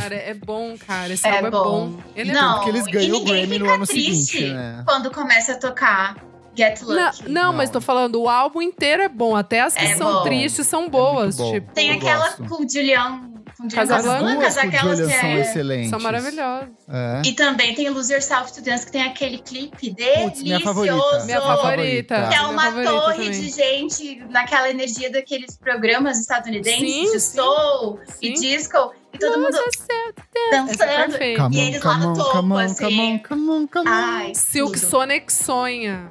Cara, 0.00 0.14
é 0.14 0.34
bom, 0.34 0.76
cara. 0.76 0.76
É 0.76 0.76
bom, 0.76 0.76
cara. 0.86 1.12
Esse 1.14 1.26
É 1.26 1.30
álbum 1.36 1.46
é 1.46 1.50
bom. 1.50 1.62
bom. 1.92 1.96
Ele 2.14 2.30
é 2.30 2.34
Não, 2.34 2.54
Porque 2.56 2.68
eles 2.70 2.86
ganham 2.86 3.16
o 3.16 3.24
Grammy 3.24 3.58
no 3.58 3.70
ano 3.70 3.86
triste 3.86 4.24
seguinte, 4.26 4.52
né? 4.52 4.82
Quando 4.84 5.10
começa 5.10 5.52
a 5.52 5.56
tocar 5.58 6.16
Get 6.56 6.80
Não, 6.82 6.88
Lucky. 7.06 7.22
não, 7.28 7.42
Não. 7.44 7.52
mas 7.52 7.70
tô 7.70 7.80
falando, 7.80 8.20
o 8.20 8.28
álbum 8.28 8.60
inteiro 8.62 9.02
é 9.02 9.08
bom. 9.08 9.34
Até 9.36 9.60
as 9.60 9.74
que 9.74 9.84
É 9.84 9.96
são 9.96 10.12
bom. 10.14 10.22
tristes 10.22 10.66
são 10.66 10.88
boas. 10.88 11.36
bom. 11.36 11.52
tipo, 11.52 11.72
Tem 11.72 11.90
aquela 11.92 12.30
com 12.32 12.64
o 12.64 12.68
Julian. 12.68 13.28
Com 13.56 13.68
Casablancas, 13.68 14.56
aquelas 14.56 14.98
que 15.00 15.12
são 15.12 15.28
é... 15.28 15.40
excelentes. 15.40 15.90
são 15.90 16.00
maravilhosas. 16.00 16.70
É. 16.88 17.22
E 17.26 17.32
também 17.34 17.74
tem 17.74 17.90
Lose 17.90 18.10
Yourself 18.10 18.54
to 18.54 18.62
Dance, 18.62 18.86
que 18.86 18.92
tem 18.92 19.02
aquele 19.02 19.36
clipe 19.38 19.90
delicioso. 19.90 20.42
minha 20.42 20.60
favorita. 20.60 21.24
Minha 21.26 21.40
favorita. 21.42 22.28
Que 22.30 22.34
é 22.36 22.40
uma 22.40 22.72
torre 22.72 23.24
também. 23.26 23.30
de 23.32 23.50
gente 23.50 24.24
naquela 24.30 24.70
energia 24.70 25.10
daqueles 25.12 25.58
programas 25.58 26.18
estadunidenses 26.18 26.80
Sim, 26.80 27.12
de 27.12 27.20
sim. 27.20 27.36
soul 27.36 28.00
e 28.22 28.28
Sim. 28.28 28.40
disco. 28.40 28.94
E 29.12 29.18
todo 29.18 29.38
mundo 29.38 29.54
Essa 29.56 29.86
é 29.90 30.50
dançando. 30.52 31.18
Come 31.36 31.56
E 31.56 31.60
eles 31.60 31.82
lá 31.82 31.98
no 31.98 32.08
on, 32.10 32.14
topo, 32.14 32.30
come 32.32 32.52
on, 32.54 32.58
assim. 32.60 32.84
come 32.84 33.00
on, 33.00 33.18
come 33.18 33.50
on, 33.50 33.66
come 33.66 33.90
on. 33.90 33.92
Ai, 33.92 34.34
Silk 34.34 34.72
tudo. 34.80 34.88
Sonic 34.88 35.30
sonha. 35.30 36.10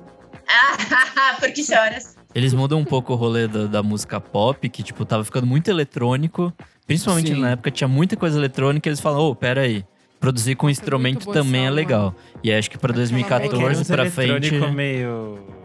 Ah, 1.16 1.36
porque 1.40 1.64
choras. 1.64 2.18
Eles 2.34 2.54
mudam 2.54 2.80
um 2.80 2.86
pouco 2.86 3.14
o 3.14 3.16
rolê 3.16 3.48
da, 3.48 3.66
da 3.66 3.84
música 3.84 4.20
pop, 4.20 4.68
que, 4.70 4.84
tipo, 4.84 5.06
tava 5.06 5.24
ficando 5.24 5.46
muito 5.48 5.70
eletrônico. 5.70 6.54
Principalmente 6.88 7.34
Sim. 7.34 7.40
na 7.42 7.52
época 7.52 7.70
tinha 7.72 7.88
muita 7.88 8.16
coisa 8.16 8.38
eletrônica. 8.38 8.88
Eles 8.88 9.00
falam, 9.00 9.20
ô, 9.22 9.36
pera 9.36 9.62
aí. 9.62 9.86
Produzir 10.20 10.56
com 10.56 10.70
instrumento 10.70 11.32
também 11.32 11.66
é 11.66 11.70
legal. 11.70 12.14
E 12.44 12.52
acho 12.52 12.70
que 12.70 12.78
pra 12.78 12.92
Aquela 12.92 13.06
É 13.06 13.08
que 13.08 13.24
era 13.32 13.40
2014 13.40 13.82
uns 13.82 13.88
pra 13.88 14.12
frente. 14.12 14.48
eletrônico 14.48 14.74
meio... 14.74 15.59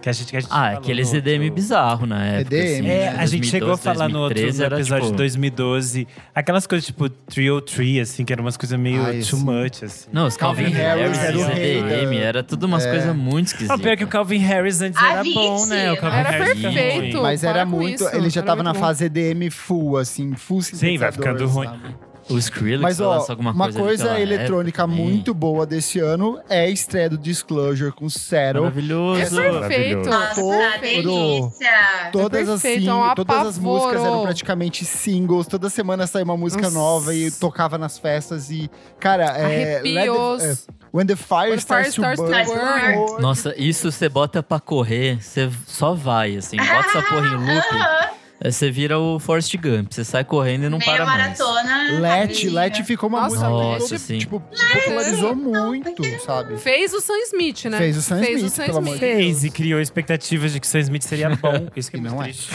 Que 0.00 0.08
a 0.08 0.12
gente, 0.12 0.30
que 0.30 0.36
a 0.36 0.40
gente 0.40 0.50
Ah, 0.50 0.68
aqueles 0.70 1.12
EDM 1.12 1.40
outro- 1.44 1.54
bizarro 1.56 2.06
na 2.06 2.24
época. 2.24 2.56
EDM. 2.56 2.78
assim, 2.80 2.88
É, 2.88 3.08
a 3.10 3.26
gente 3.26 3.46
chegou 3.48 3.68
a 3.68 3.76
2012, 3.76 3.82
falar 3.82 4.08
no 4.08 4.18
outro 4.20 4.34
2013 4.40 4.58
no 4.70 4.76
episódio 4.76 5.04
tipo, 5.04 5.10
de 5.12 5.16
2012. 5.18 6.08
Aquelas 6.34 6.66
coisas 6.66 6.86
tipo 6.86 7.08
303, 7.10 8.08
assim, 8.08 8.24
que 8.24 8.32
eram 8.32 8.44
umas 8.44 8.56
coisas 8.56 8.78
meio 8.80 9.02
Ai, 9.04 9.20
too 9.20 9.38
much, 9.38 9.82
assim. 9.84 10.08
Não, 10.10 10.26
os 10.26 10.36
Calvin, 10.38 10.62
Calvin 10.64 10.76
Harris, 10.78 11.18
Harris 11.18 11.22
era 11.22 11.38
o 11.38 11.42
rei 11.54 11.78
EDM, 11.80 12.10
da- 12.18 12.24
era 12.24 12.42
tudo 12.42 12.64
umas 12.64 12.86
É. 12.86 12.90
coisas 12.90 13.14
muito 13.14 13.48
esquisitas. 13.48 13.80
pior 13.80 13.96
que 13.96 14.04
o 14.04 14.08
Calvin 14.08 14.38
Harris 14.38 14.80
antes 14.80 15.02
era 15.02 15.20
Avicii, 15.20 15.34
bom, 15.34 15.66
né? 15.66 15.92
O 15.92 15.96
Calvin 15.98 16.16
Era 16.16 16.30
Harris 16.30 16.60
perfeito. 16.62 17.12
ruim. 17.18 17.22
Mas 17.22 17.44
era 17.44 17.66
muito. 17.66 18.02
isso, 18.04 18.16
ele 18.16 18.30
já 18.30 18.42
tava 18.42 18.62
na 18.62 18.72
fase 18.72 19.04
EDM 19.04 19.50
full, 19.50 19.98
assim, 19.98 20.34
full 20.34 20.62
Sim, 20.62 20.96
vai 20.96 21.12
ficando 21.12 21.46
ruim. 21.46 21.66
sabe? 21.66 21.94
O 22.30 22.38
Skrillex 22.38 22.80
Mas, 22.82 23.00
ó, 23.00 23.24
alguma 23.28 23.50
uma 23.52 23.72
coisa, 23.72 24.18
eletrônica 24.20 24.86
muito 24.86 25.34
boa 25.34 25.66
desse 25.66 25.98
ano 25.98 26.38
é 26.48 26.60
a 26.62 26.68
estreia 26.68 27.08
do 27.10 27.18
Disclosure 27.18 27.92
com 27.92 28.08
Settle. 28.08 28.62
Maravilhoso. 28.62 29.20
É 29.40 29.50
perfeito. 29.50 30.08
Maravilhoso. 30.08 30.10
Nossa, 30.10 30.34
Todo- 30.40 30.80
delícia. 30.80 32.10
Todas 32.12 32.48
as, 32.48 32.62
perfeito, 32.62 32.82
sim- 32.82 32.88
é 32.88 32.94
um 32.94 33.14
todas 33.14 33.46
as 33.46 33.58
músicas 33.58 34.02
eram 34.04 34.22
praticamente 34.22 34.84
singles. 34.84 35.46
Toda 35.46 35.68
semana 35.68 36.06
saía 36.06 36.24
uma 36.24 36.36
música 36.36 36.62
Nossa. 36.64 36.74
nova 36.76 37.14
e 37.14 37.30
tocava 37.30 37.76
nas 37.78 37.98
festas. 37.98 38.50
E, 38.50 38.70
cara, 38.98 39.34
é. 39.36 39.82
É, 39.84 40.54
When 40.92 41.06
the 41.06 41.14
Fire 41.14 41.50
When 41.50 41.50
the 41.52 41.56
Starts, 41.58 41.94
Fire 41.94 42.16
to 42.16 42.24
Starts 42.24 42.50
to 42.52 42.58
Burn. 42.58 42.96
Burn. 43.06 43.22
Nossa, 43.22 43.54
isso 43.56 43.90
você 43.92 44.08
bota 44.08 44.42
pra 44.42 44.58
correr, 44.58 45.22
você 45.22 45.48
só 45.66 45.94
vai, 45.94 46.36
assim. 46.36 46.56
Bota 46.56 46.88
essa 46.88 47.02
porra 47.02 47.26
em 47.28 47.36
loop, 47.36 48.19
você 48.42 48.70
vira 48.70 48.98
o 48.98 49.18
Forrest 49.18 49.54
Gump. 49.56 49.92
Você 49.92 50.04
sai 50.04 50.24
correndo 50.24 50.64
e 50.64 50.68
não 50.68 50.78
Meia 50.78 50.94
para 50.96 51.04
mais. 51.06 51.18
maratona. 51.38 52.00
Let, 52.00 52.20
rapidinho. 52.22 52.52
Let 52.54 52.82
ficou 52.84 53.08
uma 53.08 53.22
Nossa, 53.22 53.34
música 53.34 53.50
Nossa, 53.50 53.78
toda, 53.86 53.98
sim. 53.98 54.18
tipo, 54.18 54.40
popularizou 54.40 55.34
muito, 55.36 56.02
sabe? 56.24 56.56
Fez 56.58 56.92
o 56.94 57.00
Sam 57.00 57.18
Smith, 57.26 57.64
né? 57.66 57.78
Fez 57.78 57.96
o 57.96 58.02
Sam 58.02 58.18
Fez 58.20 58.36
Smith, 58.36 58.52
o 58.52 58.54
Sam 58.56 58.64
pelo 58.66 58.78
amor 58.78 58.94
de 58.94 59.00
Fez 59.00 59.44
e 59.44 59.50
criou 59.50 59.80
expectativas 59.80 60.52
de 60.52 60.60
que 60.60 60.66
Sam 60.66 60.78
Smith 60.80 61.02
seria 61.02 61.30
bom. 61.30 61.68
Isso 61.76 61.90
que 61.90 61.96
é 61.96 62.00
E 62.00 62.02
muito 62.02 62.14
não 62.14 62.22
é. 62.22 62.26
triste. 62.26 62.50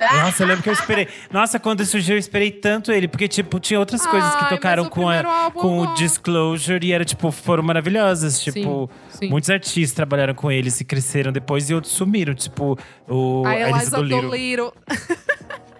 Nossa, 0.00 0.42
eu 0.42 0.46
lembro 0.48 0.62
que 0.62 0.68
eu 0.68 0.72
esperei. 0.72 1.08
Nossa, 1.30 1.58
quando 1.60 1.84
surgiu, 1.84 2.14
eu 2.14 2.18
esperei 2.18 2.50
tanto 2.50 2.90
ele. 2.92 3.06
Porque, 3.08 3.28
tipo, 3.28 3.60
tinha 3.60 3.78
outras 3.78 4.04
coisas 4.06 4.34
que 4.36 4.44
Ai, 4.44 4.48
tocaram 4.50 4.84
o 4.84 4.90
com, 4.90 5.08
a- 5.08 5.50
com 5.52 5.80
o. 5.80 5.94
Disclosure 5.94 6.84
e 6.86 6.92
era, 6.92 7.04
tipo, 7.04 7.30
foram 7.30 7.62
maravilhosas. 7.62 8.40
Tipo, 8.40 8.90
sim. 9.10 9.28
muitos 9.28 9.50
artistas 9.50 9.92
trabalharam 9.92 10.34
com 10.34 10.50
eles 10.50 10.80
e 10.80 10.84
cresceram 10.84 11.32
depois 11.32 11.68
e 11.70 11.74
outros 11.74 11.92
sumiram. 11.92 12.34
Tipo, 12.34 12.78
o 13.08 13.44
A 13.46 13.54
Elisa 13.56 13.70
Eliza 13.78 13.96
Dolittle. 13.96 14.36
Dolittle. 14.38 14.72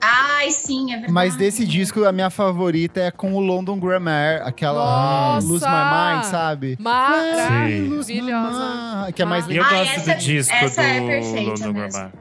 Ai, 0.01 0.51
sim, 0.53 0.91
é 0.93 0.95
verdade. 0.95 1.13
Mas 1.13 1.35
desse 1.37 1.67
disco, 1.67 2.05
a 2.05 2.13
minha 2.13 2.31
favorita 2.31 3.01
é 3.01 3.11
com 3.11 3.35
o 3.35 3.41
London 3.41 3.79
Grammar, 3.81 4.43
aquela 4.47 5.35
Nossa! 5.35 5.47
Lose 5.47 5.65
My 5.65 6.15
Mind, 6.15 6.25
sabe? 6.25 6.77
Maravilhosa. 6.81 9.13
Que 9.13 9.23
é 9.23 9.25
mais 9.25 9.47
E 9.49 9.57
eu 9.57 9.65
Ah, 9.65 9.69
legal. 9.71 9.85
gosto 9.85 9.99
essa- 10.01 10.15
do 10.15 10.19
disco 10.21 10.55
essa 10.55 10.81
do 10.83 10.87
é 10.87 11.01
perfeita 11.01 11.51
London 11.51 11.73
mesmo. 11.73 11.99
Grammar. 12.01 12.13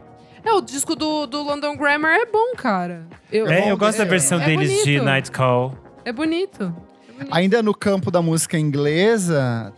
É, 0.44 0.54
o 0.54 0.62
disco 0.62 0.96
do, 0.96 1.28
do 1.28 1.44
London 1.44 1.76
Grammar 1.78 2.16
é 2.16 2.26
bom, 2.26 2.56
cara. 2.56 3.06
Eu, 3.32 3.48
É, 3.48 3.70
eu 3.72 3.78
gosto 3.78 3.98
da 4.00 4.06
é- 4.06 4.08
versão 4.08 4.42
é 4.42 4.46
deles 4.46 4.84
de. 4.84 5.00
Night 5.02 5.32
Call. 5.32 5.76
É 6.06 6.12
bonito. 6.12 6.74
É 7.10 7.14
bonito. 7.14 7.36
Ainda 7.36 7.62
no 7.62 7.76
campo 7.76 8.10
da 8.10 8.22
música 8.22 8.58
inglesa, 8.58 9.72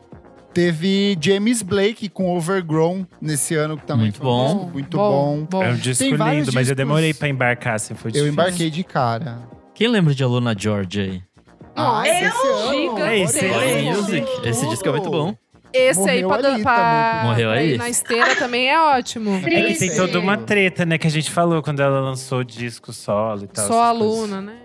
teve 0.53 1.17
James 1.21 1.61
Blake 1.61 2.09
com 2.09 2.35
Overgrown 2.35 3.05
nesse 3.21 3.55
ano, 3.55 3.77
que 3.77 3.85
também 3.85 4.05
Muito 4.05 4.17
foi 4.19 4.27
um 4.27 4.29
bom. 4.29 4.53
disco 4.55 4.69
muito 4.73 4.97
bom. 4.97 5.47
É 5.63 5.69
um 5.69 5.75
disco 5.75 6.03
Tem 6.03 6.13
lindo, 6.15 6.51
mas 6.53 6.69
eu 6.69 6.75
demorei 6.75 7.13
pra 7.13 7.27
embarcar, 7.29 7.75
assim, 7.75 7.93
foi 7.95 8.09
Eu 8.09 8.13
difícil. 8.13 8.33
embarquei 8.33 8.69
de 8.69 8.83
cara. 8.83 9.39
Quem 9.73 9.87
lembra 9.87 10.13
de 10.13 10.23
Aluna 10.23 10.55
George 10.57 10.99
aí? 11.01 11.21
Ah, 11.75 12.03
eu- 12.05 12.13
esse 12.13 13.45
olha 13.45 13.65
É 13.65 13.85
é 13.85 13.93
Music. 13.93 14.27
Esse 14.43 14.67
disco 14.67 14.87
é 14.87 14.91
muito 14.91 15.09
bom. 15.09 15.33
Esse 15.71 15.99
aí 16.09 16.23
Morreu 16.23 16.27
pra, 16.29 16.41
dan- 16.41 16.53
ali 16.55 16.63
pra. 16.63 17.21
Morreu 17.25 17.49
pra 17.51 17.59
aí? 17.59 17.77
na 17.77 17.89
esteira 17.89 18.35
também 18.35 18.67
é 18.69 18.79
ótimo. 18.81 19.35
É 19.45 19.63
que 19.71 19.77
tem 19.77 19.95
toda 19.95 20.19
uma 20.19 20.35
treta, 20.35 20.83
né, 20.83 20.97
que 20.97 21.05
a 21.05 21.11
gente 21.11 21.29
falou 21.29 21.61
quando 21.61 21.79
ela 21.79 21.99
lançou 21.99 22.39
o 22.39 22.43
disco 22.43 22.91
solo 22.91 23.43
e 23.43 23.47
tal. 23.47 23.67
Só 23.67 23.85
essas 23.85 23.97
coisas. 23.99 24.17
aluna, 24.23 24.41
né? 24.41 24.57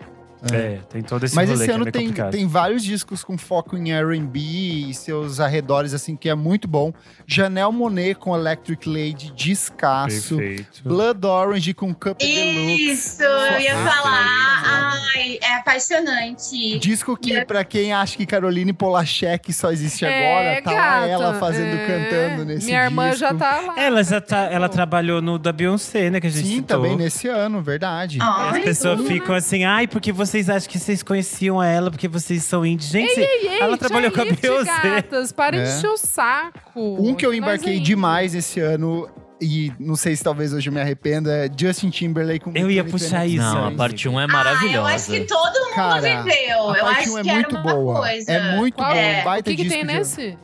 É, 0.53 0.78
tem 0.90 1.03
todo 1.03 1.24
esse 1.24 1.34
Mas 1.34 1.49
esse 1.51 1.70
é 1.70 1.74
ano 1.74 1.84
meio 1.84 1.92
tem, 1.92 2.03
complicado. 2.09 2.32
tem 2.32 2.47
vários 2.47 2.82
discos 2.84 3.24
com 3.24 3.38
foco 3.38 3.76
em 3.76 3.92
R&B 3.92 4.38
e 4.40 4.95
seus 4.95 5.40
arredores, 5.40 5.95
assim, 5.95 6.16
que 6.16 6.28
é 6.28 6.34
muito 6.34 6.66
bom. 6.68 6.92
Janelle 7.26 7.72
Monet 7.72 8.14
com 8.16 8.36
Electric 8.36 8.88
Lady, 8.88 9.32
descasso. 9.34 10.36
Perfeito. 10.36 10.82
Blood 10.84 11.26
Orange 11.26 11.72
com 11.74 11.95
Cup 11.95 12.18
Deluxe. 12.18 12.90
Isso, 12.90 13.22
eu 13.22 13.61
ia 13.61 13.74
Perfeito. 13.74 13.76
falar. 13.90 14.95
Ai, 15.16 15.38
é 15.42 15.55
apaixonante. 15.57 16.78
Disco 16.78 17.16
que, 17.16 17.45
pra 17.45 17.64
quem 17.64 17.92
acha 17.92 18.16
que 18.16 18.26
Caroline 18.26 18.72
Polachek 18.72 19.53
só 19.53 19.70
existe 19.70 20.05
É, 20.05 20.09
agora, 20.53 20.62
tá 20.62 20.70
lá 20.72 21.01
gata, 21.01 21.09
ela 21.12 21.34
fazendo, 21.34 21.76
é. 21.76 21.86
cantando 21.86 22.45
nesse 22.45 22.66
Minha 22.66 22.84
irmã 22.84 23.11
disco. 23.11 23.20
já 23.20 23.34
tá 23.34 23.61
lá. 23.61 23.74
Ela 23.80 24.03
já 24.03 24.20
tá, 24.20 24.45
ela 24.51 24.68
trabalhou 24.68 25.22
no 25.22 25.38
da 25.38 25.53
Beyoncé, 25.53 26.11
né, 26.11 26.20
que 26.20 26.26
a 26.26 26.30
gente 26.30 26.47
Sim, 26.47 26.55
citou. 26.57 26.76
também 26.78 26.97
nesse 26.97 27.28
ano, 27.28 27.62
verdade. 27.62 28.18
Ai, 28.20 28.59
As 28.59 28.64
pessoas 28.64 29.01
ficam 29.07 29.34
assim, 29.34 29.64
ai, 29.64 29.86
porque 29.86 30.12
vocês 30.35 30.51
acham 30.51 30.68
que 30.68 30.78
vocês 30.80 31.03
conheciam 31.03 31.62
ela, 31.62 31.91
porque 31.91 32.09
vocês 32.09 32.43
são 32.43 32.66
indie. 32.66 32.87
Gente, 32.87 33.20
Ei, 33.20 33.59
ela 33.61 33.78
trabalhou 33.78 34.11
com 34.11 34.20
a 34.20 34.24
Beyoncé. 34.24 34.64
gatas, 34.82 35.30
para 35.30 35.57
É. 35.57 35.62
de 35.62 35.70
encher 35.78 35.89
o 35.91 35.97
saco. 35.97 36.61
Um 36.74 37.14
que 37.14 37.24
eu 37.24 37.32
embarquei 37.32 37.76
é 37.76 37.80
demais 37.80 38.35
esse 38.35 38.59
ano, 38.59 39.09
e 39.41 39.72
não 39.78 39.95
sei 39.95 40.16
se 40.16 40.24
talvez 40.24 40.53
hoje 40.53 40.68
eu 40.68 40.72
me 40.72 40.80
arrependa, 40.80 41.30
é 41.32 41.49
Justin 41.57 41.89
Timberlake 41.91 42.41
com 42.41 42.53
Eu 42.57 42.68
ia 42.68 42.82
puxar 42.82 43.24
isso. 43.26 43.37
Não, 43.45 43.68
a 43.68 43.70
parte 43.70 44.09
1 44.09 44.18
é 44.18 44.24
Ah, 44.24 44.26
eu 44.26 44.32
maravilhosa. 44.32 44.89
acho 44.95 45.07
que 45.12 45.20
todo 45.20 45.61
mundo 45.61 45.74
Cara, 45.76 46.01
viveu. 46.22 46.70
A 46.70 46.78
eu 46.78 46.85
parte 46.85 47.01
acho 47.03 47.12
1 47.14 47.18
é 47.18 47.22
muito 47.22 47.59
boa. 47.59 48.01
coisa. 48.01 48.32
É 48.32 48.57
muito 48.57 48.74
Qual- 48.74 48.91
bom, 48.93 48.97
É. 48.99 49.22
baita 49.22 49.51
O 49.51 49.55
que, 49.55 49.62
que 49.62 49.68
tem 49.68 49.80
de- 49.87 49.93
nesse? 49.93 50.39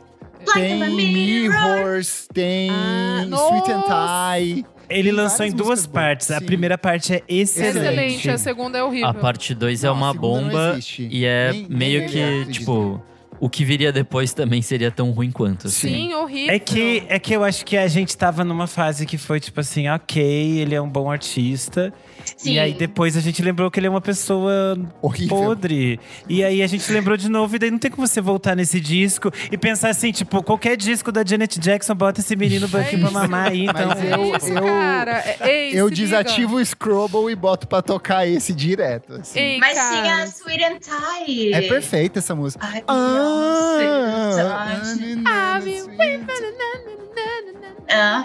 Tem. 0.55 0.79
Mirrors, 0.95 2.27
tem 2.33 2.71
Ah, 2.71 3.23
Sweet 3.25 3.73
and 3.73 3.77
nossa. 3.77 4.37
Tie. 4.39 4.65
Ele 4.91 5.13
lançou 5.13 5.47
em 5.47 5.51
duas 5.53 5.87
boas. 5.87 5.87
partes. 5.87 6.31
A 6.31 6.39
Sim. 6.39 6.47
primeira 6.47 6.77
parte 6.77 7.15
é 7.15 7.23
excelente. 7.29 7.79
Excelente, 7.79 8.31
a 8.31 8.39
segunda 8.39 8.79
é 8.79 8.83
horrível. 8.83 9.09
A 9.09 9.15
parte 9.15 9.55
2 9.55 9.85
é 9.85 9.91
uma 9.91 10.13
bomba 10.13 10.79
e 10.99 11.25
é 11.25 11.53
Nem- 11.53 11.67
nem 11.69 11.79
meio 11.79 12.03
ele 12.03 12.45
que, 12.47 12.53
tipo, 12.53 13.03
o 13.39 13.49
que 13.49 13.65
viria 13.65 13.91
depois 13.93 14.35
também 14.35 14.61
seria 14.61 14.91
tão 14.91 15.11
ruim 15.13 15.31
quanto. 15.31 15.69
assim. 15.69 15.89
Sim, 15.89 16.15
horrível. 16.15 16.55
É 16.55 16.59
que, 16.59 17.03
é 17.09 17.19
que 17.19 17.33
eu 17.35 17.43
acho 17.43 17.65
que 17.65 17.77
a 17.77 17.89
gente 17.89 18.17
tava 18.17 18.45
numa 18.45 18.67
fase 18.67 19.07
que 19.07 19.17
foi 19.17 19.41
tipo 19.41 19.61
assim, 19.61 19.89
ok, 19.89 20.23
ele 20.61 20.75
é 20.75 20.81
um 20.83 20.89
bom 20.89 21.11
artista. 21.11 21.93
Sim. 22.37 22.53
E 22.55 22.59
aí 22.59 22.73
depois 22.73 23.17
a 23.17 23.21
gente 23.21 23.43
lembrou 23.43 23.71
que 23.71 23.79
ele 23.81 23.87
é 23.87 23.91
uma 23.91 24.01
pessoa 24.01 24.77
Horrível. 25.03 25.37
podre. 25.37 26.01
E 26.29 26.43
aí 26.45 26.63
a 26.63 26.67
gente 26.67 26.91
lembrou 26.93 27.17
de 27.17 27.29
novo, 27.29 27.55
e 27.57 27.59
daí 27.59 27.71
não 27.71 27.79
tem 27.79 27.91
como 27.91 28.07
você 28.07 28.21
voltar 28.21 28.55
nesse 28.55 28.81
disco 28.81 29.31
e 29.51 29.57
pensar 29.59 29.89
assim, 29.91 30.13
tipo, 30.13 30.43
qualquer 30.43 30.77
disco 30.77 31.11
da 31.13 31.25
Janet 31.25 31.59
Jackson 31.59 31.95
bota 31.95 32.21
esse 32.21 32.35
menino 32.37 32.69
É 32.73 32.81
aqui 32.81 32.99
pra 32.99 33.11
mamar 33.11 33.49
aí, 33.51 33.65
então. 33.67 33.89
Mas 33.89 34.03
É 34.05 34.15
eu- 34.15 34.37
isso, 34.37 34.49
eu- 34.49 34.63
cara. 34.63 35.13
É- 35.41 35.51
Ei, 35.51 35.71
Eu 35.79 35.89
se 35.89 35.95
liga. 35.95 36.07
desativo 36.07 36.57
o 36.57 36.65
Scrubble 36.65 37.31
e 37.31 37.35
boto 37.37 37.67
pra 37.67 37.83
tocar 37.83 38.27
esse 38.27 38.53
direto. 38.53 39.15
assim. 39.15 39.39
Ei, 39.39 39.59
Mas 39.59 39.75
cara. 39.77 40.03
tinha 40.03 40.15
a 40.17 40.25
Sweet 40.27 40.65
and 40.65 40.79
Tie. 40.79 41.53
É 41.53 41.63
perfeita 41.63 42.19
essa 42.19 42.35
música. 42.35 42.65
Ai, 42.67 42.83
Ah, 42.87 43.77
Beyoncé, 43.79 44.43
Ah, 44.43 44.81
Ah, 45.27 45.61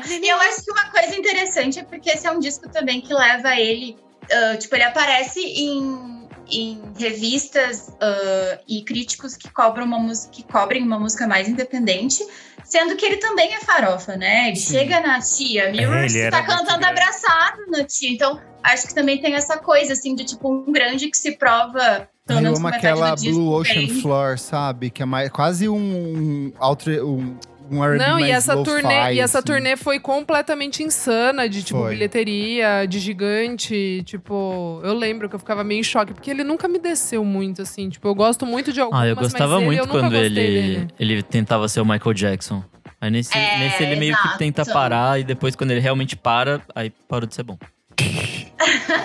e 0.09 0.27
eu 0.29 0.37
acho 0.41 0.63
que 0.63 0.71
uma 0.71 0.89
coisa 0.91 1.15
interessante 1.15 1.79
é 1.79 1.83
porque 1.83 2.09
esse 2.11 2.25
é 2.27 2.31
um 2.31 2.39
disco 2.39 2.69
também 2.69 3.01
que 3.01 3.13
leva 3.13 3.55
ele. 3.59 3.97
ah, 4.31 4.57
tipo, 4.57 4.75
ele 4.75 4.83
aparece 4.83 5.39
em, 5.39 6.27
em 6.49 6.81
revistas 6.97 7.89
ah, 8.01 8.59
e 8.67 8.83
críticos 8.83 9.35
que 9.35 9.49
cobram 9.51 9.85
uma 9.85 9.99
música, 9.99 10.31
que 10.31 10.43
cobrem 10.43 10.83
uma 10.83 10.99
música 10.99 11.27
mais 11.27 11.47
independente, 11.47 12.25
sendo 12.63 12.95
que 12.95 13.05
ele 13.05 13.17
também 13.17 13.53
é 13.53 13.59
farofa, 13.59 14.15
né? 14.15 14.47
Ele 14.49 14.55
Sim. 14.55 14.73
chega 14.73 14.99
na 14.99 15.19
tia, 15.19 15.71
Mirrors 15.71 16.15
era 16.15 16.37
tá 16.41 16.43
cantando 16.45 16.79
grande. 16.79 16.85
abraçado 17.01 17.61
na 17.69 17.83
tia. 17.83 18.09
Então, 18.11 18.39
acho 18.63 18.87
que 18.87 18.95
também 18.95 19.19
tem 19.21 19.33
essa 19.35 19.57
coisa, 19.57 19.93
assim, 19.93 20.15
de 20.15 20.25
tipo, 20.25 20.51
um 20.51 20.71
grande 20.71 21.09
que 21.09 21.17
se 21.17 21.37
prova. 21.37 22.07
Pelo 22.25 22.39
Eu 22.39 22.43
menos 22.43 22.59
metade 22.59 22.77
aquela 22.87 23.13
disco, 23.13 23.31
Blue 23.33 23.51
Ocean 23.53 23.75
bem- 23.85 24.01
Floor, 24.01 24.39
sabe? 24.39 24.89
Que 24.89 25.03
é 25.03 25.05
mais, 25.05 25.29
quase 25.29 25.69
um, 25.69 26.51
outre- 26.59 26.99
um, 27.01 27.37
um 27.71 27.83
R&B 27.83 27.97
Não, 28.05 28.19
e 28.19 28.29
essa, 28.31 28.55
turnê, 28.63 29.13
e 29.13 29.19
essa 29.19 29.39
assim. 29.39 29.45
turnê 29.47 29.75
foi 29.75 29.99
completamente 29.99 30.83
insana 30.83 31.47
de, 31.49 31.63
tipo, 31.63 31.79
Foi. 31.79 31.91
bilheteria, 31.91 32.85
de 32.87 32.99
gigante. 32.99 34.03
Tipo, 34.05 34.81
eu 34.83 34.93
lembro 34.93 35.27
que 35.29 35.35
eu 35.35 35.39
ficava 35.39 35.63
meio 35.63 35.79
em 35.79 35.83
choque, 35.83 36.13
porque 36.13 36.29
ele 36.29 36.43
nunca 36.43 36.67
me 36.67 36.79
desceu 36.79 37.23
muito, 37.25 37.61
assim. 37.61 37.89
Tipo, 37.89 38.07
eu 38.07 38.15
gosto 38.15 38.45
muito 38.45 38.71
de 38.71 38.79
algumas, 38.81 39.01
Ah, 39.03 39.07
eu 39.07 39.15
mas 39.15 39.25
gostava 39.31 39.55
ele, 39.57 39.65
muito 39.65 39.79
eu 39.79 39.85
nunca 39.85 39.99
quando 39.99 40.15
ele, 40.15 40.35
dele. 40.35 40.87
ele 40.99 41.23
tentava 41.23 41.67
ser 41.67 41.81
o 41.81 41.85
Michael 41.85 42.13
Jackson. 42.13 42.63
Aí 43.01 43.11
nesse, 43.11 43.37
É, 43.37 43.59
nesse 43.59 43.83
ele 43.83 43.95
meio 43.97 44.15
que 44.15 44.21
exato. 44.21 44.37
tenta 44.37 44.65
parar 44.65 45.19
e 45.19 45.23
depois 45.23 45.55
quando 45.55 45.71
ele 45.71 45.79
realmente 45.81 46.15
para, 46.15 46.61
aí 46.73 46.89
parou 47.07 47.27
de 47.27 47.35
ser 47.35 47.43
bom. 47.43 47.57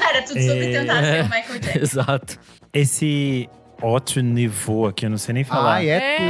Era 0.09 0.23
tudo 0.23 0.41
sobre 0.41 0.67
É. 0.75 0.81
tentar 0.81 1.03
ser 1.03 1.21
o 1.21 1.25
Michael 1.25 1.59
Jackson. 1.61 1.79
Exato. 1.81 2.39
Esse 2.73 3.49
outro 3.83 4.20
nível 4.22 4.87
aqui, 4.87 5.07
eu 5.07 5.11
não 5.11 5.18
sei 5.18 5.35
nem 5.35 5.45
falar. 5.45 5.74
Ai, 5.74 5.89
é, 5.89 6.16
tudo. 6.16 6.28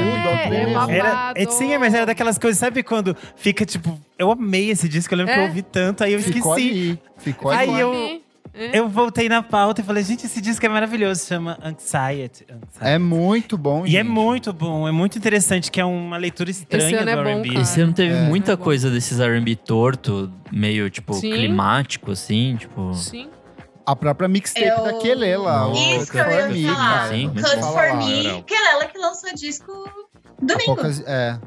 é 0.54 0.62
amor. 0.62 0.72
babado. 0.74 0.92
Era, 0.92 1.32
é, 1.36 1.46
sim, 1.46 1.76
mas 1.78 1.94
era 1.94 2.06
daquelas 2.06 2.38
coisas, 2.38 2.58
sabe 2.58 2.82
quando 2.82 3.16
fica 3.36 3.64
tipo. 3.66 3.98
Eu 4.18 4.30
amei 4.32 4.70
esse 4.70 4.88
disco, 4.88 5.14
eu 5.14 5.18
lembro 5.18 5.32
que 5.34 5.38
É. 5.40 5.42
eu 5.44 5.48
ouvi 5.48 5.62
tanto, 5.62 6.04
aí 6.04 6.12
eu 6.12 6.20
Ficou 6.20 6.56
esqueci. 6.56 6.70
ali. 6.80 6.98
Ficou 7.18 7.50
Aí 7.50 7.68
ali. 7.70 7.80
eu- 7.80 8.20
É. 8.52 8.76
Eu 8.80 8.88
voltei 8.88 9.28
na 9.28 9.44
pauta 9.44 9.80
e 9.80 9.84
falei, 9.84 10.02
gente, 10.02 10.26
esse 10.26 10.40
disco 10.40 10.66
é 10.66 10.68
maravilhoso, 10.68 11.24
chama 11.24 11.56
Anxiety. 11.62 12.44
Anxiety. 12.50 12.80
É 12.80 12.98
muito 12.98 13.56
bom, 13.56 13.86
E 13.86 13.90
é 13.96 14.02
gente. 14.02 14.08
muito 14.10 14.52
bom, 14.52 14.88
é 14.88 14.90
muito 14.90 15.16
interessante, 15.16 15.70
que 15.70 15.80
é 15.80 15.84
uma 15.84 16.16
leitura 16.16 16.50
estranha 16.50 17.00
ano 17.00 17.10
é 17.10 17.16
do 17.16 17.22
bom, 17.22 17.28
R&B. 17.28 17.60
Esse 17.60 17.80
ano 17.80 17.92
teve 17.92 18.12
É. 18.12 18.22
muita 18.22 18.52
É 18.52 18.56
coisa 18.56 18.90
desses 18.90 19.20
R&B 19.20 19.54
torto, 19.54 20.32
meio, 20.50 20.90
tipo, 20.90 21.14
Sim. 21.14 21.30
climático, 21.32 22.10
assim, 22.10 22.56
tipo... 22.58 22.92
Sim. 22.92 23.28
A 23.90 23.96
própria 23.96 24.28
mixtape 24.28 24.66
Eu- 24.66 24.84
da 24.84 24.92
Kelela. 24.98 25.66
o 25.68 25.72
Isso 25.74 26.12
que 26.12 26.18
eu 26.18 26.30
ia 26.30 26.46
Me, 26.48 26.64
falar. 26.66 26.76
cara. 26.98 27.08
Sim, 27.08 27.32
for. 27.60 27.96
Me, 27.96 28.42
que 28.44 28.54
é 28.54 28.70
ela 28.72 28.86
que 28.86 28.98
lançou 28.98 29.34
disco 29.34 29.72
domingo. 30.40 30.64
Poucas- 30.76 31.02
é. 31.06 31.38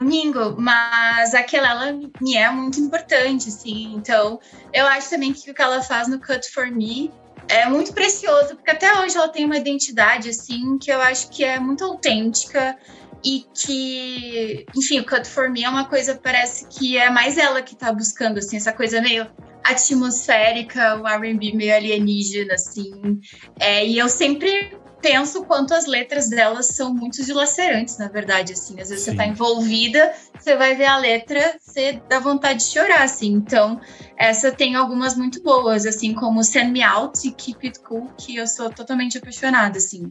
Domingo, 0.00 0.56
mas 0.58 1.32
aquela 1.32 1.68
ela 1.70 1.92
me 2.20 2.36
é 2.36 2.50
muito 2.50 2.80
importante, 2.80 3.48
assim. 3.48 3.94
Então, 3.94 4.40
eu 4.72 4.84
acho 4.88 5.10
também 5.10 5.32
que 5.32 5.48
o 5.48 5.54
que 5.54 5.62
ela 5.62 5.80
faz 5.80 6.08
no 6.08 6.18
Cut 6.18 6.50
for 6.52 6.66
Me 6.66 7.12
é 7.48 7.66
muito 7.68 7.92
precioso, 7.92 8.56
porque 8.56 8.72
até 8.72 8.92
hoje 9.00 9.16
ela 9.16 9.28
tem 9.28 9.44
uma 9.44 9.56
identidade, 9.56 10.28
assim, 10.28 10.76
que 10.78 10.90
eu 10.90 11.00
acho 11.00 11.28
que 11.30 11.44
é 11.44 11.60
muito 11.60 11.84
autêntica 11.84 12.76
e 13.24 13.44
que, 13.54 14.66
enfim, 14.76 15.00
o 15.00 15.06
Cut 15.06 15.26
for 15.26 15.48
Me 15.48 15.64
é 15.64 15.68
uma 15.68 15.84
coisa, 15.84 16.18
parece 16.20 16.66
que 16.68 16.96
é 16.96 17.10
mais 17.10 17.38
ela 17.38 17.62
que 17.62 17.76
tá 17.76 17.92
buscando, 17.92 18.38
assim, 18.38 18.56
essa 18.56 18.72
coisa 18.72 19.00
meio 19.00 19.26
atmosférica, 19.64 21.00
o 21.00 21.06
R&B 21.06 21.52
meio 21.54 21.74
alienígena, 21.74 22.54
assim. 22.54 23.20
É, 23.60 23.86
e 23.86 23.98
eu 23.98 24.08
sempre 24.08 24.76
penso 25.00 25.44
quanto 25.44 25.74
as 25.74 25.86
letras 25.86 26.28
delas 26.28 26.68
são 26.68 26.94
muito 26.94 27.22
dilacerantes, 27.24 27.98
na 27.98 28.08
verdade, 28.08 28.52
assim. 28.52 28.80
Às 28.80 28.88
vezes 28.88 29.04
Sim. 29.04 29.10
você 29.10 29.16
tá 29.16 29.26
envolvida, 29.26 30.12
você 30.38 30.56
vai 30.56 30.74
ver 30.76 30.86
a 30.86 30.96
letra, 30.96 31.56
você 31.60 32.00
dá 32.08 32.20
vontade 32.20 32.60
de 32.60 32.66
chorar, 32.66 33.02
assim. 33.02 33.32
Então, 33.32 33.80
essa 34.16 34.52
tem 34.52 34.76
algumas 34.76 35.16
muito 35.16 35.42
boas, 35.42 35.84
assim, 35.84 36.14
como 36.14 36.42
Send 36.42 36.70
Me 36.70 36.82
Out 36.82 37.26
e 37.26 37.32
Keep 37.32 37.66
It 37.66 37.80
Cool, 37.80 38.10
que 38.16 38.36
eu 38.36 38.46
sou 38.46 38.70
totalmente 38.70 39.18
apaixonada, 39.18 39.78
assim. 39.78 40.10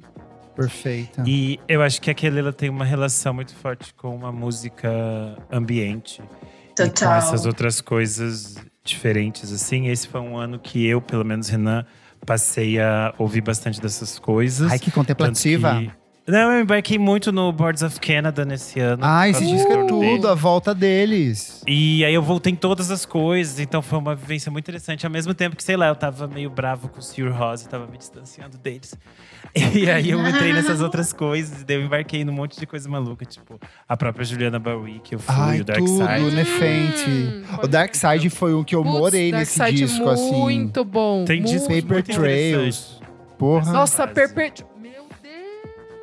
Perfeita. 0.56 1.24
E 1.26 1.60
eu 1.68 1.82
acho 1.82 2.02
que 2.02 2.10
a 2.10 2.14
Kelela 2.14 2.52
tem 2.52 2.70
uma 2.70 2.86
relação 2.86 3.34
muito 3.34 3.56
forte 3.56 3.94
com 3.94 4.16
uma 4.16 4.32
música 4.32 4.90
ambiente. 5.52 6.22
E 6.22 6.84
com 6.84 6.90
Total. 6.90 7.14
essas 7.14 7.46
outras 7.46 7.82
coisas 7.82 8.56
diferentes, 8.84 9.52
assim. 9.52 9.88
Esse 9.88 10.08
foi 10.08 10.22
um 10.22 10.38
ano 10.38 10.60
que 10.60 10.86
eu, 10.86 11.02
pelo 11.02 11.24
menos 11.24 11.50
Renan, 11.50 11.86
passei 12.26 12.80
a 12.80 13.14
ouvir 13.18 13.42
bastante 13.42 13.82
dessas 13.82 14.20
coisas. 14.20 14.72
Ai, 14.72 14.80
que 14.80 14.86
Tanto 14.86 14.96
contemplativa. 14.96 16.01
Não, 16.28 16.52
eu 16.54 16.62
embarquei 16.62 17.00
muito 17.00 17.32
no 17.32 17.52
Boards 17.52 17.82
of 17.82 18.00
Canada 18.00 18.46
nesse 18.46 18.80
ano. 18.80 19.02
Ah, 19.04 19.28
esse 19.28 19.46
disco 19.46 19.72
é 19.72 19.86
tudo, 19.86 20.28
a 20.28 20.36
volta 20.36 20.74
deles. 20.74 21.64
E 21.68 22.06
aí 22.06 22.14
eu 22.14 22.22
voltei 22.22 22.54
em 22.54 22.56
todas 22.56 22.92
as 22.92 23.06
coisas, 23.06 23.60
então 23.60 23.82
foi 23.82 23.98
uma 23.98 24.14
vivência 24.16 24.52
muito 24.52 24.64
interessante. 24.66 25.04
Ao 25.06 25.12
mesmo 25.12 25.34
tempo 25.34 25.56
que, 25.56 25.64
sei 25.64 25.76
lá, 25.76 25.88
eu 25.88 25.96
tava 25.96 26.28
meio 26.28 26.50
bravo 26.50 26.88
com 26.90 27.00
o 27.00 27.02
Sir 27.02 27.34
Rose, 27.36 27.68
tava 27.68 27.88
me 27.88 27.98
distanciando 27.98 28.58
deles. 28.58 28.94
E 29.54 29.90
aí 29.90 30.12
eu 30.12 30.26
entrei 30.26 30.54
nessas 30.54 30.80
outras 30.82 31.12
coisas, 31.12 31.62
e 31.62 31.66
daí 31.66 31.76
eu 31.76 31.82
embarquei 31.84 32.24
num 32.24 32.32
monte 32.32 32.58
de 32.58 32.66
coisa 32.66 32.88
maluca, 32.88 33.26
tipo 33.26 33.60
a 33.90 33.98
própria 33.98 34.24
Juliana 34.24 34.58
Barwick, 34.60 35.02
que 35.02 35.16
eu 35.16 35.20
fui, 35.20 35.36
Ai, 35.38 35.60
o 35.60 35.66
Dark 35.66 35.80
tudo, 35.80 36.08
Side. 36.08 36.36
Nefente. 36.36 37.10
Hum, 37.10 37.44
O 37.64 37.68
Dark 37.68 37.94
Side 37.94 38.30
foi 38.30 38.54
um 38.54 38.64
que 38.64 38.74
eu 38.74 38.82
Putz, 38.82 38.98
morei 38.98 39.30
Dark 39.32 39.40
nesse 39.42 39.60
Side 39.60 39.74
disco, 39.74 40.08
assim. 40.08 40.32
Muito 40.32 40.86
bom. 40.86 41.26
Tem 41.26 41.42
muito 41.42 41.52
discos 41.52 41.68
Paper 41.82 41.92
muito 41.96 42.14
Trails. 42.14 43.02
Porra. 43.38 43.74
Nossa, 43.74 44.08
Fase. 44.08 44.64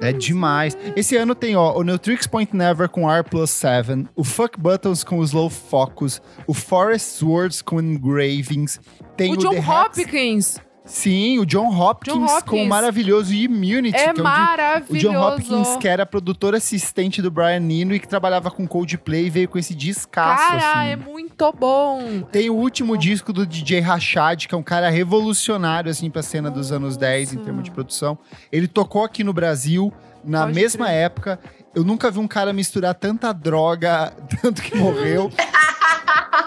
É 0.00 0.12
demais. 0.12 0.76
Esse 0.94 1.16
ano 1.16 1.34
tem, 1.34 1.56
ó, 1.56 1.76
o 1.76 1.82
Neutrix 1.82 2.26
Point 2.26 2.54
Never 2.54 2.88
com 2.88 3.10
R 3.10 3.24
plus 3.24 3.50
7, 3.50 4.06
o 4.14 4.22
Fuck 4.22 4.58
Buttons 4.58 5.02
com 5.02 5.22
Slow 5.24 5.50
Focus, 5.50 6.22
o 6.46 6.54
Forest 6.54 7.24
Words 7.24 7.62
com 7.62 7.80
Engravings, 7.80 8.80
tem 9.16 9.30
o 9.32 9.34
o, 9.34 9.36
John 9.36 9.50
The 9.50 9.58
Hex- 9.58 9.68
Hopkins 9.68 10.58
Sim, 10.88 11.38
o 11.38 11.44
John 11.46 11.68
Hopkins, 11.68 12.14
John 12.14 12.20
com 12.26 12.32
o 12.32 12.36
Hopkins. 12.38 12.68
maravilhoso 12.68 13.34
Immunity, 13.34 13.94
é 13.96 14.04
que 14.04 14.08
é 14.10 14.12
di- 14.14 14.20
o 14.20 14.24
maravilhoso. 14.24 15.06
John 15.14 15.20
Hopkins, 15.22 15.76
que 15.76 15.86
era 15.86 16.06
produtor 16.06 16.54
assistente 16.54 17.20
do 17.20 17.30
Brian 17.30 17.56
Eno 17.70 17.94
e 17.94 18.00
que 18.00 18.08
trabalhava 18.08 18.50
com 18.50 18.66
Coldplay 18.66 19.26
e 19.26 19.30
veio 19.30 19.48
com 19.48 19.58
esse 19.58 19.74
discaço, 19.74 20.48
Cara, 20.48 20.80
assim. 20.80 20.88
é 20.90 20.96
muito 20.96 21.52
bom. 21.52 22.22
Tem 22.32 22.48
o 22.50 22.54
último 22.54 22.96
disco 22.96 23.32
do 23.32 23.46
DJ 23.46 23.80
Rashad, 23.80 24.46
que 24.48 24.54
é 24.54 24.58
um 24.58 24.62
cara 24.62 24.88
revolucionário, 24.88 25.90
assim, 25.90 26.08
pra 26.10 26.22
cena 26.22 26.50
dos 26.50 26.72
anos 26.72 26.96
10 26.96 27.34
em 27.34 27.38
termos 27.38 27.64
de 27.64 27.70
produção. 27.70 28.18
Ele 28.50 28.66
tocou 28.66 29.04
aqui 29.04 29.22
no 29.22 29.32
Brasil, 29.32 29.92
na 30.24 30.42
Pode 30.44 30.54
mesma 30.54 30.86
crer. 30.86 30.96
época. 30.96 31.38
Eu 31.74 31.84
nunca 31.84 32.10
vi 32.10 32.18
um 32.18 32.26
cara 32.26 32.52
misturar 32.52 32.94
tanta 32.94 33.32
droga, 33.32 34.12
tanto 34.42 34.62
que 34.62 34.74
morreu. 34.74 35.30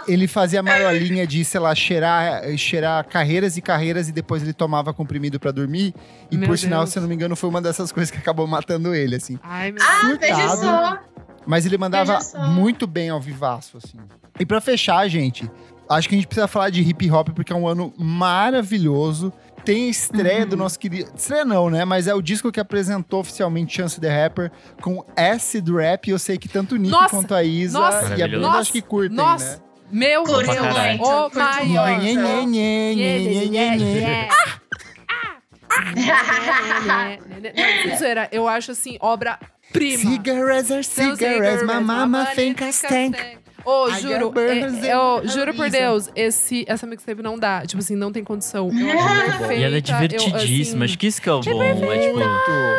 Ele 0.07 0.27
fazia 0.27 0.61
marolinha 0.63 1.26
de, 1.27 1.43
sei 1.45 1.59
lá, 1.59 1.73
cheirar, 1.76 2.41
cheirar 2.57 3.05
carreiras 3.07 3.57
e 3.57 3.61
carreiras 3.61 4.09
e 4.09 4.11
depois 4.11 4.41
ele 4.41 4.53
tomava 4.53 4.93
comprimido 4.93 5.39
pra 5.39 5.51
dormir. 5.51 5.93
E 6.31 6.38
Meu 6.38 6.47
por 6.49 6.57
sinal, 6.57 6.81
Deus. 6.81 6.91
se 6.91 6.97
eu 6.99 7.01
não 7.01 7.09
me 7.09 7.15
engano, 7.15 7.35
foi 7.35 7.49
uma 7.49 7.61
dessas 7.61 7.91
coisas 7.91 8.09
que 8.11 8.18
acabou 8.18 8.45
matando 8.47 8.93
ele, 8.95 9.15
assim. 9.15 9.38
Ai, 9.43 9.72
meu 9.72 9.81
Ah, 9.84 10.18
veja 10.19 10.35
Surtado. 10.35 10.61
só. 10.61 10.99
Mas 11.45 11.65
ele 11.65 11.77
mandava 11.77 12.19
Veja 12.19 12.38
muito 12.47 12.85
bem 12.88 13.09
ao 13.09 13.19
vivaço, 13.19 13.77
assim. 13.77 13.97
E 14.39 14.45
pra 14.45 14.61
fechar, 14.61 15.07
gente, 15.07 15.49
acho 15.89 16.07
que 16.09 16.15
a 16.15 16.18
gente 16.18 16.27
precisa 16.27 16.47
falar 16.47 16.69
de 16.69 16.81
hip 16.81 17.09
hop 17.11 17.30
porque 17.30 17.51
é 17.51 17.55
um 17.55 17.68
ano 17.68 17.91
maravilhoso. 17.97 19.31
Tem 19.63 19.85
a 19.88 19.89
estreia 19.91 20.43
Uhum. 20.43 20.49
do 20.49 20.57
nosso 20.57 20.80
querido. 20.80 21.11
Estreia 21.15 21.45
não, 21.45 21.69
né? 21.69 21.85
Mas 21.85 22.07
é 22.07 22.13
o 22.15 22.22
disco 22.22 22.51
que 22.51 22.59
apresentou 22.59 23.19
oficialmente 23.19 23.76
Chance 23.76 23.99
the 24.01 24.09
Rapper 24.23 24.51
com 24.81 25.05
Acid 25.15 25.68
Rap. 25.69 26.07
E 26.07 26.11
eu 26.11 26.18
sei 26.18 26.38
que 26.38 26.47
tanto 26.49 26.73
o 26.73 26.77
Nick 26.77 26.91
Nossa! 26.91 27.09
quanto 27.09 27.34
a 27.35 27.43
Isa 27.43 27.77
Nossa! 27.80 28.01
e 28.01 28.05
a 28.05 28.09
Maravilhoso. 28.09 28.57
acho 28.57 28.72
que 28.72 28.81
curtem, 28.81 29.15
Nossa, 29.15 29.57
né? 29.57 29.61
Meu. 29.91 30.23
Oh 30.23 30.41
nhê. 32.45 34.27
Não, 37.55 37.97
zoeira, 37.97 38.30
eu 38.31 38.47
acho 38.47 38.72
assim, 38.72 38.97
obra-prima. 38.99 39.97
Cigarettes 39.97 40.72
are 40.72 40.84
cigarettes, 40.84 41.63
my 41.63 41.80
mama 41.80 42.05
money 42.07 42.35
think 42.35 42.61
I 42.61 42.72
think 42.72 43.18
I 43.18 43.18
stank. 43.18 43.18
Ô, 43.66 43.88
I 43.90 44.00
juro, 44.02 44.32
burners 44.32 44.84
é- 44.84 44.90
é, 44.90 45.28
juro 45.28 45.54
por. 45.54 45.70
Deus, 45.70 46.10
esse, 46.16 46.66
essa 46.68 46.86
mixtape 46.88 47.22
não 47.22 47.38
dá. 47.38 47.64
Tipo 47.66 47.80
assim, 47.82 47.96
não 47.96 48.12
tem 48.12 48.24
condição. 48.24 48.70
Eu 48.70 49.00
acho 49.00 49.08
Muito 49.08 49.38
perfeita. 49.38 49.54
E 49.54 49.64
ela 49.64 49.76
é 49.76 49.78
eu, 49.78 49.82
divertidíssima, 49.82 50.84
assim, 50.86 50.92
acho 50.92 50.98
que 50.98 51.08
isso 51.08 51.22
que 51.22 51.30
é 51.30 51.34
o 51.34 51.40
bom. 51.42 51.64
É, 51.64 51.74
tipo, 52.08 52.20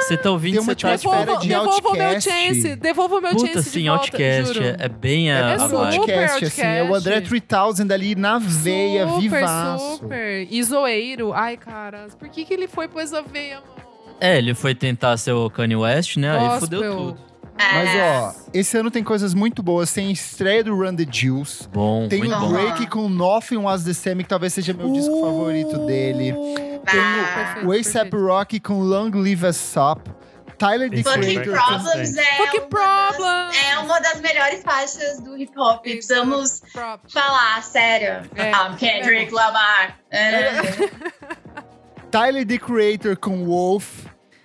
você 0.01 0.17
tá 0.17 0.31
ouvindo, 0.31 0.63
você 0.63 0.75
tá 0.75 0.97
tipo, 0.97 1.11
Devolva, 1.13 1.41
de 1.41 1.49
devolva 1.49 1.89
o 1.89 1.93
meu 1.93 2.21
chance. 2.21 2.77
Devolva 2.77 3.17
o 3.17 3.21
meu 3.21 3.31
puta 3.33 3.53
chance 3.53 3.71
de 3.71 3.89
volta, 3.89 4.03
Outcast. 4.03 4.55
juro. 4.55 4.67
É, 4.67 4.77
é 4.79 4.89
bem 4.89 5.33
a, 5.33 5.37
É 5.39 5.55
a 5.55 5.59
super. 5.61 5.77
Outcast, 5.77 6.45
assim, 6.45 6.63
é 6.63 6.83
o 6.83 6.95
André 6.95 7.15
Outcast. 7.17 7.41
3000 7.47 7.95
ali 7.95 8.15
na 8.15 8.39
veia, 8.39 9.07
super, 9.07 9.21
vivaço. 9.21 9.97
super. 9.99 10.47
E 10.51 10.63
zoeiro. 10.63 11.33
Ai, 11.33 11.57
cara, 11.57 12.07
por 12.19 12.29
que, 12.29 12.45
que 12.45 12.53
ele 12.53 12.67
foi 12.69 12.89
pra 12.89 13.03
essa 13.03 13.23
veia, 13.23 13.57
mano? 13.61 13.83
É, 14.21 14.39
ele 14.39 14.55
foi 14.55 14.75
tentar 14.75 15.17
ser 15.17 15.33
o 15.33 15.51
Kanye 15.51 15.75
West, 15.77 16.17
né? 16.17 16.31
Aí 16.39 16.61
fudeu 16.61 16.97
tudo. 16.97 17.19
Mas, 17.57 17.89
É. 17.91 18.19
ó, 18.20 18.33
esse 18.53 18.77
ano 18.77 18.91
tem 18.91 19.05
coisas 19.05 19.35
muito 19.35 19.62
boas. 19.62 19.93
Tem 19.93 20.09
a 20.09 20.12
estreia 20.12 20.65
do 20.65 20.74
Run 20.74 20.97
the 20.97 21.07
Jewels. 21.11 21.69
Bom, 21.73 22.09
Tem 22.09 22.19
muito 22.20 22.35
o 22.35 22.41
bom. 22.41 22.49
Break 22.49 22.87
com 22.89 23.09
Nothing 23.09 23.59
Was 23.59 23.85
The 23.85 23.93
Same, 23.93 24.23
que 24.24 24.29
talvez 24.29 24.53
seja 24.55 24.73
meu 24.73 24.91
disco 24.93 25.20
favorito 25.20 25.79
dele. 25.87 26.35
Ah, 26.87 26.91
Perfeito, 26.91 27.66
O 27.69 27.73
ASAP 27.73 28.11
perfeito. 28.11 28.27
Rocky 28.27 28.61
com 28.61 28.81
Long 28.81 29.11
Live 29.15 29.47
Us 29.47 29.74
Up. 29.77 30.11
Tyler, 30.59 30.89
the 30.91 30.97
Esse 30.97 31.05
Fucking 31.05 31.20
Creator. 31.43 31.55
Problems 31.55 32.16
é, 32.16 32.24
Fucking 32.37 32.59
uma 32.61 32.69
das, 32.69 33.16
Problems. 33.16 33.57
é 33.65 33.79
uma 33.79 34.01
das 34.01 34.20
melhores 34.20 34.62
faixas 34.62 35.20
do 35.20 35.37
hip 35.37 35.53
hop. 35.59 35.83
Precisamos 35.83 36.62
Prop. 36.73 37.01
falar, 37.12 37.62
sério. 37.62 38.29
É. 38.37 38.51
I'm 38.51 38.77
Kendrick 38.77 39.33
Lamar. 39.33 39.99
É. 40.11 40.51
Tyler, 42.11 42.45
the 42.47 42.59
Creator 42.59 43.16
com 43.16 43.45
Wolf. 43.45 44.02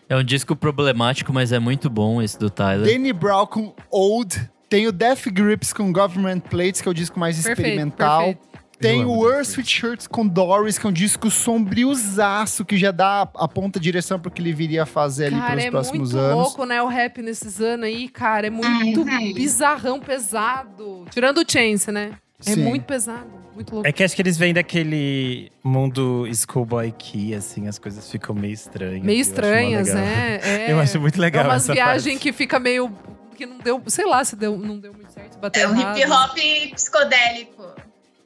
É 0.09 0.15
um 0.15 0.23
disco 0.23 0.55
problemático, 0.55 1.33
mas 1.33 1.51
é 1.51 1.59
muito 1.59 1.89
bom 1.89 2.21
esse 2.21 2.37
do 2.39 2.49
Tyler. 2.49 2.85
Danny 2.91 3.11
Brown 3.11 3.45
com 3.45 3.73
Old. 3.91 4.49
Tem 4.69 4.85
o 4.87 4.91
Death 4.91 5.27
Grips 5.31 5.71
com 5.73 5.91
Government 5.93 6.39
Plates, 6.41 6.81
que 6.81 6.87
é 6.87 6.91
o 6.91 6.93
disco 6.93 7.19
mais 7.19 7.35
Perfeito, 7.37 7.59
experimental. 7.59 8.19
perfeito. 8.19 8.47
Tem 8.79 9.03
o 9.05 9.23
Death 9.27 9.47
Sweet 9.47 9.69
Shirts 9.69 10.07
com 10.07 10.27
Doris, 10.27 10.77
que 10.77 10.85
é 10.85 10.89
um 10.89 10.93
disco 10.93 11.31
sombriozaço, 11.31 12.63
que 12.63 12.77
já 12.77 12.91
dá 12.91 13.21
a 13.35 13.47
ponta 13.47 13.79
direção 13.79 14.19
pro 14.19 14.29
que 14.29 14.41
ele 14.41 14.53
viria 14.53 14.83
a 14.83 14.85
fazer 14.85 15.27
ali 15.27 15.35
Cara, 15.35 15.47
pelos 15.49 15.63
é 15.65 15.71
próximos 15.71 16.13
muito 16.13 16.23
anos. 16.23 16.35
louco, 16.43 16.65
né? 16.65 16.81
O 16.83 16.87
rap 16.87 17.21
nesses 17.21 17.59
anos 17.59 17.85
aí, 17.85 18.07
cara. 18.07 18.47
É 18.47 18.49
muito 18.51 19.01
Uhum. 19.01 19.33
bizarrão, 19.33 19.99
pesado. 19.99 21.05
Tirando 21.09 21.39
o 21.39 21.45
Chance, 21.49 21.91
né? 21.91 22.11
É 22.45 22.51
Sim. 22.53 22.63
muito 22.63 22.85
pesado. 22.85 23.27
Muito 23.55 23.73
louco. 23.73 23.87
É 23.87 23.91
que 23.91 24.03
acho 24.03 24.15
que 24.15 24.21
eles 24.21 24.37
vêm 24.37 24.53
daquele 24.53 25.51
mundo 25.63 26.27
Schoolboy 26.31 26.91
Key, 26.91 27.33
assim, 27.33 27.67
as 27.67 27.79
coisas 27.79 28.09
ficam 28.11 28.35
meio 28.35 28.53
estranhas. 28.53 29.03
Meio 29.03 29.19
estranhas, 29.19 29.91
né? 29.91 30.39
É, 30.43 30.69
Eu 30.71 30.79
acho 30.79 30.99
muito 31.01 31.19
legal 31.19 31.45
É 31.45 31.47
umas 31.47 31.63
essa 31.63 31.73
viagens 31.73 32.19
que 32.19 32.31
fica 32.31 32.59
meio. 32.59 32.91
Que 33.35 33.45
não 33.45 33.57
deu. 33.57 33.81
Sei 33.87 34.05
lá 34.05 34.23
se 34.23 34.35
deu, 34.35 34.55
não 34.57 34.77
deu 34.77 34.93
muito 34.93 35.11
certo. 35.11 35.39
Bateu 35.39 35.63
É 35.63 35.67
um 35.67 35.79
errado. 35.79 35.97
hip 35.97 36.11
hop 36.11 36.73
psicodélico. 36.75 37.75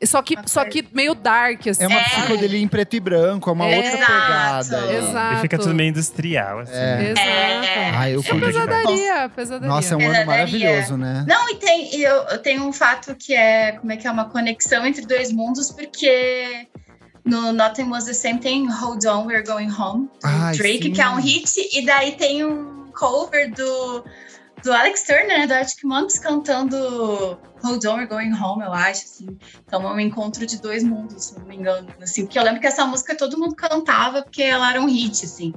Só 0.03 0.21
que, 0.21 0.35
só 0.47 0.65
que 0.65 0.87
meio 0.93 1.13
dark, 1.13 1.67
assim. 1.67 1.83
É 1.83 1.87
uma 1.87 1.99
É. 1.99 2.03
psicodelia 2.03 2.59
em 2.59 2.67
preto 2.67 2.95
e 2.95 2.99
branco, 2.99 3.49
é 3.49 3.53
uma 3.53 3.67
É. 3.67 3.75
outra 3.77 3.91
Exato. 3.93 4.11
pegada. 4.11 4.81
aí. 4.89 4.95
Exato. 4.97 5.33
E 5.35 5.41
fica 5.41 5.57
tudo 5.59 5.75
meio 5.75 5.89
industrial, 5.89 6.59
assim. 6.59 6.73
É. 6.73 7.11
Exato. 7.11 7.27
É. 7.27 7.91
Ah, 7.95 8.09
eu 8.09 8.19
É 8.19 8.23
pesadaria, 8.39 9.29
pesadaria. 9.35 9.67
Nossa, 9.67 9.93
é 9.93 9.97
um 9.97 9.99
ano 10.01 10.09
Pesadaria. 10.11 10.25
maravilhoso, 10.25 10.97
né? 10.97 11.25
Não, 11.27 11.49
e 11.49 11.55
tem, 11.55 11.95
eu, 12.01 12.15
eu 12.23 12.37
tenho 12.39 12.63
um 12.67 12.73
fato 12.73 13.15
que 13.15 13.33
é, 13.33 13.73
como 13.73 13.91
é 13.91 13.97
que 13.97 14.07
é, 14.07 14.11
uma 14.11 14.25
conexão 14.25 14.85
entre 14.85 15.05
dois 15.05 15.31
mundos, 15.31 15.71
porque 15.71 16.67
no 17.23 17.51
Nothing 17.53 17.89
Was 17.89 18.05
The 18.05 18.13
Same 18.13 18.39
tem 18.39 18.67
Hold 18.71 19.05
On, 19.05 19.25
We're 19.27 19.43
Going 19.45 19.69
Home, 19.71 20.05
do 20.05 20.09
Ai, 20.23 20.55
Drake, 20.57 20.83
sim. 20.85 20.91
que 20.93 21.01
é 21.01 21.09
um 21.09 21.17
hit, 21.21 21.51
e 21.77 21.85
daí 21.85 22.13
tem 22.13 22.43
um 22.43 22.91
cover 22.93 23.51
do, 23.53 24.03
do 24.63 24.71
Alex 24.71 25.03
Turner, 25.03 25.39
né, 25.39 25.47
do 25.47 25.53
Arctic 25.53 25.83
Monkeys, 25.83 26.19
cantando 26.19 27.39
Hold 27.63 27.85
On, 27.85 27.95
We're 27.95 28.07
Going 28.07 28.33
Home, 28.33 28.63
eu 28.63 28.73
acho, 28.73 29.03
assim. 29.05 29.37
Então 29.65 29.81
é 29.87 29.93
um 29.93 29.99
encontro 29.99 30.45
de 30.45 30.61
dois 30.61 30.83
mundos, 30.83 31.25
se 31.25 31.39
não 31.39 31.45
me 31.45 31.55
engano, 31.55 31.87
assim, 32.01 32.25
porque 32.25 32.37
eu 32.37 32.43
lembro 32.43 32.59
que 32.59 32.67
essa 32.67 32.85
música 32.85 33.15
todo 33.15 33.37
mundo 33.37 33.55
cantava, 33.55 34.21
porque 34.21 34.43
ela 34.43 34.69
era 34.71 34.81
um 34.81 34.87
hit, 34.87 35.25
assim. 35.25 35.53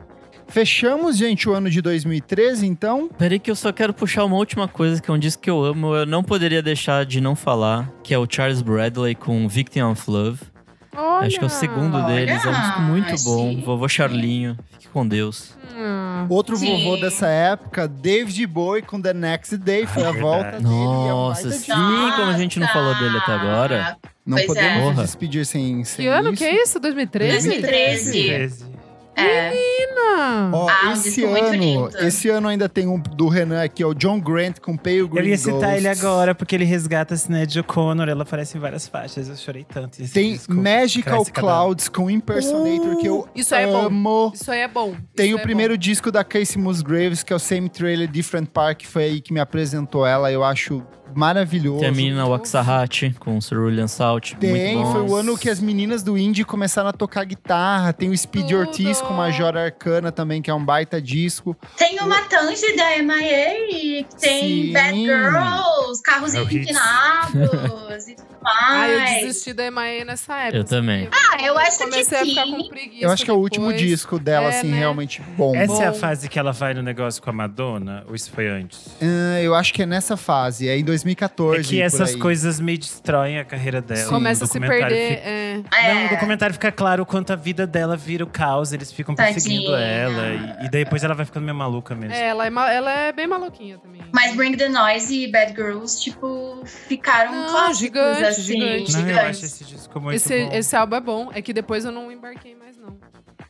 Fechamos, 0.47 1.17
gente, 1.17 1.49
o 1.49 1.55
ano 1.55 1.71
de 1.71 1.81
2013, 1.81 2.67
então. 2.67 3.09
Peraí 3.09 3.39
que 3.39 3.51
eu 3.51 3.57
só 3.57 3.73
quero 3.73 3.95
puxar 3.95 4.25
uma 4.25 4.37
última 4.37 4.69
coisa, 4.69 5.01
que 5.01 5.11
é 5.11 5.15
um 5.15 5.19
disco 5.19 5.43
que 5.43 5.51
eu 5.51 5.65
amo. 5.65 5.95
Eu 5.95 6.07
não 6.07 6.23
poderia 6.23 6.63
deixar 6.63 7.07
de 7.07 7.21
não 7.21 7.35
falar, 7.35 7.91
que 8.03 8.13
é 8.13 8.19
o 8.19 8.27
Charles 8.31 8.61
Bradley 8.61 9.15
com 9.15 9.49
Victim 9.49 9.81
of 9.81 10.11
Love. 10.11 10.54
Olha. 10.97 11.27
Acho 11.27 11.39
que 11.39 11.45
é 11.45 11.47
o 11.47 11.51
segundo 11.51 12.01
deles. 12.07 12.45
É 12.45 12.49
um 12.49 12.53
disco 12.53 12.81
muito 12.81 13.25
bom. 13.25 13.61
Vovô 13.61 13.89
Charlinho, 13.89 14.57
fique 14.73 14.89
com 14.89 15.07
Deus. 15.07 15.53
Hum. 15.77 16.27
Outro 16.29 16.57
Sim. 16.57 16.85
vovô 16.85 16.97
dessa 16.97 17.27
época, 17.27 17.89
David 17.89 18.47
Bowie 18.47 18.83
com 18.83 19.01
The 19.01 19.13
Next 19.13 19.57
Day, 19.57 19.87
foi 19.87 20.03
a 20.05 20.13
Verdade. 20.13 20.23
volta 20.23 20.51
dele. 20.53 20.65
é 20.65 20.69
Nossa, 20.69 21.51
sim. 21.51 21.73
como 21.73 22.23
a 22.31 22.39
gente 22.39 22.61
não 22.61 22.69
falou 22.69 22.95
dele 22.95 23.19
até 23.19 23.33
agora. 23.33 23.97
Não 24.25 24.37
Pois 24.37 24.47
podemos 24.47 24.83
é. 24.83 24.93
nos 24.95 24.97
despedir 25.05 25.45
sem, 25.45 25.85
sem 25.85 26.05
Que 26.07 26.09
ano 26.11 26.31
isso. 26.33 26.39
que 26.39 26.45
é 26.45 26.63
isso? 26.63 26.81
2013? 26.81 27.49
2013. 27.49 28.13
13. 28.27 28.65
É. 29.17 29.51
Menina! 29.51 30.51
Ó, 30.53 30.69
Ah, 30.69 30.89
um 30.89 30.93
esse 30.93 31.27
muito 31.27 31.45
ano, 31.45 31.91
esse 32.07 32.29
ano 32.29 32.49
ainda 32.49 32.69
tem 32.69 32.87
um 32.87 32.99
do 32.99 33.29
Renan 33.29 33.63
aqui, 33.63 33.83
é 33.83 33.87
o 33.87 33.95
John 33.95 34.21
Grant 34.21 34.59
com 34.61 34.77
Pale 34.77 35.07
Green 35.09 35.23
Eu 35.25 35.29
ia 35.31 35.39
citar 35.39 35.61
Ghosts. 35.61 35.77
ele 35.77 35.89
agora, 35.89 36.35
porque 36.35 36.55
ele 36.55 36.65
resgata 36.65 37.15
a 37.15 37.17
Sinéad 37.17 37.59
O'Connor. 37.61 38.09
Ela 38.09 38.23
aparece 38.23 38.57
em 38.57 38.61
várias 38.61 38.87
faixas. 38.89 39.29
Eu 39.29 39.37
chorei 39.37 39.65
tanto. 39.65 40.01
Esse 40.03 40.13
Tem 40.13 40.33
disco 40.33 40.53
Magical 40.55 41.25
Clouds 41.27 41.89
com 41.89 42.11
Impersonator, 42.11 42.97
que 42.99 43.07
eu 43.09 43.15
Uh, 43.21 43.29
isso 43.35 43.55
aí 43.55 43.65
é 43.65 43.67
bom. 43.67 43.87
amo. 43.87 44.33
Isso 44.35 44.51
aí 44.51 44.61
é 44.61 44.69
bom. 44.69 44.95
Tem 45.15 45.29
Isso 45.29 45.37
o 45.37 45.41
é 45.41 45.43
primeiro 45.43 45.79
disco 45.79 46.11
da 46.11 46.25
Casey 46.25 46.61
Musgraves, 46.61 47.23
que 47.23 47.33
é 47.33 47.37
o 47.37 47.39
Same 47.39 47.69
Trailer 47.69 48.09
Different 48.09 48.49
Park, 48.51 48.79
que 48.79 48.87
foi 48.87 49.05
aí 49.05 49.21
que 49.21 49.33
me 49.33 49.41
apresentou 49.41 50.05
ela. 50.07 50.31
Eu 50.33 50.43
acho 50.45 50.83
maravilhoso. 51.15 51.81
Tem 51.81 51.89
a 51.89 51.93
menina 51.93 52.27
Waxahachie 52.27 53.13
com 53.19 53.41
Cerulean 53.41 53.89
Salt. 53.89 54.35
Tem, 54.35 54.77
muito 54.77 54.87
bom. 54.87 54.93
foi 54.93 55.03
o 55.03 55.15
ano 55.17 55.39
que 55.39 55.49
as 55.51 55.61
meninas 55.61 56.03
do 56.03 56.17
indie 56.19 56.45
começaram 56.45 56.89
a 56.89 56.93
tocar 56.93 57.25
guitarra. 57.25 57.93
Tem 57.93 58.09
o 58.11 58.17
Speed 58.17 58.49
Tudo. 58.49 58.59
Ortiz 58.59 59.01
com 59.01 59.15
Major 59.15 59.57
Arcana 59.57 60.11
também, 60.13 60.41
que 60.43 60.51
é 60.51 60.55
um 60.55 60.65
baita 60.65 61.01
disco. 61.01 61.57
Tem 61.77 61.99
uma 62.01 62.23
Tange 62.23 62.75
da 62.77 63.03
MIA, 63.03 64.07
que 64.07 64.07
tem 64.21 64.65
Sim. 64.67 64.73
Bad 64.73 64.97
Girls, 64.99 66.03
carros 66.03 66.35
É 66.35 66.41
o 66.41 66.45
empinados 66.45 67.35
e 68.09 68.15
tudo 68.17 68.29
Ah, 68.45 68.89
eu 68.89 68.99
mais. 69.01 69.27
desisti 69.27 69.53
da 69.53 69.65
EMAE 69.67 70.05
nessa 70.05 70.35
época. 70.37 70.57
Eu 70.59 70.65
também. 70.65 71.09
Ah, 71.13 71.43
eu 71.45 71.57
acho 71.59 71.79
que 71.79 71.85
comecei 71.85 72.19
a 72.19 72.25
ficar 72.25 72.45
sim. 72.45 72.51
com 72.57 72.69
preguiça. 72.69 73.05
Eu 73.05 73.11
acho 73.11 73.25
que 73.25 73.31
é 73.31 73.35
o 73.35 73.39
último 73.39 73.73
disco 73.73 74.19
dela, 74.19 74.47
É, 74.47 74.59
assim, 74.59 74.69
né? 74.69 74.79
realmente 74.79 75.23
bom. 75.37 75.55
Essa 75.55 75.85
é 75.85 75.87
a 75.87 75.93
Bom. 75.93 75.99
fase 75.99 76.29
que 76.29 76.39
ela 76.39 76.53
vai 76.53 76.75
no 76.75 76.83
negócio 76.83 77.23
com 77.23 77.31
a 77.31 77.33
Madonna? 77.33 78.05
Ou 78.09 78.15
isso 78.15 78.31
foi 78.31 78.49
antes? 78.49 78.89
Ah, 79.01 79.41
eu 79.41 79.55
acho 79.55 79.73
que 79.73 79.83
é 79.83 79.87
nessa 79.87 80.17
fase, 80.17 80.69
é 80.69 80.77
em 80.77 80.85
2014. 81.05 81.61
É 81.61 81.63
que 81.63 81.77
por 81.77 81.83
essas 81.85 82.15
aí. 82.15 82.19
coisas 82.19 82.59
meio 82.61 82.79
destroem 82.79 83.39
a 83.39 83.45
carreira 83.45 83.81
dela. 83.81 84.09
Começa 84.11 84.45
a 84.45 84.47
se 84.47 84.59
perder. 84.59 85.19
fica- 85.19 85.29
é. 85.29 85.95
Não, 85.95 86.03
no 86.05 86.09
documentário 86.11 86.53
fica 86.55 86.73
claro 86.73 87.03
o 87.03 87.07
quanto 87.07 87.33
a 87.33 87.37
vida 87.37 87.67
dela 87.67 87.97
vira 87.97 88.25
o 88.25 88.27
caos, 88.27 88.73
eles 88.73 88.91
ficam 88.93 89.15
perseguindo 89.15 89.71
Tadinha. 89.71 89.79
ela. 89.87 90.27
E, 90.63 90.67
e 90.67 90.71
daí 90.71 90.85
depois 90.85 91.05
ela 91.05 91.15
vai 91.15 91.25
ficando 91.27 91.45
meio 91.45 91.57
maluca 91.57 91.95
mesmo. 91.95 92.15
É, 92.15 92.29
ela 92.29 92.47
é, 92.47 92.51
ma- 92.51 92.73
ela 92.73 92.91
é 92.93 93.13
bem 93.13 93.27
maluquinha 93.27 93.79
também. 93.79 94.01
Mas 94.13 94.35
Bring 94.35 94.57
the 94.57 94.69
Noise 94.69 95.15
e 95.15 95.31
Bad 95.31 95.53
Girls, 95.55 96.01
tipo, 96.03 96.61
ficaram 96.65 97.33
Não, 97.35 97.49
clássicos, 97.51 97.79
gigante, 97.79 98.25
assim. 98.25 98.43
gigante. 98.43 98.93
Não, 98.93 99.01
eu 99.01 99.07
gigantes. 99.07 99.37
acho 99.37 99.45
esse 99.45 99.65
disco 99.65 100.01
muito 100.01 100.17
Esse, 100.17 100.45
bom. 100.45 100.51
esse 100.53 100.77
álbum 100.77 100.97
é 100.97 101.01
bom. 101.01 101.31
É 101.35 101.43
que 101.43 101.53
depois 101.53 101.85
eu 101.85 101.93
não 101.93 102.11
embarquei 102.11 102.55
mais, 102.55 102.77
não. 102.77 102.97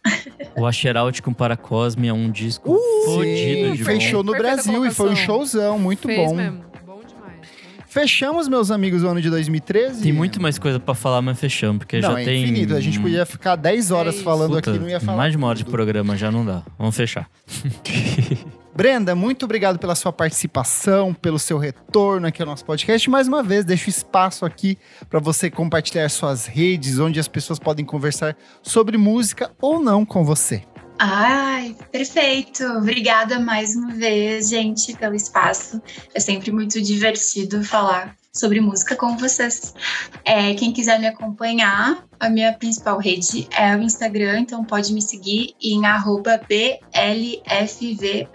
O 0.57 0.67
Asher 0.67 0.97
Out 0.97 1.23
com 1.23 1.33
Paracosme 1.33 2.09
é 2.09 2.13
um 2.13 2.31
disco 2.31 2.73
Uh, 2.73 3.05
fodido 3.07 3.69
Sim, 3.69 3.73
de 3.73 3.85
fechou 3.85 4.23
bom. 4.23 4.31
no 4.33 4.37
Perfeita 4.39 4.63
Brasil 4.63 4.87
e 4.87 4.91
foi 4.91 5.07
um 5.07 5.09
colocação. 5.15 5.17
showzão, 5.27 5.79
muito 5.79 6.07
Fez 6.07 6.31
bom. 6.31 6.37
mesmo. 6.37 6.65
Fechamos, 7.95 8.49
meus 8.49 8.73
amigos, 8.73 9.05
o 9.05 9.07
ano 9.07 9.23
de 9.23 9.31
2013. 9.31 10.03
Tem 10.03 10.12
muito 10.12 10.43
mais 10.43 10.59
coisa 10.59 10.81
pra 10.81 10.97
falar, 10.97 11.23
mas 11.23 11.39
fechamos, 11.39 11.79
porque 11.79 12.01
Não, 12.01 12.11
já 12.15 12.23
é 12.23 12.25
tem. 12.25 12.43
infinito. 12.43 12.75
A 12.75 12.81
gente 12.81 12.99
podia 12.99 13.25
ficar 13.25 13.55
10 13.55 13.93
horas 13.93 14.19
É 14.19 14.23
falando 14.25 14.57
Puta, 14.57 14.71
aqui, 14.73 14.81
não 14.81 14.89
ia 14.89 14.99
falar. 14.99 15.16
mais 15.16 15.31
de 15.31 15.37
uma 15.37 15.47
hora 15.47 15.57
de 15.57 15.65
programa 15.65 16.16
já 16.16 16.29
não 16.29 16.45
dá. 16.45 16.65
Vamos 16.77 16.97
fechar. 16.97 17.31
Brenda, 18.75 19.15
muito 19.15 19.45
obrigado 19.45 19.79
pela 19.79 19.95
sua 19.95 20.12
participação, 20.12 21.15
pelo 21.15 21.39
seu 21.39 21.57
retorno 21.57 22.27
aqui 22.27 22.43
ao 22.43 22.47
nosso 22.49 22.65
podcast. 22.65 23.09
Mais 23.09 23.29
uma 23.29 23.45
vez, 23.45 23.65
deixo 23.65 23.89
espaço 23.89 24.45
aqui 24.45 24.77
para 25.09 25.21
você 25.21 25.49
compartilhar 25.49 26.09
suas 26.09 26.47
redes, 26.47 26.99
onde 26.99 27.21
as 27.21 27.29
pessoas 27.29 27.61
podem 27.61 27.85
conversar 27.85 28.37
sobre 28.61 28.99
música 28.99 29.53
ou 29.61 29.81
não 29.81 30.05
com 30.05 30.25
você. 30.25 30.65
Ai, 30.99 31.77
perfeito. 31.91 32.65
Obrigada 32.65 33.41
mais 33.41 33.75
uma 33.75 33.93
vez, 33.93 34.49
gente, 34.49 34.97
pelo 34.97 35.15
espaço. 35.15 35.83
É 36.15 36.21
sempre 36.21 36.53
muito 36.53 36.81
divertido 36.81 37.65
falar 37.65 38.16
sobre 38.33 38.61
música 38.61 38.97
com 38.97 39.16
vocês. 39.16 39.75
É, 40.25 40.55
quem 40.55 40.73
quiser 40.73 40.99
me 40.99 41.07
acompanhar, 41.07 42.05
a 42.19 42.29
minha 42.29 42.53
principal 42.53 42.99
rede 42.99 43.49
é 43.57 43.77
o 43.77 43.83
Instagram, 43.83 44.41
então 44.41 44.65
pode 44.65 44.93
me 44.93 45.03
seguir 45.03 45.55
em 45.61 45.81
BLFV. 45.81 48.29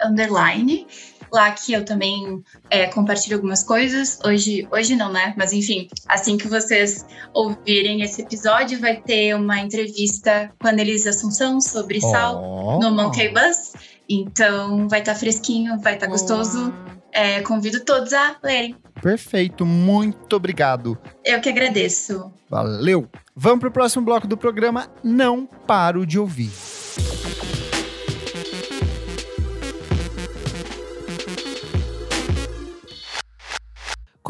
Lá 1.32 1.50
que 1.52 1.72
eu 1.72 1.84
também 1.84 2.42
é, 2.68 2.86
compartilho 2.86 3.36
algumas 3.36 3.62
coisas. 3.62 4.18
Hoje, 4.24 4.66
hoje 4.70 4.96
não, 4.96 5.12
né? 5.12 5.34
Mas 5.36 5.52
enfim, 5.52 5.88
assim 6.08 6.36
que 6.36 6.48
vocês 6.48 7.06
ouvirem 7.32 8.02
esse 8.02 8.22
episódio, 8.22 8.80
vai 8.80 8.96
ter 8.96 9.34
uma 9.34 9.60
entrevista 9.60 10.50
com 10.58 10.66
a 10.66 10.70
Annelise 10.70 11.08
Assunção 11.08 11.60
sobre 11.60 12.00
sal 12.00 12.42
Oh. 12.42 12.78
no 12.80 12.90
Monkey 12.90 13.28
Bus. 13.28 13.72
Então 14.08 14.88
vai 14.88 15.00
estar 15.00 15.14
fresquinho, 15.14 15.78
vai 15.80 15.94
estar 15.94 16.06
gostoso. 16.06 16.72
É, 17.12 17.40
convido 17.42 17.80
todos 17.84 18.12
a 18.12 18.36
lerem. 18.42 18.76
Perfeito, 19.02 19.64
muito 19.66 20.36
obrigado. 20.36 20.98
Eu 21.24 21.40
que 21.40 21.48
agradeço. 21.48 22.32
Valeu! 22.48 23.08
Vamos 23.34 23.60
pro 23.60 23.70
próximo 23.70 24.04
bloco 24.04 24.26
do 24.26 24.36
programa. 24.36 24.88
Não 25.02 25.46
paro 25.46 26.04
de 26.04 26.18
ouvir. 26.18 26.50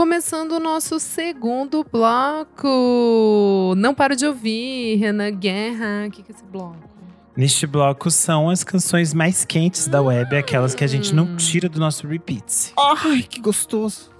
Começando 0.01 0.52
o 0.52 0.59
nosso 0.59 0.98
segundo 0.98 1.85
bloco. 1.85 3.74
Não 3.77 3.94
paro 3.94 4.16
de 4.16 4.24
ouvir, 4.24 4.97
Renan 4.97 5.31
Guerra. 5.31 6.06
O 6.06 6.10
que, 6.10 6.22
que 6.22 6.32
é 6.32 6.35
esse 6.35 6.43
bloco? 6.43 6.89
Neste 7.36 7.66
bloco 7.66 8.10
são 8.10 8.48
as 8.48 8.64
canções 8.64 9.12
mais 9.12 9.44
quentes 9.44 9.86
da 9.89 10.01
web, 10.01 10.35
aquelas 10.35 10.74
que 10.74 10.82
a 10.82 10.86
gente 10.86 11.14
não 11.14 11.24
Hum. 11.24 11.36
tira 11.36 11.68
do 11.68 11.78
nosso 11.78 12.06
repeats. 12.06 12.72
Ai, 12.78 13.24
que 13.24 13.43
gostoso. 13.43 14.10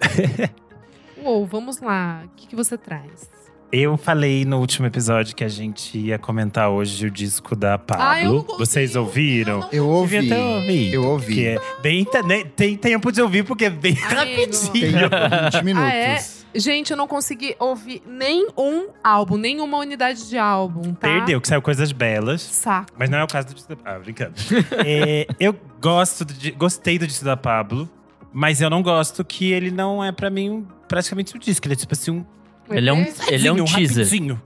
Uou, 1.22 1.44
vamos 1.44 1.80
lá. 1.82 2.22
O 2.24 2.28
que, 2.34 2.46
que 2.46 2.56
você 2.56 2.78
traz? 2.78 3.30
Eu 3.72 3.96
falei 3.96 4.44
no 4.44 4.58
último 4.60 4.86
episódio 4.86 5.34
que 5.34 5.42
a 5.42 5.48
gente 5.48 5.98
ia 5.98 6.18
comentar 6.18 6.70
hoje 6.70 7.06
o 7.06 7.10
disco 7.10 7.56
da 7.56 7.76
Pablo. 7.76 8.04
Ah, 8.04 8.22
eu 8.22 8.34
ouvi, 8.36 8.52
Vocês 8.58 8.94
ouviram? 8.96 9.60
não- 9.60 9.68
Eu 9.72 9.88
ouvi. 9.88 10.20
Devia 10.20 10.36
ter 10.36 10.40
ouvido. 10.42 10.94
Eu 10.94 11.02
ouvi. 11.04 11.46
É 11.46 11.58
bem, 11.82 12.06
né, 12.24 12.44
tem 12.44 12.76
tempo 12.76 13.10
de 13.10 13.20
ouvir, 13.20 13.44
porque 13.44 13.64
é 13.66 13.70
bem 13.70 13.92
Amigo. 13.98 14.14
rapidinho. 14.14 15.10
Tem 15.10 15.50
20 15.52 15.64
minutos. 15.64 15.90
Ah, 15.90 15.94
é? 15.94 16.24
Gente, 16.54 16.90
eu 16.92 16.96
não 16.96 17.06
consegui 17.08 17.54
ouvir 17.58 18.02
nenhum 18.06 18.88
álbum, 19.04 19.36
nenhuma 19.36 19.76
unidade 19.78 20.26
de 20.28 20.38
álbum, 20.38 20.94
tá? 20.94 21.08
Perdeu, 21.08 21.38
que 21.40 21.48
saiu 21.48 21.60
coisas 21.60 21.92
belas. 21.92 22.40
Saco. 22.40 22.86
Mas 22.96 23.10
não 23.10 23.18
é 23.18 23.24
o 23.24 23.26
caso 23.26 23.48
do 23.48 23.54
disco 23.54 23.74
da 23.74 23.76
Ah, 23.84 23.98
brincando. 23.98 24.32
É, 24.86 25.26
eu 25.40 25.54
gosto 25.82 26.24
di- 26.24 26.52
gostei 26.52 26.98
do 26.98 27.06
disco 27.06 27.24
da 27.24 27.36
Pablo, 27.36 27.90
mas 28.32 28.62
eu 28.62 28.70
não 28.70 28.80
gosto 28.82 29.22
que 29.24 29.52
ele 29.52 29.70
não 29.70 30.02
é 30.02 30.12
pra 30.12 30.30
mim 30.30 30.66
praticamente 30.88 31.36
um 31.36 31.38
disco. 31.40 31.66
Ele 31.66 31.74
é 31.74 31.76
tipo 31.76 31.92
assim 31.92 32.10
um, 32.12 32.24
Ele 32.70 32.88
é 32.88 32.92
um, 32.92 33.06
ele 33.28 33.48
é 33.48 33.52
um 33.52 33.64
teaser. 33.64 34.04
rapidinho. 34.04 34.40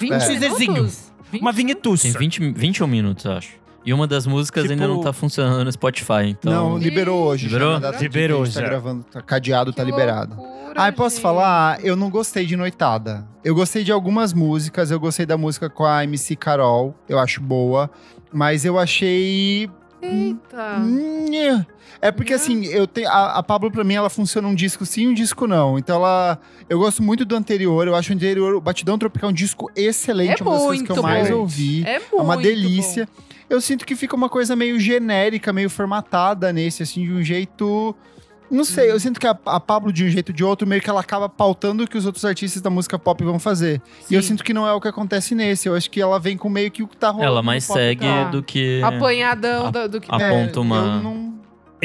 20 0.00 0.12
É. 0.12 0.18
Teaserzinho. 0.18 0.72
minutos? 0.72 1.12
20 1.32 1.40
Uma 1.42 1.52
vinhetuça. 1.52 2.02
Tem 2.02 2.12
20, 2.12 2.52
21 2.52 2.86
minutos, 2.86 3.24
eu 3.24 3.32
acho. 3.32 3.50
E 3.86 3.92
uma 3.92 4.06
das 4.06 4.26
músicas 4.26 4.62
Tipo- 4.62 4.72
ainda 4.72 4.88
não 4.88 5.00
tá 5.00 5.12
funcionando 5.12 5.62
no 5.64 5.70
Spotify, 5.70 6.26
então. 6.28 6.50
Não, 6.52 6.78
liberou 6.78 7.22
hoje. 7.24 7.46
Liberou? 7.46 7.78
Liberou 8.00 8.44
Tá 8.44 8.50
já. 8.50 8.60
gravando, 8.62 9.04
tá 9.04 9.20
cadeado, 9.20 9.72
tá 9.74 9.84
Que 9.84 9.90
liberado. 9.90 10.36
loucura, 10.36 10.72
Ai, 10.76 10.90
posso 10.90 11.16
gente. 11.16 11.22
falar? 11.22 11.84
Eu 11.84 11.94
não 11.94 12.08
gostei 12.08 12.46
de 12.46 12.56
Noitada. 12.56 13.26
Eu 13.44 13.54
gostei 13.54 13.84
de 13.84 13.92
algumas 13.92 14.32
músicas. 14.32 14.90
Eu 14.90 14.98
gostei 14.98 15.26
da 15.26 15.36
música 15.36 15.68
com 15.68 15.84
a 15.84 16.02
MC 16.02 16.34
Carol. 16.34 16.94
Eu 17.06 17.18
acho 17.18 17.42
boa. 17.42 17.90
Mas 18.32 18.64
eu 18.64 18.78
achei. 18.78 19.68
Eita. 20.04 20.78
É 22.00 22.10
porque 22.12 22.34
assim, 22.34 22.64
eu 22.66 22.86
tenho. 22.86 23.08
A, 23.08 23.38
a 23.38 23.42
Pablo, 23.42 23.70
pra 23.70 23.82
mim, 23.84 23.94
ela 23.94 24.10
funciona 24.10 24.46
um 24.46 24.54
disco 24.54 24.84
sim, 24.84 25.08
um 25.08 25.14
disco 25.14 25.46
não. 25.46 25.78
Então 25.78 25.96
ela. 25.96 26.38
Eu 26.68 26.78
gosto 26.78 27.02
muito 27.02 27.24
do 27.24 27.34
anterior. 27.34 27.86
Eu 27.86 27.94
acho 27.94 28.12
o 28.12 28.14
anterior, 28.16 28.54
o 28.54 28.60
Batidão 28.60 28.98
Tropical, 28.98 29.30
um 29.30 29.32
disco 29.32 29.70
excelente. 29.74 30.40
É 30.42 30.44
uma 30.44 30.52
das 30.52 30.62
coisas 30.62 30.86
que 30.86 30.92
eu 30.92 30.96
muito 30.96 31.02
mais 31.08 31.30
bom. 31.30 31.36
ouvi. 31.38 31.82
É 31.86 31.94
É 31.94 31.98
muito 31.98 32.16
uma 32.16 32.36
bom. 32.36 32.42
delícia. 32.42 33.08
Eu 33.48 33.60
sinto 33.60 33.84
que 33.86 33.94
fica 33.94 34.16
uma 34.16 34.28
coisa 34.28 34.56
meio 34.56 34.78
genérica, 34.80 35.52
meio 35.52 35.68
formatada 35.70 36.52
nesse, 36.52 36.82
assim, 36.82 37.04
de 37.04 37.12
um 37.12 37.22
jeito. 37.22 37.94
Não 38.54 38.64
sei, 38.64 38.90
eu 38.90 39.00
sinto 39.00 39.18
que 39.18 39.26
a, 39.26 39.36
a 39.46 39.58
Pablo, 39.60 39.92
de 39.92 40.04
um 40.04 40.08
jeito 40.08 40.28
ou 40.30 40.34
de 40.34 40.44
outro, 40.44 40.66
meio 40.66 40.80
que 40.80 40.88
ela 40.88 41.00
acaba 41.00 41.28
pautando 41.28 41.82
o 41.84 41.86
que 41.88 41.98
os 41.98 42.06
outros 42.06 42.24
artistas 42.24 42.62
da 42.62 42.70
música 42.70 42.98
pop 42.98 43.22
vão 43.24 43.38
fazer. 43.38 43.82
E 44.10 44.14
eu 44.14 44.22
Sim. 44.22 44.28
sinto 44.28 44.44
que 44.44 44.54
não 44.54 44.66
é 44.66 44.72
o 44.72 44.80
que 44.80 44.88
acontece 44.88 45.34
nesse. 45.34 45.68
Eu 45.68 45.74
acho 45.74 45.90
que 45.90 46.00
ela 46.00 46.18
vem 46.20 46.36
com 46.36 46.48
meio 46.48 46.70
que 46.70 46.82
o 46.82 46.88
que 46.88 46.96
tá 46.96 47.08
rolando. 47.10 47.26
Ela 47.26 47.42
mais 47.42 47.64
segue 47.64 48.00
dela. 48.02 48.30
do 48.30 48.42
que. 48.42 48.80
Apanhadão 48.82 49.66
A- 49.66 49.70
do, 49.70 49.88
do 49.88 50.00
que 50.00 50.08
a- 50.10 50.18
É, 50.20 50.28
aponta 50.28 50.60
uma- 50.60 51.02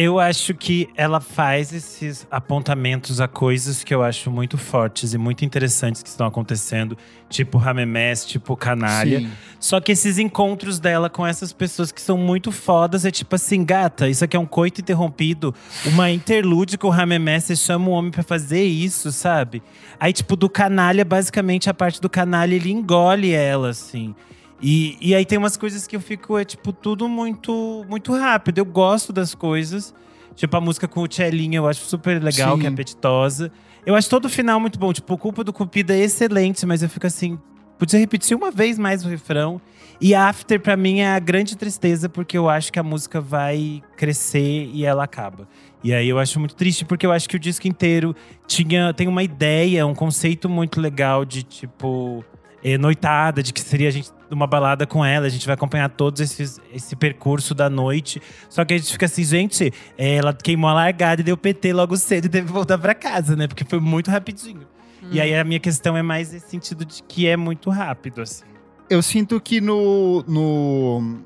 eu 0.02 0.18
acho 0.18 0.54
que 0.54 0.88
ela 0.96 1.20
faz 1.20 1.74
esses 1.74 2.26
apontamentos 2.32 3.20
a 3.20 3.28
coisas 3.28 3.84
que 3.84 3.94
eu 3.94 4.02
acho 4.02 4.32
muito 4.32 4.58
fortes 4.58 5.14
e 5.14 5.18
muito 5.18 5.44
interessantes 5.44 6.02
que 6.02 6.08
estão 6.08 6.26
acontecendo, 6.26 6.98
tipo 7.30 7.58
Ramemés, 7.58 8.26
tipo 8.26 8.56
Canalha. 8.56 9.20
Sim. 9.20 9.30
Só 9.60 9.82
que 9.82 9.92
esses 9.92 10.18
encontros 10.18 10.80
dela 10.80 11.10
com 11.10 11.28
essas 11.28 11.52
pessoas 11.52 11.92
que 11.92 12.00
são 12.00 12.18
muito 12.18 12.50
fodas 12.50 13.04
é 13.04 13.12
tipo 13.12 13.36
assim, 13.36 13.66
gata, 13.66 14.08
isso 14.08 14.24
aqui 14.24 14.38
é 14.38 14.40
um 14.40 14.46
coito 14.46 14.80
interrompido, 14.80 15.54
uma 15.88 16.10
interlude 16.10 16.78
com 16.78 16.88
o 16.88 16.92
Ramemés, 16.92 17.44
você 17.44 17.58
chama 17.58 17.90
um 17.90 17.92
homem 17.92 18.10
pra 18.10 18.24
fazer 18.24 18.64
isso, 18.64 19.12
sabe? 19.12 19.62
Aí, 20.00 20.14
tipo, 20.14 20.38
do 20.38 20.50
canalha, 20.50 21.04
basicamente, 21.04 21.70
a 21.70 21.74
parte 21.74 22.00
do 22.00 22.10
canalha, 22.10 22.56
ele 22.56 22.72
engole 22.72 23.34
ela, 23.34 23.72
assim. 23.72 24.16
E, 24.62 24.98
e 25.00 25.16
aí 25.16 25.26
tem 25.26 25.38
umas 25.38 25.56
coisas 25.56 25.88
que 25.88 25.96
eu 25.96 26.02
fico, 26.02 26.38
é 26.38 26.44
tipo, 26.44 26.74
tudo 26.74 27.08
muito, 27.08 27.86
muito 27.90 28.14
rápido. 28.14 28.58
Eu 28.58 28.66
gosto 28.66 29.14
das 29.14 29.34
coisas. 29.34 29.94
Tipo, 30.36 30.58
a 30.58 30.62
música 30.62 30.88
com 30.88 31.02
o 31.02 31.08
Tchelinho, 31.08 31.58
eu 31.58 31.68
acho 31.68 31.82
super 31.86 32.22
legal, 32.22 32.56
Sim. 32.56 32.62
que 32.62 32.68
é 32.68 32.70
apetitosa. 32.70 33.52
Eu 33.86 33.96
acho 33.96 34.10
todo 34.10 34.26
o 34.26 34.30
final 34.30 34.60
muito 34.60 34.78
bom. 34.78 34.94
Tipo, 34.94 35.14
o 35.14 35.18
Culpa 35.18 35.44
do 35.44 35.52
Cupido 35.52 35.92
é 35.92 36.00
excelente, 36.00 36.66
mas 36.66 36.84
eu 36.84 36.90
fico 36.90 37.08
assim, 37.08 37.40
podia 37.78 38.00
repetir 38.00 38.36
uma 38.36 38.52
vez 38.52 38.78
mais 38.78 39.06
o 39.06 39.10
refrão. 39.10 39.62
E 40.02 40.16
After, 40.16 40.60
pra 40.60 40.78
mim, 40.78 41.00
é 41.00 41.12
a 41.12 41.20
grande 41.20 41.58
tristeza, 41.58 42.08
porque 42.08 42.38
eu 42.38 42.50
acho 42.50 42.72
que 42.72 42.80
a 42.80 42.84
música 42.84 43.20
vai 43.20 43.82
crescer 43.98 44.70
e 44.74 44.86
ela 44.86 45.04
acaba. 45.04 45.48
E 45.84 45.94
aí 45.94 46.08
eu 46.08 46.20
acho 46.20 46.40
muito 46.40 46.56
triste, 46.56 46.86
porque 46.86 47.06
eu 47.06 47.12
acho 47.12 47.28
que 47.28 47.36
o 47.36 47.40
disco 47.40 47.68
inteiro 47.68 48.16
tinha, 48.48 48.94
tem 48.94 49.08
uma 49.08 49.24
ideia, 49.24 49.86
um 49.86 49.96
conceito 49.96 50.48
muito 50.48 50.80
legal 50.80 51.26
de, 51.26 51.44
tipo, 51.44 52.24
eh, 52.64 52.78
noitada, 52.78 53.44
de 53.44 53.52
que 53.52 53.60
seria 53.60 53.90
a 53.90 53.92
gente 53.92 54.12
numa 54.30 54.46
balada 54.48 54.86
com 54.86 55.04
ela, 55.04 55.26
a 55.26 55.30
gente 55.30 55.46
vai 55.46 55.56
acompanhar 55.56 55.90
todos 55.90 56.22
esses, 56.22 56.62
esse 56.74 56.96
percurso 56.96 57.54
da 57.56 57.70
noite. 57.70 58.22
Só 58.50 58.64
que 58.64 58.74
a 58.74 58.78
gente 58.78 58.92
fica 58.92 59.06
assim, 59.06 59.24
gente, 59.24 59.74
eh, 59.98 60.16
ela 60.16 60.34
queimou 60.34 60.70
a 60.70 60.74
largada 60.74 61.22
e 61.22 61.24
deu 61.24 61.36
PT 61.38 61.74
logo 61.74 61.98
cedo 61.98 62.26
e 62.26 62.30
teve 62.30 62.48
que 62.48 62.54
voltar 62.54 62.78
pra 62.78 62.94
casa, 62.94 63.36
né? 63.36 63.48
Porque 63.48 63.64
foi 63.64 63.80
muito 63.80 64.12
rapidinho. 64.12 64.68
E 65.12 65.20
aí 65.20 65.34
a 65.34 65.44
minha 65.44 65.60
questão 65.60 65.98
é 65.98 66.04
mais 66.04 66.32
nesse 66.32 66.50
sentido 66.50 66.86
de 66.86 67.02
que 67.04 67.28
é 67.28 67.36
muito 67.36 67.70
rápido, 67.70 68.22
assim. 68.22 68.44
Eu 68.90 69.02
sinto 69.02 69.40
que 69.40 69.62
no, 69.62 70.24
no, 70.28 71.20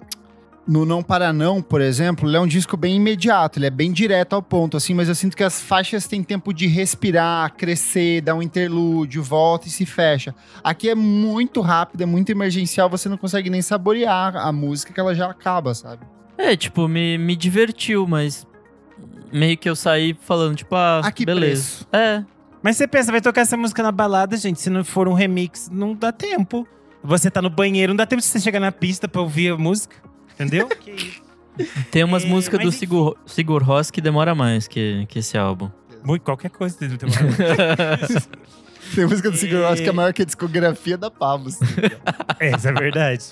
no 0.68 0.85
Não 0.85 1.03
Para 1.03 1.34
Não, 1.34 1.61
por 1.61 1.81
exemplo, 1.81 2.27
ele 2.27 2.38
é 2.38 2.40
um 2.40 2.48
disco 2.48 2.77
bem 2.77 2.95
imediato, 2.95 3.60
ele 3.60 3.65
é 3.65 3.69
bem 3.69 3.91
direto 3.91 4.34
ao 4.34 4.41
ponto, 4.41 4.77
assim, 4.77 4.94
mas 4.94 5.10
eu 5.10 5.15
sinto 5.15 5.35
que 5.35 5.44
as 5.44 5.61
faixas 5.61 6.07
têm 6.07 6.23
tempo 6.23 6.53
de 6.53 6.68
respirar, 6.68 7.53
crescer, 7.56 8.22
dar 8.22 8.35
um 8.35 8.41
interlúdio, 8.41 9.22
volta 9.22 9.68
e 9.68 9.72
se 9.72 9.85
fecha. 9.85 10.34
Aqui 10.64 10.90
é 10.90 10.95
muito 10.95 11.61
rápido, 11.61 12.02
é 12.02 12.06
muito 12.06 12.31
emergencial, 12.31 12.90
você 12.90 13.10
não 13.10 13.18
consegue 13.18 13.49
nem 13.49 13.61
saborear 13.61 14.35
a 14.38 14.52
música 14.52 14.94
que 14.94 14.99
ela 14.99 15.14
já 15.14 15.30
acaba, 15.30 15.73
sabe? 15.73 16.06
É, 16.38 16.56
tipo, 16.56 16.88
me, 16.88 17.18
me 17.18 17.35
divertiu, 17.35 18.07
mas 18.07 18.48
meio 19.31 19.57
que 19.57 19.69
eu 19.69 19.76
saí 19.76 20.15
falando, 20.22 20.56
tipo, 20.56 20.76
ah, 20.76 21.02
A 21.03 21.11
que 21.11 21.26
beleza. 21.26 21.85
É. 21.91 22.23
Mas 22.61 22.77
você 22.77 22.88
pensa, 22.88 23.11
vai 23.11 23.19
tocar 23.19 23.41
essa 23.41 23.57
música 23.57 23.84
na 23.84 23.91
balada, 23.91 24.38
gente, 24.38 24.61
se 24.61 24.69
não 24.69 24.85
for 24.85 25.10
um 25.10 25.14
remix, 25.14 25.69
não 25.69 25.94
dá 25.94 26.14
tempo. 26.14 26.65
Você 27.03 27.30
tá 27.30 27.41
no 27.41 27.49
banheiro, 27.49 27.91
não 27.91 27.98
dá 27.98 28.06
tempo 28.06 28.22
de 28.22 28.27
você 28.27 28.40
chegar 28.40 28.61
na 28.61 28.72
pista 28.72 29.10
pra 29.10 29.22
ouvir 29.22 29.52
a 29.52 29.57
música. 29.57 29.98
Entendeu? 30.34 30.68
que 30.68 30.91
isso. 30.91 31.22
Tem 31.91 32.03
umas 32.03 32.23
É, 32.23 32.27
músicas 32.27 32.60
do 32.61 32.72
Sigur, 32.72 33.15
Sigur 33.26 33.61
Rós 33.64 33.91
que 33.91 34.01
demora 34.01 34.34
mais 34.34 34.68
que, 34.68 35.05
que 35.07 35.19
esse 35.19 35.38
álbum. 35.38 35.69
Muito, 36.03 36.23
qualquer 36.23 36.49
coisa. 36.49 36.76
tem- 36.77 36.89
tem 36.89 37.07
uma- 37.10 37.18
Tem 38.95 39.05
música 39.05 39.30
do 39.31 39.38
Sigur 39.38 39.61
Rós 39.61 39.80
que 39.80 39.89
é 39.89 39.91
maior 39.91 40.14
que 40.14 40.22
a 40.22 40.26
discografia 40.26 40.97
da 40.97 41.10
assim. 41.47 41.65
É, 42.39 42.55
isso 42.55 42.68
é 42.68 42.72
verdade. 42.73 43.23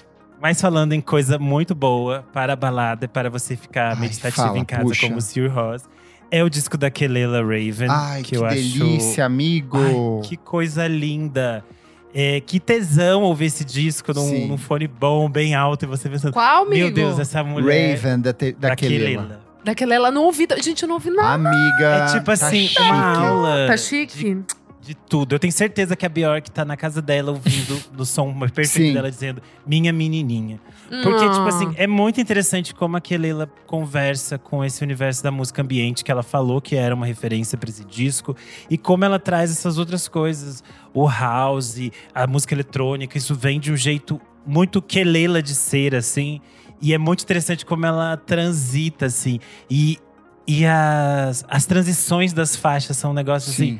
Mas 0.41 0.59
falando 0.59 0.93
em 0.93 1.01
coisa 1.01 1.37
muito 1.37 1.75
boa 1.75 2.23
para 2.33 2.53
a 2.53 2.55
balada, 2.55 3.07
para 3.07 3.29
você 3.29 3.55
ficar 3.55 3.93
Ai, 3.95 3.99
meditativo 3.99 4.47
fala, 4.47 4.57
em 4.57 4.65
casa 4.65 4.83
puxa. 4.83 5.05
como 5.07 5.17
o 5.17 5.21
Sir 5.21 5.51
Ross, 5.51 5.83
é 6.31 6.43
o 6.43 6.49
disco 6.49 6.77
da 6.77 6.89
Kelela 6.89 7.41
Raven. 7.41 7.87
Ai, 7.89 8.23
que, 8.23 8.35
eu 8.37 8.47
delícia, 8.47 9.23
acho. 9.25 9.31
amigo. 9.31 9.77
Ai, 9.77 10.27
que 10.27 10.37
coisa 10.37 10.87
linda. 10.87 11.63
É, 12.13 12.41
que 12.41 12.59
tesão 12.59 13.21
ouvir 13.23 13.45
esse 13.45 13.63
disco 13.63 14.13
num, 14.13 14.47
num 14.47 14.57
fone 14.57 14.87
bom, 14.87 15.29
bem 15.29 15.55
alto, 15.55 15.85
e 15.85 15.87
você 15.87 16.09
pensando, 16.09 16.33
Qual, 16.33 16.63
amigo? 16.65 16.75
meu 16.85 16.91
Deus, 16.91 17.19
essa 17.19 17.43
mulher. 17.43 17.95
Raven, 17.95 18.19
da, 18.19 18.33
te, 18.33 18.51
da 18.51 18.69
da 18.69 18.75
Kelela. 18.75 19.05
Kelela. 19.23 19.51
Daquela 19.63 19.93
ela 19.93 20.11
não 20.11 20.23
ouvi. 20.23 20.47
Gente, 20.61 20.83
eu 20.83 20.87
não 20.87 20.95
ouvi 20.95 21.11
nada. 21.11 21.33
Amiga. 21.49 21.85
É 21.85 22.05
tipo 22.13 22.25
tá 22.25 22.33
assim, 22.33 22.67
chique. 22.67 22.81
uma 22.81 23.17
aula 23.17 23.67
Tá 23.67 23.77
chique? 23.77 24.43
de 24.81 24.95
tudo. 24.95 25.35
Eu 25.35 25.39
tenho 25.39 25.53
certeza 25.53 25.95
que 25.95 26.05
a 26.05 26.09
Bjork 26.09 26.49
tá 26.49 26.65
na 26.65 26.75
casa 26.75 27.01
dela 27.01 27.31
ouvindo 27.31 27.79
no 27.95 28.05
som 28.05 28.33
perfeito 28.39 28.87
Sim. 28.87 28.93
dela 28.93 29.11
dizendo 29.11 29.41
minha 29.65 29.93
menininha. 29.93 30.59
Porque, 31.03 31.29
tipo 31.29 31.47
assim, 31.47 31.71
é 31.77 31.87
muito 31.87 32.19
interessante 32.19 32.73
como 32.75 32.97
a 32.97 33.01
Kelela 33.01 33.49
conversa 33.65 34.37
com 34.37 34.65
esse 34.65 34.83
universo 34.83 35.23
da 35.23 35.31
música 35.31 35.61
ambiente 35.61 36.03
que 36.03 36.11
ela 36.11 36.23
falou 36.23 36.59
que 36.59 36.75
era 36.75 36.93
uma 36.93 37.05
referência 37.05 37.57
pra 37.57 37.69
esse 37.69 37.85
disco. 37.85 38.35
E 38.69 38.77
como 38.77 39.05
ela 39.05 39.19
traz 39.19 39.51
essas 39.51 39.77
outras 39.77 40.07
coisas. 40.07 40.63
O 40.93 41.07
house, 41.07 41.91
a 42.13 42.27
música 42.27 42.53
eletrônica, 42.53 43.17
isso 43.17 43.33
vem 43.35 43.59
de 43.59 43.71
um 43.71 43.77
jeito 43.77 44.19
muito 44.45 44.81
Kelela 44.81 45.41
de 45.41 45.55
ser, 45.55 45.95
assim. 45.95 46.41
E 46.81 46.93
é 46.93 46.97
muito 46.97 47.23
interessante 47.23 47.65
como 47.65 47.85
ela 47.85 48.17
transita, 48.17 49.05
assim. 49.05 49.39
E, 49.69 49.99
e 50.47 50.65
as, 50.65 51.45
as 51.47 51.65
transições 51.65 52.33
das 52.33 52.55
faixas 52.55 52.97
são 52.97 53.11
um 53.11 53.13
negócio 53.13 53.51
assim. 53.51 53.79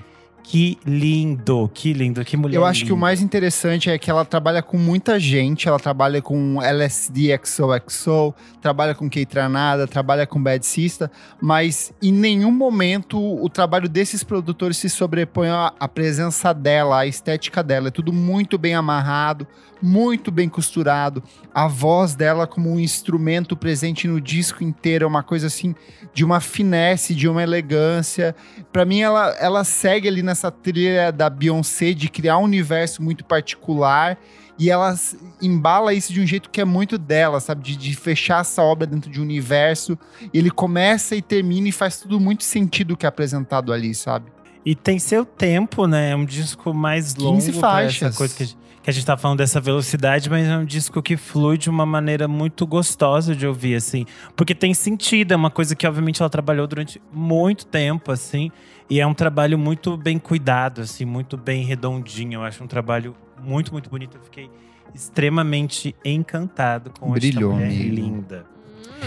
Que 0.52 0.78
lindo, 0.86 1.72
que 1.73 1.94
lindo, 1.94 2.26
que 2.26 2.36
mulher 2.36 2.57
Eu 2.57 2.65
acho 2.65 2.84
que 2.84 2.91
o 2.91 2.95
linda. 2.95 2.99
mais 2.99 3.22
interessante 3.22 3.90
é 3.90 3.98
que 3.98 4.11
ela 4.11 4.26
trabalha 4.26 4.61
com 4.61 4.78
muita 4.78 5.18
gente. 5.18 5.69
Ela 5.69 5.80
trabalha 5.80 6.22
com 6.22 6.61
LSD 6.61 7.40
XOXO, 7.41 8.36
trabalha 8.61 8.94
com 8.94 9.10
Keitranada, 9.10 9.88
trabalha 9.88 10.28
com 10.28 10.44
Bad 10.44 10.65
Sista, 10.65 11.10
mas 11.40 11.94
em 12.02 12.11
nenhum 12.11 12.52
momento 12.52 13.18
o 13.18 13.48
trabalho 13.48 13.88
desses 13.88 14.26
produtores 14.26 14.76
se 14.76 14.90
sobrepõe 14.90 15.48
à, 15.48 15.88
presença 15.88 16.52
dela, 16.52 16.99
à 16.99 17.07
estética 17.07 17.64
dela. 17.64 17.88
É 17.88 17.91
tudo 17.91 18.11
muito 18.11 18.57
bem 18.57 18.76
amarrado, 18.76 19.48
muito 19.82 20.32
bem 20.32 20.49
costurado. 20.49 21.23
A 21.53 21.65
voz 21.65 22.14
dela 22.14 22.45
como 22.45 22.69
um 22.69 22.80
instrumento 22.80 23.56
presente 23.56 24.06
no 24.06 24.19
disco 24.19 24.65
inteiro 24.65 25.06
é 25.06 25.07
uma 25.07 25.23
coisa 25.23 25.48
assim 25.48 25.73
de 26.14 26.26
uma 26.26 26.41
finesse, 26.41 27.15
de 27.15 27.28
uma 27.28 27.41
elegância. 27.41 28.36
Pra 28.72 28.84
mim, 28.84 28.99
ela, 28.99 29.30
ela 29.40 29.64
segue 29.64 30.10
ali 30.10 30.22
nessa 30.41 30.51
trilha 30.51 31.11
da 31.11 31.30
Beyoncé 31.30 31.93
de 31.93 32.09
criar 32.09 32.38
um 32.39 32.43
universo 32.43 33.03
muito 33.03 33.23
particular. 33.23 34.18
E 34.57 34.69
ela 34.69 34.95
embala 35.41 35.93
isso 35.93 36.13
de 36.13 36.22
um 36.22 36.26
jeito 36.26 36.49
que 36.49 36.61
é 36.61 36.65
muito 36.65 36.97
dela, 36.97 37.39
sabe? 37.39 37.63
De, 37.63 37.76
de 37.76 37.95
fechar 37.95 38.41
essa 38.41 38.61
obra 38.61 38.85
dentro 38.85 39.09
de 39.09 39.19
um 39.19 39.23
universo. 39.23 39.97
E 40.34 40.38
ele 40.38 40.51
começa 40.51 41.15
e 41.15 41.22
termina 41.22 41.68
e 41.68 41.72
faz 41.72 41.99
tudo 41.99 42.19
muito 42.19 42.43
sentido 42.43 42.91
o 42.91 42.97
que 42.97 43.05
é 43.05 43.09
apresentado 43.09 43.72
ali, 43.73 43.93
sabe? 43.95 44.31
E 44.63 44.76
tem 44.76 44.99
seu 44.99 45.26
tempo, 45.26 45.88
né? 45.88 46.11
É 46.11 46.15
um 46.15 46.26
disco 46.26 46.73
mais 46.73 47.13
15 47.13 47.26
longo. 47.26 47.59
pra 47.59 47.69
faixas. 47.69 48.09
Essa 48.09 48.18
coisa 48.18 48.35
que 48.35 48.43
a, 48.43 48.45
gente, 48.45 48.57
que 48.84 48.89
a 48.89 48.93
gente 48.93 49.05
tá 49.05 49.18
falando 49.18 49.39
dessa 49.39 49.59
velocidade, 49.59 50.30
mas 50.30 50.47
é 50.47 50.55
um 50.55 50.65
disco 50.65 51.01
que 51.01 51.18
flui 51.18 51.57
de 51.57 51.68
uma 51.68 51.85
maneira 51.85 52.27
muito 52.27 52.68
gostosa 52.68 53.35
de 53.35 53.47
ouvir, 53.47 53.73
assim. 53.73 54.05
Porque 54.35 54.53
tem 54.53 54.76
sentido, 54.76 55.31
é 55.31 55.35
uma 55.35 55.49
coisa 55.49 55.76
que, 55.76 55.88
obviamente, 55.88 56.22
ela 56.22 56.30
trabalhou 56.30 56.68
durante 56.68 57.01
muito 57.11 57.65
tempo, 57.65 58.11
assim. 58.11 58.51
E 58.91 58.99
é 58.99 59.07
um 59.07 59.13
trabalho 59.13 59.57
muito 59.57 59.95
bem 59.95 60.19
cuidado, 60.19 60.81
assim, 60.81 61.05
muito 61.05 61.38
bem 61.38 61.63
redondinho. 61.63 62.39
Eu 62.39 62.43
acho 62.43 62.61
um 62.61 62.68
trabalho 62.68 63.15
muito, 63.41 63.72
muito 63.72 63.89
bonito. 63.89 64.18
Eu 64.18 64.22
fiquei 64.22 64.49
extremamente 64.93 65.95
encantado 66.03 66.91
com 66.99 67.09
Brilhou, 67.11 67.53
esta 67.53 67.65
mulher 67.65 67.73
amigo. 67.80 67.95
linda. 67.95 68.45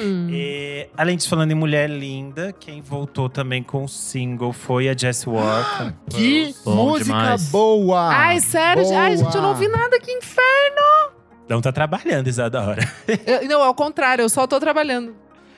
Hum. 0.00 0.28
E, 0.30 0.88
além 0.96 1.16
de 1.18 1.28
falando 1.28 1.50
em 1.50 1.54
mulher 1.54 1.88
linda, 1.90 2.52
quem 2.58 2.80
voltou 2.80 3.28
também 3.28 3.62
com 3.62 3.84
o 3.84 3.88
single 3.88 4.52
foi 4.54 4.88
a 4.88 4.96
Jessie 4.96 5.28
Walker. 5.28 5.92
Que 6.10 6.54
Bom 6.64 6.74
música 6.88 7.04
demais. 7.04 7.50
boa! 7.50 8.08
Ai, 8.08 8.40
sério? 8.40 8.82
Boa. 8.84 8.98
Ai, 8.98 9.16
gente, 9.18 9.34
eu 9.36 9.42
não 9.42 9.50
ouvi 9.50 9.68
nada. 9.68 10.00
Que 10.00 10.10
inferno. 10.10 11.12
Não 11.48 11.60
tá 11.60 11.70
trabalhando, 11.70 12.26
Isadora. 12.26 12.80
Eu- 13.26 13.46
não, 13.46 13.62
ao 13.62 13.74
contrário, 13.74 14.22
eu 14.22 14.28
só 14.30 14.46
tô 14.46 14.58
trabalhando. 14.58 15.14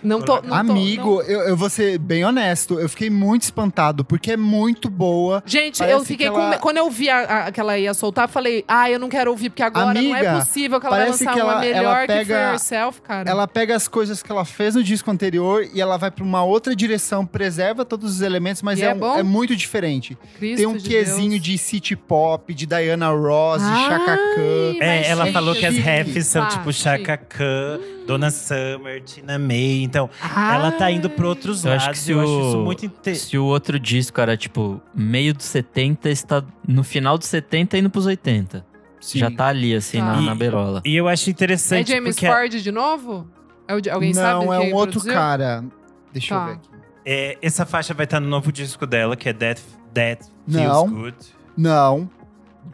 Não 0.06 0.20
tô. 0.20 0.34
Não 0.36 0.42
tô- 0.42 0.54
Amigo, 0.54 1.14
não- 1.16 1.22
eu, 1.22 1.40
eu 1.48 1.56
vou 1.56 1.68
ser 1.68 1.98
bem 1.98 2.24
honesto, 2.24 2.78
eu 2.78 2.88
fiquei 2.88 3.10
muito 3.10 3.42
espantado, 3.42 4.04
porque 4.04 4.32
é 4.32 4.36
muito 4.36 4.88
boa. 4.88 5.42
Gente, 5.46 5.78
Parece 5.78 5.94
eu 5.96 6.04
fiquei 6.04 6.26
que 6.28 6.32
com. 6.32 6.40
ela- 6.40 6.58
Quando 6.58 6.76
eu 6.78 6.90
vi 6.90 7.08
a, 7.10 7.46
a- 7.46 7.52
que 7.52 7.60
ela 7.60 7.78
ia 7.78 7.92
soltar, 7.94 8.24
eu 8.24 8.28
falei, 8.28 8.64
ah, 8.68 8.90
eu 8.90 8.98
não 8.98 9.08
quero 9.08 9.30
ouvir, 9.30 9.50
porque 9.50 9.62
agora 9.62 9.92
não 9.94 10.14
é 10.14 10.20
Amiga, 10.20 10.38
possível 10.44 10.80
que 10.80 10.86
ela 10.86 10.96
vai 10.96 11.04
parece 11.06 11.24
lançar 11.24 11.34
que 11.36 11.42
uma 11.42 11.52
ela- 11.52 11.60
melhor 11.60 11.82
ela 11.82 12.00
que 12.02 12.06
pega- 12.06 12.34
For 12.46 12.52
Yourself, 12.52 13.00
cara. 13.02 13.30
Ela 13.30 13.46
pega 13.48 13.74
as 13.76 13.88
coisas 13.88 14.22
que 14.22 14.30
ela 14.30 14.44
fez 14.44 14.74
no 14.74 14.82
disco 14.82 15.10
anterior 15.10 15.66
e 15.74 15.80
ela 15.80 15.96
vai 15.96 16.10
pra 16.10 16.24
uma 16.24 16.42
outra 16.44 16.74
direção, 16.76 17.24
preserva 17.26 17.84
todos 17.84 18.10
os 18.16 18.20
elementos, 18.20 18.62
mas 18.62 18.80
é, 18.80 18.86
é 18.86 18.94
um- 18.94 18.98
bom? 18.98 19.18
é 19.18 19.22
muito 19.22 19.54
diferente. 19.56 20.16
Cristo 20.38 20.56
Tem 20.58 20.66
um 20.66 20.76
de 20.76 20.88
quezinho 20.88 21.30
Deus. 21.30 21.42
de 21.42 21.58
city 21.58 21.96
pop, 21.96 22.52
de 22.54 22.66
Diana 22.66 23.08
Ross, 23.10 23.60
de 23.62 23.68
Chaka 23.86 24.16
Khan. 24.16 24.76
Ai, 24.80 24.86
É, 25.04 25.08
ela 25.08 25.26
falou 25.32 25.54
que 25.54 25.66
as 25.66 25.76
refs 25.76 26.26
são 26.26 26.46
tipo. 26.48 26.72
Chaka 26.72 27.16
Khan, 27.16 27.78
Donna 28.06 28.30
Summer, 28.30 29.02
Tina 29.02 29.38
May. 29.38 29.82
Então, 29.82 30.08
ela 30.36 30.72
tá 30.72 30.90
indo 30.90 31.10
pra 31.10 31.26
outros 31.26 31.64
Eu 31.64 31.72
acho 31.72 31.86
lados. 31.86 31.98
que 31.98 32.04
se 32.04 32.12
eu 32.12 32.20
acho 32.20 32.30
o- 32.30 32.48
isso 32.48 32.58
muito 32.58 32.86
inte- 32.86 33.14
Se 33.16 33.36
o 33.38 33.44
outro 33.44 33.78
disco 33.78 34.20
era, 34.20 34.36
tipo, 34.36 34.80
meio 34.94 35.34
dos 35.34 35.46
70, 35.46 36.08
está 36.08 36.42
no 36.66 36.82
final 36.84 37.18
dos 37.18 37.26
70 37.28 37.76
indo 37.78 37.90
pros 37.90 38.06
80. 38.06 38.64
Sim. 39.00 39.18
Já 39.20 39.30
tá 39.30 39.46
ali, 39.48 39.74
assim, 39.74 39.98
Tá. 39.98 40.04
na, 40.16 40.22
E- 40.22 40.26
na 40.26 40.34
beirola. 40.34 40.82
E 40.84 40.96
eu 40.96 41.06
acho 41.08 41.28
É 41.28 41.32
interessante 41.32 41.88
James 41.90 42.14
porque 42.16 42.26
Ford 42.26 42.50
de 42.50 42.72
novo? 42.72 43.26
É 43.68 43.80
de- 43.80 43.90
alguém 43.90 44.14
sabe 44.14 44.44
Não, 44.44 44.52
é 44.52 44.58
um 44.60 44.74
outro 44.74 44.92
produziu? 45.00 45.12
cara. 45.12 45.64
Deixa 46.12 46.34
eu 46.34 46.38
Tá. 46.38 46.46
ver 46.46 46.52
aqui. 46.52 46.68
é, 47.04 47.38
essa 47.40 47.64
faixa 47.66 47.94
vai 47.94 48.04
estar 48.04 48.18
no 48.18 48.26
novo 48.28 48.50
disco 48.50 48.84
dela, 48.86 49.14
que 49.16 49.28
é 49.28 49.32
That, 49.32 49.62
That 49.94 50.24
Feels 50.50 50.66
Não. 50.66 50.88
Good. 50.90 51.16
Não. 51.56 52.10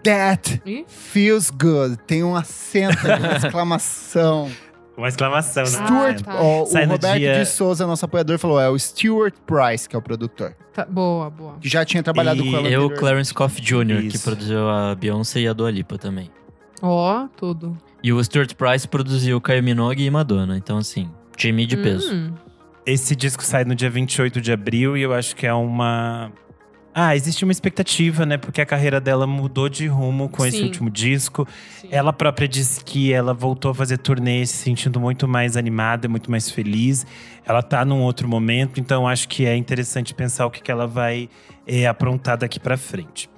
That 0.03 0.63
Ih? 0.65 0.85
feels 0.89 1.51
good. 1.51 1.99
Tem 2.07 2.25
um 2.25 2.35
acento, 2.35 2.97
uma 3.07 3.37
exclamação. 3.37 4.51
Uma 4.97 5.09
exclamação, 5.09 5.63
né? 5.63 5.69
Stuart, 5.71 6.21
tá. 6.23 6.35
ó, 6.43 6.67
Sai 6.67 6.85
o 6.85 6.87
no 6.87 6.93
Roberto 6.93 7.19
dia- 7.19 7.39
de 7.39 7.47
Souza, 7.47 7.87
nosso 7.87 8.05
apoiador, 8.05 8.39
falou: 8.39 8.61
é 8.61 8.69
o 8.69 8.79
Stuart 8.79 9.35
Price, 9.47 9.89
que 9.89 9.97
é 9.97 9.99
o 9.99 10.03
produtor. 10.03 10.55
Tá, 10.73 10.85
boa, 10.85 11.31
boa. 11.31 11.55
Que 11.61 11.69
já 11.69 11.85
tinha 11.85 12.03
trabalhado 12.03 12.41
E 12.43 12.51
com 12.51 12.57
ela. 12.57 12.57
Eu, 12.59 12.63
anteriormente. 12.65 12.99
Clarence 13.01 13.35
Coff 13.35 13.61
Jr., 13.61 14.01
que 14.09 14.17
Isso. 14.17 14.25
produziu 14.25 14.69
a 14.69 14.95
Beyoncé 14.95 15.41
e 15.41 15.49
a 15.49 15.53
Dua 15.53 15.71
Lipa 15.71 15.97
também. 15.99 16.31
Ó, 16.83 17.27
tudo. 17.37 17.77
E 18.03 18.13
o 18.13 18.23
Stuart 18.23 18.55
Price 18.55 18.87
produziu 18.89 19.41
Kylie 19.41 19.63
Minogue 19.63 20.05
e 20.05 20.11
Madonna. 20.11 20.57
Então, 20.57 20.79
assim, 20.79 21.09
time 21.37 21.65
de 21.67 21.77
peso. 21.77 22.13
Hum. 22.13 22.33
Esse 22.85 23.15
disco 23.15 23.45
sai 23.45 23.65
no 23.65 23.75
dia 23.77 23.89
28 23.89 24.41
de 24.41 24.51
abril 24.53 24.97
e 24.97 25.03
eu 25.03 25.13
acho 25.15 25.37
que 25.37 25.47
é 25.47 25.55
uma. 25.55 26.33
Ah, 26.95 27.17
existe 27.17 27.43
uma 27.43 27.53
expectativa, 27.53 28.27
né? 28.27 28.37
Porque 28.37 28.61
a 28.61 28.67
carreira 28.67 29.01
dela 29.01 29.27
mudou 29.27 29.69
de 29.69 29.87
rumo 29.87 30.29
com 30.29 30.45
esse 30.45 30.59
Sim. 30.59 30.65
último 30.65 30.91
disco. 30.91 31.49
Sim. 31.81 31.89
Ela 31.91 32.13
própria 32.13 32.47
disse 32.47 32.85
que 32.85 33.13
ela 33.13 33.33
voltou 33.33 33.71
a 33.71 33.75
fazer 33.75 33.97
turnê 33.97 34.45
se 34.45 34.59
sentindo 34.59 35.01
muito 35.01 35.27
mais 35.27 35.57
animada, 35.57 36.07
muito 36.07 36.31
mais 36.31 36.51
feliz. 36.51 37.07
Ela 37.47 37.63
tá 37.63 37.83
num 37.85 38.03
outro 38.03 38.29
momento, 38.29 38.79
então 38.79 39.09
acho 39.09 39.27
que 39.27 39.47
é 39.47 39.57
interessante 39.57 40.13
pensar 40.13 40.45
o 40.45 40.51
que, 40.51 40.63
que 40.63 40.71
ela 40.71 40.87
vai 40.87 41.31
eh, 41.67 41.87
aprontar 41.87 42.37
daqui 42.37 42.61
pra 42.61 42.77
frente. 42.77 43.29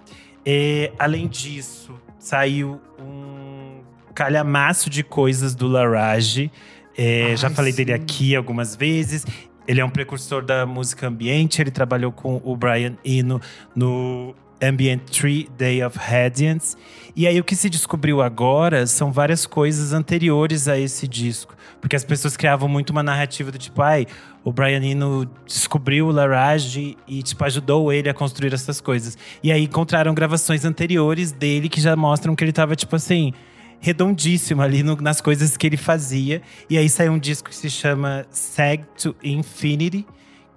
Eh, 0.45 0.93
além 0.99 1.29
disso, 1.29 1.95
saiu 2.19 2.81
um 2.99 3.83
calhamaço 4.15 4.91
de 4.91 5.05
coisas 5.05 5.55
do 5.55 5.69
Larage. 5.69 6.51
Eh, 6.99 7.29
Ai, 7.31 7.37
já 7.37 7.51
falei 7.51 7.73
dele 7.73 7.93
sim. 7.97 8.03
aqui 8.03 8.37
algumas 8.37 8.75
vezes. 8.75 9.25
Ele 9.67 9.81
é 9.81 9.85
um 9.85 9.91
precursor 9.91 10.45
da 10.45 10.67
música 10.67 11.07
ambiente. 11.07 11.61
Ele 11.61 11.71
trabalhou 11.71 12.13
com 12.13 12.41
o 12.45 12.57
Brian 12.57 12.97
Eno 13.05 13.41
no 13.75 14.35
Ambient 14.63 15.03
Tree 15.11 15.49
Day 15.57 15.83
of 15.83 15.99
Radiance. 15.99 16.77
E 17.17 17.27
aí 17.27 17.39
o 17.39 17.45
que 17.45 17.55
se 17.55 17.71
descobriu 17.71 18.21
agora 18.21 18.87
são 18.87 19.13
várias 19.13 19.47
coisas 19.47 19.93
anteriores 19.93 20.69
a 20.69 20.79
esse 20.79 21.07
disco. 21.07 21.55
Porque 21.81 21.97
as 21.97 22.05
pessoas 22.05 22.37
criavam 22.37 22.69
muito 22.69 22.91
uma 22.91 23.03
narrativa 23.03 23.53
do 23.53 23.59
tipo, 23.59 23.83
ai, 23.83 24.07
o 24.43 24.53
Brian 24.53 24.83
Eno 24.83 25.29
descobriu 25.47 26.09
o 26.09 26.11
Larage 26.11 26.97
e 27.07 27.23
tipo, 27.23 27.45
ajudou 27.45 27.93
ele 27.93 28.09
a 28.09 28.15
construir 28.15 28.53
essas 28.53 28.81
coisas. 28.81 29.17
E 29.43 29.53
aí 29.53 29.65
encontraram 29.65 30.15
gravações 30.15 30.65
anteriores 30.65 31.31
dele 31.31 31.69
que 31.69 31.81
já 31.81 31.95
mostram 31.95 32.35
que 32.35 32.43
ele 32.43 32.53
tava, 32.53 32.75
tipo 32.75 32.97
assim, 32.97 33.33
redondíssimo 33.81 34.63
ali 34.63 34.83
no- 34.83 34.97
nas 34.97 35.21
coisas 35.21 35.57
que 35.57 35.67
ele 35.67 35.77
fazia. 35.77 36.43
E 36.69 36.77
aí 36.79 36.89
saiu 36.89 37.13
um 37.13 37.19
disco 37.19 37.49
que 37.51 37.57
se 37.57 37.69
chama 37.71 38.27
Sag 38.31 38.85
to 39.01 39.15
Infinity, 39.23 40.07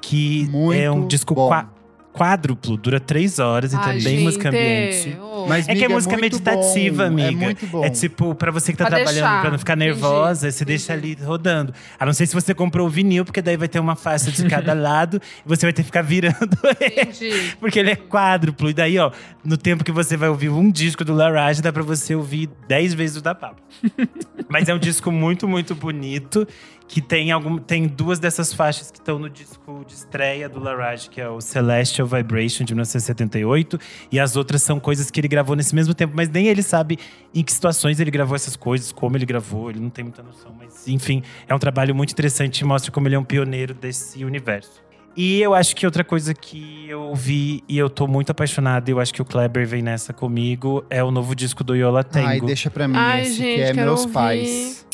que 0.01 0.47
Muito 0.51 0.73
é 0.79 0.91
um 0.91 1.05
disco 1.07 1.33
qua- 1.35 1.69
quádruplo, 2.17 2.77
dura 2.77 2.99
três 2.99 3.39
horas, 3.39 3.73
então 3.73 3.85
Ai, 3.85 3.99
é 3.99 4.01
bem 4.01 4.19
música 4.21 4.49
ambiente. 4.49 5.03
gente, 5.03 5.19
ô. 5.19 5.45
Mas, 5.47 5.67
É 5.69 5.75
que 5.75 5.85
é 5.85 5.87
música 5.87 6.17
muito 6.17 6.33
meditativa, 6.33 7.03
bom, 7.03 7.09
amiga. 7.09 7.29
É 7.29 7.45
muito 7.45 7.67
bom. 7.67 7.83
É 7.85 7.89
tipo, 7.89 8.35
pra 8.35 8.51
você 8.51 8.71
que 8.71 8.77
tá 8.77 8.85
Pra 8.87 8.95
trabalhando, 8.97 9.21
deixar, 9.23 9.41
pra 9.41 9.51
não 9.51 9.59
ficar 9.59 9.73
entendi, 9.77 9.91
nervosa, 9.91 10.51
você 10.51 10.65
deixa 10.65 10.93
ali 10.93 11.11
entendi. 11.11 11.25
rodando. 11.27 11.73
A 11.99 12.05
não 12.05 12.11
ser 12.13 12.25
se 12.25 12.33
você 12.33 12.53
comprou 12.53 12.87
o 12.87 12.89
vinil, 12.89 13.23
porque 13.23 13.41
daí 13.41 13.55
vai 13.55 13.67
ter 13.67 13.79
uma 13.79 13.95
faixa 13.95 14.31
de 14.31 14.45
cada 14.47 14.73
lado 14.75 15.21
e 15.45 15.47
você 15.47 15.65
vai 15.65 15.73
ter 15.73 15.83
que 15.83 15.87
ficar 15.87 16.01
virando 16.01 16.37
ele. 16.81 17.01
Entendi. 17.01 17.55
Porque 17.59 17.79
ele 17.79 17.91
é 17.91 17.95
quádruplo. 17.95 18.69
E 18.69 18.73
daí, 18.73 18.97
ó, 18.99 19.11
no 19.43 19.55
tempo 19.57 19.83
que 19.83 19.91
você 19.91 20.17
vai 20.17 20.27
ouvir 20.29 20.49
um 20.49 20.69
disco 20.69 21.05
do 21.05 21.13
Larage, 21.13 21.61
dá 21.61 21.71
pra 21.71 21.83
você 21.83 22.13
ouvir 22.15 22.49
dez 22.67 22.93
vezes 22.93 23.17
o 23.17 23.21
da 23.21 23.33
Pablo. 23.33 23.57
Mas 24.49 24.67
é 24.69 24.73
um 24.73 24.79
disco 24.79 25.11
muito, 25.11 25.47
muito 25.47 25.75
bonito. 25.75 26.47
Que 26.87 27.01
tem, 27.01 27.31
algum, 27.31 27.57
tem 27.57 27.85
duas 27.85 28.17
dessas 28.17 28.53
faixas 28.53 28.89
que 28.89 28.97
estão 28.97 29.19
no 29.19 29.29
disco 29.29 29.83
de 29.85 29.93
estreia 29.93 30.47
do 30.47 30.57
Larage, 30.59 31.09
que 31.09 31.19
é 31.19 31.27
o 31.27 31.41
Celestial 31.41 32.07
Vibration 32.07 32.63
de 32.63 32.73
1978. 32.73 33.77
E 34.09 34.19
as 34.19 34.37
outras 34.37 34.63
são 34.63 34.79
coisas 34.79 35.11
que 35.11 35.19
ele 35.19 35.27
gravou 35.27 35.55
nesse 35.55 35.75
mesmo 35.75 35.93
tempo, 35.93 36.13
mas 36.15 36.29
nem 36.29 36.47
ele 36.47 36.63
sabe 36.63 36.97
em 37.35 37.43
que 37.43 37.51
situações 37.51 37.99
ele 37.99 38.09
gravou 38.09 38.35
essas 38.35 38.55
coisas, 38.55 38.91
como 38.91 39.17
ele 39.17 39.25
gravou, 39.25 39.69
ele 39.69 39.79
não 39.79 39.89
tem 39.89 40.05
muita 40.05 40.23
noção. 40.23 40.55
Mas, 40.57 40.87
enfim, 40.87 41.21
é 41.47 41.53
um 41.53 41.59
trabalho 41.59 41.93
muito 41.93 42.11
interessante 42.11 42.59
e 42.61 42.63
mostra 42.63 42.89
como 42.89 43.07
ele 43.07 43.15
é 43.15 43.19
um 43.19 43.25
pioneiro 43.25 43.73
desse 43.73 44.23
universo. 44.23 44.87
E 45.17 45.41
eu 45.41 45.55
acho 45.55 45.75
que 45.75 45.83
outra 45.83 46.03
coisa 46.03 46.31
que 46.31 46.85
eu 46.87 47.15
vi 47.15 47.63
e 47.67 47.75
eu 47.75 47.89
tô 47.89 48.05
muito 48.05 48.29
apaixonado, 48.29 48.87
e 48.87 48.91
eu 48.91 48.99
acho 48.99 49.11
que 49.11 49.19
o 49.19 49.25
Kleber 49.25 49.67
vem 49.67 49.81
nessa 49.81 50.13
comigo, 50.13 50.85
é 50.91 51.03
o 51.03 51.09
novo 51.09 51.35
disco 51.35 51.63
do 51.63 51.73
Yola 51.75 52.03
Tango. 52.03 52.27
Ai, 52.27 52.39
deixa 52.39 52.69
pra 52.69 52.87
mim 52.87 52.95
Ai, 52.95 53.23
esse, 53.23 53.33
gente, 53.33 53.55
que 53.55 53.61
é 53.61 53.73
Meus 53.73 54.01
ouvir. 54.01 54.13
Pais. 54.13 54.86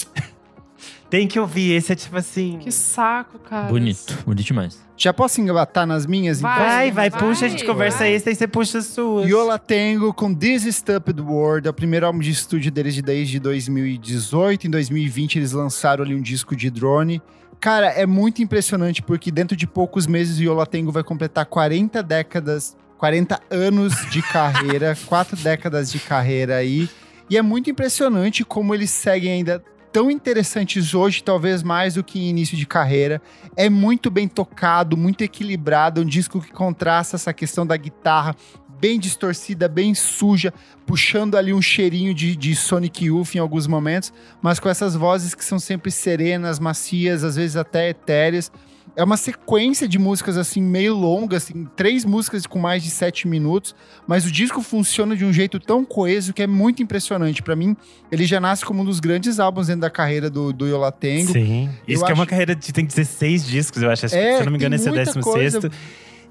Tem 1.14 1.28
que 1.28 1.40
ouvir, 1.40 1.74
esse 1.74 1.92
é 1.92 1.96
tipo 1.96 2.18
assim. 2.18 2.58
Que 2.58 2.72
saco, 2.72 3.38
cara. 3.38 3.68
Bonito, 3.68 4.18
bonito 4.26 4.48
demais. 4.48 4.80
Já 4.98 5.14
posso 5.14 5.40
engatar 5.40 5.86
nas 5.86 6.08
minhas? 6.08 6.42
Vai. 6.42 6.56
então? 6.56 6.66
Vai, 6.66 6.92
vai, 6.92 7.12
puxa, 7.12 7.46
a 7.46 7.50
gente 7.50 7.64
conversa 7.64 8.00
vai. 8.00 8.14
esse, 8.14 8.30
aí 8.30 8.36
você 8.36 8.48
puxa 8.48 8.80
as 8.80 8.88
suas. 8.88 9.30
Yola 9.30 9.60
Tango 9.60 10.12
com 10.12 10.34
This 10.34 10.64
Stupid 10.76 11.20
World, 11.20 11.68
é 11.68 11.70
o 11.70 11.74
primeiro 11.74 12.08
álbum 12.08 12.18
de 12.18 12.32
estúdio 12.32 12.72
deles 12.72 12.96
de 12.96 13.04
desde 13.04 13.40
2018. 13.40 14.66
Em 14.66 14.72
2020 14.72 15.36
eles 15.36 15.52
lançaram 15.52 16.04
ali 16.04 16.16
um 16.16 16.22
disco 16.24 16.56
de 16.56 16.72
drone. 16.72 17.22
Cara, 17.60 17.90
é 17.90 18.08
muito 18.08 18.42
impressionante 18.42 19.04
porque 19.04 19.30
dentro 19.30 19.56
de 19.56 19.68
poucos 19.68 20.08
meses 20.08 20.40
o 20.40 20.42
Yola 20.42 20.66
Tango 20.66 20.92
vai 20.92 21.04
completar 21.04 21.46
40 21.46 22.02
décadas, 22.02 22.76
40 22.98 23.40
anos 23.52 23.94
de 24.10 24.20
carreira, 24.34 24.98
quatro 25.06 25.38
décadas 25.38 25.92
de 25.92 26.00
carreira 26.00 26.56
aí. 26.56 26.90
E 27.30 27.38
é 27.38 27.42
muito 27.44 27.70
impressionante 27.70 28.44
como 28.44 28.74
eles 28.74 28.90
seguem 28.90 29.32
ainda 29.32 29.64
tão 29.94 30.10
interessantes 30.10 30.96
hoje, 30.96 31.24
talvez 31.24 31.62
mais 31.62 31.94
do 31.94 32.04
que 32.04 32.20
em 32.20 32.28
início 32.28 32.58
de 32.58 32.66
carreira. 32.66 33.22
É 33.56 33.70
muito 33.70 34.10
bem 34.10 34.28
tocado, 34.28 34.98
muito 34.98 35.24
equilibrado, 35.24 36.02
é 36.02 36.04
um 36.04 36.08
disco 36.08 36.42
que 36.42 36.52
contrasta 36.52 37.16
essa 37.16 37.32
questão 37.32 37.66
da 37.66 37.78
guitarra 37.78 38.36
bem 38.82 39.00
distorcida, 39.00 39.70
bem 39.70 39.94
suja, 39.94 40.52
puxando 40.86 41.36
ali 41.36 41.54
um 41.54 41.62
cheirinho 41.62 42.14
de, 42.14 42.36
de 42.36 42.54
Sonic 42.54 43.06
Youth 43.06 43.36
em 43.36 43.40
alguns 43.40 43.66
momentos, 43.66 44.12
mas 44.42 44.60
com 44.60 44.68
essas 44.68 44.96
vozes 44.96 45.34
que 45.34 45.46
são 45.46 45.58
sempre 45.58 45.90
serenas, 45.90 46.60
macias, 46.60 47.24
às 47.24 47.38
vezes 47.38 47.56
até 47.56 47.88
etéreas. 47.90 48.52
É 48.96 49.04
uma 49.04 49.18
sequência 49.18 49.88
de 49.88 49.98
músicas 49.98 50.38
assim 50.38 50.62
meio 50.62 50.94
longas, 50.94 51.44
assim, 51.46 51.68
três 51.76 52.06
músicas 52.06 52.46
com 52.46 52.60
mais 52.60 52.84
de 52.84 52.90
sete 52.92 53.28
minutos, 53.28 53.76
mas 54.06 54.26
o 54.26 54.32
disco 54.32 54.62
funciona 54.62 55.16
de 55.16 55.26
um 55.26 55.34
jeito 55.34 55.60
tão 55.60 55.84
coeso 55.84 56.32
que 56.34 56.44
é 56.44 56.48
muito 56.48 56.84
impressionante. 56.84 57.42
Pra 57.42 57.56
mim, 57.56 57.76
ele 58.12 58.26
já 58.26 58.40
nasce 58.40 58.64
como 58.64 58.82
um 58.82 58.86
dos 58.86 59.00
grandes 59.00 59.40
álbuns 59.40 59.68
dentro 59.68 59.82
da 59.82 59.90
carreira 59.90 60.30
do, 60.30 60.54
do 60.54 60.68
Yola 60.68 60.92
Tango. 60.92 61.32
Sim. 61.32 61.70
Eu 61.88 61.96
Isso 61.96 62.06
que 62.06 62.12
é 62.12 62.14
uma 62.14 62.24
acho- 62.24 62.30
carreira 62.30 62.56
de 62.56 62.72
tem 62.72 62.86
16 62.86 63.46
discos, 63.48 63.82
eu 63.82 63.90
acho. 63.90 64.06
Acho 64.06 64.16
É, 64.16 64.34
se 64.36 64.42
eu 64.42 64.46
não 64.46 64.52
me 64.52 64.58
engano, 64.60 64.76
esse 64.76 64.88
é 64.88 64.92
o 64.92 64.96
muita 64.96 65.12
16 65.14 65.54
coisa. 65.54 65.72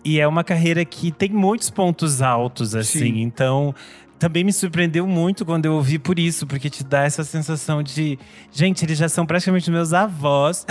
E 0.05 0.21
é 0.21 0.27
uma 0.29 0.45
carreira 0.45 0.85
que 0.85 1.11
tem 1.11 1.31
muitos 1.31 1.71
pontos 1.71 2.23
altos, 2.23 2.75
assim. 2.75 2.99
Sim. 3.01 3.21
Então, 3.23 3.75
também 4.23 4.45
me 4.45 4.53
surpreendeu 4.53 5.05
muito 5.05 5.45
quando 5.45 5.67
eu 5.67 5.73
ouvi 5.75 5.99
por 5.99 6.17
isso, 6.17 6.47
porque 6.47 6.71
te 6.71 6.85
dá 6.85 7.03
essa 7.03 7.25
sensação 7.25 7.83
de. 7.83 8.17
Gente, 8.53 8.85
eles 8.85 8.97
já 8.97 9.09
são 9.09 9.27
praticamente 9.27 9.69
meus 9.69 9.93
avós. 9.93 10.65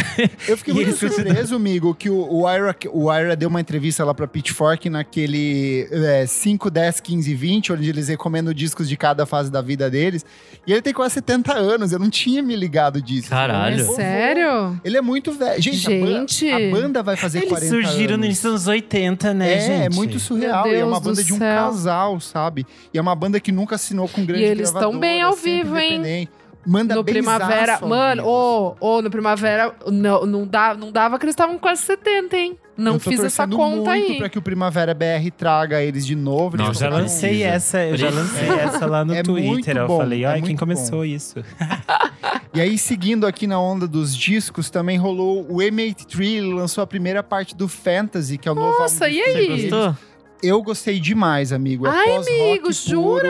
Eu 0.47 0.55
fiquei 0.57 0.71
E 0.73 0.75
muito 0.75 0.87
eles 0.89 0.99
surpreso, 1.15 1.53
amigo, 1.55 1.93
que 1.93 2.09
o, 2.09 2.31
o, 2.31 2.49
Ira, 2.49 2.73
o 2.93 3.11
Ira 3.13 3.35
deu 3.35 3.49
uma 3.49 3.59
entrevista 3.59 4.05
lá 4.05 4.13
pra 4.13 4.25
Pitchfork 4.25 4.89
naquele 4.89 5.85
é, 5.91 6.25
5, 6.25 6.69
10, 6.71 7.01
15, 7.01 7.33
20, 7.35 7.73
onde 7.73 7.89
eles 7.89 8.07
recomendam 8.07 8.53
discos 8.53 8.87
de 8.87 8.95
cada 8.95 9.25
fase 9.25 9.51
da 9.51 9.61
vida 9.61 9.89
deles. 9.89 10.25
E 10.65 10.71
ele 10.71 10.81
tem 10.81 10.93
quase 10.93 11.15
70 11.15 11.53
anos, 11.53 11.91
eu 11.91 11.99
não 11.99 12.09
tinha 12.09 12.41
me 12.41 12.55
ligado 12.55 13.01
disso. 13.01 13.29
Caralho. 13.29 13.81
É 13.81 13.83
Vovô. 13.83 13.95
sério? 13.97 14.79
Ele 14.85 14.95
é 14.95 15.01
muito 15.01 15.33
velho. 15.33 15.61
Gente, 15.61 15.77
Gente. 15.77 16.49
A, 16.49 16.57
ban- 16.57 16.67
a 16.67 16.71
banda 16.81 17.03
vai 17.03 17.17
fazer 17.17 17.39
Eles 17.39 17.49
40 17.49 17.67
surgiram 17.69 18.13
anos. 18.15 18.27
nos 18.29 18.45
anos 18.45 18.67
80, 18.67 19.33
né, 19.33 19.53
é, 19.55 19.59
gente? 19.59 19.85
é 19.87 19.89
muito 19.89 20.19
surreal. 20.19 20.65
E 20.67 20.75
é 20.75 20.85
uma 20.85 21.01
banda 21.01 21.21
de 21.21 21.33
um 21.33 21.37
céu. 21.37 21.55
casal, 21.65 22.19
sabe? 22.21 22.65
E 22.93 22.97
é 22.97 23.01
uma 23.01 23.13
banda 23.15 23.40
que 23.41 23.51
nunca 23.51 23.75
assinou 23.75 24.07
com 24.07 24.25
grande 24.25 24.43
E 24.43 24.45
eles 24.47 24.71
tão 24.71 24.79
gravadora, 24.91 24.99
bem 24.99 25.21
ao 25.21 25.33
é 25.33 25.35
vivo, 25.35 25.77
hein? 25.77 26.29
Manda 26.65 26.93
no 26.93 27.03
Primavera. 27.03 27.79
Mano, 27.81 28.23
ô, 28.23 28.75
ô, 28.79 29.01
no 29.01 29.09
Primavera, 29.09 29.73
não, 29.87 30.25
não, 30.27 30.45
dá, 30.45 30.75
não 30.75 30.91
dava 30.91 31.17
que 31.17 31.25
eles 31.25 31.33
estavam 31.33 31.57
quase 31.57 31.81
70, 31.81 32.37
hein? 32.37 32.57
Não 32.77 32.93
Eu 32.93 32.99
tô 32.99 33.09
fiz 33.09 33.19
essa 33.23 33.47
torcendo 33.47 33.57
conta 33.57 33.91
muito 33.91 34.11
aí. 34.11 34.17
pra 34.19 34.29
que 34.29 34.37
o 34.37 34.41
Primavera 34.43 34.93
BR 34.93 35.29
traga 35.35 35.81
eles 35.81 36.05
de 36.05 36.15
novo. 36.15 36.55
eles 36.55 36.67
Nossa, 36.67 36.85
Eu 36.85 36.91
já 36.91 36.97
lancei 36.97 37.43
essa, 37.43 37.83
eu 37.83 37.97
já 37.97 38.09
lancei 38.11 38.47
essa 38.49 38.85
lá 38.85 39.03
no 39.03 39.13
É 39.13 39.23
Twitter. 39.23 39.75
eu 39.77 39.87
bom, 39.87 39.97
falei, 39.97 40.23
é 40.23 40.27
ai, 40.27 40.33
muito 40.33 40.45
quem 40.45 40.55
bom. 40.55 40.59
começou 40.59 41.03
isso? 41.03 41.35
E 42.53 42.59
aí, 42.59 42.77
seguindo 42.77 43.25
aqui 43.25 43.47
na 43.47 43.57
onda 43.61 43.87
dos 43.87 44.13
discos, 44.13 44.69
também 44.69 44.97
rolou 44.97 45.45
o 45.49 45.59
M83, 45.59 46.19
ele 46.21 46.53
lançou 46.53 46.83
a 46.83 46.87
primeira 46.87 47.23
parte 47.23 47.55
do 47.55 47.65
Fantasy, 47.65 48.37
que 48.37 48.47
é 48.47 48.51
o 48.51 48.55
novo 48.55 48.77
Nossa, 48.77 49.05
álbum 49.05 49.15
de 49.15 49.21
e 49.21 49.23
aí? 49.23 49.33
deles. 49.47 49.61
Gostou? 49.71 49.97
Eu 50.43 50.61
gostei 50.63 50.99
demais, 50.99 51.51
amigo. 51.53 51.85
É 51.85 51.89
Ai, 51.91 52.15
amigo, 52.15 52.71
jura? 52.71 53.27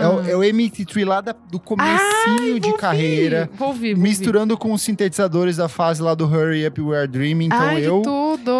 É, 0.00 0.08
o- 0.08 0.20
é 0.30 0.36
o 0.36 0.40
M83 0.54 1.04
lá 1.06 1.20
da- 1.20 1.34
do 1.50 1.60
comecinho 1.60 2.58
de 2.58 2.68
Vou 2.70 2.78
carreira. 2.78 3.50
Vou 3.54 3.68
ouvir, 3.68 3.94
vou 3.94 4.02
Misturando 4.02 4.56
com 4.56 4.72
os 4.72 4.80
sintetizadores 4.82 5.56
da 5.56 5.68
fase 5.68 6.02
lá 6.02 6.14
do 6.14 6.24
Hurry 6.26 6.66
Up 6.66 6.80
We 6.80 6.96
Are 6.98 7.06
Dreaming. 7.08 7.46
Então 7.46 7.58
Ai, 7.60 7.84
eu, 7.86 8.02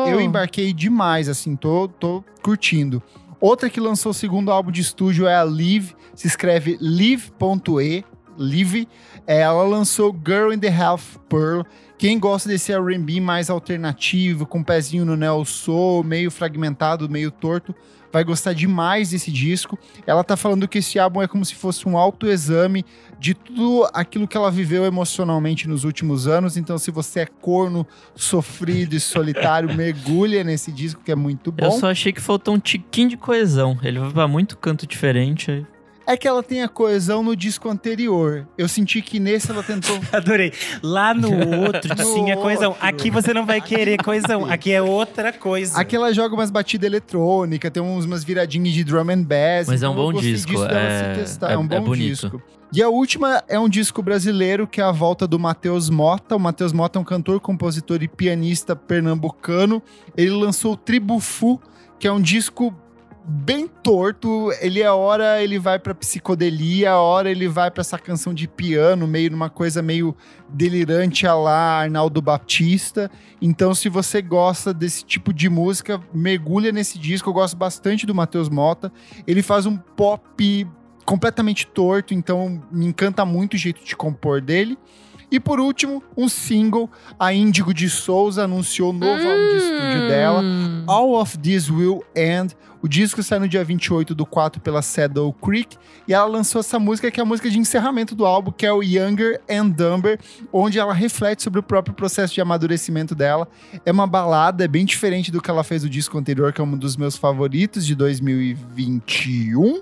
eu 0.07 0.21
embarquei 0.21 0.73
demais, 0.73 1.29
assim, 1.29 1.57
tô, 1.57 1.89
tô 1.89 2.23
curtindo. 2.43 3.03
Outra 3.41 3.69
que 3.71 3.81
lançou 3.81 4.11
o 4.11 4.15
segundo 4.15 4.51
álbum 4.51 4.71
de 4.71 4.81
estúdio 4.81 5.27
é 5.27 5.35
a 5.37 5.43
Live, 5.43 5.95
se 6.15 6.27
escreve 6.27 6.79
live.e, 6.81 8.05
Live. 8.37 8.89
É, 9.14 9.14
ela 9.27 9.63
lançou 9.65 10.15
Girl 10.25 10.53
in 10.53 10.59
the 10.59 10.69
Half 10.69 11.17
Pearl. 11.29 11.63
Quem 11.97 12.19
gosta 12.19 12.49
desse 12.49 12.73
R&B 12.73 13.21
mais 13.21 13.49
alternativo, 13.49 14.47
com 14.47 14.59
um 14.59 14.65
pezinho 14.65 15.05
no 15.05 15.17
neo 15.17 15.45
soul, 15.45 16.03
meio 16.03 16.31
fragmentado, 16.31 17.09
meio 17.09 17.31
torto, 17.31 17.75
vai 18.15 18.23
gostar 18.23 18.53
demais 18.53 19.11
desse 19.11 19.33
disco. 19.33 19.77
Ela 20.07 20.23
tá 20.23 20.37
falando 20.37 20.69
que 20.69 20.79
esse 20.79 20.99
álbum 21.01 21.21
é 21.21 21.27
como 21.27 21.45
se 21.45 21.55
fosse 21.55 21.89
um 21.89 21.99
autoexame 21.99 22.85
de 23.19 23.35
tudo 23.35 23.89
aquilo 23.93 24.29
que 24.29 24.37
ela 24.37 24.51
viveu 24.51 24.85
emocionalmente 24.85 25.69
nos 25.69 25.83
últimos 25.83 26.29
anos. 26.29 26.57
Então, 26.57 26.79
se 26.79 26.93
você 26.93 27.21
é 27.21 27.27
corno, 27.27 27.85
sofrido 28.15 28.95
e 28.95 29.01
solitário, 29.01 29.69
mergulha 29.75 30.45
nesse 30.45 30.71
disco 30.71 31.03
que 31.03 31.11
é 31.11 31.17
muito 31.17 31.51
bom. 31.51 31.67
Eu 31.67 31.73
só 31.73 31.91
achei 31.91 32.13
que 32.13 32.21
faltou 32.21 32.55
um 32.55 32.59
tiquinho 32.59 33.09
de 33.09 33.17
coesão. 33.17 33.77
Ele 33.83 33.99
vai 33.99 34.13
pra 34.13 34.29
muito 34.29 34.57
canto 34.59 34.87
diferente. 34.87 35.67
É 36.07 36.17
que 36.17 36.29
ela 36.29 36.43
tem 36.43 36.63
a 36.63 36.69
coesão 36.69 37.23
no 37.23 37.35
disco 37.35 37.69
anterior. 37.69 38.47
Eu 38.59 38.69
senti 38.69 39.01
que 39.01 39.19
nesse 39.19 39.51
ela 39.51 39.63
tentou. 39.63 39.99
Adorei. 40.13 40.53
Lá 40.83 41.15
no 41.15 41.29
outro 41.65 41.89
No 41.97 42.15
tinha 42.15 42.37
coesão. 42.37 42.71
outro. 42.73 42.87
Aqui 42.87 43.11
você 43.11 43.33
não 43.33 43.47
vai 43.47 43.61
querer 43.61 44.03
coesão. 44.03 44.45
Aqui 44.51 44.71
é 44.73 44.83
outra 44.83 45.33
coisa. 45.33 45.79
Aqui 45.79 45.97
ela 45.97 46.13
joga 46.13 46.35
umas 46.35 46.51
batidas 46.51 46.87
eletrônicas, 46.87 47.71
tem 47.71 47.83
uns, 47.83 48.05
umas 48.05 48.23
viradinhas 48.23 48.75
de 48.75 48.85
drum 48.85 49.11
and 49.11 49.23
bass. 49.23 49.67
Mas 49.67 49.83
é 49.83 49.89
um 49.89 49.93
então 49.93 50.05
bom 50.05 50.13
disco, 50.13 50.53
é- 50.65 51.17
é- 51.49 51.53
É, 51.53 51.59
um 51.59 51.67
bom 51.67 51.77
é 51.77 51.81
bonito. 51.81 52.09
disco. 52.11 52.43
E 52.73 52.83
a 52.83 52.89
última 52.89 53.43
é 53.49 53.59
um 53.59 53.69
disco 53.69 54.03
brasileiro, 54.03 54.67
que 54.67 54.81
é 54.81 54.85
a 54.85 54.91
volta 54.93 55.27
do 55.29 55.39
Matheus 55.39 55.89
Mota. 55.89 56.35
O 56.37 56.41
Matheus 56.41 56.73
Mota 56.73 56.99
é 56.99 57.01
um 57.01 57.05
cantor, 57.05 57.41
compositor 57.41 58.03
e 58.03 58.09
pianista 58.09 58.75
pernambucano. 58.75 59.83
Ele 60.17 60.31
lançou 60.33 60.73
o 60.73 60.77
Tribufu, 60.77 61.61
que 62.01 62.09
é 62.09 62.13
um 62.13 62.21
disco 62.21 62.75
bem 63.27 63.67
torto. 63.67 64.53
Ele 64.61 64.83
a 64.83 64.95
hora 64.95 65.43
ele 65.43 65.59
vai 65.59 65.79
pra 65.79 65.95
psicodelia, 65.95 66.93
a 66.93 67.01
hora 67.01 67.31
ele 67.31 67.49
vai 67.49 67.71
pra 67.71 67.81
essa 67.81 67.99
canção 67.99 68.35
de 68.35 68.47
piano, 68.47 69.07
meio 69.07 69.31
numa 69.31 69.49
coisa 69.49 69.83
meio 69.83 70.15
delirante 70.49 71.27
a 71.27 71.35
lá 71.35 71.81
Arnaldo 71.81 72.21
Batista. 72.21 73.11
Então, 73.41 73.75
se 73.75 73.89
você 73.89 74.21
gosta 74.21 74.73
desse 74.73 75.05
tipo 75.05 75.33
de 75.33 75.49
música, 75.49 76.01
mergulha 76.13 76.71
nesse 76.71 76.99
disco. 76.99 77.29
Eu 77.31 77.35
gosto 77.35 77.57
bastante 77.57 78.07
do 78.07 78.15
Matheus 78.15 78.49
Mota. 78.49 78.93
Ele 79.27 79.43
faz 79.43 79.67
um 79.67 79.77
pop 79.77 80.67
completamente 81.05 81.67
torto, 81.67 82.15
então 82.15 82.63
me 82.71 82.87
encanta 82.87 83.25
muito 83.25 83.55
o 83.55 83.59
jeito 83.59 83.85
de 83.85 83.95
compor 83.95 84.41
dele. 84.41 84.79
E 85.31 85.41
por 85.41 85.61
último, 85.61 86.03
um 86.17 86.29
single, 86.29 86.91
a 87.19 87.33
Índigo 87.33 87.73
de 87.73 87.89
Souza 87.89 88.45
anunciou 88.45 88.91
o 88.91 88.93
novo 88.93 89.23
álbum 89.29 89.49
de 89.49 89.57
estúdio 89.57 90.09
dela. 90.09 90.41
Hum. 90.41 90.85
All 90.87 91.15
of 91.15 91.39
This 91.39 91.71
Will 91.71 92.05
End. 92.15 92.55
O 92.85 92.89
disco 92.89 93.23
sai 93.23 93.39
no 93.39 93.49
dia 93.49 93.65
28 93.65 94.15
do 94.15 94.27
4 94.27 94.61
pela 94.61 94.83
Saddle 94.83 95.33
Creek. 95.33 95.79
E 96.07 96.13
ela 96.13 96.27
lançou 96.27 96.61
essa 96.61 96.79
música, 96.79 97.11
que 97.11 97.19
é 97.19 97.23
a 97.23 97.25
música 97.25 97.49
de 97.49 97.59
encerramento 97.59 98.15
do 98.15 98.27
álbum, 98.27 98.53
que 98.53 98.67
é 98.67 98.73
o 98.73 98.83
Younger 98.83 99.41
and 99.49 99.71
Dumber, 99.71 100.21
onde 100.53 100.79
ela 100.79 100.93
reflete 100.93 101.43
sobre 101.43 101.61
o 101.61 101.63
próprio 101.63 101.95
processo 101.95 102.35
de 102.35 102.43
amadurecimento 102.43 103.15
dela. 103.15 103.49
É 103.87 103.91
uma 103.91 104.07
balada, 104.07 104.65
é 104.65 104.69
bem 104.69 104.85
diferente 104.85 105.33
do 105.33 105.41
que 105.41 105.51
ela 105.51 105.65
fez 105.65 105.83
no 105.83 105.89
disco 105.89 106.19
anterior, 106.19 106.53
que 106.53 106.61
é 106.61 106.65
um 106.65 106.77
dos 106.77 106.95
meus 106.95 107.17
favoritos 107.17 107.87
de 107.87 107.95
2021, 107.95 109.81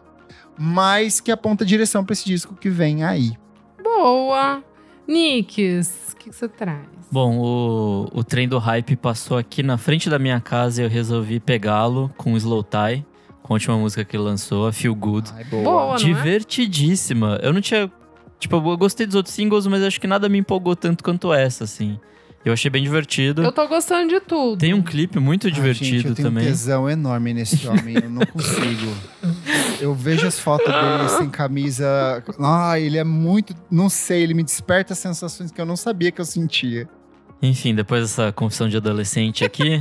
mas 0.56 1.18
que 1.18 1.32
aponta 1.32 1.64
a 1.64 1.66
direção 1.66 2.04
para 2.04 2.12
esse 2.12 2.24
disco 2.24 2.54
que 2.54 2.70
vem 2.70 3.02
aí. 3.02 3.32
Boa. 3.82 4.62
Nicks, 5.06 6.12
o 6.12 6.16
que 6.16 6.30
que 6.30 6.36
você 6.36 6.48
traz? 6.48 6.86
Bom, 7.10 7.38
o, 7.38 8.08
o 8.12 8.24
trem 8.24 8.48
do 8.48 8.58
hype 8.58 8.96
passou 8.96 9.36
aqui 9.36 9.62
na 9.62 9.76
frente 9.76 10.08
da 10.08 10.18
minha 10.18 10.40
casa 10.40 10.80
e 10.80 10.84
eu 10.84 10.88
resolvi 10.88 11.40
pegá-lo 11.40 12.10
com 12.16 12.32
o 12.32 12.36
Slow 12.36 12.62
Tie, 12.62 13.04
com 13.42 13.52
a 13.52 13.56
última 13.56 13.76
música 13.76 14.04
que 14.04 14.16
ele 14.16 14.22
lançou, 14.24 14.66
a 14.66 14.72
Feel 14.72 14.94
Good. 14.94 15.30
Ai, 15.34 15.44
Boa, 15.44 15.62
não 15.62 15.94
é? 15.94 15.96
Divertidíssima. 15.98 17.38
Eu 17.42 17.52
não 17.52 17.60
tinha. 17.60 17.90
Tipo, 18.38 18.56
eu 18.56 18.76
gostei 18.76 19.06
dos 19.06 19.14
outros 19.14 19.34
singles, 19.34 19.66
mas 19.66 19.82
acho 19.82 20.00
que 20.00 20.06
nada 20.06 20.28
me 20.28 20.38
empolgou 20.38 20.74
tanto 20.74 21.04
quanto 21.04 21.32
essa, 21.32 21.64
assim. 21.64 21.98
Eu 22.44 22.52
achei 22.52 22.68
bem 22.70 22.82
divertido. 22.82 23.42
Eu 23.42 23.52
tô 23.52 23.68
gostando 23.68 24.08
de 24.08 24.20
tudo. 24.20 24.58
Tem 24.58 24.74
um 24.74 24.82
clipe 24.82 25.20
muito 25.20 25.50
divertido 25.50 25.84
gente, 25.96 26.08
eu 26.08 26.14
tenho 26.14 26.28
também. 26.28 26.44
um 26.44 26.46
tesão 26.48 26.90
enorme 26.90 27.32
nesse 27.32 27.66
homem, 27.68 27.96
eu 28.02 28.10
não 28.10 28.26
consigo. 28.26 28.92
Eu 29.80 29.94
vejo 29.94 30.26
as 30.26 30.38
fotos 30.40 30.66
dele 30.66 31.08
sem 31.08 31.30
camisa. 31.30 32.22
Ah, 32.40 32.78
ele 32.80 32.98
é 32.98 33.04
muito. 33.04 33.54
Não 33.70 33.88
sei, 33.88 34.22
ele 34.22 34.34
me 34.34 34.42
desperta 34.42 34.94
sensações 34.94 35.52
que 35.52 35.60
eu 35.60 35.66
não 35.66 35.76
sabia 35.76 36.10
que 36.10 36.20
eu 36.20 36.24
sentia. 36.24 36.88
Enfim, 37.40 37.74
depois 37.74 38.02
dessa 38.02 38.30
confissão 38.32 38.68
de 38.68 38.76
adolescente 38.76 39.44
aqui, 39.44 39.78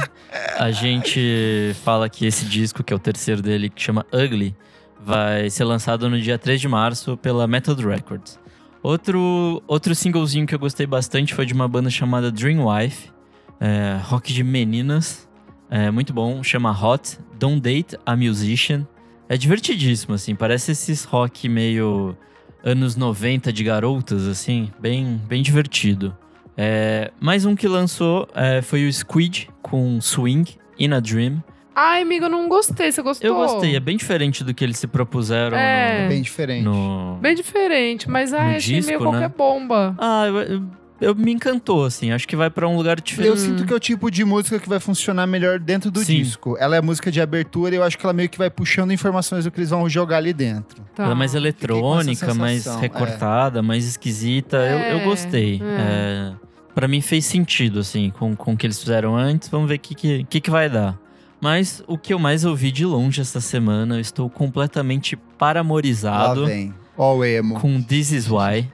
a 0.58 0.70
gente 0.74 1.76
fala 1.84 2.10
que 2.10 2.26
esse 2.26 2.46
disco, 2.46 2.84
que 2.84 2.92
é 2.92 2.96
o 2.96 3.00
terceiro 3.00 3.42
dele, 3.42 3.70
que 3.70 3.82
chama 3.82 4.06
Ugly, 4.12 4.56
vai 5.04 5.50
ser 5.50 5.64
lançado 5.64 6.10
no 6.10 6.20
dia 6.20 6.38
3 6.40 6.60
de 6.62 6.68
março 6.68 7.16
pela 7.18 7.48
Method 7.48 7.84
Records. 7.86 8.40
Outro, 8.84 9.62
outro 9.68 9.94
singlezinho 9.94 10.48
que 10.48 10.56
eu 10.56 10.60
gostei 10.60 10.88
bastante 10.88 11.34
foi 11.34 11.46
de 11.46 11.54
uma 11.54 11.68
banda 11.68 11.90
chamada 11.90 12.32
Dreamwife, 12.32 13.12
é, 13.60 14.00
rock 14.04 14.34
de 14.34 14.44
meninas, 14.44 15.30
é 15.70 15.90
muito 15.90 16.12
bom, 16.12 16.44
chama 16.44 16.72
Hot, 16.72 17.18
Don't 17.40 17.62
Date 17.62 17.98
a 18.06 18.16
Musician. 18.16 18.86
É 19.30 19.38
divertidíssimo, 19.38 20.16
assim, 20.16 20.36
parece 20.36 20.72
esses 20.72 21.06
rock 21.06 21.48
meio 21.48 22.18
anos 22.64 22.96
90 22.96 23.54
de 23.54 23.64
garotas, 23.64 24.28
assim, 24.28 24.70
bem, 24.80 25.22
bem 25.28 25.42
divertido. 25.42 26.16
É, 26.58 27.12
mais 27.20 27.46
um 27.46 27.56
que 27.56 27.68
lançou 27.68 28.28
é, 28.36 28.62
foi 28.62 28.86
o 28.86 28.92
Squid 28.92 29.50
com 29.62 30.02
Swing 30.02 30.58
in 30.78 30.92
a 30.92 31.00
Dream. 31.00 31.42
Ai, 31.76 32.02
amiga, 32.02 32.26
eu 32.26 32.30
não 32.30 32.50
gostei. 32.50 32.92
Você 32.92 33.02
gostou? 33.02 33.28
Eu 33.30 33.36
gostei, 33.36 33.76
é 33.76 33.80
bem 33.80 33.96
diferente 33.96 34.44
do 34.44 34.54
que 34.54 34.64
eles 34.64 34.78
se 34.78 34.88
propuseram 34.88 35.58
É. 35.58 36.06
É 36.06 36.08
bem 36.10 36.22
diferente. 36.22 36.64
no, 36.64 37.14
no- 37.14 37.20
Bem 37.22 37.34
diferente, 37.36 38.10
mas 38.10 38.34
ai, 38.34 38.52
No 38.52 38.58
achei 38.58 38.76
disco, 38.76 38.88
meio 38.92 39.00
né? 39.00 39.06
qualquer 39.06 39.30
bomba. 39.30 39.96
Ah, 39.98 40.26
eu, 40.28 40.38
eu- 40.42 40.64
eu- 41.00 41.16
me 41.16 41.32
encantou, 41.32 41.86
assim. 41.86 42.12
Acho 42.12 42.28
que 42.28 42.36
vai 42.36 42.50
pra 42.50 42.68
um 42.68 42.76
lugar 42.76 43.00
diferente. 43.00 43.30
Eu 43.30 43.38
sinto 43.38 43.66
que 43.66 43.72
é 43.72 43.76
o 43.76 43.80
tipo 43.80 44.12
de 44.12 44.24
música 44.26 44.60
que 44.60 44.68
vai 44.68 44.80
funcionar 44.82 45.26
melhor 45.26 45.60
dentro 45.60 45.90
do 45.90 46.02
Sim. 46.02 46.18
disco. 46.18 46.58
Ela 46.60 46.76
é 46.76 46.82
música 46.82 47.10
de 47.10 47.22
abertura 47.22 47.74
e 47.74 47.78
eu 47.78 47.84
acho 47.84 47.98
que 47.98 48.06
ela 48.06 48.14
meio 48.14 48.28
que 48.28 48.38
vai 48.38 48.50
puxando 48.50 48.92
informações 48.92 49.46
do 49.46 49.52
que 49.52 49.58
eles 49.60 49.70
vão 49.70 49.88
jogar 49.90 50.18
ali 50.18 50.34
dentro. 50.34 50.84
Tá. 50.94 51.04
Ela 51.04 51.14
é 51.14 51.16
mais 51.16 51.34
eletrônica, 51.34 52.34
mais 52.36 52.68
é. 52.68 52.76
recortada, 52.80 53.62
mais 53.64 53.86
esquisita. 53.88 54.58
eu, 54.58 54.78
eu 54.78 55.00
É, 55.00 55.04
gostei. 55.06 55.62
é. 55.64 56.34
É, 56.34 56.34
para 56.76 56.88
mim 56.88 57.00
fez 57.02 57.26
sentido, 57.26 57.80
assim, 57.80 58.10
com, 58.12 58.36
com 58.36 58.54
o 58.54 58.58
que 58.58 58.68
eles 58.68 58.80
fizeram 58.80 59.16
antes. 59.16 59.48
Vamos 59.50 59.68
ver 59.70 59.76
o 59.76 59.80
que, 59.80 59.96
que, 59.96 60.24
que, 60.26 60.42
que 60.42 60.50
vai 60.52 60.70
dar. 60.70 60.98
Mas 61.42 61.84
o 61.88 61.98
que 61.98 62.14
eu 62.14 62.20
mais 62.20 62.46
ouvi 62.46 62.72
de 62.72 62.86
longe 62.86 63.20
essa 63.20 63.42
semana, 63.42 63.96
eu 63.96 64.00
estou 64.00 64.30
completamente 64.30 65.16
Lá 65.16 65.22
paramorizado 65.38 66.46
vem. 66.46 66.74
Ó 66.98 67.16
o 67.16 67.26
emo. 67.26 67.60
com 67.60 67.82
This 67.82 68.12
Is 68.12 68.30
Why. 68.30 68.72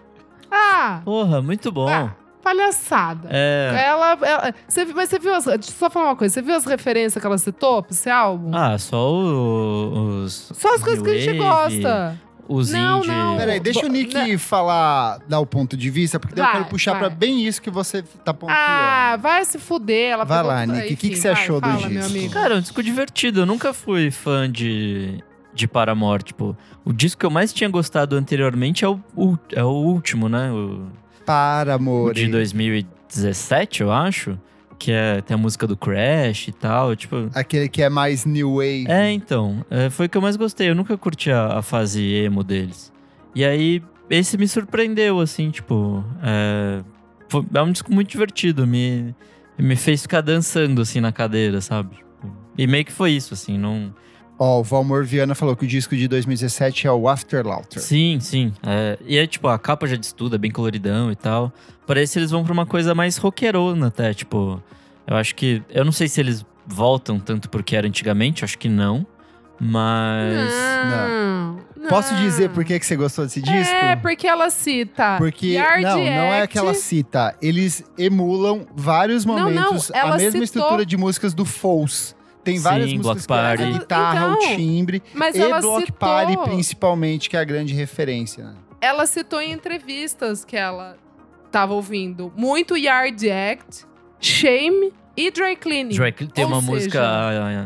Ah, 0.51 1.01
Porra, 1.05 1.41
muito 1.41 1.71
bom. 1.71 1.87
ah, 1.87 2.13
palhaçada. 2.43 3.29
É. 3.31 3.85
Ela, 3.87 4.17
ela- 4.21 4.53
você, 4.67 4.85
mas 4.85 5.09
você 5.09 5.19
viu 5.19 5.33
as, 5.33 5.45
deixa 5.45 5.69
eu 5.69 5.73
só 5.75 5.89
falar 5.89 6.07
uma 6.07 6.15
coisa, 6.15 6.33
você 6.33 6.41
viu 6.41 6.55
as 6.55 6.65
referências 6.65 7.21
que 7.21 7.25
ela 7.25 7.37
citou 7.37 7.81
pra 7.83 7.91
esse 7.93 8.09
álbum? 8.09 8.51
Ah, 8.53 8.77
só 8.77 9.11
o- 9.13 10.23
os. 10.23 10.51
Só 10.53 10.75
as 10.75 10.83
coisas 10.83 11.01
que 11.03 11.09
a 11.09 11.17
gente 11.19 11.37
gosta. 11.37 12.19
Os 12.49 12.71
Não, 12.71 12.99
indie. 12.99 13.07
não. 13.09 13.37
Peraí, 13.37 13.59
deixa 13.59 13.85
o 13.85 13.89
Nick 13.89 14.13
né? 14.13 14.37
falar, 14.37 15.19
dar 15.27 15.39
o 15.39 15.45
ponto 15.45 15.75
de 15.75 15.89
vista, 15.89 16.17
porque 16.19 16.33
daí 16.35 16.43
eu 16.43 16.47
Vai, 16.47 16.57
quero 16.59 16.69
puxar 16.69 16.91
vai. 16.93 17.01
pra 17.01 17.09
bem 17.09 17.45
isso 17.45 17.61
que 17.61 17.69
você 17.69 18.01
tá 18.23 18.33
pontuando. 18.33 18.61
Ah, 18.61 19.17
vai 19.21 19.43
se 19.43 19.59
fuder. 19.59 20.11
Ela 20.13 20.23
Vai 20.23 20.43
lá, 20.43 20.65
Nick, 20.65 20.93
o 20.93 20.97
que 20.97 21.09
que 21.09 21.15
você 21.17 21.31
vai, 21.31 21.41
achou 21.41 21.59
do 21.59 21.67
fala, 21.67 21.89
meu 21.89 22.07
disco? 22.07 22.29
Cara, 22.33 22.53
é 22.53 22.57
um 22.57 22.61
disco 22.61 22.81
divertido. 22.81 23.41
Eu 23.41 23.45
nunca 23.45 23.73
fui 23.73 24.09
fã 24.11 24.49
de, 24.49 25.21
de 25.53 25.67
Paramore. 25.67 26.23
Tipo, 26.23 26.55
o 26.85 26.93
disco 26.93 27.19
que 27.19 27.25
eu 27.25 27.29
mais 27.31 27.51
tinha 27.51 27.69
gostado 27.69 28.15
anteriormente 28.15 28.85
é 28.85 28.87
o, 28.87 28.99
o- 29.15 29.37
é 29.51 29.63
o 29.63 29.67
último, 29.67 30.29
né? 30.29 30.49
O, 30.51 30.87
Para, 31.25 31.71
o 31.73 31.75
amor. 31.75 32.13
de 32.13 32.27
2017, 32.27 33.81
eu 33.81 33.91
acho. 33.91 34.37
Que 34.79 34.91
é, 34.91 35.21
tem 35.21 35.35
a 35.35 35.37
música 35.37 35.65
do 35.65 35.75
Crash 35.75 36.49
e 36.49 36.51
tal. 36.51 36.95
Tipo. 36.95 37.29
Aquele 37.33 37.67
que 37.67 37.81
é 37.81 37.89
mais 37.89 38.25
new 38.25 38.55
wave. 38.55 38.85
É, 38.87 39.11
então. 39.11 39.65
é, 39.69 39.89
foi 39.89 40.05
o 40.05 40.09
que 40.09 40.17
eu 40.17 40.21
mais 40.21 40.35
gostei. 40.35 40.69
Eu 40.69 40.75
nunca 40.75 40.97
curti 40.97 41.31
a, 41.31 41.57
a 41.57 41.61
fase 41.61 42.03
emo 42.03 42.43
deles. 42.43 42.91
E 43.33 43.43
aí, 43.43 43.81
esse 44.09 44.37
me 44.37 44.47
surpreendeu, 44.47 45.19
assim, 45.19 45.49
tipo. 45.49 46.03
É, 46.23 46.81
foi- 47.29 47.45
é 47.53 47.61
um 47.61 47.71
disco 47.71 47.91
muito 47.93 48.09
divertido. 48.09 48.65
Me, 48.67 49.15
me 49.57 49.75
fez 49.75 50.03
ficar 50.03 50.21
dançando, 50.21 50.81
assim, 50.81 50.99
na 51.01 51.11
cadeira, 51.11 51.59
sabe? 51.61 51.97
E 52.57 52.65
meio 52.67 52.85
que 52.85 52.91
foi 52.91 53.11
isso, 53.11 53.33
assim. 53.33 53.57
Não. 53.57 53.93
Ó, 54.39 54.59
o 54.59 54.63
Valmor 54.63 55.03
Viana 55.03 55.33
falou 55.33 55.55
que 55.55 55.65
o 55.65 55.67
disco 55.67 55.95
de 55.95 56.07
2017 56.07 56.85
é 56.87 56.91
o 56.91 57.09
After 57.09 57.45
Laughter. 57.45 57.81
Sim, 57.81 58.19
sim. 58.21 58.53
É, 58.65 58.97
e 59.05 59.17
é 59.17 59.25
tipo, 59.25 59.47
a 59.47 59.57
capa 59.57 59.87
já 59.87 59.95
diz 59.95 60.11
tudo, 60.11 60.35
é 60.35 60.37
bem 60.37 60.51
coloridão 60.51 61.11
e 61.11 61.15
tal. 61.15 61.51
Parece 61.87 62.13
que 62.13 62.19
eles 62.19 62.29
vão 62.31 62.43
pra 62.43 62.53
uma 62.53 62.65
coisa 62.65 62.93
mais 62.93 63.17
rockerona 63.17 63.87
até, 63.87 64.13
tipo. 64.13 64.61
Eu 65.07 65.15
acho 65.17 65.33
que. 65.35 65.63
Eu 65.69 65.83
não 65.85 65.91
sei 65.91 66.07
se 66.07 66.19
eles 66.19 66.45
voltam 66.67 67.19
tanto 67.19 67.49
porque 67.49 67.75
era 67.75 67.87
antigamente, 67.87 68.43
acho 68.43 68.57
que 68.59 68.69
não. 68.69 69.05
Mas. 69.59 70.53
Não, 70.89 71.57
não. 71.77 71.89
Posso 71.89 72.13
dizer 72.15 72.49
por 72.49 72.63
que, 72.65 72.77
que 72.79 72.85
você 72.85 72.95
gostou 72.95 73.25
desse 73.25 73.41
disco? 73.41 73.73
É, 73.73 73.95
porque 73.95 74.27
ela 74.27 74.49
cita. 74.49 75.15
Porque, 75.17 75.53
Yard 75.53 75.83
não, 75.83 75.97
não 75.97 76.03
é 76.05 76.41
Act. 76.41 76.51
que 76.51 76.57
ela 76.59 76.73
cita. 76.73 77.35
Eles 77.41 77.83
emulam 77.97 78.67
vários 78.75 79.23
Não, 79.25 79.35
não, 79.37 79.43
momentos, 79.45 79.89
ela 79.93 80.15
a 80.15 80.17
mesma 80.17 80.31
citou- 80.31 80.43
estrutura 80.43 80.85
de 80.85 80.97
músicas 80.97 81.33
do 81.33 81.45
Foles. 81.45 82.15
Tem 82.47 82.57
Sim, 82.57 82.63
várias 82.63 82.93
Block 82.93 83.07
músicas 83.07 83.25
que 83.25 83.33
é 83.33 83.35
Party. 83.35 83.63
a 83.63 83.71
guitarra, 83.79 84.27
o 84.29 84.33
Então, 84.35 84.55
timbre 84.55 85.03
Mas 85.13 85.35
e 85.35 85.41
ela 85.41 85.59
Block 85.59 85.81
citou. 85.85 85.97
Party, 85.97 86.37
principalmente, 86.37 87.29
que 87.29 87.35
é 87.35 87.39
a 87.39 87.43
grande 87.43 87.73
referência. 87.73 88.45
né? 88.45 88.53
Ela 88.79 89.05
citou 89.05 89.41
em 89.41 89.51
entrevistas 89.51 90.45
que 90.45 90.55
ela 90.55 90.95
tava 91.51 91.73
ouvindo 91.73 92.31
muito 92.37 92.77
Yard 92.77 93.29
Act, 93.29 93.85
Shame 94.19 94.93
e 95.15 95.31
Dry 95.31 95.55
Cleaning. 95.55 95.95
Dry 95.95 96.11
Clean- 96.11 96.29
tem 96.29 96.45
Ou 96.45 96.51
uma 96.51 96.59
seja, 96.61 96.71
música 96.71 97.01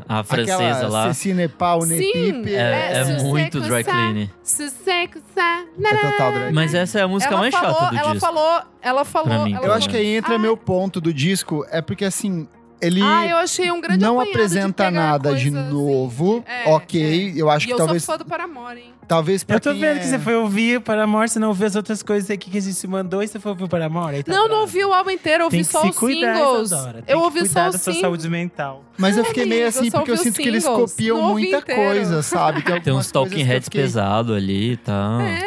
a, 0.08 0.20
a 0.20 0.24
francesa 0.24 0.72
Aquela 0.72 0.90
lá. 0.90 1.14
Cecine 1.14 1.48
Paul, 1.48 1.82
Sim. 1.82 2.44
É, 2.48 2.52
É, 2.54 2.92
é 3.02 3.06
se 3.06 3.24
muito 3.26 3.60
dry 3.60 3.84
coçar- 3.84 4.14
clean. 4.14 4.30
Sossego, 4.42 5.20
sa- 5.36 5.66
É 5.84 5.96
total. 5.98 6.32
Mas 6.54 6.74
essa 6.74 7.00
é 7.00 7.02
a 7.04 7.08
música 7.08 7.34
ela 7.34 7.42
mais 7.42 7.54
falou, 7.54 7.74
chata 7.76 7.90
do 7.92 7.98
ela 7.98 8.12
disco. 8.14 8.26
falou, 8.26 8.62
ela 8.82 9.06
falou, 9.06 9.34
ela 9.34 9.50
Eu 9.50 9.60
pelo 9.62 9.74
acho 9.74 9.88
que 9.90 9.94
falou- 9.96 10.08
aí 10.08 10.16
entra 10.16 10.36
Ah, 10.36 10.40
meu 10.40 10.56
ponto 10.56 11.02
do 11.02 11.14
disco, 11.14 11.66
é 11.70 11.82
porque 11.82 12.06
assim, 12.06 12.48
ele 12.82 13.02
Ah, 13.02 13.28
eu 13.28 13.38
achei 13.38 13.72
um 13.72 13.80
grande 13.82 14.04
não 14.04 14.24
de 14.24 14.30
apresenta 14.30 14.86
pegar 14.86 14.92
nada 14.92 15.34
de 15.36 15.52
coisas, 15.52 15.72
novo. 15.74 16.44
assim, 16.48 16.70
é, 16.70 16.74
ok, 16.74 17.34
eu 17.36 17.50
acho 17.50 17.66
E 17.66 17.68
que 17.68 17.74
eu 17.74 17.78
talvez, 17.78 18.04
sou 18.04 18.14
fã 18.16 18.18
do 18.24 18.26
Paramore, 18.26 18.80
hein? 18.80 18.94
talvez 19.08 19.44
pra 19.44 19.58
Eu 19.58 19.60
tô 19.60 19.72
quem 19.72 19.82
vendo 19.82 19.98
é... 19.98 20.00
que 20.00 20.06
você 20.06 20.18
foi 20.20 20.36
ouvir 20.36 20.80
Paramore, 20.82 21.28
você 21.30 21.38
não 21.40 21.50
ouviu 21.50 21.68
as 21.68 21.76
outras 21.76 22.02
coisas 22.02 22.30
aqui 22.32 22.50
que 22.50 22.58
a 22.58 22.62
gente 22.62 22.88
mandou 22.88 23.22
e 23.22 23.28
você 23.28 23.40
foi 23.40 23.52
ouvir 23.52 23.68
Paramore. 23.68 24.16
aí 24.16 24.24
tá 24.24 24.32
não, 24.32 24.42
não 24.44 24.48
bravo. 24.48 24.62
ouvi 24.62 24.86
o 24.86 24.94
álbum 24.94 25.10
inteiro, 25.10 25.42
eu 25.42 25.46
ouvi 25.46 25.58
Tem 25.58 25.64
só 25.66 25.82
se 25.82 25.90
os 25.90 25.98
cuidar, 25.98 26.36
singles. 26.36 26.70
Tem 26.70 27.04
Eu 27.08 27.18
que 27.20 27.24
ouvi 27.26 27.48
só 27.48 27.60
da 27.64 27.70
os 27.70 27.72
sua 27.76 27.80
singles. 27.94 28.00
saúde 28.02 28.30
mental. 28.30 28.84
Mas 28.98 29.18
eu 29.18 29.26
fiquei 29.26 29.46
meio 29.46 29.68
assim, 29.68 29.88
eu 29.88 29.92
porque 29.92 30.12
eu 30.12 30.18
sinto 30.18 30.36
que 30.40 30.48
eles 30.48 30.64
singles, 30.64 30.92
copiam 30.92 31.18
não 31.22 31.30
muita 31.32 31.58
inteiro. 31.58 31.82
coisa, 31.82 32.22
sabe? 32.22 32.62
Tem 32.64 32.74
algumas 32.76 33.06
uns 33.08 33.12
Talking 33.12 33.40
eu 33.42 33.46
Heads 33.48 33.66
fiquei- 33.66 33.82
pesado 33.82 34.34
ali 34.34 34.74
e 34.74 34.78
tal. 34.78 35.22
É, 35.22 35.38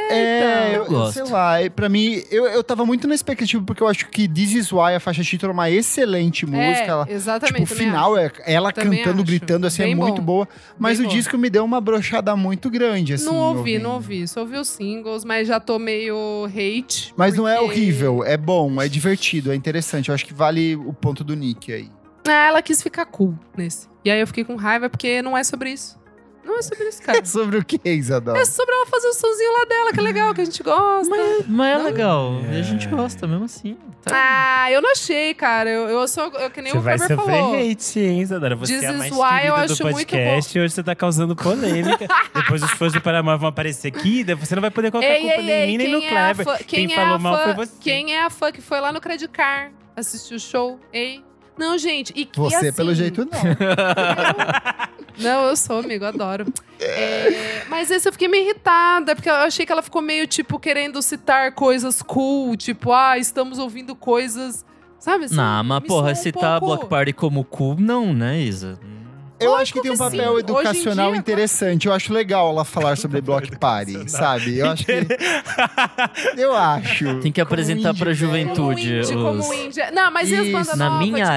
então. 0.68 0.72
eu, 0.72 0.84
Eu 0.84 0.86
gosto. 0.90 1.12
sei 1.14 1.24
lá, 1.32 1.54
pra 1.74 1.88
mim, 1.88 2.22
eu, 2.30 2.46
eu 2.46 2.62
tava 2.64 2.84
muito 2.84 3.06
na 3.08 3.14
expectativa, 3.14 3.62
porque 3.64 3.82
eu 3.82 3.88
acho 3.88 4.08
que 4.08 4.28
This 4.28 4.52
Is 4.52 4.72
Why, 4.72 4.94
a 4.96 5.00
faixa 5.00 5.22
título, 5.22 5.52
é 5.52 5.54
uma 5.54 5.70
excelente 5.70 6.44
música. 6.44 6.84
Ela, 6.84 7.06
É, 7.08 7.14
exatamente. 7.24 7.62
tipo, 7.62 7.74
o 7.74 7.76
final, 7.76 8.14
acho. 8.16 8.34
é 8.44 8.52
ela 8.54 8.72
Também 8.72 8.98
cantando, 9.00 9.16
acho. 9.22 9.24
gritando, 9.26 9.66
assim, 9.66 9.82
é 9.82 9.86
Bem 9.86 9.94
muito 9.94 10.16
bom. 10.16 10.24
boa. 10.24 10.48
Mas 10.78 10.98
Bem 10.98 11.06
o 11.06 11.10
bom. 11.10 11.16
disco 11.16 11.36
me 11.38 11.50
deu 11.50 11.64
uma 11.64 11.80
brochada 11.80 12.34
muito 12.36 12.70
grande, 12.70 13.14
assim. 13.14 13.24
Não 13.26 13.36
ouvi, 13.36 13.58
ouvindo. 13.58 13.82
não 13.82 13.90
ouvi. 13.94 14.26
Só 14.28 14.40
ouvi 14.40 14.56
os 14.56 14.68
singles, 14.68 15.24
mas 15.24 15.48
já 15.48 15.58
tô 15.60 15.78
meio 15.78 16.44
hate. 16.46 17.12
Mas 17.16 17.34
não 17.36 17.46
é 17.48 17.56
porque- 17.56 17.70
horrível, 17.70 18.24
é 18.24 18.36
bom, 18.36 18.80
é 18.80 18.88
divertido, 18.88 19.52
é 19.52 19.54
interessante. 19.54 20.08
Eu 20.08 20.14
acho 20.14 20.24
que 20.26 20.34
vale 20.34 20.76
o 20.76 20.92
ponto 20.92 21.22
do 21.24 21.34
Nick 21.34 21.72
aí. 21.72 21.90
Ah, 22.26 22.48
ela 22.48 22.62
quis 22.62 22.82
ficar 22.82 23.04
cool 23.06 23.38
nesse. 23.56 23.86
E 24.04 24.10
aí 24.10 24.20
eu 24.20 24.26
fiquei 24.26 24.44
com 24.44 24.56
raiva 24.56 24.88
porque 24.88 25.20
não 25.22 25.36
é 25.36 25.44
sobre 25.44 25.70
isso. 25.70 25.98
Não 26.44 26.58
é 26.58 26.62
sobre 26.62 26.88
isso, 26.88 27.02
cara. 27.02 27.18
É 27.18 27.24
sobre 27.24 27.58
o 27.58 27.64
que, 27.64 27.80
Isadora? 27.88 28.38
É 28.38 28.44
sobre 28.44 28.74
ela 28.74 28.86
fazer 28.86 29.08
o 29.08 29.12
sonzinho 29.14 29.52
lá 29.52 29.64
dela, 29.64 29.92
que 29.92 30.00
é 30.00 30.02
legal, 30.02 30.34
que 30.34 30.40
a 30.40 30.44
gente 30.44 30.62
gosta. 30.62 31.14
Mas 31.48 31.70
é 31.80 31.82
legal. 31.82 32.40
É. 32.50 32.56
E 32.56 32.60
a 32.60 32.62
gente 32.62 32.86
gosta 32.88 33.26
mesmo 33.26 33.44
assim. 33.44 33.76
Tá. 34.02 34.12
Ah, 34.14 34.70
eu 34.70 34.82
não 34.82 34.92
achei, 34.92 35.32
cara. 35.34 35.70
Eu, 35.70 35.88
eu 35.88 36.06
sou 36.06 36.24
eu, 36.24 36.50
que 36.50 36.60
nem 36.60 36.72
Você 36.72 36.78
o 36.78 36.82
vai 36.82 36.96
Kleber 36.98 37.16
sofrer 37.16 37.38
falou. 37.40 37.54
hate, 37.54 38.00
hein, 38.00 38.20
Isadora? 38.20 38.56
Você 38.56 38.74
This 38.74 38.82
é 38.82 38.86
a 38.88 38.92
is 38.92 38.98
mais 38.98 39.12
why 39.12 39.46
eu 39.46 39.54
querida 39.54 39.74
do 39.74 39.78
podcast 39.78 40.58
e 40.58 40.60
hoje 40.60 40.74
você 40.74 40.82
tá 40.82 40.94
causando 40.94 41.34
polêmica. 41.34 42.06
Depois 42.34 42.62
os 42.62 42.70
fãs 42.72 42.92
do 42.92 43.00
Paramore 43.00 43.38
vão 43.38 43.48
aparecer 43.48 43.88
aqui, 43.88 44.22
você 44.34 44.54
não 44.54 44.60
vai 44.60 44.70
poder 44.70 44.90
colocar 44.90 45.08
Ei, 45.08 45.20
culpa 45.22 45.34
ei, 45.36 45.42
nem 45.46 45.64
em 45.64 45.66
mim 45.66 45.76
nem 45.78 45.92
no 45.92 46.02
é 46.02 46.08
Kleber. 46.08 46.46
Quem, 46.66 46.86
quem 46.86 46.92
é 46.96 47.00
falou 47.00 47.14
a 47.14 47.18
mal 47.18 47.36
fã- 47.36 47.44
foi 47.44 47.54
você. 47.66 47.72
Quem 47.80 48.14
é 48.14 48.22
a 48.24 48.30
fã 48.30 48.52
que 48.52 48.60
foi 48.60 48.80
lá 48.80 48.92
no 48.92 49.00
Credicar 49.00 49.72
assistir 49.96 50.34
o 50.34 50.40
show? 50.40 50.78
Ei? 50.92 51.24
Não, 51.56 51.78
gente. 51.78 52.12
E, 52.16 52.22
e 52.22 52.28
Você, 52.36 52.56
assim, 52.56 52.72
pelo 52.72 52.94
jeito, 52.94 53.24
não. 53.24 53.40
Não, 55.16 55.44
eu 55.48 55.56
sou, 55.56 55.78
amigo, 55.78 56.04
adoro. 56.04 56.44
É, 56.80 57.62
mas 57.68 57.88
esse 57.88 58.08
eu 58.08 58.12
fiquei 58.12 58.26
meio 58.26 58.46
irritada, 58.46 59.14
porque 59.14 59.30
eu 59.30 59.34
achei 59.34 59.64
que 59.64 59.70
ela 59.70 59.80
ficou 59.82 60.02
meio, 60.02 60.26
tipo, 60.26 60.58
querendo 60.58 61.00
citar 61.00 61.52
coisas 61.52 62.02
cool, 62.02 62.56
tipo, 62.56 62.90
ah, 62.92 63.16
estamos 63.16 63.60
ouvindo 63.60 63.94
coisas. 63.94 64.64
Sabe 64.98 65.26
assim? 65.26 65.36
Não, 65.36 65.62
mas 65.62 65.84
porra, 65.84 66.10
um 66.10 66.14
citar 66.16 66.58
pouco- 66.58 66.74
Block 66.76 66.90
Party 66.90 67.12
como 67.12 67.44
cool, 67.44 67.76
não, 67.78 68.12
né, 68.12 68.40
Isa? 68.40 68.76
Eu 69.44 69.56
acho 69.56 69.72
que 69.72 69.80
tem 69.82 69.90
um 69.92 69.96
papel 69.96 70.32
sim. 70.34 70.38
educacional 70.40 71.10
dia, 71.12 71.18
interessante. 71.20 71.86
Eu 71.86 71.92
acho 71.92 72.12
legal 72.12 72.50
ela 72.50 72.64
falar 72.64 72.96
sobre 72.96 73.20
Block 73.20 73.56
Party, 73.58 74.10
sabe? 74.10 74.58
Eu 74.58 74.70
acho 74.70 74.84
que. 74.84 74.92
Eu 76.36 76.54
acho. 76.54 77.20
Tem 77.20 77.32
que 77.32 77.40
Como 77.40 77.52
apresentar 77.52 77.94
pra 77.94 78.06
né? 78.08 78.14
juventude. 78.14 78.54
Como 78.54 78.98
indie, 79.00 79.14
como 79.14 79.38
os- 79.40 79.52
indie. 79.56 79.90
Não, 79.92 80.10
mas 80.10 80.30
e 80.30 80.36
as 80.36 80.48
bandas 80.48 80.76
Na 80.76 80.90
novas? 80.90 81.08
minha 81.08 81.24
tipo, 81.24 81.32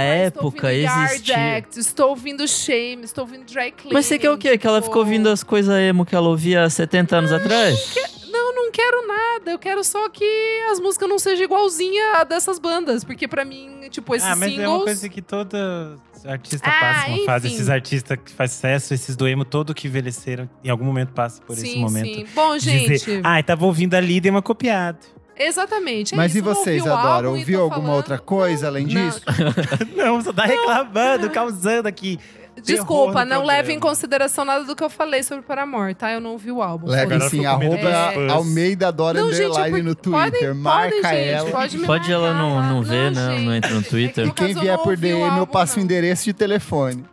época, 0.47 0.73
estou 0.73 0.91
ouvindo 0.97 1.05
existia- 1.11 1.57
Act, 1.57 1.79
estou 1.79 2.09
ouvindo 2.09 2.47
Shame, 2.47 3.03
estou 3.03 3.23
ouvindo 3.23 3.45
Dry 3.45 3.71
Cleaning. 3.71 3.93
Mas 3.93 4.05
você 4.05 4.17
quer 4.19 4.31
o 4.31 4.37
quê? 4.37 4.57
Que 4.57 4.67
ela 4.67 4.77
tipo, 4.77 4.87
ficou 4.89 5.01
ouvindo 5.03 5.29
as 5.29 5.43
coisas 5.43 5.75
emo 5.79 6.05
que 6.05 6.15
ela 6.15 6.27
ouvia 6.27 6.63
há 6.63 6.69
70 6.69 7.15
anos 7.17 7.31
atrás? 7.31 7.95
Não, 8.31 8.53
não 8.55 8.71
quero 8.71 9.07
nada. 9.07 9.51
Eu 9.51 9.59
quero 9.59 9.83
só 9.83 10.09
que 10.09 10.25
as 10.71 10.79
músicas 10.79 11.07
não 11.09 11.17
sejam 11.19 11.43
igualzinha 11.45 12.17
a 12.17 12.23
dessas 12.23 12.59
bandas. 12.59 13.03
Porque 13.03 13.27
pra 13.27 13.43
mim, 13.45 13.87
tipo, 13.89 14.13
esses 14.15 14.27
Ah, 14.27 14.35
mas 14.35 14.49
singles... 14.49 14.65
é 14.65 14.67
uma 14.69 14.83
coisa 14.83 15.09
que 15.09 15.21
todo 15.21 15.99
artista 16.27 16.67
Ah, 16.69 16.79
passa 16.79 17.09
uma 17.11 17.25
fase. 17.25 17.47
Esses 17.47 17.69
artistas 17.69 18.17
que 18.23 18.31
fazem 18.31 18.55
sucesso, 18.55 18.93
esses 18.93 19.15
do 19.15 19.27
emo, 19.27 19.45
todo 19.45 19.73
que 19.73 19.87
envelheceram, 19.87 20.49
em 20.63 20.69
algum 20.69 20.85
momento 20.85 21.13
passa 21.13 21.41
por 21.41 21.53
esse 21.53 21.67
sim, 21.67 21.81
momento. 21.81 22.05
sim. 22.13 22.25
Bom, 22.35 22.57
gente, 22.59 22.89
Dizer, 22.99 23.21
ah, 23.23 23.41
tava 23.43 23.65
ouvindo 23.65 23.93
ali 23.95 24.15
e 24.17 24.21
dei 24.21 24.29
uma 24.31 24.41
copiada. 24.41 24.97
exatamente. 25.37 26.13
é 26.13 26.17
Mas 26.17 26.31
isso, 26.35 26.39
e 26.39 26.41
não 26.47 26.53
vocês, 26.53 26.81
ouvi 26.81 26.89
o 26.89 26.93
álbum 26.93 27.07
Adora? 27.09 27.29
Ouviu 27.29 27.61
alguma 27.61 27.81
falando- 27.81 27.95
outra 27.97 28.17
coisa 28.19 28.67
além 28.67 28.85
Não. 28.87 29.07
disso? 29.09 29.21
Não, 29.95 30.21
só 30.21 30.33
tá 30.33 30.45
reclamando, 30.45 31.29
causando 31.29 31.87
aqui. 31.87 32.19
Desculpa, 32.63 33.23
no 33.23 33.29
não 33.35 33.45
leve 33.45 33.71
em 33.73 33.79
consideração 33.79 34.43
nada 34.43 34.63
do 34.65 34.75
que 34.75 34.83
eu 34.83 34.89
falei 34.89 35.21
sobre 35.23 35.43
Paramore, 35.43 35.93
tá? 35.93 36.11
Eu 36.11 36.19
não 36.19 36.31
ouvi 36.31 36.51
o 36.51 36.61
álbum. 36.61 36.87
Leve 36.87 37.13
Agora 37.15 37.29
sim, 37.29 37.45
arroba 37.45 37.77
fãs. 38.13 38.31
Almeida 38.31 38.91
Dora 38.91 39.19
Não, 39.21 39.31
gente, 39.31 39.45
Underline 39.47 39.77
por- 39.77 39.83
no 39.83 39.95
Twitter. 39.95 40.31
podem- 40.31 40.53
Marca 40.53 40.95
podem, 41.01 41.17
gente, 41.19 41.29
ela. 41.33 41.49
pode 41.51 41.77
me 41.77 41.85
Pode 41.85 42.11
ela 42.11 42.33
não, 42.33 42.63
não 42.63 42.81
ver, 42.83 43.11
né? 43.11 43.31
gente. 43.31 43.45
Não 43.45 43.53
entra 43.55 43.69
no 43.73 43.83
Twitter. 43.83 44.25
no 44.25 44.33
Quem 44.33 44.47
caso, 44.47 44.59
eu 44.59 44.63
vier 44.63 44.75
não 44.77 44.83
por 44.83 44.89
ouvi 44.91 45.05
o 45.05 45.09
DM, 45.17 45.21
eu 45.21 45.31
álbum, 45.33 45.45
passo 45.51 45.73
o 45.73 45.77
não. 45.77 45.83
endereço 45.85 46.25
de 46.25 46.33
telefone. 46.33 47.05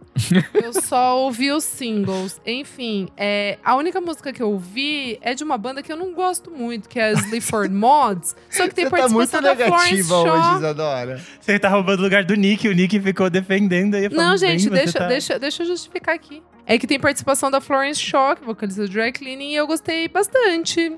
Eu 0.55 0.73
só 0.73 1.19
ouvi 1.21 1.51
os 1.51 1.65
singles. 1.65 2.41
Enfim, 2.47 3.09
é, 3.17 3.59
a 3.65 3.75
única 3.77 4.01
música 4.01 4.33
que 4.33 4.43
eu 4.43 4.51
ouvi 4.53 5.19
é 5.21 5.35
de 5.35 5.43
uma 5.43 5.59
banda 5.59 5.83
que 5.83 5.93
eu 5.93 5.97
não 5.97 6.13
gosto 6.15 6.51
muito, 6.51 6.89
que 6.89 6.99
é 7.01 7.07
a 7.09 7.13
Sleaford 7.13 7.73
Mods. 7.75 8.37
Só 8.51 8.69
que 8.69 8.75
tem 8.75 8.85
Você 8.85 8.91
tá 8.91 9.09
muito 9.09 9.31
participação 9.31 9.43
da 9.43 9.57
Florence 9.57 9.91
negativa 9.95 10.15
Shaw. 10.15 10.49
hoje, 10.51 10.59
Isadora. 10.59 11.21
Você 11.41 11.59
tá 11.59 11.69
roubando 11.69 12.01
o 12.01 12.03
lugar 12.03 12.25
do 12.25 12.35
Nick, 12.35 12.69
o 12.69 12.73
Nick 12.73 12.99
ficou 13.01 13.29
defendendo 13.29 13.95
aí. 13.97 14.09
Não, 14.09 14.37
gente, 14.37 14.71
deixa, 14.71 14.99
tá- 15.01 15.09
deixa, 15.09 15.39
deixa 15.39 15.63
eu 15.63 15.67
justificar 15.67 16.15
aqui. 16.15 16.43
É 16.67 16.79
que 16.79 16.87
tem 16.87 16.99
participação 16.99 17.51
da 17.51 17.61
Florence 17.61 18.01
Shaw, 18.01 18.37
que 18.37 18.45
vocaliza 18.45 18.87
do 18.87 18.89
Dry 18.89 19.13
Cleaning, 19.13 19.51
e 19.53 19.57
eu 19.57 19.67
gostei 19.67 20.09
bastante. 20.09 20.97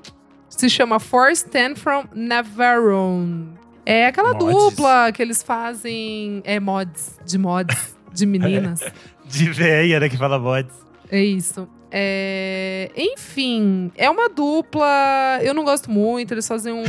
Se 0.49 0.69
chama 0.69 0.99
For 0.99 1.29
Stand 1.31 1.75
From 1.75 2.05
Navarone. 2.13 3.49
É 3.85 4.05
aquela 4.07 4.33
Mods. 4.33 4.47
dupla 4.75 5.11
que 5.13 5.21
eles 5.21 5.41
fazem. 5.43 6.41
É 6.45 6.59
mods, 6.59 7.17
de 7.25 7.37
mods, 7.37 7.96
de 8.17 8.25
meninas. 8.25 8.81
De 9.25 9.51
veia, 9.51 9.99
né, 9.99 10.07
que 10.07 10.15
fala 10.17 10.39
mods. 10.39 10.73
É 11.11 11.21
isso. 11.21 11.67
É, 11.91 12.89
Enfim, 12.95 13.91
é 13.95 14.09
uma 14.09 14.29
dupla. 14.29 15.39
Eu 15.41 15.53
não 15.53 15.63
gosto 15.65 15.91
muito. 15.91 16.33
Eles 16.33 16.47
fazem 16.47 16.71
um, 16.73 16.83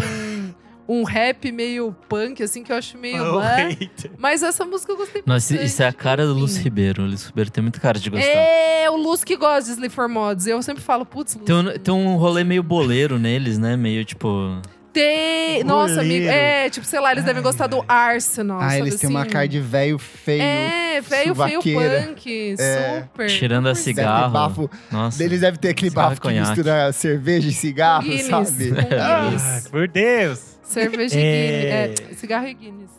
um 0.88 1.02
rap 1.02 1.50
meio 1.50 1.94
punk, 2.09 2.42
assim, 2.42 2.62
que 2.62 2.70
eu 2.72 2.76
acho 2.76 2.96
meio. 2.96 3.22
Oh, 3.22 3.38
hater. 3.38 4.12
Mas 4.18 4.42
essa 4.42 4.64
música 4.64 4.92
eu 4.92 4.96
gostei 4.96 5.22
Nossa, 5.26 5.52
bastante. 5.52 5.64
isso 5.66 5.82
é 5.82 5.88
a 5.88 5.92
cara 5.92 6.26
do. 6.26 6.32
Lúcio 6.34 6.62
Ribeiro. 6.62 7.02
O 7.02 7.06
Lúcio 7.06 7.28
Ribeiro 7.28 7.50
tem 7.50 7.62
muita 7.62 7.80
cara 7.80 7.98
de 7.98 8.09
gostar. 8.09 8.26
É, 8.28 8.88
o 8.88 8.96
Luz 8.96 9.24
que 9.24 9.36
gosta 9.36 9.64
de 9.64 9.70
Sleep 9.70 9.92
for 9.94 10.09
Mods. 10.09 10.46
Eu 10.46 10.62
sempre 10.62 10.82
falo, 10.82 11.05
putz, 11.05 11.34
Luz. 11.34 11.44
Tem 11.46 11.55
um, 11.56 11.78
tem 11.78 11.94
um 11.94 12.16
rolê 12.16 12.44
meio 12.44 12.62
boleiro 12.62 13.18
neles, 13.18 13.59
né? 13.59 13.76
Meio 13.76 14.05
tipo. 14.05 14.60
Tem. 14.99 15.62
Nossa, 15.65 16.01
amigo. 16.01 16.27
É, 16.27 16.69
tipo, 16.70 16.85
sei 16.87 16.99
lá, 16.99 17.12
eles 17.12 17.23
devem 17.25 17.39
Ai, 17.39 17.43
gostar 17.43 17.66
do 17.69 17.85
ai. 17.89 18.15
Arsenal. 18.15 18.59
Ah, 18.61 18.77
eles 18.77 18.97
têm 18.97 19.09
uma 19.09 19.23
assim? 19.23 19.31
cara 19.31 19.47
de 19.49 19.61
velho 19.61 19.99
feio. 19.99 20.43
É, 20.43 21.01
velho, 21.01 21.35
feio 21.35 21.61
punk. 21.62 22.57
É. 22.59 23.03
Super. 23.03 23.27
Tirando 23.29 23.69
a 23.69 23.75
cigarro. 23.75 24.33
bafo. 24.33 24.70
Nossa. 24.91 25.23
Eles 25.23 25.41
devem 25.41 25.61
ter 25.61 25.69
aquele 25.69 25.91
Cigarro 25.91 26.09
bafo 26.11 26.20
que 26.20 26.27
conhaque. 26.29 26.49
mistura 26.49 26.93
cerveja 26.93 27.49
e 27.49 27.53
cigarro, 27.53 28.03
Guinness, 28.03 28.27
sabe? 28.27 28.73
Ah. 29.01 29.31
Ah, 29.39 29.61
por 29.70 29.87
Deus. 29.87 30.59
Cerveja 30.65 31.19
e 31.19 31.23
É. 31.23 31.87
Guinness. 31.89 32.11
É, 32.11 32.15
cigarro 32.15 32.47
e 32.49 32.55
Guinness. 32.55 32.98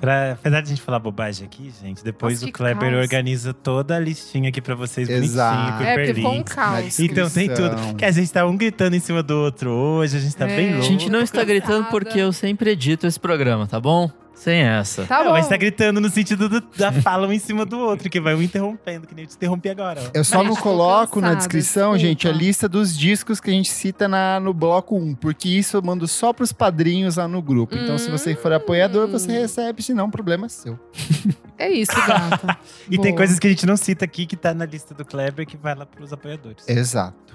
Pra, 0.00 0.32
apesar 0.32 0.60
de 0.62 0.66
a 0.66 0.70
gente 0.70 0.80
falar 0.82 0.98
bobagem 0.98 1.46
aqui, 1.46 1.70
gente, 1.82 2.02
depois 2.02 2.40
Nossa, 2.40 2.48
o 2.50 2.52
Kleber 2.52 2.90
caos. 2.90 3.02
organiza 3.02 3.52
toda 3.52 3.94
a 3.96 3.98
listinha 3.98 4.48
aqui 4.48 4.60
pra 4.60 4.74
vocês, 4.74 5.08
Exato. 5.08 5.56
bonitinho, 5.56 5.78
com 5.78 5.84
É, 5.84 5.88
um 5.88 6.00
hiperlinks. 6.10 6.54
caos. 6.54 6.98
Então 7.00 7.28
tem 7.30 7.48
tudo. 7.48 7.94
Que 7.96 8.04
a 8.06 8.10
gente 8.10 8.32
tá 8.32 8.46
um 8.46 8.56
gritando 8.56 8.96
em 8.96 9.00
cima 9.00 9.22
do 9.22 9.36
outro 9.36 9.70
hoje, 9.70 10.16
a 10.16 10.20
gente 10.20 10.34
tá 10.34 10.48
É. 10.48 10.56
bem 10.56 10.68
A 10.70 10.76
louco. 10.76 10.86
gente 10.86 11.10
não 11.10 11.20
está 11.20 11.44
gritando 11.44 11.86
porque 11.90 12.18
eu 12.18 12.32
sempre 12.32 12.70
edito 12.70 13.06
esse 13.06 13.20
programa, 13.20 13.66
tá 13.66 13.78
bom? 13.78 14.10
Sem 14.40 14.62
essa. 14.62 15.04
Tá 15.04 15.18
Não, 15.18 15.24
bom. 15.26 15.30
mas 15.32 15.48
tá 15.48 15.56
gritando 15.58 16.00
no 16.00 16.08
sentido 16.08 16.48
do- 16.48 16.62
da 16.78 16.90
fala 16.90 17.26
um 17.28 17.32
em 17.32 17.38
cima 17.38 17.66
do 17.66 17.78
outro, 17.78 18.08
que 18.08 18.18
vai 18.18 18.34
um 18.34 18.40
interrompendo, 18.40 19.06
que 19.06 19.14
nem 19.14 19.24
eu 19.24 19.28
te 19.28 19.36
interrompi 19.36 19.68
agora. 19.68 20.00
ó. 20.02 20.10
Eu 20.14 20.24
só 20.24 20.38
Mas 20.38 20.46
não 20.48 20.56
coloco 20.56 21.20
na 21.20 21.26
cansada, 21.28 21.36
descrição, 21.36 21.92
desculpa. 21.92 21.98
gente, 22.08 22.26
a 22.26 22.32
lista 22.32 22.66
dos 22.66 22.96
discos 22.96 23.38
que 23.38 23.50
a 23.50 23.52
gente 23.52 23.70
cita 23.70 24.08
na, 24.08 24.40
no 24.40 24.54
bloco 24.54 24.96
1, 24.96 25.14
porque 25.16 25.46
isso 25.50 25.76
eu 25.76 25.82
mando 25.82 26.08
só 26.08 26.32
pros 26.32 26.52
padrinhos 26.54 27.16
lá 27.16 27.28
no 27.28 27.42
grupo. 27.42 27.76
Então, 27.76 27.98
se 27.98 28.10
você 28.10 28.34
for 28.34 28.50
apoiador, 28.54 29.08
você 29.08 29.30
Hum. 29.30 29.40
recebe, 29.42 29.82
se 29.82 29.92
não, 29.92 30.10
problema 30.10 30.46
é 30.46 30.48
seu. 30.48 30.78
É 31.58 31.70
isso, 31.70 31.92
gata. 32.06 32.56
E 32.90 32.96
tem 32.96 33.10
Boa. 33.10 33.16
coisas 33.18 33.38
que 33.38 33.46
a 33.46 33.50
gente 33.50 33.66
não 33.66 33.76
cita 33.76 34.06
aqui 34.06 34.24
que 34.24 34.36
tá 34.36 34.54
na 34.54 34.64
lista 34.64 34.94
do 34.94 35.04
Kleber 35.04 35.46
que 35.46 35.58
vai 35.58 35.74
lá 35.74 35.84
pros 35.84 36.14
apoiadores. 36.14 36.66
Exato. 36.66 37.34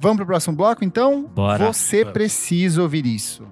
Vamos 0.00 0.16
pro 0.16 0.24
próximo 0.26 0.56
bloco, 0.56 0.82
então? 0.82 1.24
Bora. 1.34 1.66
Você 1.70 1.98
Vamos. 1.98 2.12
precisa 2.14 2.80
ouvir 2.80 3.04
isso. 3.04 3.42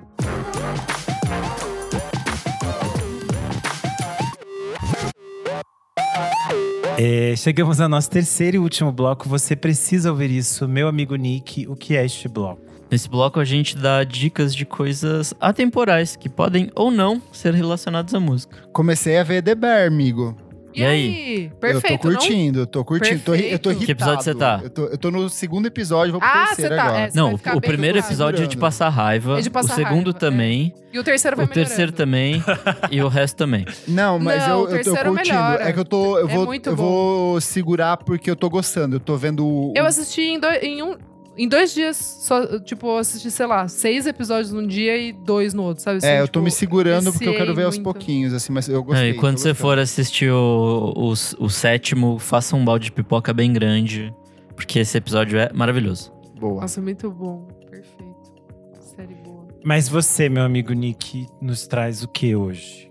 É, 6.99 7.37
chegamos 7.37 7.79
ao 7.81 7.89
nosso 7.89 8.11
terceiro 8.11 8.57
e 8.57 8.59
último 8.59 8.91
bloco. 8.91 9.29
Você 9.29 9.55
precisa 9.55 10.11
ouvir 10.11 10.31
isso, 10.31 10.67
meu 10.67 10.89
amigo 10.89 11.15
Nick. 11.15 11.67
O 11.69 11.77
que 11.77 11.95
é 11.95 12.05
este 12.05 12.27
bloco? 12.27 12.63
Nesse 12.91 13.09
bloco 13.09 13.41
a 13.41 13.45
gente 13.45 13.77
dá 13.77 14.05
dicas 14.05 14.55
de 14.55 14.65
coisas 14.65 15.35
atemporais 15.41 16.17
que 16.17 16.29
podem 16.29 16.71
ou 16.75 16.91
não 16.91 17.21
ser 17.33 17.53
relacionadas 17.53 18.15
à 18.15 18.21
música. 18.21 18.57
Comecei 18.73 19.19
a 19.19 19.25
ver 19.25 19.43
The 19.43 19.55
Bear, 19.55 19.89
amigo. 19.89 20.37
E, 20.77 20.83
E 20.83 20.85
aí? 20.85 21.51
Perfeito, 21.59 22.07
eu 22.07 22.13
tô 22.13 22.19
curtindo, 22.19 22.59
eu 22.61 22.67
tô 22.67 22.85
curtindo. 22.85 23.21
Tô, 23.25 23.35
eu 23.35 23.59
tô 23.59 23.71
irritado. 23.71 23.87
Que 23.87 23.93
episódio 23.93 24.23
você 24.25 24.35
tá? 24.35 24.61
Eu 24.63 24.69
tô, 24.71 24.85
eu 24.85 24.99
tô 24.99 25.11
no 25.11 25.29
segundo 25.31 25.67
episódio, 25.67 26.13
vou 26.13 26.21
pro 26.21 26.29
Ah, 26.29 26.47
terceiro 26.49 26.77
tá, 26.77 26.83
agora. 26.85 26.99
é. 26.99 27.11
Não, 27.15 27.35
o, 27.55 27.61
primeiro 27.61 27.99
episódio 27.99 28.45
é 28.45 28.47
de 28.47 28.57
passar 28.59 28.91
raiva. 28.91 29.39
É 29.39 29.41
de 29.41 29.49
passar 29.49 29.73
o 29.73 29.77
segundo 29.77 30.07
raiva, 30.13 30.19
também. 30.19 30.75
não? 30.77 30.87
E 30.93 30.99
o 30.99 31.05
terceiro 31.05 31.37
vai 31.37 31.47
O 31.47 31.49
terceiro 31.49 31.93
também. 31.93 32.43
e 32.91 33.01
o 33.03 33.09
resto 33.09 33.37
também. 33.37 33.65
Não, 33.89 34.19
mas 34.19 34.47
Não, 34.47 34.69
eu, 34.69 34.77
eu 34.77 34.85
tô 34.85 34.91
curtindo. 34.97 35.13
melhora. 35.15 35.65
É 35.69 35.73
que 35.73 35.79
eu 35.81 35.85
tô. 35.85 36.19
Eu 36.19 36.29
É 36.29 36.35
vou, 36.35 36.47
muito 36.47 36.69
eu 36.69 36.77
bom. 36.77 36.83
vou 36.85 37.41
segurar 37.41 37.97
porque 37.97 38.31
eu 38.31 38.37
tô 38.37 38.49
gostando. 38.51 38.97
Eu 38.97 39.01
tô 39.01 39.17
vendo 39.17 39.47
o. 39.47 39.73
Eu 39.75 39.87
assisti 39.87 40.21
em 40.23 40.39
dois, 40.39 40.63
em 40.63 40.83
um, 40.83 40.95
em 41.37 41.49
dois 41.49 41.73
dias, 41.75 41.97
só, 41.97 42.59
tipo, 42.61 42.87
eu 42.87 42.99
assisti, 42.99 43.31
sei 43.31 43.47
lá, 43.47 43.69
seis 43.69 44.07
episódios 44.07 44.53
num 44.53 44.67
dia 44.67 44.97
e 44.97 45.13
dois 45.13 45.53
no 45.55 45.63
outro, 45.63 45.83
sabe? 45.83 45.99
assim, 45.99 46.07
É, 46.07 46.21
eu 46.21 46.27
tô 46.29 46.41
tipo, 46.41 46.45
me 46.45 46.51
segurando 46.51 47.13
porque 47.13 47.29
eu 47.29 47.35
quero 47.35 47.55
ver 47.55 47.65
aos 47.65 47.79
pouquinhos, 47.79 48.33
assim, 48.33 48.53
mas 48.53 48.69
eu 48.69 48.81
É, 48.81 48.83
gostei. 48.83 49.11
e 49.11 49.15
quando 49.15 49.39
você 49.39 49.49
gostando. 49.51 49.55
for 49.69 49.79
assistir 49.79 50.31
o, 50.31 50.93
o, 50.97 51.11
o 51.11 51.49
sétimo, 51.51 52.19
faça 52.19 52.57
um 52.57 52.65
balde 52.65 52.87
de 52.87 52.93
pipoca 52.93 53.33
bem 53.33 53.53
grande. 53.53 54.15
Porque 54.55 54.79
esse 54.79 54.97
episódio 54.97 55.39
é 55.39 55.51
maravilhoso. 55.53 56.11
Boa. 56.41 56.63
Nossa, 56.63 56.81
muito 56.81 57.11
bom. 57.11 57.47
Perfeito. 57.71 58.33
Série 58.81 59.15
boa. 59.17 59.47
Mas 59.63 59.87
você, 59.87 60.31
meu 60.31 60.43
amigo 60.45 60.73
Nick, 60.73 61.27
nos 61.43 61.67
traz 61.67 62.03
o 62.03 62.09
que 62.09 62.35
hoje? 62.35 62.91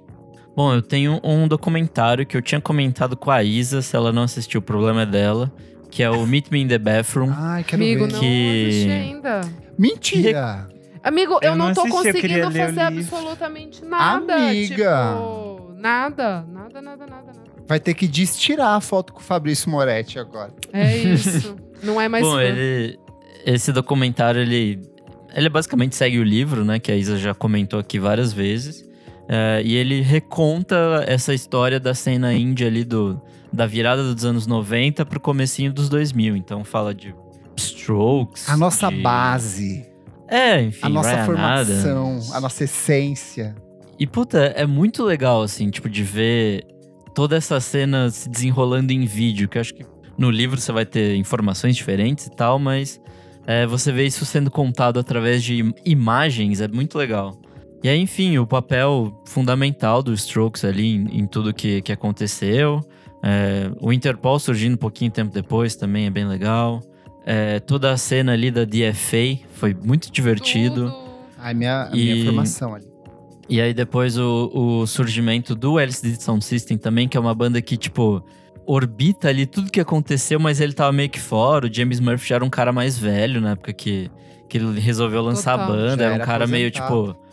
Bom, 0.56 0.74
eu 0.74 0.82
tenho 0.82 1.20
um 1.24 1.48
documentário 1.48 2.26
que 2.26 2.38
eu 2.38 2.42
tinha 2.42 2.62
comentado 2.62 3.18
com 3.18 3.32
a 3.32 3.44
Isa, 3.44 3.82
se 3.82 3.96
ela 3.96 4.14
não 4.14 4.22
assistiu, 4.24 4.60
o 4.60 4.64
problema 4.64 5.02
é 5.02 5.06
dela. 5.08 5.52
Que 5.96 6.04
é 6.04 6.10
o 6.10 6.28
Meet 6.28 6.52
Me 6.52 6.60
in 6.62 6.68
the 6.68 6.78
Bathroom. 6.78 7.32
Ai, 7.34 7.64
quero 7.64 7.82
Amigo, 7.82 8.06
ver. 8.06 8.12
não 8.12 8.20
Que- 8.20 8.66
assisti 8.68 8.92
ainda. 8.92 9.42
Mentira! 9.80 10.68
Amigo, 11.02 11.34
eu, 11.42 11.52
Eu 11.52 11.56
não 11.56 11.68
não 11.68 11.74
tô 11.74 11.82
assisti, 11.84 12.08
eu 12.08 12.14
queria 12.16 12.44
conseguindo 12.44 12.50
ler 12.54 12.64
o 12.64 12.76
fazer 12.76 12.94
livro. 12.96 13.16
absolutamente 13.16 13.86
nada. 13.86 14.36
Amiga. 14.36 14.76
Tipo, 14.76 15.74
nada. 15.78 16.46
Nada, 16.52 16.82
nada, 16.82 16.82
nada, 16.82 17.06
nada. 17.06 17.32
Vai 17.66 17.80
ter 17.80 17.94
que 17.94 18.08
destirar 18.10 18.76
a 18.76 18.82
foto 18.82 19.14
com 19.14 19.20
o 19.22 19.24
Fabrício 19.24 19.70
Moretti 19.72 20.20
agora. 20.20 20.52
É 20.74 20.98
isso. 20.98 21.56
não 21.82 22.02
é 22.02 22.10
mais 22.10 22.26
Bom, 22.26 22.34
fã. 22.34 22.42
ele, 22.44 23.00
esse 23.46 23.72
documentário, 23.72 24.42
ele, 24.42 24.82
ele 25.34 25.48
basicamente 25.48 25.96
segue 25.96 26.20
o 26.20 26.24
livro, 26.24 26.66
né? 26.66 26.78
Que 26.78 26.92
a 26.92 26.96
Isa 26.98 27.16
já 27.18 27.34
comentou 27.34 27.80
aqui 27.80 28.00
várias 28.00 28.34
vezes. 28.34 28.84
É, 29.30 29.62
e 29.64 29.76
ele 29.76 30.02
reconta 30.02 31.06
essa 31.08 31.34
história 31.34 31.80
da 31.80 31.94
cena 31.94 32.34
indie 32.34 32.66
ali 32.66 32.84
do, 32.84 33.20
da 33.56 33.66
virada 33.66 34.14
dos 34.14 34.24
anos 34.26 34.46
90 34.46 35.06
pro 35.06 35.20
comecinho 35.20 35.72
dos 35.74 35.90
2000. 35.90 36.36
Então 36.36 36.64
fala 36.64 36.94
de 36.94 37.14
Strokes. 37.58 38.50
A 38.50 38.58
nossa 38.58 38.90
de- 38.90 39.02
base, 39.02 39.86
É, 40.28 40.62
enfim, 40.62 40.80
a 40.84 40.90
nossa 40.90 41.10
Ryan 41.16 41.26
formação, 41.26 42.08
Adams. 42.12 42.32
a 42.34 42.42
nossa 42.42 42.64
essência. 42.64 43.56
E, 44.00 44.06
puta, 44.06 44.40
é 44.58 44.66
muito 44.66 45.04
legal, 45.04 45.42
assim, 45.42 45.70
tipo, 45.70 45.90
de 45.90 46.04
ver 46.04 46.66
toda 47.14 47.36
essa 47.38 47.60
cena 47.62 48.10
se 48.10 48.28
desenrolando 48.30 48.92
em 48.92 49.06
vídeo, 49.06 49.48
que 49.48 49.58
eu 49.58 49.62
acho 49.62 49.74
que 49.74 49.86
no 50.18 50.30
livro 50.30 50.60
você 50.60 50.72
vai 50.72 50.86
ter 50.86 51.16
informações 51.16 51.76
diferentes 51.76 52.26
e 52.26 52.32
tal, 52.36 52.60
mas 52.60 53.00
é, 53.48 53.66
você 53.66 53.92
vê 53.92 54.06
isso 54.06 54.26
sendo 54.26 54.52
contado 54.52 55.00
através 55.00 55.42
de 55.44 55.60
im- 55.62 55.74
imagens, 55.86 56.60
é 56.60 56.68
muito 56.68 56.98
legal. 56.98 57.40
E 57.84 57.88
aí, 57.88 58.00
enfim, 58.02 58.38
o 58.38 58.48
papel 58.48 59.22
fundamental 59.28 60.02
dos 60.04 60.22
Strokes 60.26 60.66
ali 60.66 60.96
em, 60.96 61.20
em 61.20 61.28
tudo 61.28 61.54
que, 61.54 61.82
que 61.84 61.92
aconteceu. 61.92 62.82
É, 63.28 63.72
o 63.82 63.92
Interpol 63.92 64.38
surgindo 64.38 64.76
um 64.76 64.78
pouquinho 64.78 65.10
tempo 65.10 65.34
depois 65.34 65.76
também 65.76 66.06
é 66.06 66.10
bem 66.12 66.28
legal. 66.28 66.82
É, 67.26 67.60
toda 67.60 67.92
a 67.92 67.98
cena 67.98 68.34
ali 68.34 68.52
da 68.52 68.64
DFA 68.66 69.40
foi 69.54 69.74
muito 69.74 70.12
divertido. 70.12 70.92
Tudo. 70.92 71.06
A 71.40 71.54
minha, 71.54 71.86
a 71.86 71.90
E- 71.96 72.14
minha 72.14 72.26
formação 72.26 72.76
ali. 72.76 72.86
E 73.50 73.60
aí 73.62 73.74
depois 73.74 74.18
o, 74.18 74.52
o 74.54 74.88
surgimento 74.88 75.56
do 75.56 75.80
LCD 75.80 76.22
Sound 76.22 76.44
System 76.46 76.78
também, 76.78 77.08
que 77.08 77.16
é 77.18 77.20
uma 77.20 77.34
banda 77.34 77.62
que, 77.62 77.78
tipo, 77.78 78.24
orbita 78.66 79.30
ali 79.30 79.46
tudo 79.46 79.72
que 79.72 79.80
aconteceu, 79.80 80.40
mas 80.40 80.60
ele 80.60 80.74
tava 80.74 80.92
meio 80.92 81.10
que 81.10 81.20
fora. 81.20 81.68
O 81.68 81.74
James 81.74 82.00
Murphy 82.00 82.30
já 82.30 82.36
era 82.36 82.46
um 82.46 82.50
cara 82.50 82.72
mais 82.72 82.98
velho 82.98 83.40
na 83.42 83.52
época 83.52 83.72
que, 83.74 84.10
que 84.50 84.58
ele 84.58 84.80
resolveu 84.80 85.22
lançar 85.22 85.58
Total. 85.60 85.66
a 85.66 85.76
banda. 85.78 85.98
Já 85.98 86.04
Era 86.04 86.12
um 86.12 86.16
era 86.16 86.26
cara 86.26 86.48
meio 86.48 86.68
aposentado. 86.70 87.08
tipo, 87.14 87.25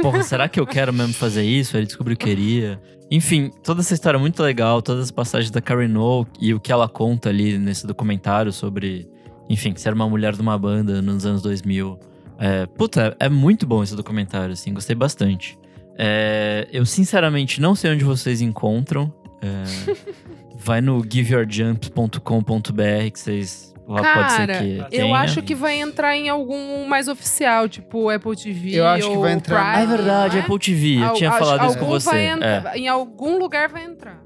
porra, 0.00 0.22
será 0.22 0.48
que 0.48 0.58
eu 0.58 0.66
quero 0.66 0.92
mesmo 0.92 1.14
fazer 1.14 1.42
isso? 1.42 1.76
Aí 1.76 1.80
ele 1.80 1.86
descobriu 1.86 2.16
que 2.16 2.26
queria. 2.26 2.80
Enfim, 3.10 3.50
toda 3.62 3.80
essa 3.80 3.94
história 3.94 4.18
é 4.18 4.20
muito 4.20 4.42
legal, 4.42 4.82
todas 4.82 5.04
as 5.04 5.10
passagens 5.10 5.50
da 5.50 5.60
Karen 5.60 5.96
O 5.96 6.26
e 6.40 6.52
o 6.52 6.60
que 6.60 6.72
ela 6.72 6.88
conta 6.88 7.28
ali 7.28 7.56
nesse 7.56 7.86
documentário 7.86 8.52
sobre, 8.52 9.08
enfim, 9.48 9.74
ser 9.76 9.92
uma 9.92 10.08
mulher 10.08 10.34
de 10.34 10.40
uma 10.40 10.58
banda 10.58 11.00
nos 11.00 11.24
anos 11.24 11.42
2000. 11.42 11.98
É, 12.38 12.66
puta, 12.66 13.16
é 13.20 13.28
muito 13.28 13.66
bom 13.66 13.82
esse 13.82 13.94
documentário, 13.94 14.52
assim, 14.52 14.74
gostei 14.74 14.96
bastante. 14.96 15.56
É, 15.98 16.68
eu 16.70 16.84
sinceramente 16.84 17.60
não 17.60 17.74
sei 17.74 17.92
onde 17.92 18.04
vocês 18.04 18.40
encontram. 18.40 19.12
É, 19.40 19.94
vai 20.58 20.80
no 20.80 21.02
giveyourjump.com.br 21.08 23.10
que 23.12 23.20
vocês. 23.20 23.72
Lá 23.88 24.02
pode 24.14 24.32
ser 24.32 24.36
Cara, 24.48 24.58
que 24.58 24.78
eu 24.78 24.84
tenha. 24.88 25.16
acho 25.20 25.42
que 25.42 25.54
vai 25.54 25.78
entrar 25.78 26.16
em 26.16 26.28
algum 26.28 26.84
mais 26.88 27.06
oficial, 27.06 27.68
tipo 27.68 28.10
Apple 28.10 28.34
TV 28.36 28.70
Eu 28.80 28.86
acho 28.86 29.08
que 29.08 29.14
ou 29.16 29.22
vai 29.22 29.32
entrar- 29.32 29.62
Ah, 29.64 29.72
é 29.80 29.84
Prime, 29.86 29.96
verdade, 29.96 30.36
é? 30.38 30.40
Apple 30.40 30.58
TV. 30.58 30.96
Eu 30.96 31.04
Al- 31.06 31.14
tinha 31.14 31.30
acho- 31.30 31.38
falado 31.38 31.66
isso 31.70 31.78
com 31.78 31.86
você. 31.86 32.10
vai 32.10 32.24
É. 32.26 32.72
Em 32.78 32.88
algum 32.88 33.38
lugar 33.38 33.68
vai 33.68 33.84
entrar. 33.84 34.20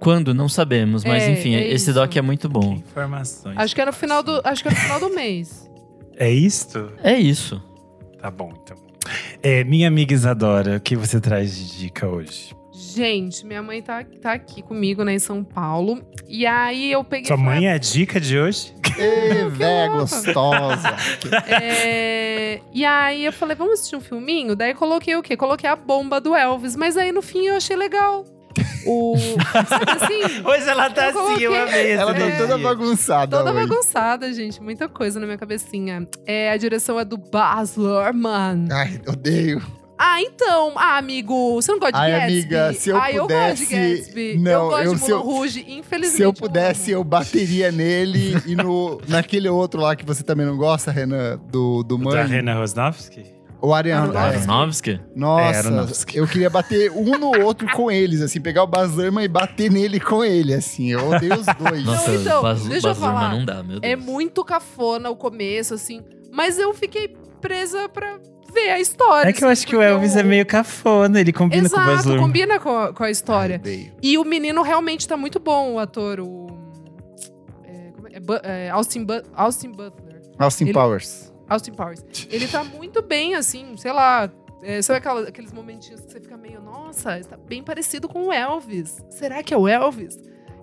Quando? 0.00 0.32
Não 0.34 0.48
sabemos, 0.48 1.04
mas 1.04 1.22
É, 1.24 1.30
enfim, 1.30 1.54
é 1.54 1.60
esse 1.68 1.90
isso. 1.90 1.92
doc 1.92 2.16
é 2.16 2.22
muito 2.22 2.48
bom. 2.48 2.72
Informações. 2.72 3.56
Acho 3.58 3.74
que 3.74 3.80
é 3.82 3.84
no 3.86 3.92
final 3.92 4.22
do, 4.22 4.40
acho 4.44 4.62
que 4.62 4.68
é 4.68 4.72
no 4.72 4.76
final 4.78 4.98
do 4.98 5.10
mês. 5.14 5.70
É 6.16 6.30
isto? 6.30 6.90
É 7.04 7.14
isso. 7.14 7.62
Tá 8.20 8.30
bom, 8.30 8.50
então. 8.62 8.76
É, 9.42 9.62
minha 9.64 9.86
amiga 9.88 10.14
Isadora, 10.14 10.76
o 10.76 10.80
que 10.80 10.96
você 10.96 11.20
traz 11.20 11.54
de 11.56 11.78
dica 11.78 12.08
hoje? 12.08 12.54
Gente, 12.84 13.46
minha 13.46 13.62
mãe 13.62 13.80
tá, 13.80 14.04
tá 14.20 14.32
aqui 14.32 14.60
comigo, 14.60 15.04
né, 15.04 15.14
em 15.14 15.18
São 15.20 15.44
Paulo. 15.44 16.02
E 16.28 16.44
aí 16.44 16.90
eu 16.90 17.04
peguei. 17.04 17.26
Sua 17.28 17.36
mãe 17.36 17.66
é 17.68 17.72
a 17.74 17.78
dica 17.78 18.20
de 18.20 18.36
hoje? 18.36 18.74
Ê, 18.98 19.44
véia 19.54 19.88
gostosa. 19.88 20.96
É, 21.48 22.60
E 22.72 22.84
aí 22.84 23.24
eu 23.24 23.32
falei, 23.32 23.54
vamos 23.56 23.74
assistir 23.74 23.94
um 23.96 24.00
filminho? 24.00 24.56
Daí 24.56 24.74
coloquei 24.74 25.14
o 25.16 25.22
quê? 25.22 25.36
Coloquei 25.36 25.70
a 25.70 25.76
bomba 25.76 26.20
do 26.20 26.34
Elvis. 26.34 26.74
Mas 26.74 26.96
aí 26.96 27.12
no 27.12 27.22
fim 27.22 27.46
eu 27.46 27.54
achei 27.56 27.76
legal. 27.76 28.24
O. 28.84 29.14
Assim? 29.14 30.42
Hoje 30.44 30.68
ela 30.68 30.90
tá 30.90 31.04
Eu 31.04 31.08
assim, 31.10 31.18
coloquei- 31.18 31.46
eu 31.46 31.54
amei 31.62 31.90
Ela 31.92 32.12
tá 32.14 32.20
É. 32.26 32.36
toda 32.36 32.58
bagunçada 32.58 33.36
Toda 33.38 33.52
hoje. 33.52 33.66
bagunçada, 33.68 34.32
gente. 34.32 34.60
Muita 34.60 34.88
coisa 34.88 35.20
na 35.20 35.24
minha 35.26 35.38
cabecinha. 35.38 36.06
É, 36.26 36.50
a 36.50 36.56
direção 36.56 36.98
é 36.98 37.04
do 37.04 37.16
Baz 37.16 37.76
Luhrmann. 37.76 38.68
Ai, 38.72 39.00
odeio. 39.06 39.62
Ah, 40.04 40.20
então. 40.20 40.72
Ah, 40.76 40.96
amigo, 40.98 41.54
você 41.54 41.70
não 41.70 41.78
gosta 41.78 41.92
de 41.92 41.98
Ai, 41.98 42.10
Gatsby? 42.10 42.32
amiga, 42.32 42.72
se 42.74 42.90
eu 42.90 42.96
ah, 43.00 43.12
eu 43.12 43.26
gosto 43.28 43.54
de 43.56 43.64
pudesse- 43.66 43.96
Gatsby. 44.02 44.38
Não, 44.38 44.50
eu 44.52 44.68
gosto 44.70 44.84
eu- 44.84 44.94
de 44.96 45.10
eu- 45.10 45.20
Rouge, 45.22 45.64
infelizmente. 45.68 46.16
Se 46.16 46.22
eu 46.22 46.26
não 46.28 46.34
pudesse, 46.34 46.90
eu 46.90 47.04
bateria 47.04 47.70
nele 47.70 48.34
e 48.46 48.56
no, 48.56 49.00
naquele 49.08 49.48
outro 49.48 49.80
lá 49.80 49.94
que 49.94 50.04
você 50.04 50.22
também 50.24 50.44
não 50.44 50.56
gosta, 50.56 50.90
Renan, 50.90 51.38
do, 51.50 51.82
do 51.84 51.96
Da 51.98 52.04
Mãe. 52.04 52.26
Rena 52.26 52.54
Rosnowski? 52.54 53.24
O 53.64 53.72
Ariano. 53.72 54.18
Aronofsky. 54.18 54.90
é. 54.94 55.00
Nossa, 55.14 55.44
É, 55.44 55.58
Aronofsky. 55.58 56.18
eu 56.18 56.26
queria 56.26 56.50
bater 56.50 56.90
um 56.90 57.16
no 57.16 57.44
outro 57.44 57.68
com 57.70 57.88
eles, 57.88 58.20
assim, 58.20 58.40
pegar 58.40 58.64
o 58.64 58.66
Bazama 58.66 59.22
e 59.22 59.28
bater 59.28 59.70
nele 59.70 60.00
com 60.00 60.24
ele, 60.24 60.52
assim. 60.52 60.90
Eu 60.90 61.08
odeio 61.10 61.34
os 61.38 61.46
dois. 61.46 61.84
Nossa, 61.84 62.12
então, 62.12 62.42
Baz, 62.42 62.64
deixa 62.66 62.88
eu 62.88 62.94
falar. 62.96 63.30
não 63.36 63.44
dá, 63.44 63.62
meu 63.62 63.78
Deus. 63.78 63.92
É 63.92 63.94
muito 63.94 64.44
cafona 64.44 65.10
o 65.10 65.14
começo, 65.16 65.74
assim. 65.74 66.00
Mas 66.32 66.58
eu 66.58 66.74
fiquei 66.74 67.14
presa 67.40 67.88
pra 67.88 68.18
ver 68.52 68.70
a 68.70 68.80
história. 68.80 69.28
É 69.28 69.32
que 69.32 69.42
eu 69.44 69.48
assim, 69.48 69.60
acho 69.62 69.66
que 69.66 69.76
o 69.76 69.82
Elvis 69.82 70.14
é 70.16 70.22
meio 70.22 70.44
cafona, 70.46 71.20
ele 71.20 71.32
combina 71.32 71.68
com 71.68 71.74
o 71.76 71.78
Baz 71.78 71.90
Exato, 71.92 72.08
Luhrmann. 72.08 72.26
combina 72.26 72.60
com 72.60 72.76
a, 72.78 72.92
com 72.92 73.04
a 73.04 73.10
história. 73.10 73.56
Odeio. 73.56 73.92
E 74.02 74.18
o 74.18 74.24
menino 74.24 74.62
realmente 74.62 75.06
tá 75.08 75.16
muito 75.16 75.38
bom, 75.40 75.72
o 75.74 75.78
ator. 75.78 76.20
O. 76.20 76.46
É, 77.64 77.90
como 77.94 78.08
é? 78.08 78.12
É 78.44 78.66
é, 78.66 78.70
Austin, 78.70 79.04
Bu- 79.04 79.22
Austin 79.34 79.70
Butler. 79.72 80.22
Austin 80.38 80.64
Ele- 80.64 80.72
Powers. 80.72 81.32
Austin 81.48 81.72
Powers. 81.72 82.04
Ele 82.30 82.46
tá 82.48 82.64
muito 82.64 83.02
bem, 83.02 83.34
assim, 83.34 83.76
sei 83.76 83.92
lá. 83.92 84.30
É, 84.62 84.80
sabe 84.80 84.98
aquela- 84.98 85.28
aqueles 85.28 85.52
momentinhos 85.52 86.00
que 86.02 86.12
você 86.12 86.20
fica 86.20 86.36
meio, 86.36 86.60
nossa, 86.62 87.18
está 87.18 87.36
bem 87.36 87.62
parecido 87.64 88.08
com 88.08 88.28
o 88.28 88.32
Elvis. 88.32 89.04
Será 89.10 89.42
que 89.42 89.52
é 89.52 89.56
o 89.56 89.66
Elvis? 89.66 90.16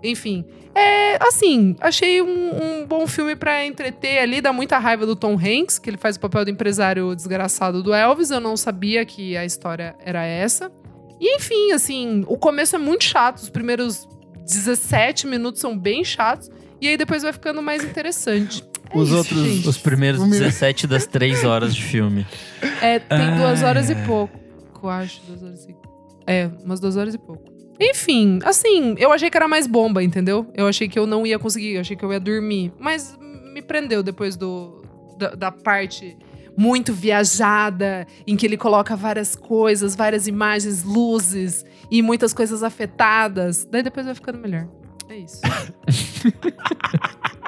Enfim, 0.03 0.45
é 0.73 1.17
assim, 1.21 1.75
achei 1.81 2.21
um, 2.21 2.81
um 2.81 2.85
bom 2.87 3.05
filme 3.05 3.35
pra 3.35 3.65
entreter 3.65 4.19
ali, 4.19 4.39
dá 4.41 4.53
muita 4.53 4.77
raiva 4.77 5.05
do 5.05 5.15
Tom 5.15 5.33
Hanks, 5.37 5.77
que 5.79 5.89
ele 5.89 5.97
faz 5.97 6.15
o 6.15 6.19
papel 6.19 6.45
do 6.45 6.51
empresário 6.51 7.13
desgraçado 7.15 7.83
do 7.83 7.93
Elvis. 7.93 8.31
Eu 8.31 8.39
não 8.39 8.55
sabia 8.55 9.05
que 9.05 9.35
a 9.35 9.43
história 9.45 9.95
era 10.03 10.23
essa. 10.25 10.71
E 11.19 11.35
enfim, 11.35 11.71
assim, 11.73 12.23
o 12.27 12.37
começo 12.37 12.75
é 12.75 12.79
muito 12.79 13.03
chato, 13.03 13.37
os 13.39 13.49
primeiros 13.49 14.07
17 14.45 15.27
minutos 15.27 15.59
são 15.59 15.77
bem 15.77 16.03
chatos, 16.03 16.49
e 16.79 16.87
aí 16.87 16.95
depois 16.95 17.23
vai 17.23 17.33
ficando 17.33 17.61
mais 17.61 17.83
interessante. 17.83 18.63
É 18.89 18.97
Os 18.97 19.09
isso, 19.09 19.17
outros- 19.17 19.37
gente. 19.43 19.67
Os 19.67 19.77
primeiros 19.77 20.19
Um 20.21 20.25
minuto. 20.25 20.39
17 20.39 20.87
das 20.87 21.05
3 21.05 21.43
horas 21.43 21.75
de 21.75 21.83
filme. 21.83 22.25
É, 22.81 22.97
tem 22.99 23.35
duas 23.37 23.61
Ai, 23.61 23.69
horas 23.69 23.89
e 23.89 23.95
pouco. 23.95 24.39
Eu 24.81 24.89
acho, 24.89 25.21
duas 25.27 25.43
horas 25.43 25.65
e... 25.65 25.75
É, 26.25 26.49
umas 26.63 26.79
duas 26.79 26.95
horas 26.95 27.13
e 27.13 27.17
pouco. 27.17 27.43
Enfim, 27.79 28.39
assim, 28.43 28.95
eu 28.97 29.11
achei 29.11 29.29
que 29.29 29.37
era 29.37 29.47
mais 29.47 29.65
bomba, 29.65 30.03
entendeu? 30.03 30.45
Eu 30.53 30.67
achei 30.67 30.89
que 30.89 30.99
eu 30.99 31.07
não 31.07 31.25
ia 31.25 31.39
conseguir, 31.39 31.75
eu 31.75 31.81
achei 31.81 31.95
que 31.95 32.03
eu 32.03 32.11
ia 32.11 32.19
dormir. 32.19 32.73
Mas 32.77 33.17
me 33.53 33.61
prendeu 33.61 34.03
depois 34.03 34.35
do, 34.35 34.83
da, 35.17 35.29
da 35.29 35.51
parte 35.51 36.17
muito 36.57 36.93
viajada, 36.93 38.05
em 38.27 38.35
que 38.35 38.45
ele 38.45 38.57
coloca 38.57 38.93
várias 38.95 39.33
coisas, 39.33 39.95
várias 39.95 40.27
imagens, 40.27 40.83
luzes 40.83 41.65
e 41.89 42.01
muitas 42.01 42.33
coisas 42.33 42.63
afetadas. 42.63 43.63
Daí 43.63 43.81
depois 43.81 44.05
vai 44.05 44.13
ficando 44.13 44.39
melhor. 44.39 44.67
É 45.07 45.17
isso. 45.17 45.39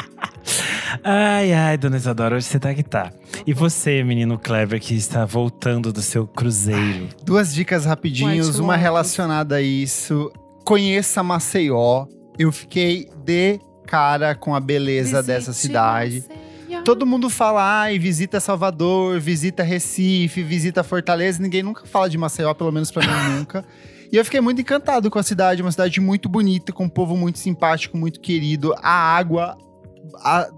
Ai, 1.03 1.53
ai, 1.53 1.77
dona 1.77 1.97
Isadora, 1.97 2.35
hoje 2.35 2.45
você 2.45 2.59
tá 2.59 2.73
que 2.73 2.83
tá. 2.83 3.11
E 3.45 3.53
você, 3.53 4.03
menino 4.03 4.37
Clever, 4.37 4.79
que 4.79 4.95
está 4.95 5.25
voltando 5.25 5.91
do 5.91 6.01
seu 6.01 6.27
cruzeiro? 6.27 7.09
Duas 7.23 7.53
dicas 7.53 7.85
rapidinhos, 7.85 8.59
uma 8.59 8.75
relacionada 8.75 9.55
a 9.55 9.61
isso. 9.61 10.31
Conheça 10.65 11.23
Maceió. 11.23 12.05
Eu 12.37 12.51
fiquei 12.51 13.09
de 13.23 13.59
cara 13.85 14.35
com 14.35 14.55
a 14.55 14.59
beleza 14.59 15.23
dessa 15.23 15.51
Visite 15.51 15.67
cidade. 15.67 16.23
Maceió. 16.27 16.83
Todo 16.83 17.05
mundo 17.05 17.29
fala, 17.29 17.81
ai, 17.81 17.99
visita 17.99 18.39
Salvador, 18.39 19.19
visita 19.19 19.61
Recife, 19.61 20.41
visita 20.41 20.83
Fortaleza. 20.83 21.41
Ninguém 21.41 21.61
nunca 21.61 21.85
fala 21.85 22.09
de 22.09 22.17
Maceió, 22.17 22.53
pelo 22.53 22.71
menos 22.71 22.89
pra 22.91 23.05
mim 23.05 23.35
nunca. 23.37 23.65
E 24.11 24.17
eu 24.17 24.25
fiquei 24.25 24.41
muito 24.41 24.61
encantado 24.61 25.09
com 25.09 25.19
a 25.19 25.23
cidade, 25.23 25.61
uma 25.61 25.71
cidade 25.71 25.99
muito 26.01 26.27
bonita, 26.27 26.73
com 26.73 26.85
um 26.85 26.89
povo 26.89 27.15
muito 27.15 27.39
simpático, 27.39 27.97
muito 27.97 28.19
querido. 28.19 28.73
A 28.81 28.91
água 28.91 29.57
a- 30.15 30.49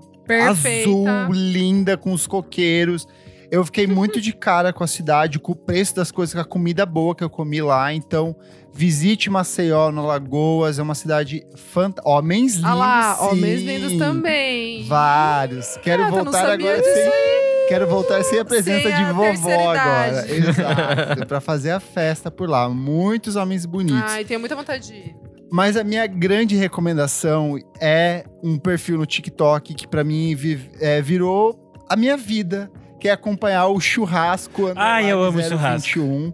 azul, 0.49 1.05
linda, 1.31 1.97
com 1.97 2.13
os 2.13 2.25
coqueiros. 2.27 3.07
Eu 3.51 3.63
fiquei 3.65 3.85
muito 3.85 4.19
de 4.19 4.34
cara 4.34 4.73
com 4.73 4.84
a 4.84 4.88
cidade, 4.88 5.38
com 5.38 5.51
o 5.51 5.55
preço 5.55 5.95
das 5.95 6.11
coisas, 6.11 6.34
com 6.34 6.41
a 6.41 6.45
comida 6.45 6.85
boa 6.85 7.13
que 7.13 7.23
eu 7.23 7.30
comi 7.30 7.61
lá. 7.61 7.93
Então, 7.93 8.35
visite 8.73 9.30
Maceió, 9.30 9.91
no 9.91 10.03
Lagoas. 10.07 10.80
É 10.80 10.81
uma 10.81 10.95
cidade 10.95 11.45
fantástica. 11.55 12.09
Homens 12.09 12.55
lindos. 12.55 12.69
Ah 12.69 12.73
lá, 12.73 13.17
homens 13.30 13.59
sim. 13.59 13.65
lindos 13.67 13.97
também. 13.99 14.85
Vários. 14.88 15.77
Quero 15.84 16.03
Ah, 16.03 16.09
voltar 16.09 16.49
agora 16.51 16.77
disso 16.77 16.93
sem. 16.95 17.34
Quero 17.69 17.88
voltar 17.88 18.23
sem 18.23 18.39
a 18.39 18.45
presença 18.45 18.89
Sem 18.89 18.95
de 18.97 19.03
a 19.03 19.13
vovó 19.13 19.23
terceira 19.23 19.81
agora. 19.81 20.31
Exato. 20.34 21.25
pra 21.27 21.39
fazer 21.39 21.71
a 21.71 21.80
festa 21.80 22.30
por 22.31 22.49
lá. 22.49 22.67
Muitos 22.67 23.35
homens 23.35 23.65
bonitos. 23.67 24.01
Ai, 24.11 24.25
tenho 24.25 24.39
muita 24.39 24.55
vontade 24.55 24.88
de 24.88 24.93
ir. 24.95 25.15
Mas 25.55 25.77
a 25.77 25.84
minha 25.84 26.07
grande 26.07 26.55
recomendação 26.55 27.59
é 27.80 28.25
um 28.41 28.57
perfil 28.57 28.97
no 28.97 29.05
TikTok 29.05 29.75
que 29.75 29.88
pra 29.88 30.03
mim 30.03 30.34
vi- 30.34 30.71
é, 30.81 30.99
virou 30.99 31.71
a 31.88 31.95
minha 31.95 32.17
vida, 32.17 32.71
que 32.99 33.07
é 33.07 33.11
acompanhar 33.11 33.67
o 33.67 33.80
churrasco. 33.80 34.71
Ai, 34.75 35.11
eu 35.11 35.21
amo 35.23 35.38
021. 35.39 36.34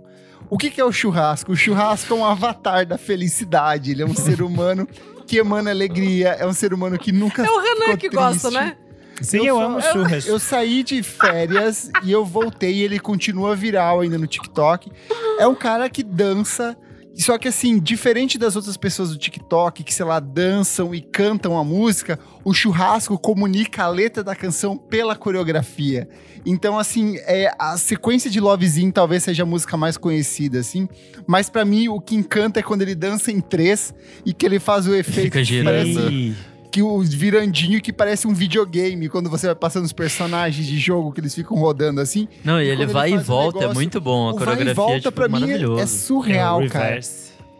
O 0.49 0.57
que, 0.57 0.69
que 0.69 0.79
é 0.79 0.85
o 0.85 0.91
churrasco? 0.91 1.51
O 1.51 1.55
churrasco 1.55 2.13
é 2.13 2.17
um 2.17 2.23
avatar 2.25 2.85
da 2.85 2.97
felicidade. 2.97 3.91
Ele 3.91 4.03
é 4.03 4.05
um 4.05 4.15
ser 4.15 4.41
humano 4.41 4.87
que 5.27 5.35
emana 5.37 5.69
alegria. 5.69 6.29
É 6.39 6.47
um 6.47 6.53
ser 6.53 6.73
humano 6.73 6.97
que 6.97 7.11
nunca. 7.11 7.45
É 7.45 7.49
o 7.49 7.59
Renan 7.59 7.81
ficou 7.85 7.97
que 7.97 8.09
gosta, 8.09 8.49
triste. 8.49 8.63
né? 8.65 8.77
Sim, 9.21 9.39
Eu 9.39 9.45
eu, 9.47 9.55
só- 9.57 9.65
amo 9.65 9.81
churras. 9.81 10.27
Eu 10.27 10.39
saí 10.39 10.81
de 10.81 11.03
férias 11.03 11.91
e 12.03 12.11
eu 12.11 12.23
voltei 12.23 12.75
e 12.75 12.83
ele 12.83 12.99
continua 13.01 13.53
viral 13.53 13.99
ainda 13.99 14.17
no 14.17 14.25
TikTok. 14.25 14.89
É 15.37 15.45
um 15.45 15.53
cara 15.55 15.89
que 15.89 16.01
dança 16.03 16.77
Só 17.19 17.37
que 17.37 17.47
assim, 17.49 17.79
diferente 17.79 18.37
das 18.37 18.55
outras 18.55 18.77
pessoas 18.77 19.09
do 19.09 19.17
TikTok 19.17 19.83
que, 19.83 19.93
sei 19.93 20.05
lá, 20.05 20.19
dançam 20.19 20.95
e 20.95 21.01
cantam 21.01 21.57
a 21.57 21.63
música, 21.63 22.17
o 22.45 22.53
churrasco 22.53 23.17
comunica 23.19 23.83
a 23.83 23.89
letra 23.89 24.23
da 24.23 24.33
canção 24.35 24.77
pela 24.77 25.15
coreografia. 25.15 26.07
Então, 26.45 26.79
assim, 26.79 27.17
é, 27.25 27.51
a 27.59 27.77
sequência 27.77 28.29
de 28.29 28.39
Lovezinho 28.39 28.91
talvez 28.93 29.23
seja 29.23 29.43
a 29.43 29.45
música 29.45 29.75
mais 29.75 29.97
conhecida, 29.97 30.59
assim. 30.59 30.87
Mas 31.27 31.49
para 31.49 31.65
mim, 31.65 31.89
o 31.89 31.99
que 31.99 32.15
encanta 32.15 32.61
é 32.61 32.63
quando 32.63 32.81
ele 32.83 32.95
dança 32.95 33.31
em 33.31 33.41
três 33.41 33.93
e 34.25 34.33
que 34.33 34.45
ele 34.45 34.57
faz 34.59 34.87
o 34.87 34.95
efeito 34.95 35.23
Fica 35.25 35.43
girando. 35.43 35.65
parece- 35.65 36.35
que 36.71 36.81
o 36.81 36.99
virandinho 37.01 37.81
que 37.81 37.91
parece 37.91 38.27
um 38.27 38.33
videogame, 38.33 39.09
quando 39.09 39.29
você 39.29 39.47
vai 39.47 39.55
passando 39.55 39.85
os 39.85 39.93
personagens 39.93 40.67
de 40.67 40.77
jogo 40.77 41.11
que 41.11 41.19
eles 41.19 41.33
ficam 41.33 41.57
rodando 41.57 41.99
assim. 41.99 42.27
Não, 42.43 42.61
e 42.61 42.67
ele 42.67 42.85
vai 42.85 43.11
ele 43.11 43.19
e 43.19 43.23
volta, 43.23 43.57
é 43.57 43.61
negócio, 43.61 43.75
muito 43.75 44.01
bom. 44.01 44.29
A 44.29 44.31
o 44.31 44.33
vai 44.35 44.43
e 44.43 44.45
coreografia 44.45 44.73
volta 44.73 44.95
é 44.95 44.99
tipo, 44.99 45.11
pra 45.11 45.27
mim 45.27 45.37
é, 45.37 45.39
maravilhoso. 45.39 45.81
é 45.81 45.85
surreal, 45.85 46.61
É 46.61 46.65
o 46.65 46.69
cara. 46.69 46.99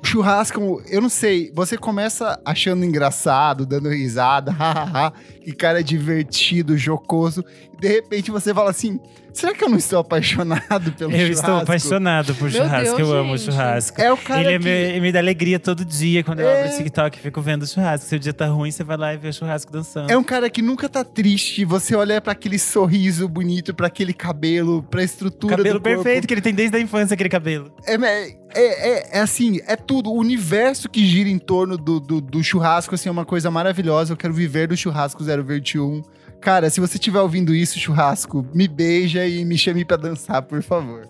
Churrasco, 0.02 0.81
eu 0.90 1.02
não 1.02 1.10
sei, 1.10 1.52
você 1.53 1.77
começa 1.77 2.40
achando 2.45 2.86
engraçado, 2.86 3.65
dando 3.65 3.90
risada, 3.90 4.49
hahaha, 4.53 5.11
que 5.41 5.52
cara 5.52 5.84
divertido, 5.84 6.77
jocoso, 6.77 7.44
e 7.73 7.81
de 7.81 7.88
repente 7.88 8.31
você 8.31 8.53
fala 8.53 8.69
assim: 8.69 8.99
será 9.34 9.54
que 9.54 9.64
eu 9.64 9.70
não 9.70 9.78
estou 9.78 10.00
apaixonado 10.00 10.92
pelo 10.94 11.12
Eu 11.12 11.18
churrasco? 11.20 11.34
estou 11.40 11.56
apaixonado 11.58 12.36
por 12.36 12.52
Meu 12.52 12.62
churrasco, 12.64 12.96
Deus, 12.98 13.10
eu 13.10 13.18
amo 13.18 13.38
gente. 13.38 13.52
churrasco. 13.52 14.02
É 14.02 14.12
o 14.12 14.18
cara 14.18 14.42
Ele 14.42 14.54
é 14.54 14.60
que... 14.60 14.94
me, 14.94 15.00
me 15.02 15.12
dá 15.12 15.20
alegria 15.20 15.60
todo 15.60 15.84
dia 15.86 16.24
quando 16.24 16.40
eu 16.40 16.48
É. 16.48 16.62
abro 16.64 16.74
o 16.74 16.78
TikTok 16.78 17.18
e 17.18 17.22
fico 17.22 17.42
vendo 17.42 17.66
churrasco. 17.68 18.08
Se 18.08 18.16
o 18.16 18.20
dia 18.20 18.34
tá 18.34 18.46
ruim, 18.48 18.72
você 18.72 18.84
vai 18.84 18.98
lá 18.98 19.14
e 19.14 19.18
vê 19.18 19.30
o 19.30 19.34
churrasco 19.34 19.72
dançando. 19.72 20.10
É 20.12 20.18
um 20.18 20.24
cara 20.24 20.50
que 20.50 20.62
nunca 20.62 20.88
tá 20.90 21.04
triste. 21.04 21.64
Você 21.66 21.96
olha 21.96 22.20
pra 22.22 22.34
aquele 22.34 22.60
sorriso 22.60 23.28
bonito, 23.28 23.74
pra 23.74 23.88
aquele 23.88 24.14
cabelo, 24.14 24.84
pra 24.84 25.04
estrutura 25.04 25.58
cabelo 25.58 25.80
do 25.80 25.82
corpo. 25.84 26.04
perfeito 26.04 26.28
que 26.28 26.34
ele 26.34 26.42
tem 26.42 26.54
desde 26.54 26.76
a 26.78 26.80
infância, 26.80 27.14
aquele 27.14 27.30
cabelo. 27.30 27.72
É, 27.86 27.96
é, 27.96 28.36
é, 28.54 29.18
é 29.18 29.20
assim, 29.22 29.60
é 29.68 29.76
tudo. 29.76 30.10
O 30.12 30.18
universo 30.18 30.90
que 30.90 31.06
gira 31.06 31.30
em 31.30 31.38
torno 31.40 31.78
do, 31.78 32.00
do, 32.00 32.20
do 32.22 32.44
churrasco, 32.44 32.96
assim, 32.96 33.10
é 33.10 33.12
uma 33.12 33.26
coisa 33.26 33.50
maravilhosa. 33.52 34.14
Eu 34.14 34.18
quero 34.18 34.34
viver 34.34 34.68
do 34.68 34.76
churrasco 34.78 35.24
021. 35.24 36.02
Cara, 36.41 36.70
se 36.70 36.80
você 36.80 36.95
estiver 36.95 37.20
ouvindo 37.20 37.53
isso, 37.53 37.78
churrasco, 37.80 38.45
me 38.53 38.68
beija 38.68 39.26
e 39.28 39.44
me 39.44 39.57
chame 39.57 39.84
pra 39.84 39.98
dançar, 39.98 40.41
por 40.41 40.61
favor. 40.64 41.07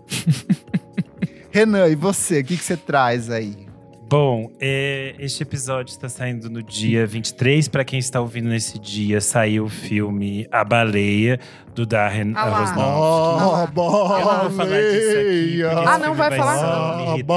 Renan, 1.52 1.88
e 1.88 1.96
você? 1.96 2.40
O 2.40 2.44
que, 2.44 2.58
que 2.58 2.64
você 2.64 2.76
traz 2.78 3.30
aí? 3.30 3.68
Bom, 4.10 4.50
é, 4.60 5.14
este 5.20 5.44
episódio 5.44 5.92
está 5.92 6.10
saindo 6.10 6.50
no 6.50 6.64
dia 6.64 7.06
23. 7.06 7.68
Para 7.68 7.84
quem 7.86 8.00
está 8.00 8.20
ouvindo 8.20 8.50
nesse 8.50 8.80
dia, 8.80 9.22
saiu 9.22 9.66
o 9.66 9.70
filme 9.70 10.48
A 10.52 10.64
Baleia, 10.64 11.40
do 11.76 11.86
Darren 11.86 12.34
Ah. 12.36 12.42
Aronofsky. 12.42 12.80
Oh, 12.80 12.82
Eu 12.82 13.68
não 13.68 14.50
vou 14.50 14.52
falar 14.58 14.82
disso 14.82 15.18
aqui, 15.20 15.64
Ah, 15.88 15.98
não 16.00 16.16
vai 16.16 16.36
falar? 16.36 16.58
só 16.58 16.98
me 16.98 17.04
A 17.04 17.14
irritar. 17.14 17.36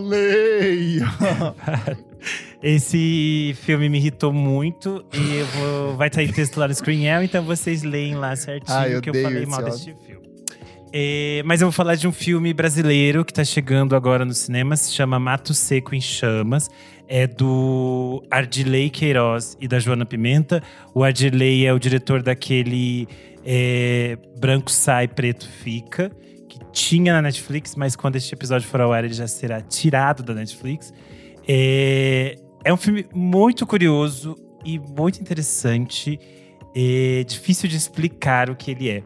baleia. 0.00 1.06
Esse 2.64 3.54
filme 3.60 3.90
me 3.90 3.98
irritou 3.98 4.32
muito 4.32 5.04
e 5.12 5.42
vou, 5.54 5.96
vai 5.98 6.08
estar 6.08 6.22
em 6.22 6.32
texto 6.32 6.56
lá 6.56 6.66
no 6.66 6.74
Screen 6.74 7.04
então 7.22 7.44
vocês 7.44 7.82
leem 7.82 8.14
lá 8.14 8.34
certinho 8.34 8.74
Ah, 8.74 8.88
eu 8.88 9.02
que 9.02 9.10
eu 9.10 9.22
falei 9.22 9.44
mal 9.44 9.62
desse 9.62 9.92
filme. 9.92 10.24
É, 10.90 11.42
mas 11.44 11.60
eu 11.60 11.66
vou 11.66 11.72
falar 11.72 11.94
de 11.94 12.08
um 12.08 12.12
filme 12.12 12.54
brasileiro 12.54 13.22
que 13.22 13.32
está 13.32 13.44
chegando 13.44 13.94
agora 13.94 14.24
no 14.24 14.32
cinema, 14.32 14.76
se 14.76 14.94
chama 14.94 15.18
Mato 15.18 15.52
Seco 15.52 15.94
em 15.94 16.00
Chamas. 16.00 16.70
É 17.06 17.26
do 17.26 18.24
Ardilei 18.30 18.88
Queiroz 18.88 19.58
e 19.60 19.68
da 19.68 19.78
Joana 19.78 20.06
Pimenta. 20.06 20.62
O 20.94 21.04
Ardilei 21.04 21.66
é 21.66 21.72
o 21.74 21.78
diretor 21.78 22.22
daquele 22.22 23.06
é, 23.44 24.16
Branco 24.38 24.70
Sai, 24.70 25.06
Preto 25.06 25.46
Fica, 25.46 26.10
que 26.48 26.58
tinha 26.72 27.12
na 27.12 27.20
Netflix, 27.20 27.74
mas 27.76 27.94
quando 27.94 28.16
este 28.16 28.32
episódio 28.32 28.66
for 28.66 28.80
ao 28.80 28.90
ar, 28.90 29.04
ele 29.04 29.12
já 29.12 29.26
será 29.26 29.60
tirado 29.60 30.22
da 30.22 30.32
Netflix. 30.32 30.94
É, 31.46 32.38
é 32.64 32.72
um 32.72 32.76
filme 32.76 33.06
muito 33.14 33.66
curioso 33.66 34.34
e 34.64 34.78
muito 34.78 35.20
interessante. 35.20 36.18
É 36.74 37.22
difícil 37.24 37.68
de 37.68 37.76
explicar 37.76 38.48
o 38.48 38.56
que 38.56 38.70
ele 38.70 38.88
é. 38.88 39.02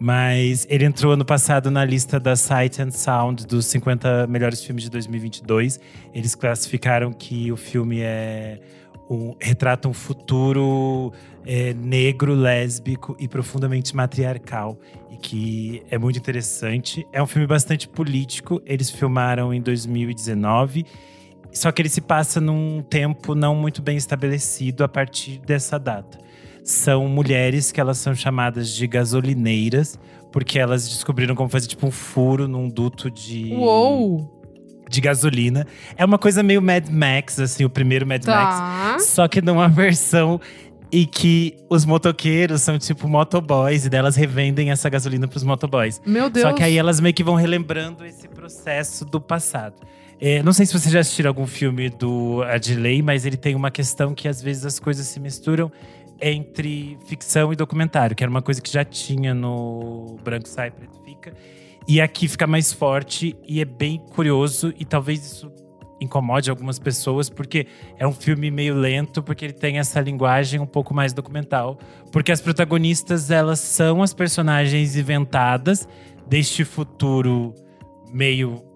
Mas 0.00 0.66
ele 0.68 0.84
entrou 0.84 1.12
ano 1.12 1.24
passado 1.24 1.70
na 1.70 1.84
lista 1.84 2.20
da 2.20 2.36
Sight 2.36 2.82
and 2.82 2.90
Sound 2.90 3.46
dos 3.46 3.66
50 3.66 4.26
melhores 4.26 4.62
filmes 4.62 4.84
de 4.84 4.90
2022. 4.90 5.80
Eles 6.12 6.34
classificaram 6.34 7.12
que 7.12 7.50
o 7.50 7.56
filme 7.56 8.00
é 8.00 8.60
um, 9.10 9.34
retrata 9.40 9.88
um 9.88 9.92
futuro 9.92 11.12
é, 11.44 11.72
negro, 11.74 12.34
lésbico 12.34 13.16
e 13.18 13.26
profundamente 13.26 13.94
matriarcal. 13.94 14.78
E 15.10 15.16
que 15.16 15.82
é 15.90 15.98
muito 15.98 16.18
interessante. 16.18 17.06
É 17.12 17.22
um 17.22 17.26
filme 17.26 17.46
bastante 17.46 17.88
político. 17.88 18.60
Eles 18.64 18.90
filmaram 18.90 19.52
em 19.52 19.60
2019. 19.60 20.84
Só 21.58 21.72
que 21.72 21.82
ele 21.82 21.88
se 21.88 22.00
passa 22.00 22.40
num 22.40 22.80
tempo 22.82 23.34
não 23.34 23.52
muito 23.52 23.82
bem 23.82 23.96
estabelecido 23.96 24.84
a 24.84 24.88
partir 24.88 25.40
dessa 25.40 25.76
data. 25.76 26.16
São 26.62 27.08
mulheres 27.08 27.72
que 27.72 27.80
elas 27.80 27.98
são 27.98 28.14
chamadas 28.14 28.72
de 28.72 28.86
gasolineiras, 28.86 29.98
porque 30.30 30.56
elas 30.56 30.88
descobriram 30.88 31.34
como 31.34 31.48
fazer 31.48 31.66
tipo 31.66 31.84
um 31.84 31.90
furo 31.90 32.46
num 32.46 32.68
duto 32.68 33.10
de, 33.10 33.52
Uou! 33.54 34.40
de 34.88 35.00
gasolina. 35.00 35.66
É 35.96 36.04
uma 36.04 36.16
coisa 36.16 36.44
meio 36.44 36.62
Mad 36.62 36.88
Max, 36.90 37.40
assim, 37.40 37.64
o 37.64 37.70
primeiro 37.70 38.06
Mad 38.06 38.24
Max. 38.24 38.56
Tá. 38.56 38.96
Só 39.00 39.26
que 39.26 39.42
numa 39.42 39.66
versão 39.68 40.40
e 40.92 41.06
que 41.06 41.56
os 41.68 41.84
motoqueiros 41.84 42.62
são 42.62 42.78
tipo 42.78 43.08
motoboys 43.08 43.84
e 43.84 43.90
delas 43.90 44.14
revendem 44.14 44.70
essa 44.70 44.88
gasolina 44.88 45.26
pros 45.26 45.42
motoboys. 45.42 46.00
Meu 46.06 46.30
Deus. 46.30 46.46
Só 46.46 46.52
que 46.52 46.62
aí 46.62 46.78
elas 46.78 47.00
meio 47.00 47.14
que 47.14 47.24
vão 47.24 47.34
relembrando 47.34 48.06
esse 48.06 48.28
processo 48.28 49.04
do 49.04 49.20
passado. 49.20 49.74
É, 50.20 50.42
não 50.42 50.52
sei 50.52 50.66
se 50.66 50.72
vocês 50.72 50.92
já 50.92 51.00
assistiram 51.00 51.28
algum 51.28 51.46
filme 51.46 51.88
do 51.88 52.42
Adley, 52.42 53.02
mas 53.02 53.24
ele 53.24 53.36
tem 53.36 53.54
uma 53.54 53.70
questão 53.70 54.14
que 54.14 54.26
às 54.26 54.42
vezes 54.42 54.66
as 54.66 54.80
coisas 54.80 55.06
se 55.06 55.20
misturam 55.20 55.70
entre 56.20 56.98
ficção 57.06 57.52
e 57.52 57.56
documentário, 57.56 58.16
que 58.16 58.24
era 58.24 58.30
uma 58.30 58.42
coisa 58.42 58.60
que 58.60 58.70
já 58.70 58.84
tinha 58.84 59.32
no 59.32 60.16
Branco 60.24 60.48
Sai, 60.48 60.72
Preto 60.72 61.00
Fica. 61.04 61.32
E 61.86 62.00
aqui 62.00 62.26
fica 62.26 62.46
mais 62.46 62.72
forte 62.72 63.36
e 63.46 63.60
é 63.60 63.64
bem 63.64 63.98
curioso, 64.10 64.74
e 64.76 64.84
talvez 64.84 65.24
isso 65.24 65.52
incomode 66.00 66.50
algumas 66.50 66.78
pessoas, 66.78 67.30
porque 67.30 67.66
é 67.96 68.06
um 68.06 68.12
filme 68.12 68.50
meio 68.50 68.74
lento, 68.74 69.22
porque 69.22 69.44
ele 69.44 69.52
tem 69.52 69.78
essa 69.78 70.00
linguagem 70.00 70.60
um 70.60 70.66
pouco 70.66 70.92
mais 70.92 71.12
documental. 71.12 71.78
Porque 72.12 72.32
as 72.32 72.40
protagonistas, 72.40 73.30
elas 73.30 73.60
são 73.60 74.02
as 74.02 74.12
personagens 74.12 74.96
inventadas 74.96 75.88
deste 76.26 76.64
futuro 76.64 77.54
meio 78.12 78.67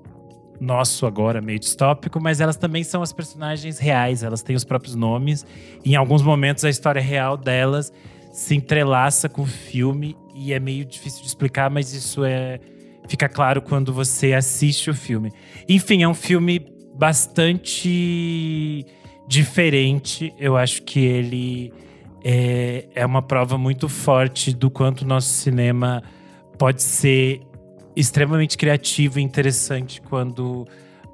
nosso 0.62 1.06
agora, 1.06 1.40
meio 1.40 1.58
distópico, 1.58 2.20
mas 2.20 2.40
elas 2.40 2.56
também 2.56 2.84
são 2.84 3.02
as 3.02 3.12
personagens 3.12 3.78
reais, 3.78 4.22
elas 4.22 4.42
têm 4.42 4.54
os 4.54 4.64
próprios 4.64 4.94
nomes. 4.94 5.44
Em 5.84 5.96
alguns 5.96 6.22
momentos 6.22 6.64
a 6.64 6.70
história 6.70 7.02
real 7.02 7.36
delas 7.36 7.92
se 8.32 8.54
entrelaça 8.54 9.28
com 9.28 9.42
o 9.42 9.46
filme 9.46 10.16
e 10.34 10.52
é 10.52 10.60
meio 10.60 10.84
difícil 10.84 11.20
de 11.20 11.26
explicar, 11.26 11.68
mas 11.68 11.92
isso 11.92 12.24
é 12.24 12.60
fica 13.08 13.28
claro 13.28 13.60
quando 13.60 13.92
você 13.92 14.32
assiste 14.32 14.88
o 14.88 14.94
filme. 14.94 15.32
Enfim, 15.68 16.02
é 16.04 16.08
um 16.08 16.14
filme 16.14 16.64
bastante 16.94 18.86
diferente. 19.26 20.32
Eu 20.38 20.56
acho 20.56 20.82
que 20.82 21.00
ele 21.00 21.72
é, 22.24 22.86
é 22.94 23.04
uma 23.04 23.20
prova 23.20 23.58
muito 23.58 23.88
forte 23.88 24.54
do 24.54 24.70
quanto 24.70 25.02
o 25.02 25.06
nosso 25.06 25.28
cinema 25.28 26.02
pode 26.56 26.82
ser 26.82 27.40
extremamente 27.94 28.56
criativo 28.56 29.18
e 29.18 29.22
interessante 29.22 30.00
quando 30.00 30.66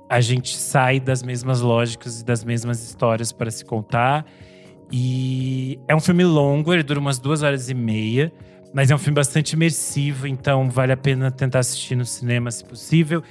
a 0.09 0.21
gente 0.21 0.57
sai 0.57 0.99
das 0.99 1.23
mesmas 1.23 1.61
lógicas 1.61 2.21
e 2.21 2.25
das 2.25 2.43
mesmas 2.45 2.83
histórias 2.83 3.31
para 3.31 3.51
se 3.51 3.65
contar. 3.65 4.25
E 4.91 5.79
é 5.87 5.95
um 5.95 6.01
filme 6.01 6.25
longo, 6.25 6.73
ele 6.73 6.83
dura 6.83 6.99
umas 6.99 7.19
duas 7.19 7.43
horas 7.43 7.69
e 7.69 7.75
meia, 7.75 8.33
mas 8.73 8.91
é 8.91 8.95
um 8.95 8.99
filme 8.99 9.15
bastante 9.15 9.53
imersivo, 9.53 10.27
então 10.27 10.71
vale 10.71 10.93
a 10.93 10.97
pena 10.97 11.31
tentar 11.31 11.59
assistir 11.59 11.95
no 11.95 12.07
cinema 12.07 12.51
se 12.51 12.65
possível. 12.65 13.23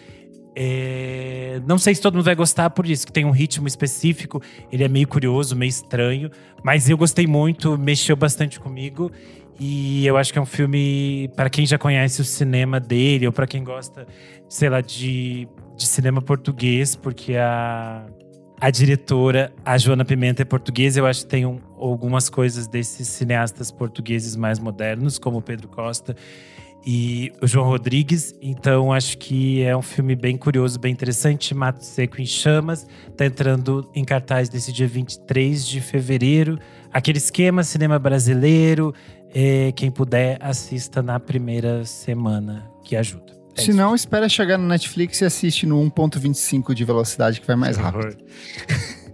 É, 0.55 1.61
Não 1.67 1.77
sei 1.77 1.93
se 1.93 2.01
todo 2.01 2.15
mundo 2.15 2.25
vai 2.25 2.35
gostar 2.35 2.69
por 2.71 2.87
isso, 2.87 3.05
que 3.05 3.11
tem 3.11 3.25
um 3.25 3.31
ritmo 3.31 3.67
específico, 3.67 4.41
ele 4.71 4.83
é 4.83 4.87
meio 4.87 5.07
curioso, 5.07 5.55
meio 5.55 5.69
estranho, 5.69 6.29
mas 6.63 6.89
eu 6.89 6.97
gostei 6.97 7.25
muito, 7.27 7.77
mexeu 7.77 8.15
bastante 8.15 8.59
comigo. 8.59 9.11
E 9.59 10.05
eu 10.05 10.17
acho 10.17 10.31
que 10.31 10.37
é 10.37 10.41
um 10.41 10.45
filme 10.45 11.29
para 11.35 11.49
quem 11.49 11.65
já 11.65 11.77
conhece 11.77 12.21
o 12.21 12.25
cinema 12.25 12.79
dele, 12.79 13.25
ou 13.25 13.33
para 13.33 13.47
quem 13.47 13.63
gosta, 13.63 14.05
sei 14.47 14.69
lá, 14.69 14.81
de, 14.81 15.47
de 15.75 15.87
cinema 15.87 16.21
português, 16.21 16.95
porque 16.95 17.35
a, 17.35 18.05
a 18.61 18.69
diretora, 18.69 19.51
a 19.65 19.77
Joana 19.77 20.05
Pimenta, 20.05 20.43
é 20.43 20.45
portuguesa. 20.45 20.99
Eu 20.99 21.07
acho 21.07 21.21
que 21.21 21.27
tem 21.27 21.45
um- 21.45 21.59
algumas 21.79 22.29
coisas 22.29 22.67
desses 22.67 23.07
cineastas 23.07 23.71
portugueses 23.71 24.35
mais 24.35 24.59
modernos, 24.59 25.17
como 25.17 25.41
Pedro 25.41 25.67
Costa 25.67 26.15
e 26.85 27.33
o 27.41 27.47
João 27.47 27.65
Rodrigues. 27.67 28.33
Então, 28.41 28.93
acho 28.93 29.17
que 29.17 29.61
é 29.61 29.75
um 29.75 29.81
filme 29.81 30.15
bem 30.15 30.37
curioso, 30.37 30.79
bem 30.79 30.93
interessante. 30.93 31.53
Mato 31.53 31.83
Seco 31.83 32.21
em 32.21 32.25
Chamas. 32.25 32.87
Tá 33.17 33.25
entrando 33.25 33.89
em 33.93 34.05
cartaz 34.05 34.47
desse 34.47 34.71
dia 34.71 34.87
23 34.87 35.67
de 35.67 35.81
fevereiro. 35.81 36.57
Aquele 36.93 37.17
esquema 37.17 37.63
cinema 37.63 37.99
brasileiro. 37.99 38.93
É, 39.33 39.71
quem 39.73 39.91
puder, 39.91 40.37
assista 40.41 41.01
na 41.01 41.19
primeira 41.19 41.85
semana, 41.85 42.69
que 42.83 42.95
ajuda. 42.95 43.37
É 43.55 43.61
Se 43.61 43.73
não, 43.73 43.95
espera 43.95 44.29
chegar 44.29 44.57
no 44.57 44.67
Netflix 44.67 45.21
e 45.21 45.25
assiste 45.25 45.65
no 45.65 45.77
1.25 45.89 46.73
de 46.73 46.85
velocidade, 46.85 47.41
que 47.41 47.47
vai 47.47 47.55
mais 47.55 47.75
rápido. 47.75 48.17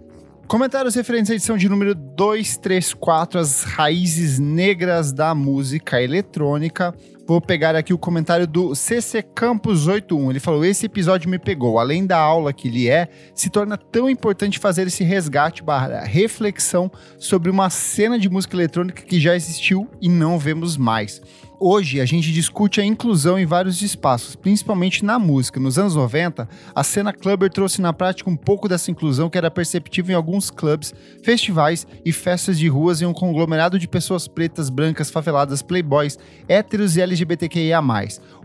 Comentários 0.46 0.94
referentes 0.94 1.30
à 1.30 1.34
edição 1.34 1.56
de 1.56 1.68
número 1.68 1.94
234, 1.94 3.40
As 3.40 3.62
Raízes 3.62 4.38
Negras 4.38 5.12
da 5.12 5.34
Música 5.34 6.00
Eletrônica. 6.00 6.94
Vou 7.26 7.40
pegar 7.40 7.74
aqui 7.74 7.94
o 7.94 7.98
comentário 7.98 8.46
do 8.46 8.74
CC 8.74 9.22
Campos 9.22 9.86
81. 9.86 10.30
Ele 10.30 10.40
falou: 10.40 10.62
Esse 10.62 10.84
episódio 10.84 11.30
me 11.30 11.38
pegou. 11.38 11.78
Além 11.78 12.04
da 12.04 12.18
aula 12.18 12.52
que 12.52 12.68
ele 12.68 12.86
é, 12.86 13.08
se 13.34 13.48
torna 13.48 13.78
tão 13.78 14.10
importante 14.10 14.58
fazer 14.58 14.86
esse 14.86 15.02
resgate 15.02 15.62
barra 15.62 16.00
reflexão 16.00 16.90
sobre 17.18 17.50
uma 17.50 17.70
cena 17.70 18.18
de 18.18 18.28
música 18.28 18.54
eletrônica 18.54 19.02
que 19.02 19.18
já 19.18 19.34
existiu 19.34 19.88
e 20.02 20.08
não 20.08 20.38
vemos 20.38 20.76
mais. 20.76 21.22
Hoje 21.60 22.00
a 22.00 22.04
gente 22.04 22.32
discute 22.32 22.80
a 22.80 22.84
inclusão 22.84 23.38
em 23.38 23.46
vários 23.46 23.80
espaços, 23.80 24.34
principalmente 24.34 25.04
na 25.04 25.20
música. 25.20 25.60
Nos 25.60 25.78
anos 25.78 25.94
90, 25.94 26.48
a 26.74 26.82
cena 26.82 27.12
clubber 27.12 27.48
trouxe 27.48 27.80
na 27.80 27.92
prática 27.92 28.28
um 28.28 28.36
pouco 28.36 28.68
dessa 28.68 28.90
inclusão 28.90 29.30
que 29.30 29.38
era 29.38 29.50
perceptível 29.50 30.12
em 30.12 30.16
alguns 30.16 30.50
clubes, 30.50 30.92
festivais 31.22 31.86
e 32.04 32.12
festas 32.12 32.58
de 32.58 32.66
ruas 32.66 33.00
em 33.00 33.06
um 33.06 33.12
conglomerado 33.12 33.78
de 33.78 33.86
pessoas 33.86 34.26
pretas, 34.26 34.68
brancas, 34.68 35.12
faveladas, 35.12 35.62
playboys, 35.62 36.18
héteros 36.48 36.96
e 36.96 37.00
LGBTQIA+. 37.00 37.80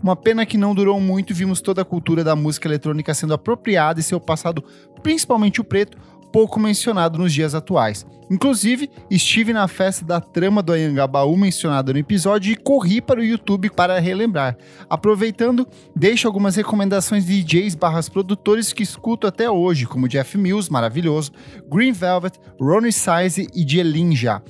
Uma 0.03 0.15
pena 0.15 0.45
que 0.45 0.57
não 0.57 0.75
durou 0.75 1.01
muito 1.01 1.33
vimos 1.33 1.61
toda 1.61 1.81
a 1.81 1.85
cultura 1.85 2.23
da 2.23 2.35
música 2.35 2.67
eletrônica 2.67 3.13
sendo 3.15 3.33
apropriada 3.33 3.99
e 3.99 4.03
seu 4.03 4.19
passado, 4.19 4.63
principalmente 5.01 5.59
o 5.59 5.63
preto, 5.63 5.97
pouco 6.31 6.59
mencionado 6.59 7.17
nos 7.17 7.33
dias 7.33 7.53
atuais. 7.55 8.05
Inclusive, 8.29 8.91
estive 9.09 9.51
na 9.53 9.67
festa 9.67 10.05
da 10.05 10.21
trama 10.21 10.61
do 10.61 10.71
Anhangabaú 10.71 11.35
mencionada 11.35 11.91
no 11.91 11.97
episódio 11.97 12.53
e 12.53 12.55
corri 12.55 13.01
para 13.01 13.19
o 13.19 13.23
YouTube 13.23 13.71
para 13.71 13.99
relembrar. 13.99 14.55
Aproveitando, 14.87 15.67
deixo 15.95 16.27
algumas 16.27 16.55
recomendações 16.55 17.25
de 17.25 17.41
DJs 17.41 17.75
barras 17.75 18.07
produtores 18.07 18.71
que 18.71 18.83
escuto 18.83 19.25
até 19.25 19.49
hoje, 19.49 19.87
como 19.87 20.07
Jeff 20.07 20.37
Mills, 20.37 20.71
maravilhoso, 20.71 21.31
Green 21.67 21.91
Velvet, 21.91 22.39
Ronnie 22.61 22.91
Size 22.91 23.47
e 23.53 23.65
Dielinja. 23.65 24.43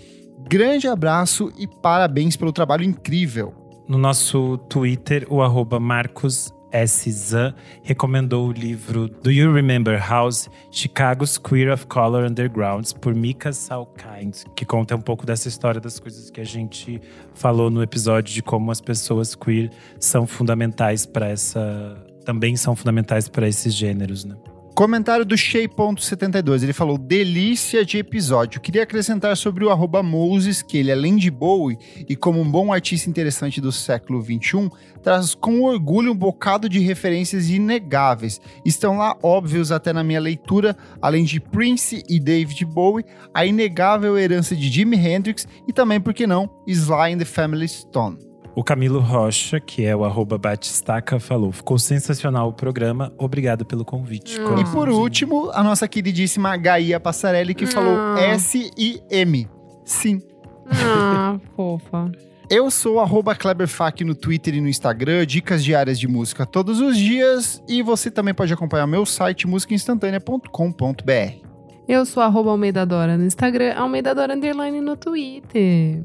Grande 0.50 0.88
abraço 0.88 1.52
e 1.58 1.68
parabéns 1.68 2.36
pelo 2.36 2.52
trabalho 2.52 2.84
incrível. 2.84 3.54
No 3.88 3.98
nosso 3.98 4.58
Twitter, 4.70 5.26
o 5.30 5.42
arroba 5.42 5.80
Marcos 5.80 6.54
S. 6.72 7.10
Zan 7.12 7.54
recomendou 7.84 8.48
o 8.48 8.52
livro 8.52 9.08
Do 9.08 9.32
You 9.32 9.54
Remember 9.54 10.00
House? 10.00 10.50
Chicago's 10.72 11.38
Queer 11.38 11.72
of 11.72 11.88
Color 11.88 12.26
Undergrounds, 12.30 12.94
por 12.94 13.14
Mika 13.14 13.52
Salkind, 13.54 14.44
que 14.56 14.66
conta 14.66 14.96
um 14.96 15.02
pouco 15.02 15.26
dessa 15.26 15.48
história 15.48 15.82
das 15.82 16.00
coisas 16.00 16.30
que 16.30 16.42
a 16.42 16.46
gente 16.46 17.02
falou 17.34 17.70
no 17.70 17.82
episódio 17.82 18.34
de 18.34 18.42
como 18.42 18.72
as 18.72 18.82
pessoas 18.82 19.36
queer 19.36 19.72
são 20.00 20.28
fundamentais 20.28 21.06
para 21.06 21.28
essa. 21.28 22.06
também 22.24 22.56
são 22.56 22.76
fundamentais 22.76 23.28
para 23.28 23.48
esses 23.48 23.74
gêneros, 23.74 24.24
né? 24.26 24.36
Comentário 24.76 25.26
do 25.26 25.38
Shea.72, 25.38 26.64
ele 26.64 26.72
falou, 26.72 26.98
delícia 26.98 27.84
de 27.84 27.98
episódio. 27.98 28.62
Queria 28.62 28.84
acrescentar 28.84 29.36
sobre 29.36 29.66
o 29.66 29.70
arroba 29.70 30.02
Moses, 30.02 30.62
que 30.62 30.78
ele 30.78 30.92
além 30.92 31.18
de 31.18 31.30
Bowie 31.30 31.78
e 32.08 32.16
como 32.16 32.40
um 32.40 32.50
bom 32.50 32.72
artista 32.72 33.10
interessante 33.10 33.60
do 33.60 33.72
século 33.72 34.22
XXI, 34.22 34.70
traz 35.04 35.36
com 35.36 35.64
orgulho 35.64 36.14
um 36.14 36.16
bocado 36.16 36.70
de 36.70 36.80
referências 36.80 37.50
inegáveis. 37.50 38.40
Estão 38.64 38.98
lá 38.98 39.18
óbvios 39.22 39.72
até 39.72 39.92
na 39.92 40.04
minha 40.04 40.20
leitura, 40.20 40.78
além 41.02 41.26
de 41.26 41.40
Prince 41.40 42.04
e 42.08 42.20
David 42.20 42.64
Bowie, 42.66 43.06
a 43.34 43.46
inegável 43.46 44.18
herança 44.18 44.56
de 44.56 44.70
Jimi 44.70 44.98
Hendrix 44.98 45.48
e 45.68 45.74
também, 45.74 46.00
por 46.00 46.14
que 46.14 46.26
não, 46.26 46.50
Sly 46.66 47.14
and 47.14 47.18
the 47.18 47.26
Family 47.26 47.68
Stone. 47.68 48.29
O 48.60 48.64
Camilo 48.64 49.00
Rocha, 49.00 49.58
que 49.58 49.86
é 49.86 49.96
o 49.96 50.04
arroba 50.04 50.38
Batistaca, 50.38 51.18
falou: 51.18 51.50
ficou 51.50 51.80
sensacional 51.80 52.50
o 52.50 52.52
programa, 52.52 53.10
obrigado 53.18 53.64
pelo 53.64 53.86
convite. 53.86 54.38
Hum. 54.38 54.60
E 54.60 54.66
por 54.66 54.90
último, 54.90 55.50
a 55.54 55.64
nossa 55.64 55.88
queridíssima 55.88 56.58
Gaia 56.58 57.00
Passarelli, 57.00 57.56
que 57.56 57.66
falou 57.66 57.96
Não. 57.96 58.18
S-I-M. 58.18 59.48
Sim. 59.86 60.22
Ah, 60.70 61.40
fofa. 61.56 62.12
Eu 62.50 62.70
sou 62.70 63.00
arroba 63.00 63.34
Kleberfac 63.34 64.04
no 64.04 64.14
Twitter 64.14 64.56
e 64.56 64.60
no 64.60 64.68
Instagram, 64.68 65.26
dicas 65.26 65.64
diárias 65.64 65.98
de 65.98 66.10
música 66.10 66.46
todos 66.46 66.82
os 66.82 66.98
dias. 66.98 67.64
E 67.66 67.82
você 67.82 68.12
também 68.12 68.34
pode 68.34 68.52
acompanhar 68.52 68.86
meu 68.86 69.06
site 69.06 69.48
musicainstantanea.com.br. 69.48 71.48
Eu 71.88 72.06
sou 72.06 72.22
arroba 72.22 72.52
Almeida 72.52 72.86
Dora 72.86 73.18
no 73.18 73.24
Instagram, 73.24 73.74
Almeida 73.76 74.14
Dora 74.14 74.36
Underline 74.36 74.82
no 74.82 74.98
Twitter. 74.98 76.04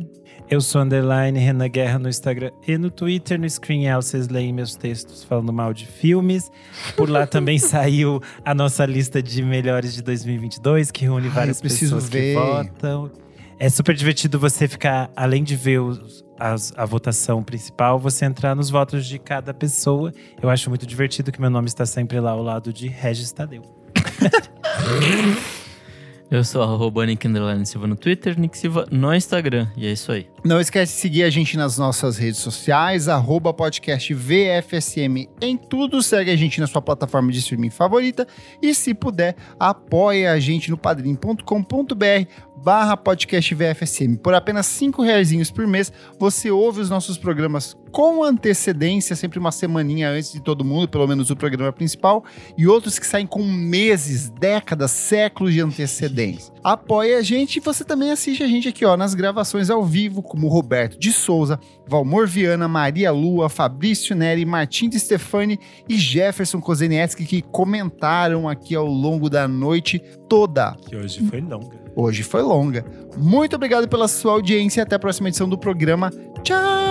Eu 0.50 0.60
sou 0.60 0.82
underline 0.82 1.38
Renan 1.38 1.68
Guerra 1.68 1.98
no 1.98 2.08
Instagram 2.08 2.50
e 2.68 2.76
no 2.76 2.90
Twitter. 2.90 3.38
No 3.40 3.48
Screen 3.48 3.88
Out, 3.88 4.04
vocês 4.06 4.28
leem 4.28 4.52
meus 4.52 4.76
textos 4.76 5.24
falando 5.24 5.52
mal 5.52 5.72
de 5.72 5.86
filmes. 5.86 6.50
Por 6.96 7.08
lá 7.08 7.26
também 7.26 7.58
saiu 7.58 8.20
a 8.44 8.54
nossa 8.54 8.84
lista 8.84 9.22
de 9.22 9.42
melhores 9.42 9.94
de 9.94 10.02
2022, 10.02 10.90
que 10.90 11.04
reúne 11.04 11.28
várias 11.28 11.60
pessoas 11.60 12.08
ver. 12.08 12.34
que 12.34 12.40
votam. 12.40 13.10
É 13.58 13.68
super 13.70 13.94
divertido 13.94 14.38
você 14.38 14.68
ficar, 14.68 15.10
além 15.16 15.42
de 15.42 15.56
ver 15.56 15.80
os- 15.80 16.24
as- 16.38 16.74
a 16.76 16.84
votação 16.84 17.42
principal, 17.42 17.98
você 17.98 18.24
entrar 18.26 18.54
nos 18.54 18.68
votos 18.68 19.06
de 19.06 19.18
cada 19.18 19.54
pessoa. 19.54 20.12
Eu 20.42 20.50
acho 20.50 20.68
muito 20.68 20.86
divertido 20.86 21.32
que 21.32 21.40
meu 21.40 21.50
nome 21.50 21.68
está 21.68 21.86
sempre 21.86 22.20
lá 22.20 22.32
ao 22.32 22.42
lado 22.42 22.72
de 22.72 22.86
Regis 22.88 23.32
Tadeu. 23.32 23.62
Eu 26.30 26.42
sou 26.42 26.62
arroba 26.62 27.04
Nick 27.06 27.26
Silva 27.64 27.86
no 27.86 27.96
Twitter, 27.96 28.38
Nick 28.38 28.56
Silva 28.56 28.86
no 28.90 29.14
Instagram. 29.14 29.68
E 29.76 29.86
é 29.86 29.92
isso 29.92 30.10
aí. 30.10 30.26
Não 30.42 30.60
esquece 30.60 30.94
de 30.94 31.00
seguir 31.00 31.22
a 31.22 31.30
gente 31.30 31.56
nas 31.56 31.78
nossas 31.78 32.16
redes 32.16 32.40
sociais, 32.40 33.08
arroba 33.08 33.52
podcast 33.52 34.12
VFSM 34.12 35.28
em 35.40 35.56
tudo. 35.56 36.02
Segue 36.02 36.30
a 36.30 36.36
gente 36.36 36.60
na 36.60 36.66
sua 36.66 36.82
plataforma 36.82 37.30
de 37.30 37.38
streaming 37.38 37.70
favorita. 37.70 38.26
E 38.60 38.74
se 38.74 38.94
puder, 38.94 39.36
apoie 39.58 40.26
a 40.26 40.38
gente 40.40 40.70
no 40.70 40.76
padrim.com.br 40.76 42.26
barra 42.64 42.96
podcast 42.96 43.54
VFSM. 43.54 44.16
Por 44.16 44.32
apenas 44.32 44.64
cinco 44.64 45.02
reaisinhos 45.02 45.50
por 45.50 45.66
mês, 45.66 45.92
você 46.18 46.50
ouve 46.50 46.80
os 46.80 46.88
nossos 46.88 47.18
programas 47.18 47.76
com 47.92 48.24
antecedência, 48.24 49.14
sempre 49.14 49.38
uma 49.38 49.52
semaninha 49.52 50.08
antes 50.08 50.32
de 50.32 50.40
todo 50.40 50.64
mundo, 50.64 50.88
pelo 50.88 51.06
menos 51.06 51.30
o 51.30 51.36
programa 51.36 51.70
principal, 51.70 52.24
e 52.56 52.66
outros 52.66 52.98
que 52.98 53.06
saem 53.06 53.26
com 53.26 53.44
meses, 53.44 54.30
décadas, 54.30 54.90
séculos 54.92 55.52
de 55.52 55.60
antecedência. 55.60 56.54
Apoie 56.64 57.14
a 57.14 57.22
gente 57.22 57.56
e 57.56 57.60
você 57.60 57.84
também 57.84 58.10
assiste 58.10 58.42
a 58.42 58.48
gente 58.48 58.66
aqui 58.66 58.82
ó, 58.86 58.96
nas 58.96 59.14
gravações 59.14 59.68
ao 59.68 59.84
vivo, 59.84 60.22
como 60.22 60.48
Roberto 60.48 60.98
de 60.98 61.12
Souza, 61.12 61.60
Valmor 61.86 62.26
Viana, 62.26 62.66
Maria 62.66 63.12
Lua, 63.12 63.50
Fabrício 63.50 64.16
Neri, 64.16 64.46
Martim 64.46 64.88
de 64.88 64.98
Stefani 64.98 65.60
e 65.86 65.98
Jefferson 65.98 66.62
Kozenieski 66.62 67.26
que 67.26 67.42
comentaram 67.42 68.48
aqui 68.48 68.74
ao 68.74 68.86
longo 68.86 69.28
da 69.28 69.46
noite 69.46 69.98
toda. 70.26 70.74
Que 70.88 70.96
hoje 70.96 71.20
foi 71.28 71.42
longa. 71.42 71.83
Hoje 71.96 72.22
foi 72.22 72.42
longa. 72.42 72.84
Muito 73.16 73.56
obrigado 73.56 73.88
pela 73.88 74.08
sua 74.08 74.32
audiência 74.32 74.80
e 74.80 74.82
até 74.82 74.96
a 74.96 74.98
próxima 74.98 75.28
edição 75.28 75.48
do 75.48 75.56
programa. 75.56 76.10
Tchau! 76.42 76.84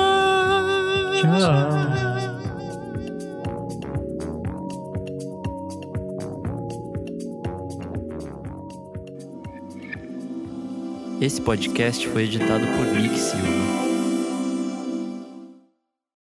Esse 11.22 11.40
podcast 11.40 12.06
foi 12.10 12.24
editado 12.24 12.66
por 12.66 12.86
Nick 13.00 13.18
Silva. 13.18 13.93